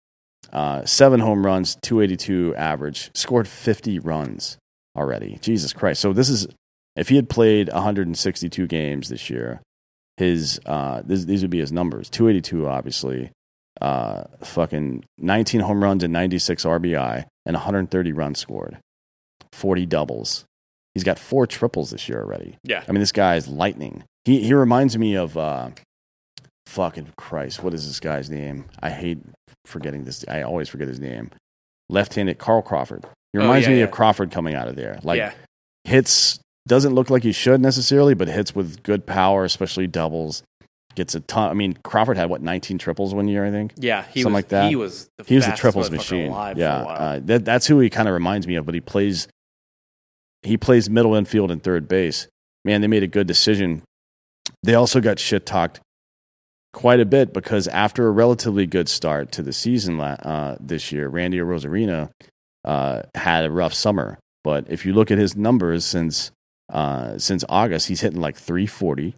Uh, 0.52 0.84
seven 0.84 1.20
home 1.20 1.46
runs, 1.46 1.76
282 1.82 2.54
average. 2.56 3.10
Scored 3.14 3.48
50 3.48 3.98
runs 4.00 4.58
already. 4.94 5.38
Jesus 5.40 5.72
Christ! 5.72 6.02
So 6.02 6.12
this 6.12 6.28
is 6.28 6.48
if 7.00 7.08
he 7.08 7.16
had 7.16 7.28
played 7.28 7.72
162 7.72 8.66
games 8.68 9.08
this 9.08 9.28
year, 9.30 9.60
his 10.18 10.60
uh, 10.66 11.02
this, 11.04 11.24
these 11.24 11.42
would 11.42 11.50
be 11.50 11.58
his 11.60 11.72
numbers. 11.72 12.08
282, 12.10 12.68
obviously. 12.68 13.30
Uh, 13.80 14.24
fucking 14.44 15.02
19 15.18 15.60
home 15.62 15.82
runs 15.82 16.04
and 16.04 16.12
96 16.12 16.64
RBI 16.64 17.24
and 17.46 17.54
130 17.54 18.12
runs 18.12 18.38
scored, 18.38 18.76
40 19.52 19.86
doubles. 19.86 20.44
He's 20.94 21.04
got 21.04 21.18
four 21.18 21.46
triples 21.46 21.90
this 21.90 22.06
year 22.08 22.20
already. 22.20 22.58
Yeah, 22.62 22.84
I 22.86 22.92
mean, 22.92 23.00
this 23.00 23.12
guy 23.12 23.36
is 23.36 23.48
lightning. 23.48 24.04
he 24.26 24.42
he 24.42 24.52
reminds 24.52 24.98
me 24.98 25.14
of 25.16 25.36
uh, 25.38 25.70
fucking 26.66 27.12
Christ. 27.16 27.62
What 27.62 27.72
is 27.72 27.86
this 27.86 28.00
guy's 28.00 28.28
name? 28.28 28.66
I 28.82 28.90
hate 28.90 29.18
forgetting 29.64 30.04
this. 30.04 30.24
I 30.28 30.42
always 30.42 30.68
forget 30.68 30.88
his 30.88 31.00
name. 31.00 31.30
Left-handed 31.88 32.38
Carl 32.38 32.60
Crawford. 32.62 33.04
He 33.32 33.38
Oh, 33.38 33.42
reminds 33.42 33.66
yeah, 33.66 33.72
me 33.72 33.78
yeah. 33.78 33.84
of 33.84 33.92
Crawford 33.92 34.30
coming 34.30 34.54
out 34.54 34.68
of 34.68 34.76
there. 34.76 34.98
Like 35.02 35.18
yeah, 35.18 35.32
hits 35.84 36.38
doesn't 36.70 36.94
look 36.94 37.10
like 37.10 37.24
he 37.24 37.32
should 37.32 37.60
necessarily, 37.60 38.14
but 38.14 38.28
hits 38.28 38.54
with 38.54 38.84
good 38.84 39.04
power, 39.04 39.42
especially 39.42 39.88
doubles. 39.88 40.44
Gets 40.94 41.16
a 41.16 41.20
ton. 41.20 41.50
I 41.50 41.54
mean, 41.54 41.76
Crawford 41.82 42.16
had 42.16 42.30
what 42.30 42.42
19 42.42 42.78
triples 42.78 43.12
one 43.12 43.26
year, 43.26 43.44
I 43.44 43.50
think. 43.50 43.72
yeah. 43.76 44.04
He 44.04 44.22
Something 44.22 44.32
was 44.32 44.38
like 44.38 44.48
that. 44.50 44.68
He 44.70 44.76
was 44.76 45.08
the 45.18 45.24
He 45.24 45.34
was 45.34 45.46
the 45.46 45.52
triples 45.52 45.90
machine. 45.90 46.30
Yeah, 46.30 46.54
for 46.54 46.82
a 46.82 46.84
while. 46.86 46.96
uh, 47.16 47.20
that, 47.24 47.44
that's 47.44 47.66
who 47.66 47.80
he 47.80 47.90
kind 47.90 48.06
of 48.06 48.14
reminds 48.14 48.46
me 48.46 48.54
of. 48.54 48.66
But 48.66 48.74
he 48.76 48.80
plays, 48.80 49.26
he 50.42 50.56
plays 50.56 50.88
middle 50.88 51.16
infield 51.16 51.50
and 51.50 51.60
third 51.60 51.88
base. 51.88 52.28
Man, 52.64 52.82
they 52.82 52.86
made 52.86 53.02
a 53.02 53.08
good 53.08 53.26
decision. 53.26 53.82
They 54.62 54.74
also 54.74 55.00
got 55.00 55.18
shit 55.18 55.44
talked 55.46 55.80
quite 56.72 57.00
a 57.00 57.04
bit 57.04 57.32
because 57.32 57.66
after 57.66 58.06
a 58.06 58.10
relatively 58.12 58.66
good 58.66 58.88
start 58.88 59.32
to 59.32 59.42
the 59.42 59.52
season 59.52 59.98
uh, 60.00 60.56
this 60.60 60.92
year, 60.92 61.08
Randy 61.08 61.38
Arozarena 61.38 62.10
uh, 62.64 63.02
had 63.16 63.44
a 63.44 63.50
rough 63.50 63.74
summer. 63.74 64.18
But 64.44 64.66
if 64.70 64.86
you 64.86 64.92
look 64.92 65.10
at 65.10 65.18
his 65.18 65.36
numbers 65.36 65.84
since 65.84 66.30
uh, 66.70 67.18
since 67.18 67.44
August, 67.48 67.88
he's 67.88 68.00
hitting 68.00 68.20
like 68.20 68.36
340. 68.36 69.14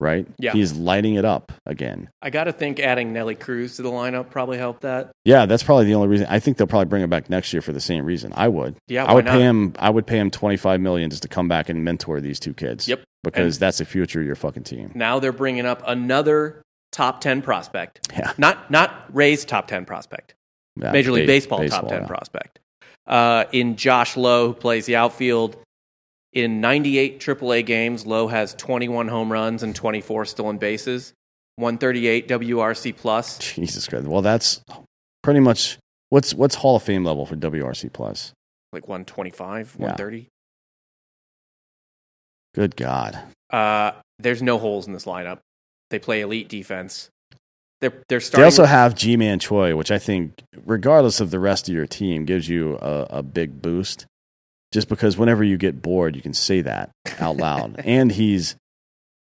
Right? 0.00 0.28
Yeah. 0.38 0.52
He's 0.52 0.74
lighting 0.74 1.14
it 1.14 1.24
up 1.24 1.50
again. 1.66 2.08
I 2.22 2.30
got 2.30 2.44
to 2.44 2.52
think 2.52 2.78
adding 2.78 3.12
Nelly 3.12 3.34
Cruz 3.34 3.76
to 3.76 3.82
the 3.82 3.90
lineup 3.90 4.30
probably 4.30 4.56
helped 4.56 4.82
that. 4.82 5.10
Yeah, 5.24 5.46
that's 5.46 5.64
probably 5.64 5.86
the 5.86 5.94
only 5.94 6.06
reason. 6.06 6.28
I 6.30 6.38
think 6.38 6.56
they'll 6.56 6.68
probably 6.68 6.84
bring 6.84 7.02
him 7.02 7.10
back 7.10 7.28
next 7.28 7.52
year 7.52 7.62
for 7.62 7.72
the 7.72 7.80
same 7.80 8.04
reason. 8.04 8.32
I 8.36 8.46
would. 8.46 8.76
Yeah, 8.86 9.04
I 9.04 9.14
would 9.14 9.24
not? 9.24 9.32
pay 9.32 9.40
him. 9.40 9.74
I 9.76 9.90
would 9.90 10.06
pay 10.06 10.18
him 10.18 10.30
twenty 10.30 10.56
five 10.56 10.80
million 10.80 11.10
just 11.10 11.22
to 11.22 11.28
come 11.28 11.48
back 11.48 11.68
and 11.68 11.82
mentor 11.82 12.20
these 12.20 12.38
two 12.38 12.54
kids. 12.54 12.86
Yep. 12.86 13.02
Because 13.24 13.58
that's 13.58 13.78
the 13.78 13.84
future 13.84 14.20
of 14.20 14.26
your 14.26 14.36
fucking 14.36 14.62
team. 14.62 14.92
Now 14.94 15.18
they're 15.18 15.32
bringing 15.32 15.66
up 15.66 15.82
another 15.84 16.62
top 16.92 17.20
ten 17.20 17.42
prospect. 17.42 18.08
Yeah. 18.12 18.32
Not 18.38 18.70
not 18.70 19.06
Ray's 19.12 19.44
top 19.44 19.66
ten 19.66 19.84
prospect. 19.84 20.34
Yeah, 20.80 20.92
Major 20.92 21.12
League 21.12 21.26
ba- 21.26 21.32
Baseball, 21.32 21.68
top 21.68 21.88
10 21.88 22.02
yeah. 22.02 22.06
prospect. 22.06 22.60
Uh, 23.06 23.44
in 23.52 23.76
Josh 23.76 24.16
Lowe, 24.16 24.48
who 24.48 24.54
plays 24.54 24.86
the 24.86 24.96
outfield. 24.96 25.56
In 26.32 26.60
98 26.60 27.20
AAA 27.20 27.64
games, 27.64 28.06
Lowe 28.06 28.28
has 28.28 28.54
21 28.54 29.08
home 29.08 29.32
runs 29.32 29.62
and 29.62 29.74
24 29.74 30.26
stolen 30.26 30.58
bases, 30.58 31.14
138 31.56 32.28
WRC 32.28 32.94
plus. 32.96 33.38
Jesus 33.38 33.88
Christ. 33.88 34.06
Well, 34.06 34.22
that's 34.22 34.60
pretty 35.22 35.40
much 35.40 35.78
what's 36.10 36.34
what's 36.34 36.54
Hall 36.56 36.76
of 36.76 36.82
Fame 36.82 37.04
level 37.04 37.24
for 37.26 37.36
WRC 37.36 37.92
plus. 37.92 38.32
like 38.72 38.86
125, 38.86 39.76
Yeah. 39.78 39.86
130. 39.86 40.28
Good 42.54 42.76
God. 42.76 43.18
Uh, 43.50 43.92
there's 44.18 44.42
no 44.42 44.58
holes 44.58 44.86
in 44.86 44.92
this 44.92 45.04
lineup. 45.06 45.38
They 45.90 45.98
play 45.98 46.20
elite 46.20 46.48
defense. 46.48 47.08
They're 47.80 48.02
they're 48.08 48.20
They 48.20 48.42
also 48.42 48.64
have 48.64 48.94
Ji-Man 48.94 49.38
Choi, 49.38 49.74
which 49.76 49.90
I 49.90 49.98
think, 49.98 50.42
regardless 50.66 51.20
of 51.20 51.30
the 51.30 51.38
rest 51.38 51.68
of 51.68 51.74
your 51.74 51.86
team, 51.86 52.24
gives 52.24 52.48
you 52.48 52.76
a, 52.82 53.06
a 53.10 53.22
big 53.22 53.62
boost. 53.62 54.04
Just 54.72 54.88
because 54.88 55.16
whenever 55.16 55.42
you 55.42 55.56
get 55.56 55.80
bored, 55.80 56.14
you 56.14 56.22
can 56.22 56.34
say 56.34 56.60
that 56.62 56.90
out 57.18 57.36
loud. 57.46 57.80
and 57.84 58.12
he's 58.12 58.56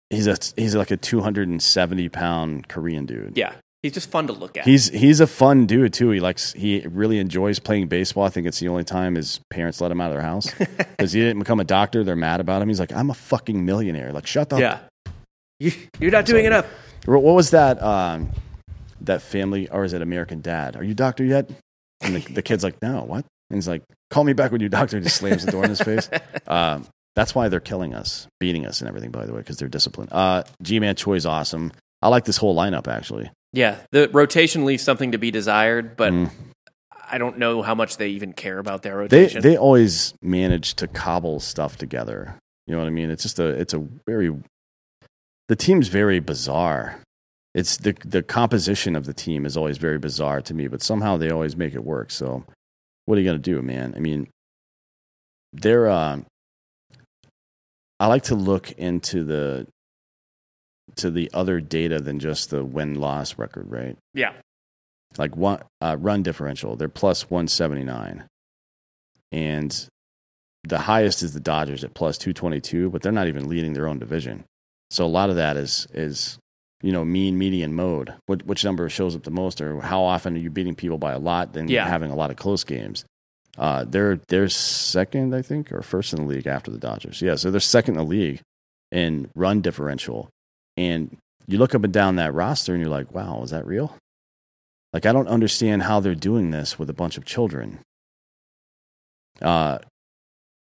he's 0.09 0.27
a 0.27 0.37
he's 0.55 0.75
like 0.75 0.91
a 0.91 0.97
two 0.97 1.21
hundred 1.21 1.47
and 1.47 1.61
seventy 1.61 2.09
pound 2.09 2.67
Korean 2.67 3.05
dude. 3.05 3.37
yeah, 3.37 3.53
he's 3.83 3.91
just 3.93 4.09
fun 4.09 4.25
to 4.27 4.33
look 4.33 4.57
at. 4.57 4.65
He's 4.65 4.89
he's 4.89 5.19
a 5.19 5.27
fun 5.27 5.65
dude 5.67 5.93
too. 5.93 6.09
He 6.09 6.19
likes 6.19 6.53
he 6.53 6.85
really 6.87 7.19
enjoys 7.19 7.59
playing 7.59 7.87
baseball. 7.87 8.23
I 8.23 8.29
think 8.29 8.47
it's 8.47 8.59
the 8.59 8.67
only 8.69 8.83
time 8.83 9.15
his 9.15 9.39
parents 9.51 9.81
let 9.81 9.91
him 9.91 10.01
out 10.01 10.07
of 10.07 10.13
their 10.13 10.21
house 10.23 10.51
because 10.57 11.11
he 11.13 11.19
didn't 11.21 11.39
become 11.39 11.59
a 11.59 11.63
doctor. 11.63 12.03
They're 12.03 12.15
mad 12.15 12.39
about 12.39 12.61
him. 12.61 12.67
He's 12.69 12.79
like, 12.79 12.91
I'm 12.93 13.09
a 13.11 13.15
fucking 13.15 13.63
millionaire. 13.65 14.11
Like, 14.13 14.25
shut 14.25 14.49
the. 14.49 14.57
yeah, 14.59 14.79
you, 15.59 15.71
you're 15.99 16.11
not 16.11 16.25
doing 16.25 16.45
enough. 16.45 16.65
What 17.05 17.21
was 17.21 17.51
that? 17.51 17.81
Um, 17.83 18.31
that 19.01 19.21
family 19.21 19.69
or 19.69 19.83
is 19.83 19.93
it 19.93 20.01
American 20.01 20.41
Dad? 20.41 20.75
Are 20.75 20.83
you 20.83 20.95
doctor 20.95 21.23
yet? 21.23 21.47
And 22.01 22.15
the, 22.15 22.33
the 22.33 22.41
kid's 22.41 22.63
like, 22.63 22.81
no, 22.81 23.03
what? 23.03 23.25
And 23.49 23.57
he's 23.57 23.67
like, 23.67 23.83
call 24.09 24.23
me 24.23 24.33
back 24.33 24.51
when 24.51 24.61
you 24.61 24.69
doctor. 24.69 24.99
Just 24.99 25.17
slams 25.17 25.45
the 25.45 25.51
door 25.51 25.63
in 25.63 25.69
his 25.69 25.81
face. 25.81 26.09
Um, 26.47 26.85
that's 27.15 27.33
why 27.33 27.47
they're 27.47 27.59
killing 27.61 27.93
us, 27.93 28.27
beating 28.39 28.65
us, 28.65 28.81
and 28.81 28.87
everything. 28.89 29.09
By 29.09 29.25
the 29.25 29.31
way, 29.33 29.39
because 29.39 29.57
they're 29.57 29.69
disciplined. 29.69 30.11
Uh, 30.11 30.43
Ji-Man 30.61 30.95
Choi's 30.95 31.25
awesome. 31.25 31.71
I 32.01 32.09
like 32.09 32.25
this 32.25 32.37
whole 32.37 32.55
lineup 32.55 32.87
actually. 32.87 33.31
Yeah, 33.53 33.77
the 33.91 34.09
rotation 34.09 34.65
leaves 34.65 34.83
something 34.83 35.13
to 35.13 35.17
be 35.17 35.31
desired, 35.31 35.95
but 35.95 36.11
Mm. 36.13 36.29
I 37.09 37.17
don't 37.19 37.37
know 37.37 37.61
how 37.61 37.73
much 37.75 37.97
they 37.97 38.09
even 38.09 38.33
care 38.33 38.57
about 38.59 38.81
their 38.83 38.97
rotation. 38.97 39.41
they 39.41 39.49
they 39.51 39.57
always 39.57 40.13
manage 40.21 40.73
to 40.75 40.87
cobble 40.87 41.39
stuff 41.39 41.77
together. 41.77 42.37
You 42.67 42.73
know 42.73 42.79
what 42.81 42.87
I 42.87 42.91
mean? 42.91 43.09
It's 43.09 43.23
just 43.23 43.39
a 43.39 43.47
it's 43.47 43.73
a 43.73 43.79
very 44.07 44.35
the 45.47 45.55
team's 45.55 45.87
very 45.87 46.19
bizarre. 46.19 46.99
It's 47.53 47.77
the 47.77 47.93
the 48.03 48.23
composition 48.23 48.95
of 48.95 49.05
the 49.05 49.13
team 49.13 49.45
is 49.45 49.55
always 49.55 49.77
very 49.77 49.99
bizarre 49.99 50.41
to 50.41 50.53
me, 50.53 50.67
but 50.67 50.81
somehow 50.81 51.15
they 51.17 51.29
always 51.29 51.55
make 51.55 51.73
it 51.75 51.83
work. 51.85 52.11
So 52.11 52.43
what 53.05 53.17
are 53.17 53.21
you 53.21 53.27
gonna 53.27 53.39
do, 53.39 53.61
man? 53.61 53.93
I 53.95 53.99
mean, 53.99 54.27
there 55.53 55.87
Uh, 55.89 56.21
I 57.99 58.07
like 58.07 58.23
to 58.23 58.35
look 58.35 58.71
into 58.73 59.23
the 59.23 59.67
to 60.97 61.09
the 61.09 61.29
other 61.33 61.59
data 61.59 61.99
than 61.99 62.19
just 62.19 62.49
the 62.49 62.63
win 62.63 62.95
loss 62.95 63.37
record, 63.37 63.69
right? 63.69 63.97
yeah, 64.13 64.33
like 65.17 65.35
one 65.35 65.61
uh, 65.81 65.97
run 65.99 66.23
differential. 66.23 66.75
They're 66.75 66.89
plus 66.89 67.29
one 67.29 67.47
seventy 67.47 67.83
nine, 67.83 68.25
and 69.31 69.87
the 70.63 70.79
highest 70.79 71.23
is 71.23 71.33
the 71.33 71.39
Dodgers 71.39 71.83
at 71.83 71.93
plus 71.93 72.17
two 72.17 72.33
twenty 72.33 72.59
two. 72.59 72.89
But 72.89 73.01
they're 73.01 73.11
not 73.11 73.27
even 73.27 73.47
leading 73.47 73.73
their 73.73 73.87
own 73.87 73.99
division, 73.99 74.43
so 74.89 75.05
a 75.05 75.07
lot 75.07 75.29
of 75.29 75.35
that 75.37 75.55
is 75.57 75.87
is 75.93 76.37
you 76.85 76.91
know 76.91 77.03
mean 77.03 77.37
median 77.37 77.73
mode. 77.73 78.13
Which, 78.27 78.43
which 78.43 78.63
number 78.63 78.87
shows 78.89 79.15
up 79.15 79.23
the 79.23 79.31
most, 79.31 79.59
or 79.59 79.81
how 79.81 80.03
often 80.03 80.35
are 80.35 80.39
you 80.39 80.49
beating 80.51 80.75
people 80.75 80.97
by 80.97 81.13
a 81.13 81.19
lot 81.19 81.53
than 81.53 81.67
Yeah. 81.67 81.87
having 81.87 82.11
a 82.11 82.15
lot 82.15 82.29
of 82.29 82.37
close 82.37 82.63
games? 82.63 83.03
Uh, 83.57 83.85
they're 83.87 84.19
they're 84.27 84.49
second, 84.49 85.33
I 85.33 85.41
think, 85.41 85.71
or 85.71 85.81
first 85.81 86.13
in 86.13 86.21
the 86.21 86.27
league 86.27 86.45
after 86.47 86.69
the 86.71 86.77
Dodgers. 86.77 87.21
Yeah, 87.21 87.35
so 87.35 87.49
they're 87.51 87.59
second 87.59 87.95
in 87.95 87.99
the 87.99 88.09
league 88.09 88.41
in 88.91 89.29
run 89.35 89.61
differential, 89.61 90.29
and 90.77 91.17
you 91.47 91.57
look 91.57 91.73
up 91.73 91.83
and 91.83 91.93
down 91.93 92.17
that 92.17 92.33
roster, 92.33 92.73
and 92.73 92.81
you're 92.81 92.91
like, 92.91 93.13
wow, 93.13 93.41
is 93.43 93.51
that 93.51 93.65
real? 93.65 93.95
Like, 94.93 95.05
I 95.05 95.11
don't 95.11 95.27
understand 95.27 95.83
how 95.83 95.99
they're 95.99 96.15
doing 96.15 96.51
this 96.51 96.77
with 96.79 96.89
a 96.89 96.93
bunch 96.93 97.17
of 97.17 97.25
children. 97.25 97.79
Uh, 99.41 99.79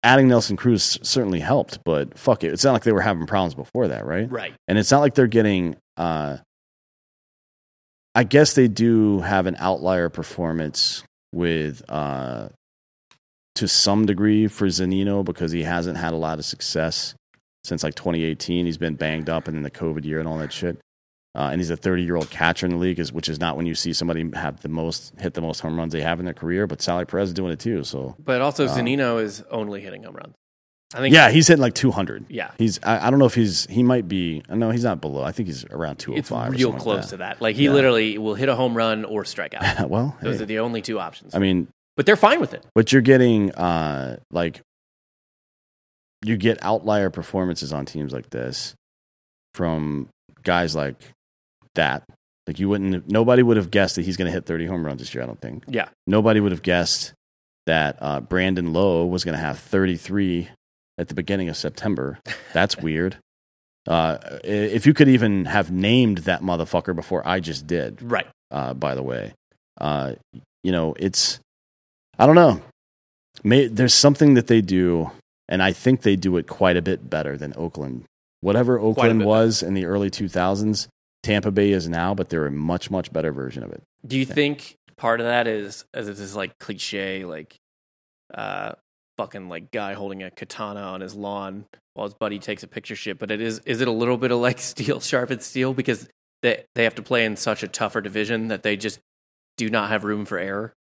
adding 0.02 0.28
Nelson 0.28 0.56
Cruz 0.56 0.98
certainly 1.02 1.40
helped, 1.40 1.78
but 1.84 2.18
fuck 2.18 2.44
it. 2.44 2.52
It's 2.52 2.64
not 2.64 2.72
like 2.72 2.82
they 2.82 2.92
were 2.92 3.00
having 3.00 3.26
problems 3.26 3.54
before 3.54 3.88
that, 3.88 4.04
right? 4.06 4.30
right. 4.30 4.52
And 4.68 4.78
it's 4.78 4.90
not 4.90 5.00
like 5.00 5.14
they're 5.14 5.26
getting. 5.26 5.76
Uh, 5.96 6.38
I 8.14 8.24
guess 8.24 8.54
they 8.54 8.68
do 8.68 9.20
have 9.20 9.46
an 9.46 9.56
outlier 9.58 10.08
performance 10.08 11.02
with, 11.32 11.82
uh, 11.88 12.48
to 13.56 13.68
some 13.68 14.06
degree, 14.06 14.46
for 14.46 14.66
Zunino 14.66 15.24
because 15.24 15.52
he 15.52 15.62
hasn't 15.62 15.96
had 15.96 16.12
a 16.12 16.16
lot 16.16 16.38
of 16.38 16.44
success 16.44 17.14
since 17.64 17.82
like 17.82 17.94
2018. 17.94 18.66
He's 18.66 18.78
been 18.78 18.94
banged 18.94 19.28
up 19.28 19.48
and 19.48 19.56
in 19.56 19.62
the 19.62 19.70
COVID 19.70 20.04
year 20.04 20.18
and 20.20 20.28
all 20.28 20.38
that 20.38 20.52
shit. 20.52 20.78
Uh, 21.36 21.48
and 21.50 21.60
he's 21.60 21.70
a 21.70 21.76
30 21.76 22.04
year 22.04 22.14
old 22.14 22.30
catcher 22.30 22.66
in 22.66 22.70
the 22.72 22.78
league, 22.78 23.00
is, 23.00 23.12
which 23.12 23.28
is 23.28 23.40
not 23.40 23.56
when 23.56 23.66
you 23.66 23.74
see 23.74 23.92
somebody 23.92 24.30
have 24.34 24.60
the 24.60 24.68
most 24.68 25.12
hit 25.18 25.34
the 25.34 25.40
most 25.40 25.58
home 25.60 25.76
runs 25.76 25.92
they 25.92 26.00
have 26.02 26.20
in 26.20 26.24
their 26.24 26.34
career. 26.34 26.68
But 26.68 26.80
Salvy 26.80 27.04
Perez 27.06 27.30
is 27.30 27.34
doing 27.34 27.50
it 27.52 27.58
too. 27.58 27.82
So 27.82 28.14
But 28.20 28.40
also, 28.40 28.68
Um, 28.68 28.78
Zunino 28.78 29.20
is 29.20 29.42
only 29.50 29.80
hitting 29.80 30.04
home 30.04 30.14
runs. 30.14 30.34
I 30.92 30.98
think. 30.98 31.14
yeah, 31.14 31.30
he's 31.30 31.48
hitting 31.48 31.60
like 31.62 31.74
200. 31.74 32.26
yeah. 32.28 32.50
He's 32.58 32.78
I, 32.84 33.06
I 33.06 33.10
don't 33.10 33.18
know 33.18 33.24
if 33.26 33.34
he's 33.34 33.66
he 33.66 33.82
might 33.82 34.06
be 34.06 34.42
no 34.48 34.70
he's 34.70 34.84
not 34.84 35.00
below. 35.00 35.22
I 35.24 35.32
think 35.32 35.48
he's 35.48 35.64
around 35.66 35.96
205. 35.96 36.48
or 36.48 36.52
real 36.52 36.72
close 36.72 37.00
like 37.02 37.08
to 37.10 37.16
that. 37.18 37.40
Like 37.42 37.56
he 37.56 37.64
Yeah. 37.64 37.72
literally 37.72 38.18
will 38.18 38.34
hit 38.34 38.48
a 38.48 38.54
home 38.54 38.76
run 38.76 39.04
or 39.04 39.24
strike 39.24 39.54
out. 39.54 39.88
well, 39.90 40.16
Those 40.22 40.36
hey, 40.38 40.42
are 40.42 40.46
the 40.46 40.58
only 40.60 40.82
two 40.82 41.00
options. 41.00 41.34
I 41.34 41.38
mean, 41.38 41.68
but 41.96 42.06
they're 42.06 42.16
fine 42.16 42.40
with 42.40 42.54
it. 42.54 42.64
but 42.74 42.92
you're 42.92 43.02
getting 43.02 43.52
uh 43.52 44.18
like 44.30 44.60
you 46.24 46.36
get 46.36 46.58
outlier 46.62 47.10
performances 47.10 47.72
on 47.72 47.86
teams 47.86 48.12
like 48.12 48.30
this 48.30 48.74
from 49.54 50.08
guys 50.42 50.74
like 50.76 50.96
that. 51.74 52.04
Like 52.46 52.58
you 52.58 52.68
wouldn't 52.68 53.10
nobody 53.10 53.42
would 53.42 53.56
have 53.56 53.70
guessed 53.70 53.96
that 53.96 54.02
he's 54.04 54.16
going 54.16 54.26
to 54.26 54.32
hit 54.32 54.46
30 54.46 54.66
home 54.66 54.84
runs 54.86 55.00
this 55.00 55.14
year, 55.14 55.22
I 55.22 55.26
don't 55.26 55.40
think. 55.40 55.64
Yeah. 55.66 55.88
Nobody 56.06 56.40
would 56.40 56.52
have 56.52 56.62
guessed 56.62 57.14
that 57.66 57.96
uh, 58.00 58.20
Brandon 58.20 58.72
Lowe 58.72 59.06
was 59.06 59.24
going 59.24 59.36
to 59.36 59.40
have 59.42 59.58
33 59.58 60.48
at 60.98 61.08
the 61.08 61.14
beginning 61.14 61.48
of 61.48 61.56
September. 61.56 62.18
That's 62.52 62.76
weird. 62.76 63.16
Uh, 63.86 64.18
if 64.44 64.86
you 64.86 64.94
could 64.94 65.08
even 65.08 65.44
have 65.44 65.70
named 65.70 66.18
that 66.18 66.40
motherfucker 66.42 66.94
before 66.96 67.26
I 67.26 67.40
just 67.40 67.66
did, 67.66 68.00
Right. 68.00 68.26
uh, 68.50 68.72
by 68.74 68.94
the 68.94 69.02
way. 69.02 69.34
Uh, 69.78 70.14
you 70.62 70.72
know, 70.72 70.94
it's, 70.98 71.38
I 72.18 72.26
don't 72.26 72.36
know. 72.36 72.62
May, 73.42 73.66
there's 73.66 73.92
something 73.92 74.34
that 74.34 74.46
they 74.46 74.60
do, 74.62 75.10
and 75.48 75.62
I 75.62 75.72
think 75.72 76.02
they 76.02 76.16
do 76.16 76.36
it 76.38 76.46
quite 76.46 76.76
a 76.76 76.82
bit 76.82 77.10
better 77.10 77.36
than 77.36 77.52
Oakland. 77.56 78.04
Whatever 78.40 78.78
Oakland 78.78 79.24
was 79.24 79.62
in 79.62 79.74
the 79.74 79.84
early 79.86 80.10
2000s, 80.10 80.86
Tampa 81.22 81.50
Bay 81.50 81.72
is 81.72 81.88
now, 81.88 82.14
but 82.14 82.28
they're 82.28 82.46
a 82.46 82.50
much, 82.50 82.90
much 82.90 83.12
better 83.12 83.32
version 83.32 83.62
of 83.62 83.72
it. 83.72 83.82
Do 84.06 84.18
you 84.18 84.24
think 84.26 84.76
part 84.96 85.20
of 85.20 85.26
that 85.26 85.46
is, 85.46 85.84
as 85.92 86.06
this 86.06 86.20
is 86.20 86.36
like 86.36 86.58
cliche, 86.58 87.24
like 87.24 87.56
uh, 88.32 88.72
fucking 89.16 89.48
like 89.48 89.70
guy 89.70 89.94
holding 89.94 90.22
a 90.22 90.30
katana 90.30 90.80
on 90.80 91.00
his 91.00 91.14
lawn 91.14 91.66
while 91.94 92.06
his 92.06 92.14
buddy 92.14 92.38
takes 92.38 92.62
a 92.62 92.68
picture 92.68 92.96
shit. 92.96 93.18
But 93.18 93.30
it 93.30 93.40
is 93.40 93.60
is 93.60 93.80
it 93.80 93.88
a 93.88 93.92
little 93.92 94.16
bit 94.16 94.30
of 94.30 94.38
like 94.38 94.58
steel 94.72 95.00
sharpened 95.00 95.42
steel 95.42 95.74
because 95.74 96.08
they 96.42 96.64
they 96.74 96.84
have 96.84 96.94
to 96.96 97.02
play 97.02 97.24
in 97.24 97.36
such 97.36 97.62
a 97.62 97.68
tougher 97.68 98.00
division 98.00 98.48
that 98.48 98.62
they 98.62 98.76
just 98.76 99.00
do 99.56 99.70
not 99.70 99.90
have 99.90 100.04
room 100.04 100.24
for 100.24 100.38
error. 100.38 100.72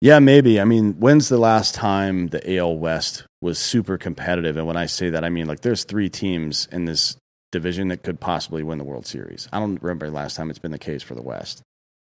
Yeah, 0.00 0.18
maybe. 0.18 0.60
I 0.60 0.64
mean, 0.64 0.94
when's 0.94 1.28
the 1.28 1.38
last 1.38 1.74
time 1.74 2.28
the 2.28 2.56
AL 2.58 2.76
West 2.76 3.24
was 3.40 3.58
super 3.58 3.96
competitive? 3.96 4.56
And 4.56 4.66
when 4.66 4.76
I 4.76 4.86
say 4.86 5.08
that, 5.10 5.24
I 5.24 5.30
mean 5.30 5.46
like 5.46 5.60
there's 5.60 5.84
three 5.84 6.10
teams 6.10 6.68
in 6.70 6.84
this 6.84 7.16
division 7.52 7.88
that 7.88 8.02
could 8.02 8.20
possibly 8.20 8.62
win 8.62 8.78
the 8.78 8.84
World 8.84 9.06
Series. 9.06 9.48
I 9.52 9.60
don't 9.60 9.80
remember 9.82 10.06
the 10.06 10.12
last 10.12 10.36
time 10.36 10.50
it's 10.50 10.58
been 10.58 10.72
the 10.72 10.78
case 10.78 11.02
for 11.02 11.14
the 11.14 11.22
West. 11.22 11.62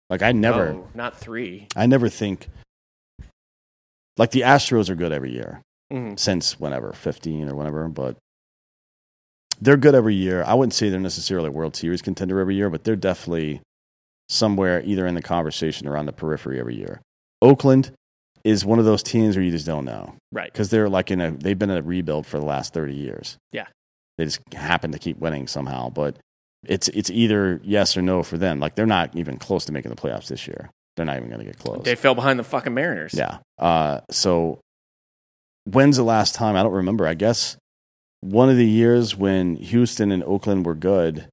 Like 0.10 0.22
I 0.22 0.32
never, 0.32 0.70
Oh, 0.70 0.88
not 0.94 1.18
three. 1.18 1.68
I 1.76 1.86
never 1.86 2.08
think 2.10 2.50
like 4.18 4.32
the 4.32 4.42
Astros 4.42 4.90
are 4.90 4.96
good 4.96 5.12
every 5.12 5.32
year 5.32 5.62
Mhm. 5.92 6.20
since 6.20 6.60
whenever, 6.60 6.92
15 6.94 7.48
or 7.50 7.56
whatever, 7.56 7.88
but 7.88 8.18
they're 9.60 9.78
good 9.78 9.96
every 9.96 10.16
year. 10.16 10.44
I 10.44 10.54
wouldn't 10.54 10.74
say 10.74 10.90
they're 10.90 11.00
necessarily 11.00 11.48
a 11.48 11.52
World 11.52 11.76
Series 11.76 12.02
contender 12.02 12.40
every 12.40 12.56
year, 12.56 12.70
but 12.70 12.84
they're 12.84 12.96
definitely 12.96 13.62
somewhere 14.30 14.82
either 14.86 15.08
in 15.08 15.16
the 15.16 15.22
conversation 15.22 15.88
or 15.88 15.96
on 15.98 16.06
the 16.06 16.12
periphery 16.14 16.60
every 16.60 16.76
year. 16.76 17.02
Oakland 17.42 17.92
is 18.44 18.66
one 18.66 18.80
of 18.80 18.86
those 18.86 19.02
teams 19.04 19.36
where 19.36 19.44
you 19.44 19.52
just 19.52 19.66
don't 19.66 19.86
know 19.86 20.16
Right. 20.32 20.52
because 20.52 20.70
they're 20.70 20.90
like 20.90 21.12
in 21.12 21.22
a 21.22 21.32
they've 21.32 21.58
been 21.58 21.70
in 21.70 21.78
a 21.78 21.82
rebuild 21.82 22.26
for 22.26 22.40
the 22.40 22.46
last 22.46 22.74
30 22.74 22.94
years. 22.96 23.38
Yeah. 23.52 23.68
They 24.18 24.26
just 24.26 24.42
happen 24.54 24.92
to 24.92 25.00
keep 25.00 25.18
winning 25.20 25.48
somehow, 25.48 25.90
but 25.90 26.18
it's 26.66 26.88
it's 26.90 27.10
either 27.10 27.60
yes 27.64 27.96
or 27.98 28.02
no 28.02 28.24
for 28.24 28.38
them. 28.38 28.60
Like 28.60 28.76
they're 28.76 28.86
not 28.86 29.16
even 29.16 29.38
close 29.38 29.66
to 29.66 29.72
making 29.72 29.90
the 29.92 29.96
playoffs 30.02 30.28
this 30.28 30.48
year. 30.48 30.70
They're 30.98 31.06
not 31.06 31.16
even 31.18 31.30
going 31.30 31.40
to 31.40 31.46
get 31.46 31.58
close. 31.60 31.84
They 31.84 31.96
fell 31.96 32.16
behind 32.16 32.38
the 32.40 32.44
fucking 32.44 32.74
Mariners. 32.74 33.14
Yeah. 33.14 33.38
Uh, 33.58 34.02
so 34.12 34.60
when's 35.66 35.96
the 35.98 36.04
last 36.04 36.36
time? 36.36 36.56
I 36.58 36.64
don't 36.64 36.74
remember. 36.74 37.08
I 37.08 37.14
guess 37.14 37.56
one 38.22 38.50
of 38.50 38.58
the 38.58 38.66
years 38.68 39.16
when 39.16 39.56
Houston 39.58 40.12
and 40.12 40.24
Oakland 40.24 40.66
were 40.66 40.76
good 40.76 41.28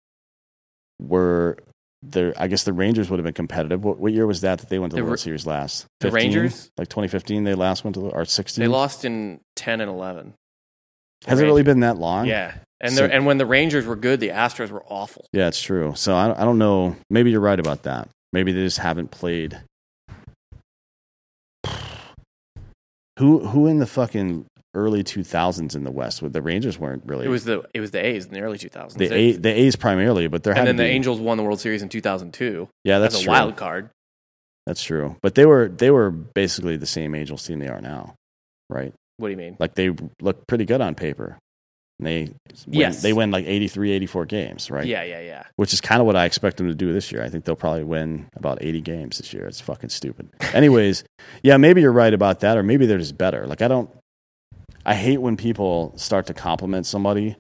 were 1.00 1.56
the. 2.02 2.34
I 2.36 2.46
guess 2.48 2.64
the 2.64 2.72
Rangers 2.72 3.10
would 3.10 3.18
have 3.18 3.24
been 3.24 3.34
competitive. 3.34 3.82
What, 3.84 3.98
what 3.98 4.12
year 4.12 4.26
was 4.26 4.42
that 4.42 4.58
that 4.60 4.68
they 4.68 4.78
went 4.78 4.90
to 4.92 4.96
the, 4.96 5.02
The 5.02 5.06
World 5.06 5.18
Series 5.20 5.46
last? 5.46 5.86
the 6.00 6.10
15? 6.10 6.14
Rangers? 6.14 6.70
like 6.76 6.88
2015. 6.88 7.44
They 7.44 7.54
last 7.54 7.84
went 7.84 7.94
to 7.94 8.00
the 8.00 8.08
or 8.08 8.24
16. 8.24 8.62
They 8.62 8.68
lost 8.68 9.04
in 9.04 9.40
ten 9.56 9.80
and 9.80 9.90
eleven. 9.90 10.34
Has 11.26 11.40
it 11.40 11.44
really 11.44 11.62
been 11.62 11.80
that 11.80 11.96
long? 11.96 12.26
Yeah. 12.26 12.54
And 12.82 12.92
So- 12.92 13.06
and 13.06 13.24
when 13.24 13.38
the 13.38 13.46
Rangers 13.46 13.86
were 13.86 13.96
good, 13.96 14.20
the 14.20 14.28
Astros 14.28 14.70
were 14.70 14.84
awful. 14.84 15.24
Yeah, 15.32 15.48
it's 15.48 15.62
true. 15.62 15.94
So 15.96 16.14
I, 16.14 16.38
I 16.38 16.44
don't 16.44 16.58
know. 16.58 16.96
Maybe 17.08 17.30
you're 17.30 17.40
right 17.40 17.58
about 17.58 17.84
that. 17.84 18.08
Maybe 18.35 18.51
they 18.51 18.64
just 18.64 18.78
haven't 18.78 19.12
played. 19.12 19.61
Who 23.20 23.47
who 23.47 23.68
in 23.68 23.78
the 23.78 23.87
fucking 23.87 24.47
early 24.74 25.05
2000s 25.05 25.76
in 25.76 25.85
the 25.85 25.93
West? 25.93 26.20
The 26.32 26.43
Rangers 26.43 26.76
weren't 26.76 27.05
really. 27.07 27.26
It 27.26 27.28
was 27.28 27.45
the 27.45 27.62
it 27.72 27.78
was 27.78 27.93
the 27.93 28.05
A's 28.05 28.26
in 28.26 28.32
the 28.32 28.41
early 28.41 28.59
2000s. 28.59 28.95
the 28.95 29.14
A, 29.14 29.32
the 29.37 29.51
A's 29.51 29.76
primarily, 29.76 30.26
but 30.26 30.43
there 30.43 30.53
and 30.53 30.66
then 30.66 30.74
the 30.74 30.82
be, 30.82 30.89
Angels 30.89 31.20
won 31.20 31.37
the 31.37 31.45
World 31.45 31.61
Series 31.61 31.80
in 31.80 31.89
2002 31.89 32.68
Yeah, 32.82 32.99
that's 32.99 33.24
a 33.24 33.28
wild 33.28 33.55
card. 33.55 33.91
That's 34.66 34.82
true. 34.82 35.14
But 35.22 35.37
they 35.37 35.47
were 35.47 35.68
they 35.68 35.93
were 35.93 36.11
basically 36.11 36.76
the 36.76 36.87
same 36.87 37.14
Angels 37.14 37.47
team 37.47 37.61
they 37.61 37.68
are 37.68 37.80
now, 37.80 38.16
right? 38.68 38.93
What 39.18 39.28
do 39.28 39.30
you 39.30 39.37
mean? 39.37 39.57
Like 39.61 39.76
they 39.76 39.91
look 40.20 40.45
pretty 40.49 40.64
good 40.64 40.80
on 40.80 40.97
paper. 40.97 41.39
And 42.05 42.12
they 42.12 42.22
win, 42.66 42.80
Yes. 42.80 43.02
they 43.02 43.12
win 43.12 43.30
like 43.30 43.46
83, 43.46 43.92
84 43.92 44.26
games, 44.26 44.70
right? 44.70 44.86
Yeah, 44.86 45.02
yeah, 45.05 45.20
yeah. 45.20 45.44
which 45.57 45.72
is 45.72 45.80
kind 45.80 46.00
of 46.00 46.07
what 46.07 46.16
I 46.16 46.26
expect 46.26 46.59
them 46.59 46.68
to 46.68 46.74
do 46.74 46.92
this 46.92 47.11
year. 47.11 47.22
I 47.22 47.28
think 47.30 47.44
they'll 47.44 47.57
probably 47.57 47.84
win 47.84 48.26
about 48.36 48.59
80 48.61 48.80
games 48.82 49.18
this 49.18 49.32
year. 49.32 49.46
It's 49.46 49.61
fucking 49.61 49.88
stupid. 49.90 50.28
Anyways, 50.52 51.05
yeah, 51.42 51.57
maybe 51.57 51.80
you're 51.80 51.92
right 51.92 52.12
about 52.12 52.40
that, 52.40 52.59
or 52.59 52.62
maybe 52.62 52.84
they're 52.86 52.98
just 52.98 53.16
better. 53.16 53.46
Like, 53.46 53.62
I 53.62 53.68
don't, 53.68 53.90
I 54.84 54.94
hate 54.94 55.18
when 55.18 55.36
people 55.36 55.94
start 55.96 56.26
to 56.26 56.34
compliment 56.34 56.84
somebody. 56.86 57.36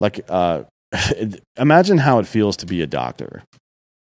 Like, 0.00 0.20
uh, 0.28 0.64
imagine 1.56 1.98
how 1.98 2.18
it 2.18 2.26
feels 2.26 2.56
to 2.58 2.66
be 2.66 2.82
a 2.82 2.86
doctor. 2.86 3.42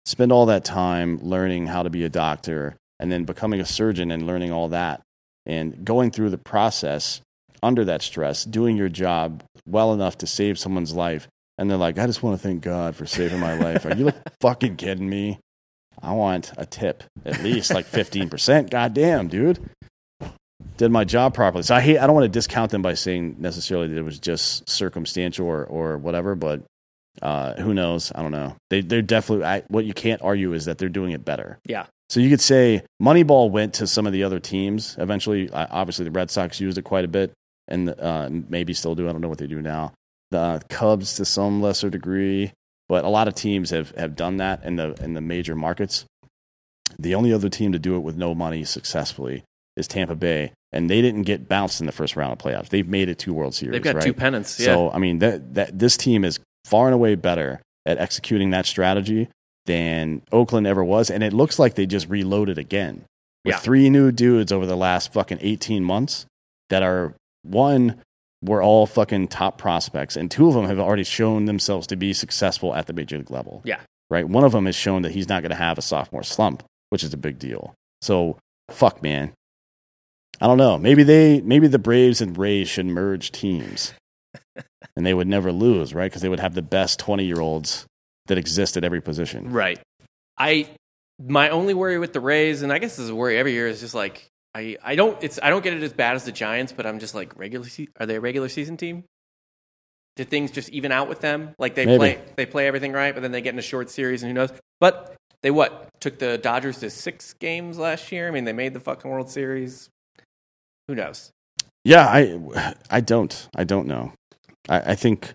Spend 0.06 0.32
all 0.32 0.46
that 0.48 0.64
time 0.64 1.20
learning 1.22 1.68
how 1.68 1.84
to 1.84 1.90
be 1.90 2.04
a 2.04 2.10
doctor 2.10 2.76
and 3.00 3.12
then 3.12 3.24
becoming 3.24 3.60
a 3.60 3.66
surgeon 3.66 4.12
and 4.12 4.28
learning 4.28 4.52
all 4.52 4.68
that 4.70 5.02
and 5.46 5.84
going 5.84 6.12
through 6.12 6.30
the 6.30 6.38
process 6.38 7.22
under 7.64 7.86
that 7.86 8.02
stress, 8.02 8.44
doing 8.44 8.78
your 8.78 8.90
job 8.90 9.44
well 9.66 9.94
enough 9.94 10.18
to 10.20 10.28
save 10.28 10.58
someone's 10.58 10.94
life 10.94 11.28
and 11.58 11.70
they're 11.70 11.78
like, 11.78 12.00
I 12.00 12.08
just 12.08 12.24
want 12.24 12.42
to 12.42 12.48
thank 12.48 12.64
God 12.64 12.96
for 12.96 13.06
saving 13.06 13.40
my 13.40 13.54
life. 13.54 13.86
Are 13.86 13.96
you 13.96 14.06
like 14.06 14.16
fucking 14.42 14.78
kidding 14.78 15.08
me? 15.08 15.40
I 16.02 16.14
want 16.14 16.52
a 16.58 16.66
tip, 16.66 17.04
at 17.24 17.44
least 17.44 17.72
like 17.72 17.86
15%. 17.86 18.72
God 18.72 18.96
damn, 18.96 19.28
dude. 19.28 19.60
Did 20.78 20.90
my 20.90 21.04
job 21.04 21.36
properly. 21.36 21.62
So 21.62 21.76
I 21.76 21.82
hate, 21.82 22.00
I 22.00 22.08
don't 22.08 22.16
want 22.16 22.24
to 22.24 22.30
discount 22.30 22.72
them 22.72 22.82
by 22.82 22.96
saying 22.96 23.36
necessarily 23.38 23.90
that 23.90 23.98
it 23.98 24.04
was 24.04 24.18
just 24.18 24.68
circumstantial 24.68 25.46
or, 25.46 25.64
or 25.66 25.98
whatever, 26.00 26.34
but 26.34 26.64
uh, 27.22 27.54
who 27.62 27.76
knows? 27.76 28.12
I 28.16 28.24
don't 28.24 28.32
know. 28.32 28.56
They, 28.72 28.82
they're 28.82 29.04
definitely, 29.04 29.46
I, 29.46 29.62
what 29.68 29.86
you 29.86 29.94
can't 29.94 30.24
argue 30.24 30.54
is 30.54 30.66
that 30.66 30.80
they're 30.80 30.90
doing 30.90 31.12
it 31.12 31.24
better. 31.24 31.60
Yeah. 31.68 31.86
So 32.10 32.20
you 32.20 32.30
could 32.32 32.42
say 32.42 32.82
Moneyball 33.00 33.52
went 33.52 33.76
to 33.76 33.86
some 33.86 34.08
of 34.08 34.14
the 34.14 34.24
other 34.24 34.40
teams. 34.40 34.96
Eventually, 34.98 35.50
obviously, 35.52 36.06
the 36.06 36.12
Red 36.12 36.32
Sox 36.32 36.60
used 36.60 36.80
it 36.80 36.82
quite 36.82 37.06
a 37.06 37.08
bit, 37.08 37.32
and 37.72 37.90
uh, 38.00 38.30
maybe 38.30 38.74
still 38.74 38.94
do. 38.94 39.10
I 39.10 39.12
don't 39.12 39.22
know 39.22 39.30
what 39.30 39.40
they 39.40 39.48
do 39.48 39.62
now. 39.62 39.94
The 40.30 40.62
Cubs 40.70 41.16
to 41.16 41.26
some 41.26 41.62
lesser 41.62 41.90
degree, 41.90 42.52
but 42.88 43.04
a 43.04 43.10
lot 43.10 43.28
of 43.28 43.36
teams 43.36 43.72
have, 43.72 43.92
have 43.92 44.16
done 44.16 44.38
that 44.38 44.64
in 44.64 44.76
the 44.76 44.94
in 45.04 45.14
the 45.14 45.22
major 45.22 45.56
markets. 45.56 46.06
The 47.00 47.16
only 47.16 47.34
other 47.34 47.50
team 47.50 47.72
to 47.72 47.80
do 47.80 47.96
it 47.96 48.00
with 48.00 48.16
no 48.16 48.36
money 48.36 48.64
successfully 48.64 49.44
is 49.76 49.88
Tampa 49.88 50.16
Bay, 50.16 50.52
and 50.72 50.90
they 50.90 51.02
didn't 51.02 51.24
get 51.24 51.48
bounced 51.48 51.80
in 51.80 51.86
the 51.86 51.92
first 51.92 52.16
round 52.16 52.34
of 52.34 52.38
playoffs. 52.38 52.70
They've 52.70 52.88
made 52.88 53.10
it 53.10 53.18
two 53.18 53.34
World 53.34 53.56
Series. 53.56 53.74
They've 53.74 53.82
got 53.82 53.96
right? 53.96 54.04
two 54.04 54.14
pennants. 54.14 54.60
Yeah. 54.60 54.66
So 54.66 54.92
I 54.92 55.00
mean 55.00 55.20
that 55.20 55.54
that 55.56 55.80
this 55.80 55.98
team 55.98 56.24
is 56.24 56.40
far 56.66 56.88
and 56.88 56.94
away 56.94 57.16
better 57.16 57.62
at 57.86 57.98
executing 57.98 58.52
that 58.52 58.66
strategy 58.66 59.28
than 59.66 60.22
Oakland 60.32 60.68
ever 60.68 60.84
was, 60.84 61.10
and 61.10 61.24
it 61.24 61.34
looks 61.34 61.58
like 61.60 61.76
they 61.76 61.86
just 61.86 62.10
reloaded 62.10 62.58
again 62.58 63.06
with 63.46 63.56
Yeah. 63.56 63.60
three 63.60 63.90
new 63.90 64.12
dudes 64.12 64.52
over 64.52 64.66
the 64.66 64.78
last 64.78 65.14
fucking 65.14 65.40
eighteen 65.42 65.84
months 65.84 66.26
that 66.70 66.84
are 66.84 67.14
one 67.44 68.02
were 68.44 68.62
all 68.62 68.86
fucking 68.88 69.28
top 69.28 69.58
prospects, 69.58 70.16
and 70.16 70.30
two 70.32 70.48
of 70.48 70.54
them 70.54 70.66
have 70.66 70.80
already 70.80 71.04
shown 71.04 71.46
themselves 71.46 71.88
to 71.88 71.96
be 71.96 72.14
successful 72.14 72.74
at 72.74 72.88
the 72.88 72.94
major 72.94 73.18
league 73.18 73.32
level. 73.32 73.62
Yeah. 73.66 73.80
right. 74.10 74.28
One 74.28 74.44
of 74.44 74.52
them 74.52 74.66
has 74.66 74.76
shown 74.76 75.04
that 75.04 75.12
he's 75.12 75.30
not 75.30 75.42
going 75.44 75.52
to 75.52 75.56
have 75.56 75.78
a 75.78 75.82
sophomore 75.82 76.24
slump, 76.24 76.64
which 76.90 77.04
is 77.04 77.14
a 77.14 77.18
big 77.18 77.38
deal. 77.40 77.74
So 78.02 78.38
fuck, 78.70 79.04
man. 79.04 79.34
I 80.40 80.48
don't 80.48 80.58
know. 80.58 80.80
Maybe 80.80 81.04
they, 81.04 81.40
maybe 81.42 81.68
the 81.68 81.78
Braves 81.78 82.20
and 82.20 82.36
Rays 82.36 82.68
should 82.68 82.88
merge 82.88 83.32
teams, 83.32 83.94
and 84.96 85.06
they 85.06 85.14
would 85.14 85.28
never 85.28 85.52
lose, 85.52 85.94
right? 85.94 86.10
Because 86.10 86.24
they 86.24 86.30
would 86.30 86.40
have 86.40 86.56
the 86.56 86.64
best 86.64 87.00
twenty-year-olds 87.00 87.86
that 88.26 88.40
exist 88.40 88.76
at 88.76 88.84
every 88.84 89.02
position. 89.02 89.52
Right. 89.52 89.80
I 90.40 90.68
my 91.20 91.50
only 91.50 91.76
worry 91.76 92.00
with 92.00 92.14
the 92.14 92.20
Rays, 92.20 92.64
and 92.64 92.74
I 92.74 92.80
guess 92.80 92.96
this 92.96 93.04
is 93.04 93.10
a 93.12 93.16
worry 93.16 93.38
every 93.38 93.52
year, 93.52 93.68
is 93.68 93.80
just 93.80 93.94
like 93.94 94.28
I, 94.54 94.78
I 94.84 94.96
don't 94.96 95.22
it's 95.24 95.40
I 95.42 95.50
don't 95.50 95.64
get 95.64 95.74
it 95.74 95.84
as 95.84 95.94
bad 95.94 96.16
as 96.16 96.26
the 96.26 96.32
Giants, 96.32 96.74
but 96.74 96.86
I'm 96.86 97.00
just 97.00 97.16
like 97.16 97.38
regular 97.38 97.68
se- 97.68 97.90
are 98.00 98.06
they 98.06 98.16
a 98.16 98.22
regular 98.22 98.50
season 98.50 98.78
team? 98.78 99.06
Did 100.18 100.30
things 100.30 100.52
just 100.52 100.70
even 100.70 100.92
out 100.92 101.08
with 101.08 101.22
them? 101.22 101.56
Like 101.58 101.76
they 101.76 101.86
Maybe. 101.86 101.98
play 101.98 102.22
they 102.36 102.46
play 102.46 102.68
everything 102.68 102.92
right, 102.92 103.14
but 103.14 103.22
then 103.22 103.32
they 103.32 103.42
get 103.42 103.54
in 103.54 103.60
a 103.60 103.64
short 103.64 103.90
series 103.90 104.24
and 104.24 104.30
who 104.30 104.34
knows? 104.34 104.52
But 104.80 105.16
they 105.42 105.52
what? 105.52 105.90
Took 106.02 106.20
the 106.20 106.38
Dodgers 106.38 106.80
to 106.80 106.90
six 106.90 107.34
games 107.34 107.78
last 107.78 108.12
year. 108.12 108.28
I 108.28 108.32
mean 108.32 108.44
they 108.44 108.54
made 108.54 108.74
the 108.74 108.80
fucking 108.80 109.10
World 109.10 109.30
Series. 109.30 109.90
Who 110.88 110.96
knows? 110.96 111.32
Yeah, 111.84 112.06
I, 112.06 112.76
I 112.90 113.02
don't, 113.02 113.48
I 113.56 113.64
don't 113.64 113.88
know. 113.88 114.14
I, 114.70 114.92
I 114.92 114.96
think, 114.96 115.34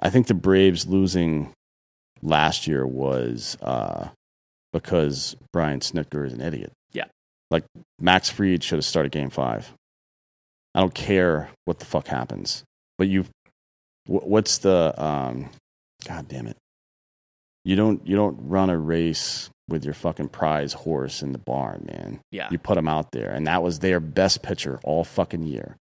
I 0.00 0.10
think 0.10 0.26
the 0.26 0.34
Braves 0.34 0.86
losing 0.86 1.52
last 2.20 2.66
year 2.66 2.86
was 2.86 3.56
uh, 3.62 4.08
because 4.72 5.36
Brian 5.52 5.80
Snitker 5.80 6.26
is 6.26 6.32
an 6.32 6.40
idiot. 6.40 6.72
Yeah. 7.52 7.56
like 7.56 7.64
Max 8.00 8.30
Fried 8.30 8.62
should 8.64 8.78
have 8.78 8.84
started 8.84 9.12
Game 9.12 9.30
Five. 9.30 9.72
I 10.74 10.80
don't 10.80 10.94
care 10.94 11.50
what 11.66 11.78
the 11.78 11.84
fuck 11.84 12.06
happens, 12.06 12.64
but 12.98 13.08
you, 13.08 13.24
wh- 14.06 14.26
what's 14.26 14.58
the, 14.58 14.94
um, 15.02 15.50
God 16.08 16.28
damn 16.28 16.46
it, 16.46 16.56
you 17.64 17.76
don't, 17.76 18.06
you 18.06 18.16
don't 18.16 18.48
run 18.48 18.70
a 18.70 18.78
race 18.78 19.50
with 19.68 19.84
your 19.84 19.94
fucking 19.94 20.28
prize 20.28 20.72
horse 20.72 21.22
in 21.22 21.32
the 21.32 21.38
barn, 21.38 21.86
man. 21.90 22.20
Yeah. 22.30 22.48
You 22.50 22.58
put 22.58 22.78
him 22.78 22.88
out 22.88 23.12
there, 23.12 23.30
and 23.30 23.46
that 23.46 23.62
was 23.62 23.78
their 23.80 24.00
best 24.00 24.42
pitcher 24.42 24.80
all 24.82 25.04
fucking 25.04 25.42
year. 25.44 25.76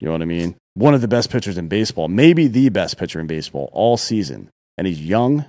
You 0.00 0.06
know 0.06 0.12
what 0.12 0.22
I 0.22 0.26
mean? 0.26 0.56
One 0.74 0.94
of 0.94 1.00
the 1.00 1.08
best 1.08 1.30
pitchers 1.30 1.58
in 1.58 1.68
baseball, 1.68 2.08
maybe 2.08 2.46
the 2.48 2.68
best 2.68 2.98
pitcher 2.98 3.18
in 3.18 3.26
baseball 3.26 3.70
all 3.72 3.96
season. 3.96 4.50
And 4.78 4.86
he's 4.86 5.00
young, 5.00 5.46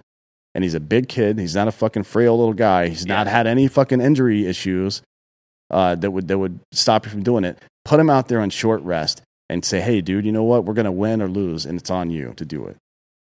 and 0.56 0.64
he's 0.64 0.74
a 0.74 0.80
big 0.80 1.10
kid. 1.10 1.38
He's 1.38 1.56
not 1.56 1.68
a 1.68 1.72
fucking 1.72 2.04
frail 2.04 2.38
little 2.38 2.54
guy. 2.54 2.88
He's 2.88 3.06
not 3.06 3.28
had 3.28 3.46
any 3.46 3.68
fucking 3.68 4.02
injury 4.02 4.48
issues 4.48 5.02
uh, 5.72 5.96
that 5.96 6.12
would 6.12 6.28
that 6.28 6.38
would 6.38 6.60
stop 6.72 7.06
you 7.06 7.12
from 7.12 7.24
doing 7.24 7.44
it. 7.44 7.60
Put 7.86 8.00
him 8.00 8.10
out 8.10 8.28
there 8.28 8.40
on 8.42 8.50
short 8.50 8.82
rest 8.84 9.22
and 9.50 9.64
say, 9.64 9.82
"Hey, 9.82 10.02
dude, 10.02 10.26
you 10.26 10.32
know 10.32 10.44
what? 10.44 10.66
We're 10.66 10.74
gonna 10.74 10.92
win 10.92 11.22
or 11.22 11.28
lose, 11.28 11.66
and 11.66 11.80
it's 11.80 11.90
on 11.90 12.10
you 12.12 12.34
to 12.38 12.46
do 12.46 12.66
it." 12.68 12.78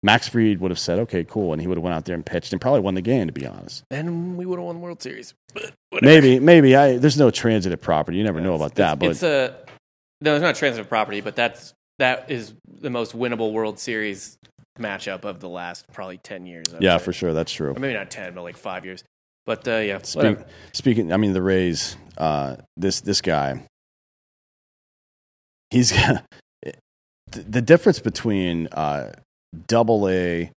Max 0.03 0.29
Fried 0.29 0.61
would 0.61 0.71
have 0.71 0.79
said, 0.79 0.99
"Okay, 1.01 1.25
cool," 1.25 1.53
and 1.53 1.61
he 1.61 1.69
would 1.69 1.77
have 1.77 1.85
went 1.85 1.95
out 1.95 2.05
there 2.07 2.15
and 2.15 2.25
pitched 2.25 2.53
and 2.53 2.61
probably 2.61 2.81
won 2.81 2.95
the 2.95 3.03
game. 3.03 3.27
To 3.27 3.33
be 3.33 3.47
honest, 3.47 3.85
Then 3.91 4.37
we 4.37 4.47
would 4.47 4.59
have 4.59 4.65
won 4.67 4.77
the 4.77 4.81
World 4.81 5.03
Series. 5.03 5.35
But 5.55 5.73
whatever. 5.91 6.07
maybe, 6.23 6.41
maybe 6.41 6.75
I. 6.77 6.97
There's 6.97 7.19
no 7.19 7.31
transitive 7.31 7.81
property. 7.81 8.17
You 8.19 8.25
never 8.25 8.41
know 8.41 8.55
about 8.55 8.77
that, 8.77 8.99
but 8.99 9.11
it's 9.11 9.23
a 9.23 9.55
No, 10.23 10.35
it's 10.35 10.43
not 10.43 10.55
transitive 10.55 10.89
property, 10.89 11.21
but 11.21 11.37
that's 11.37 11.75
that 11.99 12.31
is 12.31 12.55
the 12.67 12.89
most 12.91 13.17
winnable 13.17 13.53
World 13.53 13.79
Series 13.79 14.39
matchup 14.79 15.25
of 15.25 15.41
the 15.41 15.49
last 15.51 15.85
probably 15.93 16.17
ten 16.19 16.47
years. 16.47 16.67
I 16.71 16.75
would 16.75 16.83
Yeah, 16.83 16.97
say. 16.97 17.05
for 17.05 17.13
sure. 17.13 17.35
That's 17.35 17.53
true. 17.53 17.71
or 17.73 17.79
maybe 17.79 17.93
not 17.93 18.11
ten, 18.11 18.33
but 18.35 18.43
like 18.43 18.57
five 18.57 18.87
years. 18.87 19.05
But 19.51 19.67
uh, 19.67 19.79
yeah, 19.79 19.99
Speak, 20.05 20.39
speaking, 20.73 21.13
I 21.13 21.17
mean, 21.17 21.33
the 21.33 21.43
Rays. 21.43 21.97
Uh, 22.17 22.55
this 22.77 23.01
this 23.01 23.21
guy, 23.21 23.65
he's 25.71 25.91
the, 26.63 26.73
the 27.33 27.61
difference 27.61 27.99
between 27.99 28.69
uh, 28.69 29.13
Double 29.67 30.09
A 30.09 30.53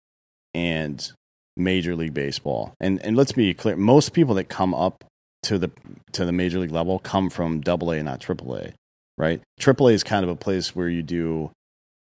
and 0.52 1.10
Major 1.56 1.96
League 1.96 2.12
Baseball. 2.12 2.74
And 2.80 3.00
and 3.02 3.16
let's 3.16 3.32
be 3.32 3.54
clear, 3.54 3.76
most 3.76 4.12
people 4.12 4.34
that 4.34 4.50
come 4.50 4.74
up 4.74 5.04
to 5.44 5.56
the 5.56 5.70
to 6.12 6.26
the 6.26 6.32
Major 6.32 6.58
League 6.58 6.70
level 6.70 6.98
come 6.98 7.30
from 7.30 7.62
Double 7.62 7.92
A, 7.92 8.02
not 8.02 8.20
Triple 8.20 8.56
A, 8.56 8.74
right? 9.16 9.40
Triple 9.58 9.88
A 9.88 9.92
is 9.92 10.04
kind 10.04 10.22
of 10.22 10.28
a 10.28 10.36
place 10.36 10.76
where 10.76 10.90
you 10.90 11.02
do 11.02 11.50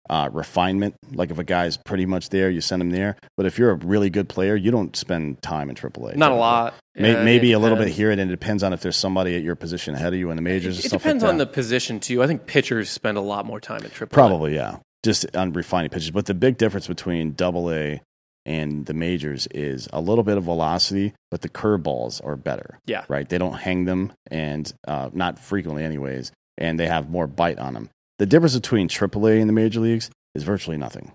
uh, 0.08 0.28
refinement. 0.32 0.94
Like 1.12 1.30
if 1.30 1.38
a 1.38 1.44
guy's 1.44 1.76
pretty 1.76 2.06
much 2.06 2.30
there, 2.30 2.50
you 2.50 2.60
send 2.60 2.82
him 2.82 2.90
there. 2.90 3.16
But 3.36 3.46
if 3.46 3.58
you're 3.58 3.70
a 3.70 3.74
really 3.74 4.10
good 4.10 4.28
player, 4.28 4.56
you 4.56 4.70
don't 4.70 4.94
spend 4.96 5.42
time 5.42 5.68
in 5.68 5.74
Triple 5.74 6.08
A. 6.08 6.16
not 6.16 6.32
a 6.32 6.36
lot. 6.36 6.74
May, 6.94 7.12
Yeah, 7.12 7.24
maybe 7.24 7.52
a 7.52 7.58
little 7.58 7.76
bit 7.76 7.88
here, 7.88 8.10
and 8.10 8.20
it 8.20 8.26
depends 8.26 8.62
on 8.62 8.72
if 8.72 8.80
there's 8.80 8.96
somebody 8.96 9.36
at 9.36 9.42
your 9.42 9.54
position 9.54 9.94
ahead 9.94 10.12
of 10.14 10.18
you 10.18 10.30
in 10.30 10.36
the 10.36 10.42
majors. 10.42 10.78
It, 10.78 10.86
it 10.86 10.90
depends 10.92 11.22
like 11.22 11.30
on 11.32 11.38
the 11.38 11.46
position 11.46 12.00
too. 12.00 12.22
I 12.22 12.26
think 12.26 12.46
pitchers 12.46 12.88
spend 12.90 13.18
a 13.18 13.20
lot 13.20 13.44
more 13.44 13.60
time 13.60 13.82
in 13.82 13.90
triple. 13.90 14.14
Probably, 14.14 14.54
yeah. 14.54 14.78
Just 15.02 15.36
on 15.36 15.52
refining 15.52 15.90
pitches. 15.90 16.10
But 16.10 16.26
the 16.26 16.34
big 16.34 16.56
difference 16.56 16.86
between 16.86 17.32
double 17.32 17.70
A 17.70 18.00
and 18.46 18.86
the 18.86 18.94
majors 18.94 19.46
is 19.48 19.88
a 19.92 20.00
little 20.00 20.24
bit 20.24 20.38
of 20.38 20.44
velocity, 20.44 21.12
but 21.30 21.42
the 21.42 21.48
curveballs 21.48 22.24
are 22.24 22.36
better. 22.36 22.78
Yeah. 22.86 23.04
Right? 23.08 23.28
They 23.28 23.38
don't 23.38 23.54
hang 23.54 23.84
them, 23.84 24.12
and 24.30 24.72
uh, 24.86 25.10
not 25.12 25.38
frequently, 25.38 25.84
anyways, 25.84 26.32
and 26.56 26.80
they 26.80 26.86
have 26.86 27.10
more 27.10 27.26
bite 27.26 27.58
on 27.58 27.74
them. 27.74 27.90
The 28.18 28.26
difference 28.26 28.54
between 28.54 28.88
AAA 28.88 29.40
and 29.40 29.48
the 29.48 29.52
major 29.52 29.80
leagues 29.80 30.10
is 30.34 30.42
virtually 30.42 30.76
nothing. 30.76 31.12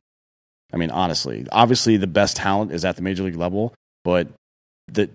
I 0.74 0.78
mean, 0.78 0.92
honestly, 0.92 1.46
obviously 1.52 1.98
the 1.98 2.08
best 2.08 2.38
talent 2.38 2.72
is 2.72 2.86
at 2.86 2.96
the 2.96 3.02
major 3.02 3.24
league 3.24 3.36
level, 3.36 3.74
but 4.04 4.28
the 4.88 5.10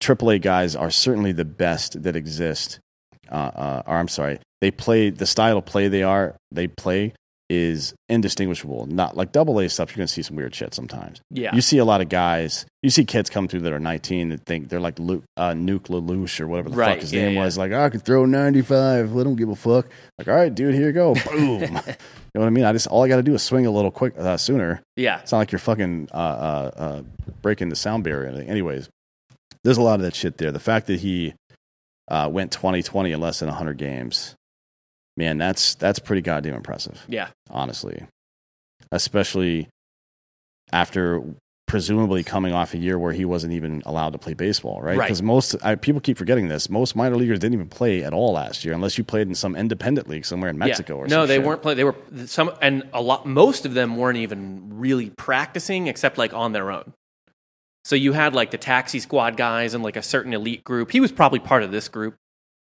AAA 0.00 0.40
guys 0.42 0.76
are 0.76 0.90
certainly 0.90 1.32
the 1.32 1.44
best 1.44 2.02
that 2.02 2.16
exist. 2.16 2.78
Uh, 3.30 3.34
uh, 3.34 3.82
or 3.86 3.96
I'm 3.96 4.08
sorry, 4.08 4.38
they 4.60 4.70
play 4.70 5.10
the 5.10 5.26
style 5.26 5.58
of 5.58 5.66
play 5.66 5.88
they 5.88 6.02
are 6.02 6.36
they 6.50 6.68
play 6.68 7.14
is 7.50 7.94
indistinguishable. 8.08 8.86
Not 8.86 9.16
like 9.16 9.32
double 9.32 9.58
A 9.60 9.68
stuff. 9.68 9.90
You're 9.90 9.98
going 9.98 10.06
to 10.06 10.12
see 10.12 10.22
some 10.22 10.36
weird 10.36 10.54
shit 10.54 10.72
sometimes. 10.74 11.20
Yeah. 11.30 11.54
You 11.54 11.60
see 11.60 11.78
a 11.78 11.84
lot 11.84 12.00
of 12.00 12.08
guys. 12.08 12.64
You 12.82 12.90
see 12.90 13.04
kids 13.04 13.28
come 13.28 13.48
through 13.48 13.60
that 13.60 13.72
are 13.72 13.78
19 13.80 14.30
that 14.30 14.44
think 14.46 14.68
they're 14.68 14.80
like 14.80 14.98
Luke, 14.98 15.24
uh, 15.36 15.50
Nuke 15.50 15.88
LaLoosh 15.88 16.40
or 16.40 16.46
whatever 16.48 16.70
the 16.70 16.76
Right, 16.76 16.92
fuck 16.94 17.00
his 17.00 17.12
yeah, 17.12 17.26
name 17.26 17.34
yeah. 17.34 17.44
was. 17.44 17.58
Like, 17.58 17.72
oh, 17.72 17.82
I 17.84 17.90
could 17.90 18.02
throw 18.02 18.24
95. 18.24 19.12
Let 19.12 19.24
them 19.24 19.36
give 19.36 19.48
a 19.50 19.56
fuck. 19.56 19.88
Like, 20.18 20.28
all 20.28 20.34
right, 20.34 20.54
dude, 20.54 20.74
here 20.74 20.86
you 20.86 20.92
go. 20.92 21.14
Boom. 21.30 21.60
you 21.60 21.68
know 21.68 21.82
what 22.32 22.46
I 22.46 22.50
mean? 22.50 22.64
I 22.64 22.72
just 22.72 22.86
all 22.86 23.04
I 23.04 23.08
got 23.08 23.16
to 23.16 23.22
do 23.22 23.34
is 23.34 23.42
swing 23.42 23.66
a 23.66 23.70
little 23.70 23.90
quick 23.90 24.14
uh, 24.18 24.36
sooner. 24.36 24.80
yeah. 24.96 25.20
It's 25.20 25.32
not 25.32 25.38
like 25.38 25.52
you're 25.52 25.58
fucking 25.58 26.08
uh, 26.12 26.16
uh, 26.16 26.70
uh, 26.76 27.02
breaking 27.42 27.68
the 27.68 27.76
sound 27.76 28.04
barrier. 28.04 28.30
Anyways, 28.30 28.88
there's 29.64 29.78
a 29.78 29.82
lot 29.82 29.96
of 29.96 30.02
that 30.02 30.14
shit 30.14 30.38
there. 30.38 30.50
The 30.52 30.58
fact 30.60 30.86
that 30.86 31.00
he 31.00 31.34
uh, 32.08 32.28
went 32.32 32.52
2020 32.52 33.12
in 33.12 33.20
less 33.20 33.40
than 33.40 33.48
100 33.48 33.76
games, 33.78 34.34
man, 35.16 35.38
that's 35.38 35.74
that's 35.74 35.98
pretty 35.98 36.22
goddamn 36.22 36.54
impressive. 36.54 37.04
Yeah. 37.08 37.28
Honestly, 37.50 38.06
especially 38.92 39.68
after 40.72 41.22
presumably 41.66 42.22
coming 42.22 42.52
off 42.52 42.74
a 42.74 42.78
year 42.78 42.98
where 42.98 43.12
he 43.12 43.24
wasn't 43.24 43.52
even 43.52 43.82
allowed 43.86 44.12
to 44.12 44.18
play 44.18 44.34
baseball, 44.34 44.80
right? 44.82 44.96
Right. 44.96 45.06
Because 45.06 45.22
most 45.22 45.56
I, 45.64 45.74
people 45.74 46.00
keep 46.00 46.18
forgetting 46.18 46.48
this. 46.48 46.68
Most 46.68 46.94
minor 46.94 47.16
leaguers 47.16 47.38
didn't 47.38 47.54
even 47.54 47.68
play 47.68 48.04
at 48.04 48.12
all 48.12 48.32
last 48.34 48.64
year, 48.64 48.74
unless 48.74 48.98
you 48.98 49.04
played 49.04 49.28
in 49.28 49.34
some 49.34 49.56
independent 49.56 50.08
league 50.08 50.24
somewhere 50.26 50.50
in 50.50 50.58
Mexico 50.58 50.96
yeah. 50.96 51.02
or 51.02 51.08
no, 51.08 51.26
they 51.26 51.36
shit. 51.36 51.44
weren't 51.44 51.62
playing. 51.62 51.76
They 51.76 51.84
were 51.84 51.96
some, 52.26 52.52
and 52.60 52.88
a 52.92 53.00
lot. 53.00 53.26
Most 53.26 53.66
of 53.66 53.74
them 53.74 53.96
weren't 53.96 54.18
even 54.18 54.78
really 54.78 55.10
practicing, 55.16 55.86
except 55.86 56.18
like 56.18 56.32
on 56.34 56.52
their 56.52 56.70
own. 56.70 56.92
So 57.84 57.96
you 57.96 58.12
had 58.12 58.34
like 58.34 58.50
the 58.50 58.58
taxi 58.58 58.98
squad 58.98 59.36
guys 59.36 59.74
and 59.74 59.82
like 59.82 59.96
a 59.96 60.02
certain 60.02 60.32
elite 60.32 60.64
group. 60.64 60.90
He 60.90 61.00
was 61.00 61.12
probably 61.12 61.38
part 61.38 61.62
of 61.62 61.70
this 61.70 61.88
group, 61.88 62.14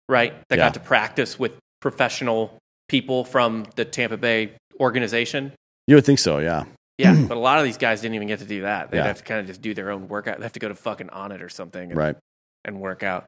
right? 0.07 0.33
That 0.49 0.57
Yeah. 0.57 0.65
got 0.65 0.73
to 0.75 0.79
practice 0.79 1.39
with 1.39 1.57
professional 1.81 2.57
people 2.87 3.25
from 3.25 3.65
the 3.75 3.83
Tampa 3.85 4.17
Bay 4.17 4.51
organization. 4.79 5.51
You 5.87 5.95
would 5.95 6.05
think 6.05 6.19
so, 6.19 6.37
yeah. 6.39 6.63
Yeah, 6.97 7.15
but 7.27 7.35
a 7.35 7.39
lot 7.39 7.57
of 7.59 7.65
these 7.65 7.77
guys 7.77 8.01
didn't 8.01 8.15
even 8.15 8.27
get 8.27 8.39
to 8.39 8.45
do 8.45 8.61
that. 8.61 8.91
They'd 8.91 8.97
Yeah. 8.99 9.07
have 9.07 9.17
to 9.17 9.23
kind 9.23 9.39
of 9.41 9.47
just 9.47 9.61
do 9.61 9.73
their 9.73 9.91
own 9.91 10.07
workout. 10.07 10.37
They 10.37 10.43
have 10.43 10.53
to 10.53 10.59
go 10.59 10.67
to 10.69 10.75
fucking 10.75 11.09
on 11.09 11.31
it 11.31 11.41
or 11.41 11.49
something 11.49 11.89
and, 11.91 11.97
Right. 11.97 12.15
and 12.63 12.79
work 12.79 13.03
out. 13.03 13.25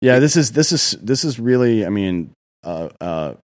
Yeah, 0.00 0.18
this 0.18 0.36
is 0.36 0.52
this 0.52 0.72
is 0.72 0.92
this 1.02 1.24
is 1.24 1.38
really. 1.40 1.84
I 1.86 1.88
mean, 1.88 2.32
uh, 2.62 2.90
uh, 3.00 3.34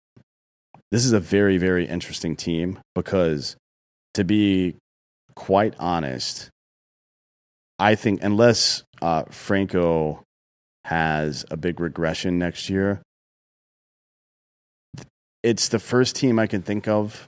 this 0.90 1.04
is 1.06 1.12
a 1.12 1.18
very 1.20 1.56
very 1.56 1.86
interesting 1.88 2.36
team 2.36 2.78
because, 2.94 3.56
to 4.14 4.22
be 4.22 4.76
quite 5.34 5.74
honest, 5.78 6.50
I 7.78 7.94
think 7.94 8.22
unless 8.22 8.84
uh, 9.00 9.24
Franco 9.30 10.22
has 10.84 11.44
a 11.50 11.56
big 11.56 11.80
regression 11.80 12.38
next 12.38 12.68
year, 12.68 13.00
it's 15.42 15.68
the 15.68 15.78
first 15.78 16.16
team 16.16 16.38
I 16.38 16.46
can 16.46 16.62
think 16.62 16.88
of 16.88 17.26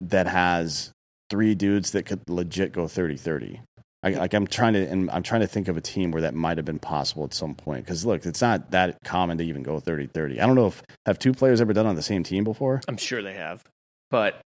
that 0.00 0.26
has 0.26 0.92
three 1.30 1.54
dudes 1.54 1.92
that 1.92 2.04
could 2.04 2.28
legit 2.28 2.72
go 2.72 2.84
30-30. 2.84 3.60
I, 4.04 4.10
like 4.10 4.34
I'm 4.34 4.46
trying 4.46 4.72
to, 4.72 4.80
and 4.80 5.10
I'm 5.10 5.22
trying 5.22 5.42
to 5.42 5.46
think 5.46 5.68
of 5.68 5.76
a 5.76 5.80
team 5.80 6.10
where 6.10 6.22
that 6.22 6.34
might 6.34 6.58
have 6.58 6.64
been 6.64 6.80
possible 6.80 7.24
at 7.24 7.32
some 7.32 7.54
point. 7.54 7.84
Because 7.84 8.04
look, 8.04 8.26
it's 8.26 8.40
not 8.40 8.72
that 8.72 8.98
common 9.04 9.38
to 9.38 9.44
even 9.44 9.62
go 9.62 9.80
30-30. 9.80 10.40
I 10.40 10.46
don't 10.46 10.56
know 10.56 10.66
if 10.66 10.82
have 11.06 11.18
two 11.18 11.32
players 11.32 11.60
ever 11.60 11.72
done 11.72 11.86
on 11.86 11.94
the 11.94 12.02
same 12.02 12.24
team 12.24 12.42
before. 12.42 12.80
I'm 12.88 12.96
sure 12.96 13.22
they 13.22 13.34
have, 13.34 13.62
but 14.10 14.40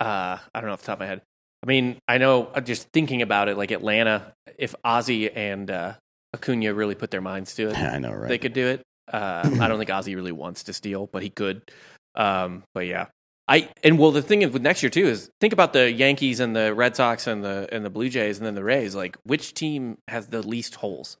uh, 0.00 0.38
I 0.54 0.60
don't 0.60 0.66
know 0.66 0.72
off 0.72 0.80
the 0.80 0.86
top 0.86 0.96
of 0.96 1.00
my 1.00 1.06
head. 1.06 1.22
I 1.62 1.66
mean, 1.66 1.98
I 2.08 2.18
know 2.18 2.46
uh, 2.46 2.60
just 2.60 2.88
thinking 2.88 3.22
about 3.22 3.48
it, 3.48 3.56
like 3.56 3.70
Atlanta, 3.70 4.32
if 4.58 4.74
Ozzy 4.84 5.30
and 5.34 5.70
uh, 5.70 5.92
Acuna 6.34 6.74
really 6.74 6.94
put 6.94 7.10
their 7.10 7.20
minds 7.20 7.54
to 7.56 7.68
it, 7.68 7.74
yeah, 7.74 7.92
I 7.94 7.98
know, 7.98 8.12
right? 8.12 8.28
they 8.28 8.38
could 8.38 8.54
do 8.54 8.66
it. 8.66 8.82
Uh, 9.12 9.58
I 9.60 9.68
don't 9.68 9.78
think 9.78 9.90
Ozzy 9.90 10.14
really 10.14 10.32
wants 10.32 10.62
to 10.64 10.72
steal, 10.72 11.08
but 11.12 11.22
he 11.22 11.30
could. 11.30 11.70
Um, 12.14 12.64
but 12.74 12.86
yeah, 12.86 13.06
I 13.48 13.68
and 13.82 13.98
well, 13.98 14.10
the 14.12 14.22
thing 14.22 14.40
with 14.52 14.62
next 14.62 14.82
year 14.82 14.90
too 14.90 15.06
is 15.06 15.30
think 15.40 15.52
about 15.52 15.72
the 15.72 15.90
Yankees 15.90 16.40
and 16.40 16.54
the 16.54 16.74
Red 16.74 16.96
Sox 16.96 17.26
and 17.26 17.42
the 17.44 17.68
and 17.72 17.84
the 17.84 17.90
Blue 17.90 18.08
Jays 18.08 18.38
and 18.38 18.46
then 18.46 18.54
the 18.54 18.64
Rays. 18.64 18.94
Like, 18.94 19.16
which 19.24 19.54
team 19.54 19.98
has 20.08 20.28
the 20.28 20.42
least 20.46 20.76
holes? 20.76 21.16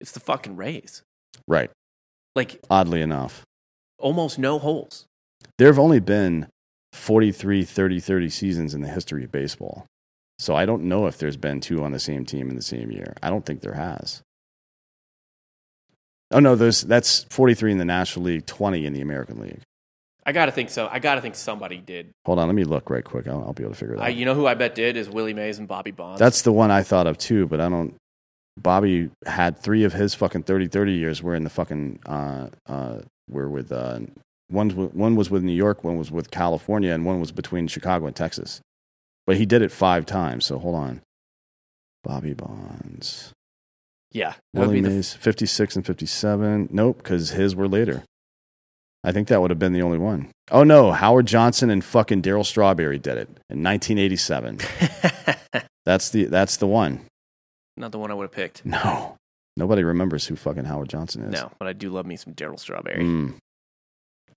It's 0.00 0.12
the 0.12 0.20
fucking 0.20 0.56
Rays. 0.56 1.02
right. 1.46 1.70
Like, 2.36 2.60
Oddly 2.70 3.02
enough, 3.02 3.42
almost 3.98 4.38
no 4.38 4.58
holes. 4.60 5.06
there 5.56 5.66
have 5.66 5.78
only 5.78 5.98
been 5.98 6.46
43 6.92 7.64
30-30 7.64 8.30
seasons 8.30 8.74
in 8.74 8.80
the 8.80 8.88
history 8.88 9.24
of 9.24 9.32
baseball. 9.32 9.86
So 10.38 10.54
I 10.54 10.64
don't 10.64 10.84
know 10.84 11.06
if 11.06 11.18
there's 11.18 11.36
been 11.36 11.60
two 11.60 11.82
on 11.82 11.90
the 11.90 11.98
same 11.98 12.24
team 12.24 12.48
in 12.48 12.54
the 12.54 12.62
same 12.62 12.92
year. 12.92 13.14
I 13.22 13.28
don't 13.30 13.44
think 13.44 13.60
there 13.60 13.74
has. 13.74 14.22
Oh 16.30 16.40
no, 16.40 16.54
there's 16.54 16.82
that's 16.82 17.24
43 17.30 17.72
in 17.72 17.78
the 17.78 17.84
National 17.84 18.26
League, 18.26 18.46
20 18.46 18.84
in 18.84 18.92
the 18.92 19.00
American 19.00 19.40
League. 19.40 19.60
I 20.26 20.32
gotta 20.32 20.52
think 20.52 20.68
so. 20.68 20.88
I 20.92 20.98
gotta 20.98 21.22
think 21.22 21.34
somebody 21.34 21.78
did. 21.78 22.10
Hold 22.26 22.38
on, 22.38 22.48
let 22.48 22.54
me 22.54 22.64
look 22.64 22.90
right 22.90 23.02
quick. 23.02 23.26
I'll, 23.26 23.44
I'll 23.44 23.54
be 23.54 23.62
able 23.62 23.72
to 23.72 23.78
figure 23.78 23.94
it 23.94 24.00
out. 24.00 24.14
You 24.14 24.26
know 24.26 24.34
who 24.34 24.46
I 24.46 24.52
bet 24.54 24.74
did 24.74 24.98
is 24.98 25.08
Willie 25.08 25.32
Mays 25.32 25.58
and 25.58 25.66
Bobby 25.66 25.90
Bonds. 25.90 26.18
That's 26.18 26.42
the 26.42 26.52
one 26.52 26.70
I 26.70 26.82
thought 26.82 27.06
of 27.06 27.16
too, 27.16 27.46
but 27.46 27.60
I 27.62 27.68
don't. 27.70 27.94
Bobby 28.58 29.10
had 29.24 29.56
three 29.58 29.84
of 29.84 29.94
his 29.94 30.14
fucking 30.14 30.42
30 30.42 30.66
30 30.66 30.92
years 30.92 31.22
were 31.22 31.34
in 31.34 31.44
the 31.44 31.50
fucking, 31.50 32.00
uh, 32.04 32.48
uh, 32.66 32.98
were 33.30 33.48
with, 33.48 33.70
uh, 33.70 34.00
one, 34.48 34.70
one 34.70 35.14
was 35.14 35.30
with 35.30 35.44
New 35.44 35.52
York, 35.52 35.84
one 35.84 35.96
was 35.96 36.10
with 36.10 36.30
California, 36.30 36.92
and 36.92 37.06
one 37.06 37.20
was 37.20 37.30
between 37.30 37.68
Chicago 37.68 38.06
and 38.06 38.16
Texas. 38.16 38.60
But 39.26 39.36
he 39.36 39.46
did 39.46 39.62
it 39.62 39.70
five 39.70 40.06
times, 40.06 40.44
so 40.44 40.58
hold 40.58 40.74
on. 40.74 41.02
Bobby 42.02 42.34
Bonds. 42.34 43.32
Yeah. 44.12 44.34
Willie 44.54 44.80
be 44.80 44.80
the, 44.80 44.90
Mays, 44.90 45.14
56 45.14 45.76
and 45.76 45.86
57. 45.86 46.68
Nope, 46.72 46.98
because 46.98 47.30
his 47.30 47.54
were 47.54 47.68
later. 47.68 48.02
I 49.04 49.12
think 49.12 49.28
that 49.28 49.40
would 49.40 49.50
have 49.50 49.58
been 49.58 49.72
the 49.72 49.82
only 49.82 49.98
one. 49.98 50.30
Oh 50.50 50.64
no, 50.64 50.92
Howard 50.92 51.26
Johnson 51.26 51.70
and 51.70 51.84
fucking 51.84 52.22
Darryl 52.22 52.44
Strawberry 52.44 52.98
did 52.98 53.16
it 53.18 53.28
in 53.50 53.62
1987. 53.62 54.58
That's 55.86 56.10
the 56.10 56.24
that's 56.26 56.58
the 56.58 56.66
one. 56.66 57.00
not 57.78 57.92
the 57.92 57.98
one 57.98 58.10
I 58.10 58.14
would 58.14 58.24
have 58.24 58.32
picked. 58.32 58.62
No. 58.66 59.16
Nobody 59.56 59.82
remembers 59.82 60.26
who 60.26 60.36
fucking 60.36 60.64
Howard 60.66 60.90
Johnson 60.90 61.24
is. 61.24 61.32
No, 61.32 61.50
but 61.58 61.66
I 61.66 61.72
do 61.72 61.88
love 61.88 62.04
me 62.04 62.16
some 62.16 62.34
Darryl 62.34 62.58
Strawberry. 62.60 63.02
Mm. 63.02 63.34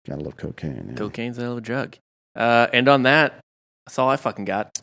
Gotta 0.07 0.21
love 0.23 0.37
cocaine. 0.37 0.87
yeah. 0.91 0.95
Cocaine's 0.95 1.37
a 1.37 1.41
hell 1.41 1.51
of 1.51 1.57
a 1.57 1.61
drug. 1.61 1.97
Uh, 2.35 2.67
and 2.71 2.87
on 2.87 3.03
that, 3.03 3.39
that's 3.85 3.99
all 3.99 4.07
I 4.09 4.15
fucking 4.15 4.45
got. 4.45 4.79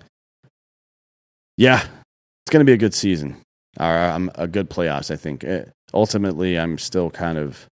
Yeah. 1.56 1.80
It's 1.82 2.50
going 2.52 2.60
to 2.60 2.68
be 2.70 2.74
a 2.74 2.76
good 2.78 2.94
season. 2.94 3.36
Or 3.78 3.96
um, 3.98 4.30
a 4.34 4.48
good 4.48 4.68
playoffs, 4.70 5.10
I 5.10 5.16
think. 5.16 5.44
Eh, 5.44 5.64
ultimately, 5.94 6.58
I'm 6.58 6.78
still 6.78 7.10
kind 7.10 7.38
of. 7.38 7.66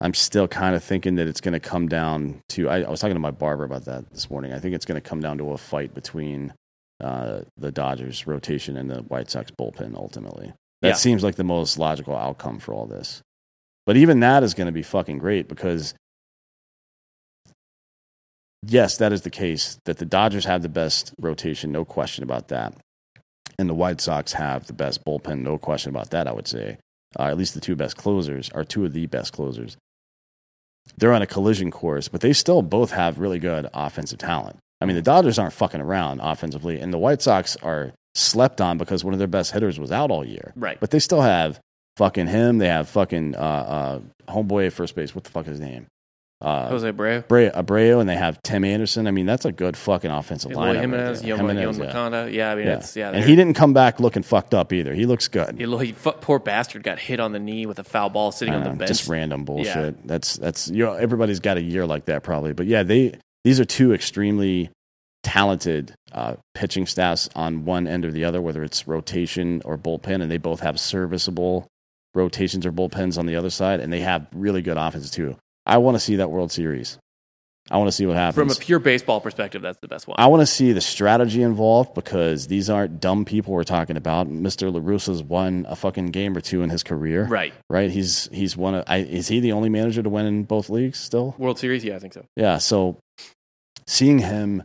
I'm 0.00 0.12
still 0.12 0.48
kind 0.48 0.74
of 0.74 0.84
thinking 0.84 1.14
that 1.14 1.28
it's 1.28 1.40
going 1.40 1.52
to 1.54 1.60
come 1.60 1.88
down 1.88 2.42
to. 2.50 2.68
I, 2.68 2.82
I 2.82 2.90
was 2.90 3.00
talking 3.00 3.14
to 3.14 3.20
my 3.20 3.30
barber 3.30 3.64
about 3.64 3.86
that 3.86 4.10
this 4.10 4.28
morning. 4.28 4.52
I 4.52 4.58
think 4.58 4.74
it's 4.74 4.84
going 4.84 5.00
to 5.00 5.08
come 5.08 5.20
down 5.20 5.38
to 5.38 5.52
a 5.52 5.56
fight 5.58 5.94
between 5.94 6.52
uh, 7.02 7.42
the 7.56 7.72
Dodgers 7.72 8.26
rotation 8.26 8.76
and 8.76 8.90
the 8.90 8.98
White 9.02 9.30
Sox 9.30 9.50
bullpen. 9.50 9.94
Ultimately, 9.94 10.52
that 10.82 10.88
Yeah. 10.88 10.94
seems 10.94 11.22
like 11.22 11.36
the 11.36 11.44
most 11.44 11.78
logical 11.78 12.14
outcome 12.16 12.58
for 12.58 12.74
all 12.74 12.86
this. 12.86 13.22
But 13.86 13.96
even 13.96 14.20
that 14.20 14.42
is 14.42 14.52
going 14.52 14.66
to 14.66 14.72
be 14.72 14.82
fucking 14.82 15.18
great 15.18 15.48
because 15.48 15.94
yes, 18.66 18.96
that 18.98 19.12
is 19.12 19.22
the 19.22 19.30
case. 19.30 19.78
That 19.84 19.98
the 19.98 20.06
Dodgers 20.06 20.44
have 20.44 20.62
the 20.62 20.68
best 20.68 21.14
rotation, 21.20 21.72
no 21.72 21.84
question 21.84 22.24
about 22.24 22.48
that, 22.48 22.74
and 23.58 23.68
the 23.68 23.74
White 23.74 24.00
Sox 24.00 24.32
have 24.32 24.66
the 24.66 24.72
best 24.72 25.04
bullpen, 25.04 25.40
no 25.40 25.58
question 25.58 25.90
about 25.90 26.10
that. 26.10 26.26
I 26.26 26.32
would 26.32 26.48
say, 26.48 26.78
uh, 27.18 27.24
at 27.24 27.38
least 27.38 27.54
the 27.54 27.60
two 27.60 27.76
best 27.76 27.96
closers 27.96 28.50
are 28.50 28.64
two 28.64 28.84
of 28.84 28.92
the 28.92 29.06
best 29.06 29.32
closers. 29.32 29.76
They're 30.96 31.14
on 31.14 31.22
a 31.22 31.26
collision 31.26 31.70
course, 31.70 32.08
but 32.08 32.20
they 32.20 32.32
still 32.32 32.62
both 32.62 32.90
have 32.90 33.18
really 33.18 33.38
good 33.38 33.68
offensive 33.72 34.18
talent. 34.18 34.58
I 34.80 34.86
mean, 34.86 34.96
the 34.96 35.02
Dodgers 35.02 35.38
aren't 35.38 35.54
fucking 35.54 35.80
around 35.80 36.20
offensively, 36.20 36.78
and 36.78 36.92
the 36.92 36.98
White 36.98 37.22
Sox 37.22 37.56
are 37.62 37.92
slept 38.14 38.60
on 38.60 38.78
because 38.78 39.02
one 39.02 39.14
of 39.14 39.18
their 39.18 39.28
best 39.28 39.52
hitters 39.52 39.80
was 39.80 39.90
out 39.90 40.10
all 40.10 40.24
year. 40.26 40.52
Right. 40.56 40.78
But 40.78 40.90
they 40.90 40.98
still 40.98 41.22
have 41.22 41.58
fucking 41.96 42.26
him. 42.26 42.58
They 42.58 42.68
have 42.68 42.88
fucking 42.88 43.34
uh, 43.34 43.38
uh, 43.38 44.00
homeboy 44.28 44.66
at 44.66 44.72
first 44.72 44.94
base. 44.94 45.14
What 45.14 45.24
the 45.24 45.30
fuck 45.30 45.46
is 45.46 45.52
his 45.52 45.60
name? 45.60 45.86
Uh, 46.44 46.68
Jose 46.68 46.92
Abreu. 46.92 47.24
Abreu, 47.26 47.54
Abreu, 47.54 48.00
and 48.00 48.08
they 48.08 48.16
have 48.16 48.40
Tim 48.42 48.64
Anderson. 48.64 49.06
I 49.06 49.10
mean, 49.12 49.24
that's 49.24 49.44
a 49.46 49.52
good 49.52 49.76
fucking 49.76 50.10
offensive 50.10 50.52
Eloy 50.52 50.60
line. 50.66 50.76
Jimenez, 50.76 51.24
Yon 51.24 51.38
Jimenez, 51.38 51.78
yeah. 51.78 51.84
Moncada. 51.84 52.30
Yeah, 52.30 52.52
I 52.52 52.54
mean, 52.54 52.66
Yeah. 52.66 52.76
it's, 52.76 52.94
yeah. 52.96 53.10
and 53.12 53.24
he 53.24 53.34
didn't 53.34 53.54
come 53.54 53.72
back 53.72 53.98
looking 53.98 54.22
fucked 54.22 54.52
up 54.52 54.72
either. 54.72 54.92
He 54.92 55.06
looks 55.06 55.26
good. 55.28 55.58
Eloy, 55.60 55.92
fu- 55.94 56.12
poor 56.12 56.38
bastard 56.38 56.82
got 56.82 56.98
hit 56.98 57.18
on 57.18 57.32
the 57.32 57.38
knee 57.40 57.64
with 57.66 57.78
a 57.78 57.84
foul 57.84 58.10
ball 58.10 58.30
sitting 58.30 58.52
on 58.54 58.62
the 58.62 58.70
Uh, 58.70 58.74
bench. 58.74 58.88
just 58.88 59.08
random 59.08 59.44
bullshit. 59.44 60.06
That's 60.06 60.36
that's 60.36 60.68
you 60.68 60.84
know 60.84 60.92
everybody's 60.92 61.40
got 61.40 61.56
a 61.56 61.62
year 61.62 61.86
like 61.86 62.04
that 62.06 62.22
probably, 62.22 62.52
but 62.52 62.66
yeah, 62.66 62.82
they 62.82 63.14
these 63.42 63.58
are 63.58 63.64
two 63.64 63.94
extremely 63.94 64.70
talented 65.22 65.94
uh, 66.12 66.34
pitching 66.54 66.86
staffs 66.86 67.28
on 67.34 67.64
one 67.64 67.86
end 67.86 68.04
or 68.04 68.10
the 68.10 68.24
other, 68.24 68.40
whether 68.42 68.62
it's 68.62 68.86
rotation 68.86 69.62
or 69.64 69.78
bullpen, 69.78 70.20
and 70.22 70.30
they 70.30 70.36
both 70.38 70.60
have 70.60 70.78
serviceable 70.78 71.66
rotations 72.14 72.64
or 72.66 72.72
bullpens 72.72 73.18
on 73.18 73.26
the 73.26 73.34
other 73.36 73.50
side, 73.50 73.80
and 73.80 73.92
they 73.92 74.00
have 74.00 74.26
really 74.34 74.62
good 74.62 74.76
offenses 74.76 75.10
too. 75.10 75.36
I 75.66 75.78
want 75.78 75.94
to 75.96 76.00
see 76.00 76.16
that 76.16 76.30
World 76.30 76.52
Series. 76.52 76.98
I 77.70 77.78
want 77.78 77.88
to 77.88 77.92
see 77.92 78.04
what 78.04 78.16
happens. 78.16 78.34
From 78.34 78.50
a 78.50 78.54
pure 78.54 78.78
baseball 78.78 79.22
perspective, 79.22 79.62
that's 79.62 79.78
the 79.80 79.88
best 79.88 80.06
one. 80.06 80.16
I 80.18 80.26
want 80.26 80.42
to 80.42 80.46
see 80.46 80.72
the 80.72 80.82
strategy 80.82 81.42
involved 81.42 81.94
because 81.94 82.46
these 82.46 82.68
aren't 82.68 83.00
dumb 83.00 83.24
people 83.24 83.54
we're 83.54 83.64
talking 83.64 83.96
about. 83.96 84.28
Mr. 84.28 84.70
La 84.70 84.80
Russa's 84.82 85.22
won 85.22 85.64
a 85.66 85.74
fucking 85.74 86.06
game 86.08 86.36
or 86.36 86.42
two 86.42 86.62
in 86.62 86.68
his 86.68 86.82
career. 86.82 87.24
right. 87.24 87.54
Right? 87.70 87.90
He's 87.90 88.28
he's 88.32 88.54
one 88.54 88.74
of 88.74 88.84
I, 88.86 88.98
is 88.98 89.28
he 89.28 89.40
the 89.40 89.52
only 89.52 89.70
manager 89.70 90.02
to 90.02 90.10
win 90.10 90.26
in 90.26 90.44
both 90.44 90.68
leagues 90.68 90.98
still? 90.98 91.34
World 91.38 91.58
Series? 91.58 91.82
Yeah, 91.82 91.96
I 91.96 92.00
think 92.00 92.12
so. 92.12 92.26
Yeah, 92.36 92.58
so 92.58 92.98
seeing 93.86 94.18
him 94.18 94.64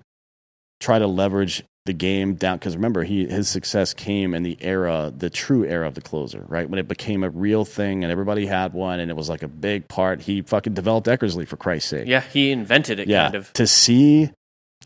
try 0.82 1.00
to 1.00 1.08
leverage 1.08 1.64
the 1.86 1.94
game 1.94 2.36
down 2.36 2.58
because 2.58 2.76
remember 2.76 3.04
he 3.04 3.26
his 3.26 3.48
success 3.50 3.94
came 3.94 4.34
in 4.34 4.44
the 4.44 4.58
era 4.62 5.12
the 5.16 5.30
true 5.30 5.66
era 5.66 5.88
of 5.88 5.96
the 5.96 6.02
closer 6.02 6.44
right 6.48 6.70
when 6.70 6.78
it 6.78 6.88
became 6.88 7.24
a 7.24 7.30
real 7.30 7.66
thing 7.66 8.04
and 8.04 8.12
everybody 8.12 8.46
had 8.46 8.74
one 8.74 9.00
and 9.00 9.10
it 9.10 9.16
was 9.16 9.28
like 9.30 9.42
a 9.42 9.48
big 9.48 9.88
part 9.88 10.22
he 10.22 10.42
fucking 10.42 10.74
developed 10.74 11.08
Eckersley 11.08 11.48
for 11.48 11.58
Christ's 11.58 11.90
sake 11.90 12.08
Yeah, 12.08 12.22
he 12.22 12.52
invented 12.52 13.00
it, 13.00 13.08
yeah, 13.08 13.24
kind 13.24 13.36
of. 13.36 13.52
to 13.54 13.66
see 13.66 14.30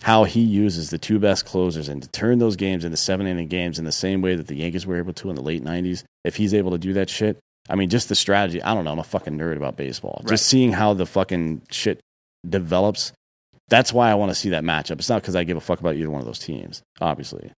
how 0.02 0.24
he 0.24 0.42
uses 0.42 0.92
the 0.92 0.98
two 0.98 1.20
best 1.20 1.46
closers 1.46 1.90
and 1.90 2.02
to 2.04 2.08
turn 2.10 2.40
those 2.40 2.56
games 2.56 2.86
into 2.86 2.98
seven 2.98 3.28
inning 3.28 3.48
games 3.48 3.80
in 3.80 3.86
the 3.86 3.92
same 3.92 4.22
way 4.22 4.36
that 4.36 4.48
the 4.48 4.56
Yankees 4.56 4.86
were 4.86 4.98
able 4.98 5.14
to 5.14 5.30
in 5.30 5.36
the 5.36 5.42
late 5.42 5.64
'90s. 5.64 6.04
If 6.24 6.36
he's 6.36 6.54
able 6.54 6.72
to 6.72 6.78
do 6.78 6.94
that 6.94 7.10
shit, 7.10 7.38
I 7.70 7.76
mean, 7.76 7.90
just 7.90 8.10
the 8.10 8.16
strategy. 8.16 8.62
I 8.62 8.74
don't 8.74 8.84
know. 8.86 8.92
I'm 8.92 9.00
a 9.00 9.04
fucking 9.04 9.38
nerd 9.38 9.56
about 9.56 9.78
baseball. 9.78 10.20
Right. 10.24 10.30
Just 10.32 10.48
seeing 10.48 10.72
how 10.74 10.94
the 10.94 11.06
fucking 11.06 11.62
shit 11.72 12.00
develops. 12.48 13.14
That's 13.70 13.94
why 13.94 14.12
I 14.12 14.16
want 14.16 14.32
to 14.32 14.36
see 14.36 14.50
that 14.50 14.64
matchup. 14.64 15.00
It's 15.00 15.10
not 15.10 15.22
because 15.22 15.36
I 15.36 15.44
give 15.44 15.58
a 15.58 15.62
fuck 15.62 15.80
about 15.80 15.96
either 15.96 16.10
one 16.10 16.20
of 16.20 16.28
those 16.28 16.40
teams, 16.40 16.82
obviously, 17.02 17.52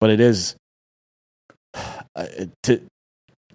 but 0.00 0.10
it 0.10 0.20
is 0.20 0.56
uh, 1.74 2.26
to 2.64 2.82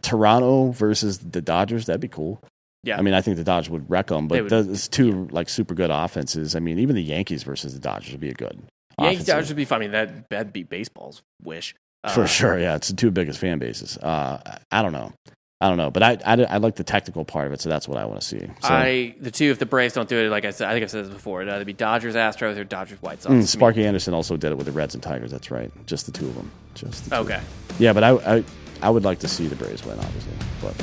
Toronto 0.01 0.71
versus 0.71 1.19
the 1.19 1.41
Dodgers. 1.41 1.85
That'd 1.85 2.01
be 2.01 2.07
cool. 2.07 2.41
Yeah. 2.83 2.97
I 2.97 3.01
mean, 3.01 3.13
I 3.13 3.21
think 3.21 3.37
the 3.37 3.43
Dodgers 3.43 3.69
would 3.69 3.89
wreck 3.89 4.07
them, 4.07 4.27
but 4.27 4.47
those 4.49 4.87
two 4.87 5.27
like 5.31 5.49
super 5.49 5.73
good 5.73 5.89
offenses. 5.89 6.55
I 6.55 6.59
mean, 6.59 6.79
even 6.79 6.95
the 6.95 7.03
Yankees 7.03 7.43
versus 7.43 7.73
the 7.73 7.79
Dodgers 7.79 8.11
would 8.11 8.21
be 8.21 8.29
a 8.29 8.33
good. 8.33 8.59
Yankees. 9.01 9.25
Dodgers 9.25 9.49
would 9.49 9.57
be 9.57 9.65
fine. 9.65 9.77
I 9.77 9.81
mean, 9.81 9.91
that, 9.91 10.29
that'd 10.29 10.53
be 10.53 10.63
baseball's 10.63 11.21
wish. 11.43 11.75
Uh, 12.03 12.11
for 12.11 12.27
sure. 12.27 12.57
Yeah, 12.57 12.75
it's 12.75 12.87
the 12.87 12.95
two 12.95 13.11
biggest 13.11 13.39
fan 13.39 13.59
bases. 13.59 13.97
Uh, 13.97 14.59
I 14.71 14.81
don't 14.81 14.93
know. 14.93 15.11
I 15.59 15.69
don't 15.69 15.77
know, 15.77 15.89
but 15.89 16.03
I, 16.03 16.17
I, 16.23 16.43
I 16.43 16.57
like 16.57 16.75
the 16.75 16.83
technical 16.83 17.25
part 17.25 17.47
of 17.47 17.53
it, 17.53 17.61
so 17.61 17.67
that's 17.69 17.87
what 17.87 17.97
I 17.97 18.05
want 18.05 18.21
to 18.21 18.27
see. 18.27 18.39
So, 18.39 18.47
I 18.61 19.15
the 19.19 19.31
two 19.31 19.45
if 19.45 19.57
the 19.57 19.65
Braves 19.65 19.95
don't 19.95 20.07
do 20.07 20.17
it, 20.17 20.29
like 20.29 20.45
I 20.45 20.51
said, 20.51 20.67
I 20.67 20.73
think 20.73 20.83
I've 20.83 20.91
said 20.91 21.05
this 21.05 21.13
before. 21.13 21.41
It'd 21.41 21.51
either 21.51 21.65
be 21.65 21.73
Dodgers 21.73 22.13
Astros 22.13 22.57
or 22.57 22.63
Dodgers 22.63 23.01
White 23.01 23.23
Sox. 23.23 23.33
Mm, 23.33 23.43
Sparky 23.47 23.83
Anderson 23.83 24.13
also 24.13 24.37
did 24.37 24.51
it 24.51 24.55
with 24.55 24.67
the 24.67 24.71
Reds 24.71 24.93
and 24.93 25.01
Tigers. 25.01 25.31
That's 25.31 25.49
right, 25.49 25.71
just 25.87 26.05
the 26.05 26.11
two 26.11 26.27
of 26.27 26.35
them. 26.35 26.51
Just. 26.75 27.11
Okay, 27.11 27.41
Yeah, 27.79 27.93
but 27.93 28.03
I, 28.03 28.11
I 28.37 28.43
I 28.83 28.89
would 28.91 29.03
like 29.03 29.17
to 29.19 29.27
see 29.27 29.47
the 29.47 29.55
Braves 29.55 29.83
win, 29.83 29.97
obviously. 29.97 30.33
But 30.61 30.75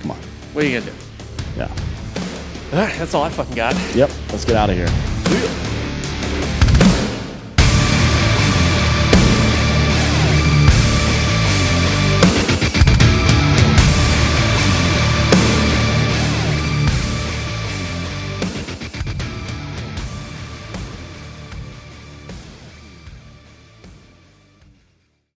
come 0.00 0.12
on, 0.12 0.18
what 0.54 0.64
are 0.64 0.68
you 0.68 0.80
gonna 0.80 0.90
do? 0.90 0.96
yeah. 1.58 1.68
All 2.72 2.80
right, 2.80 2.98
that's 2.98 3.12
all 3.12 3.22
I 3.22 3.28
fucking 3.28 3.54
got. 3.54 3.74
Yep. 3.94 4.10
Let's 4.30 4.46
get 4.46 4.56
out 4.56 4.70
of 4.70 4.76
here. 4.76 5.73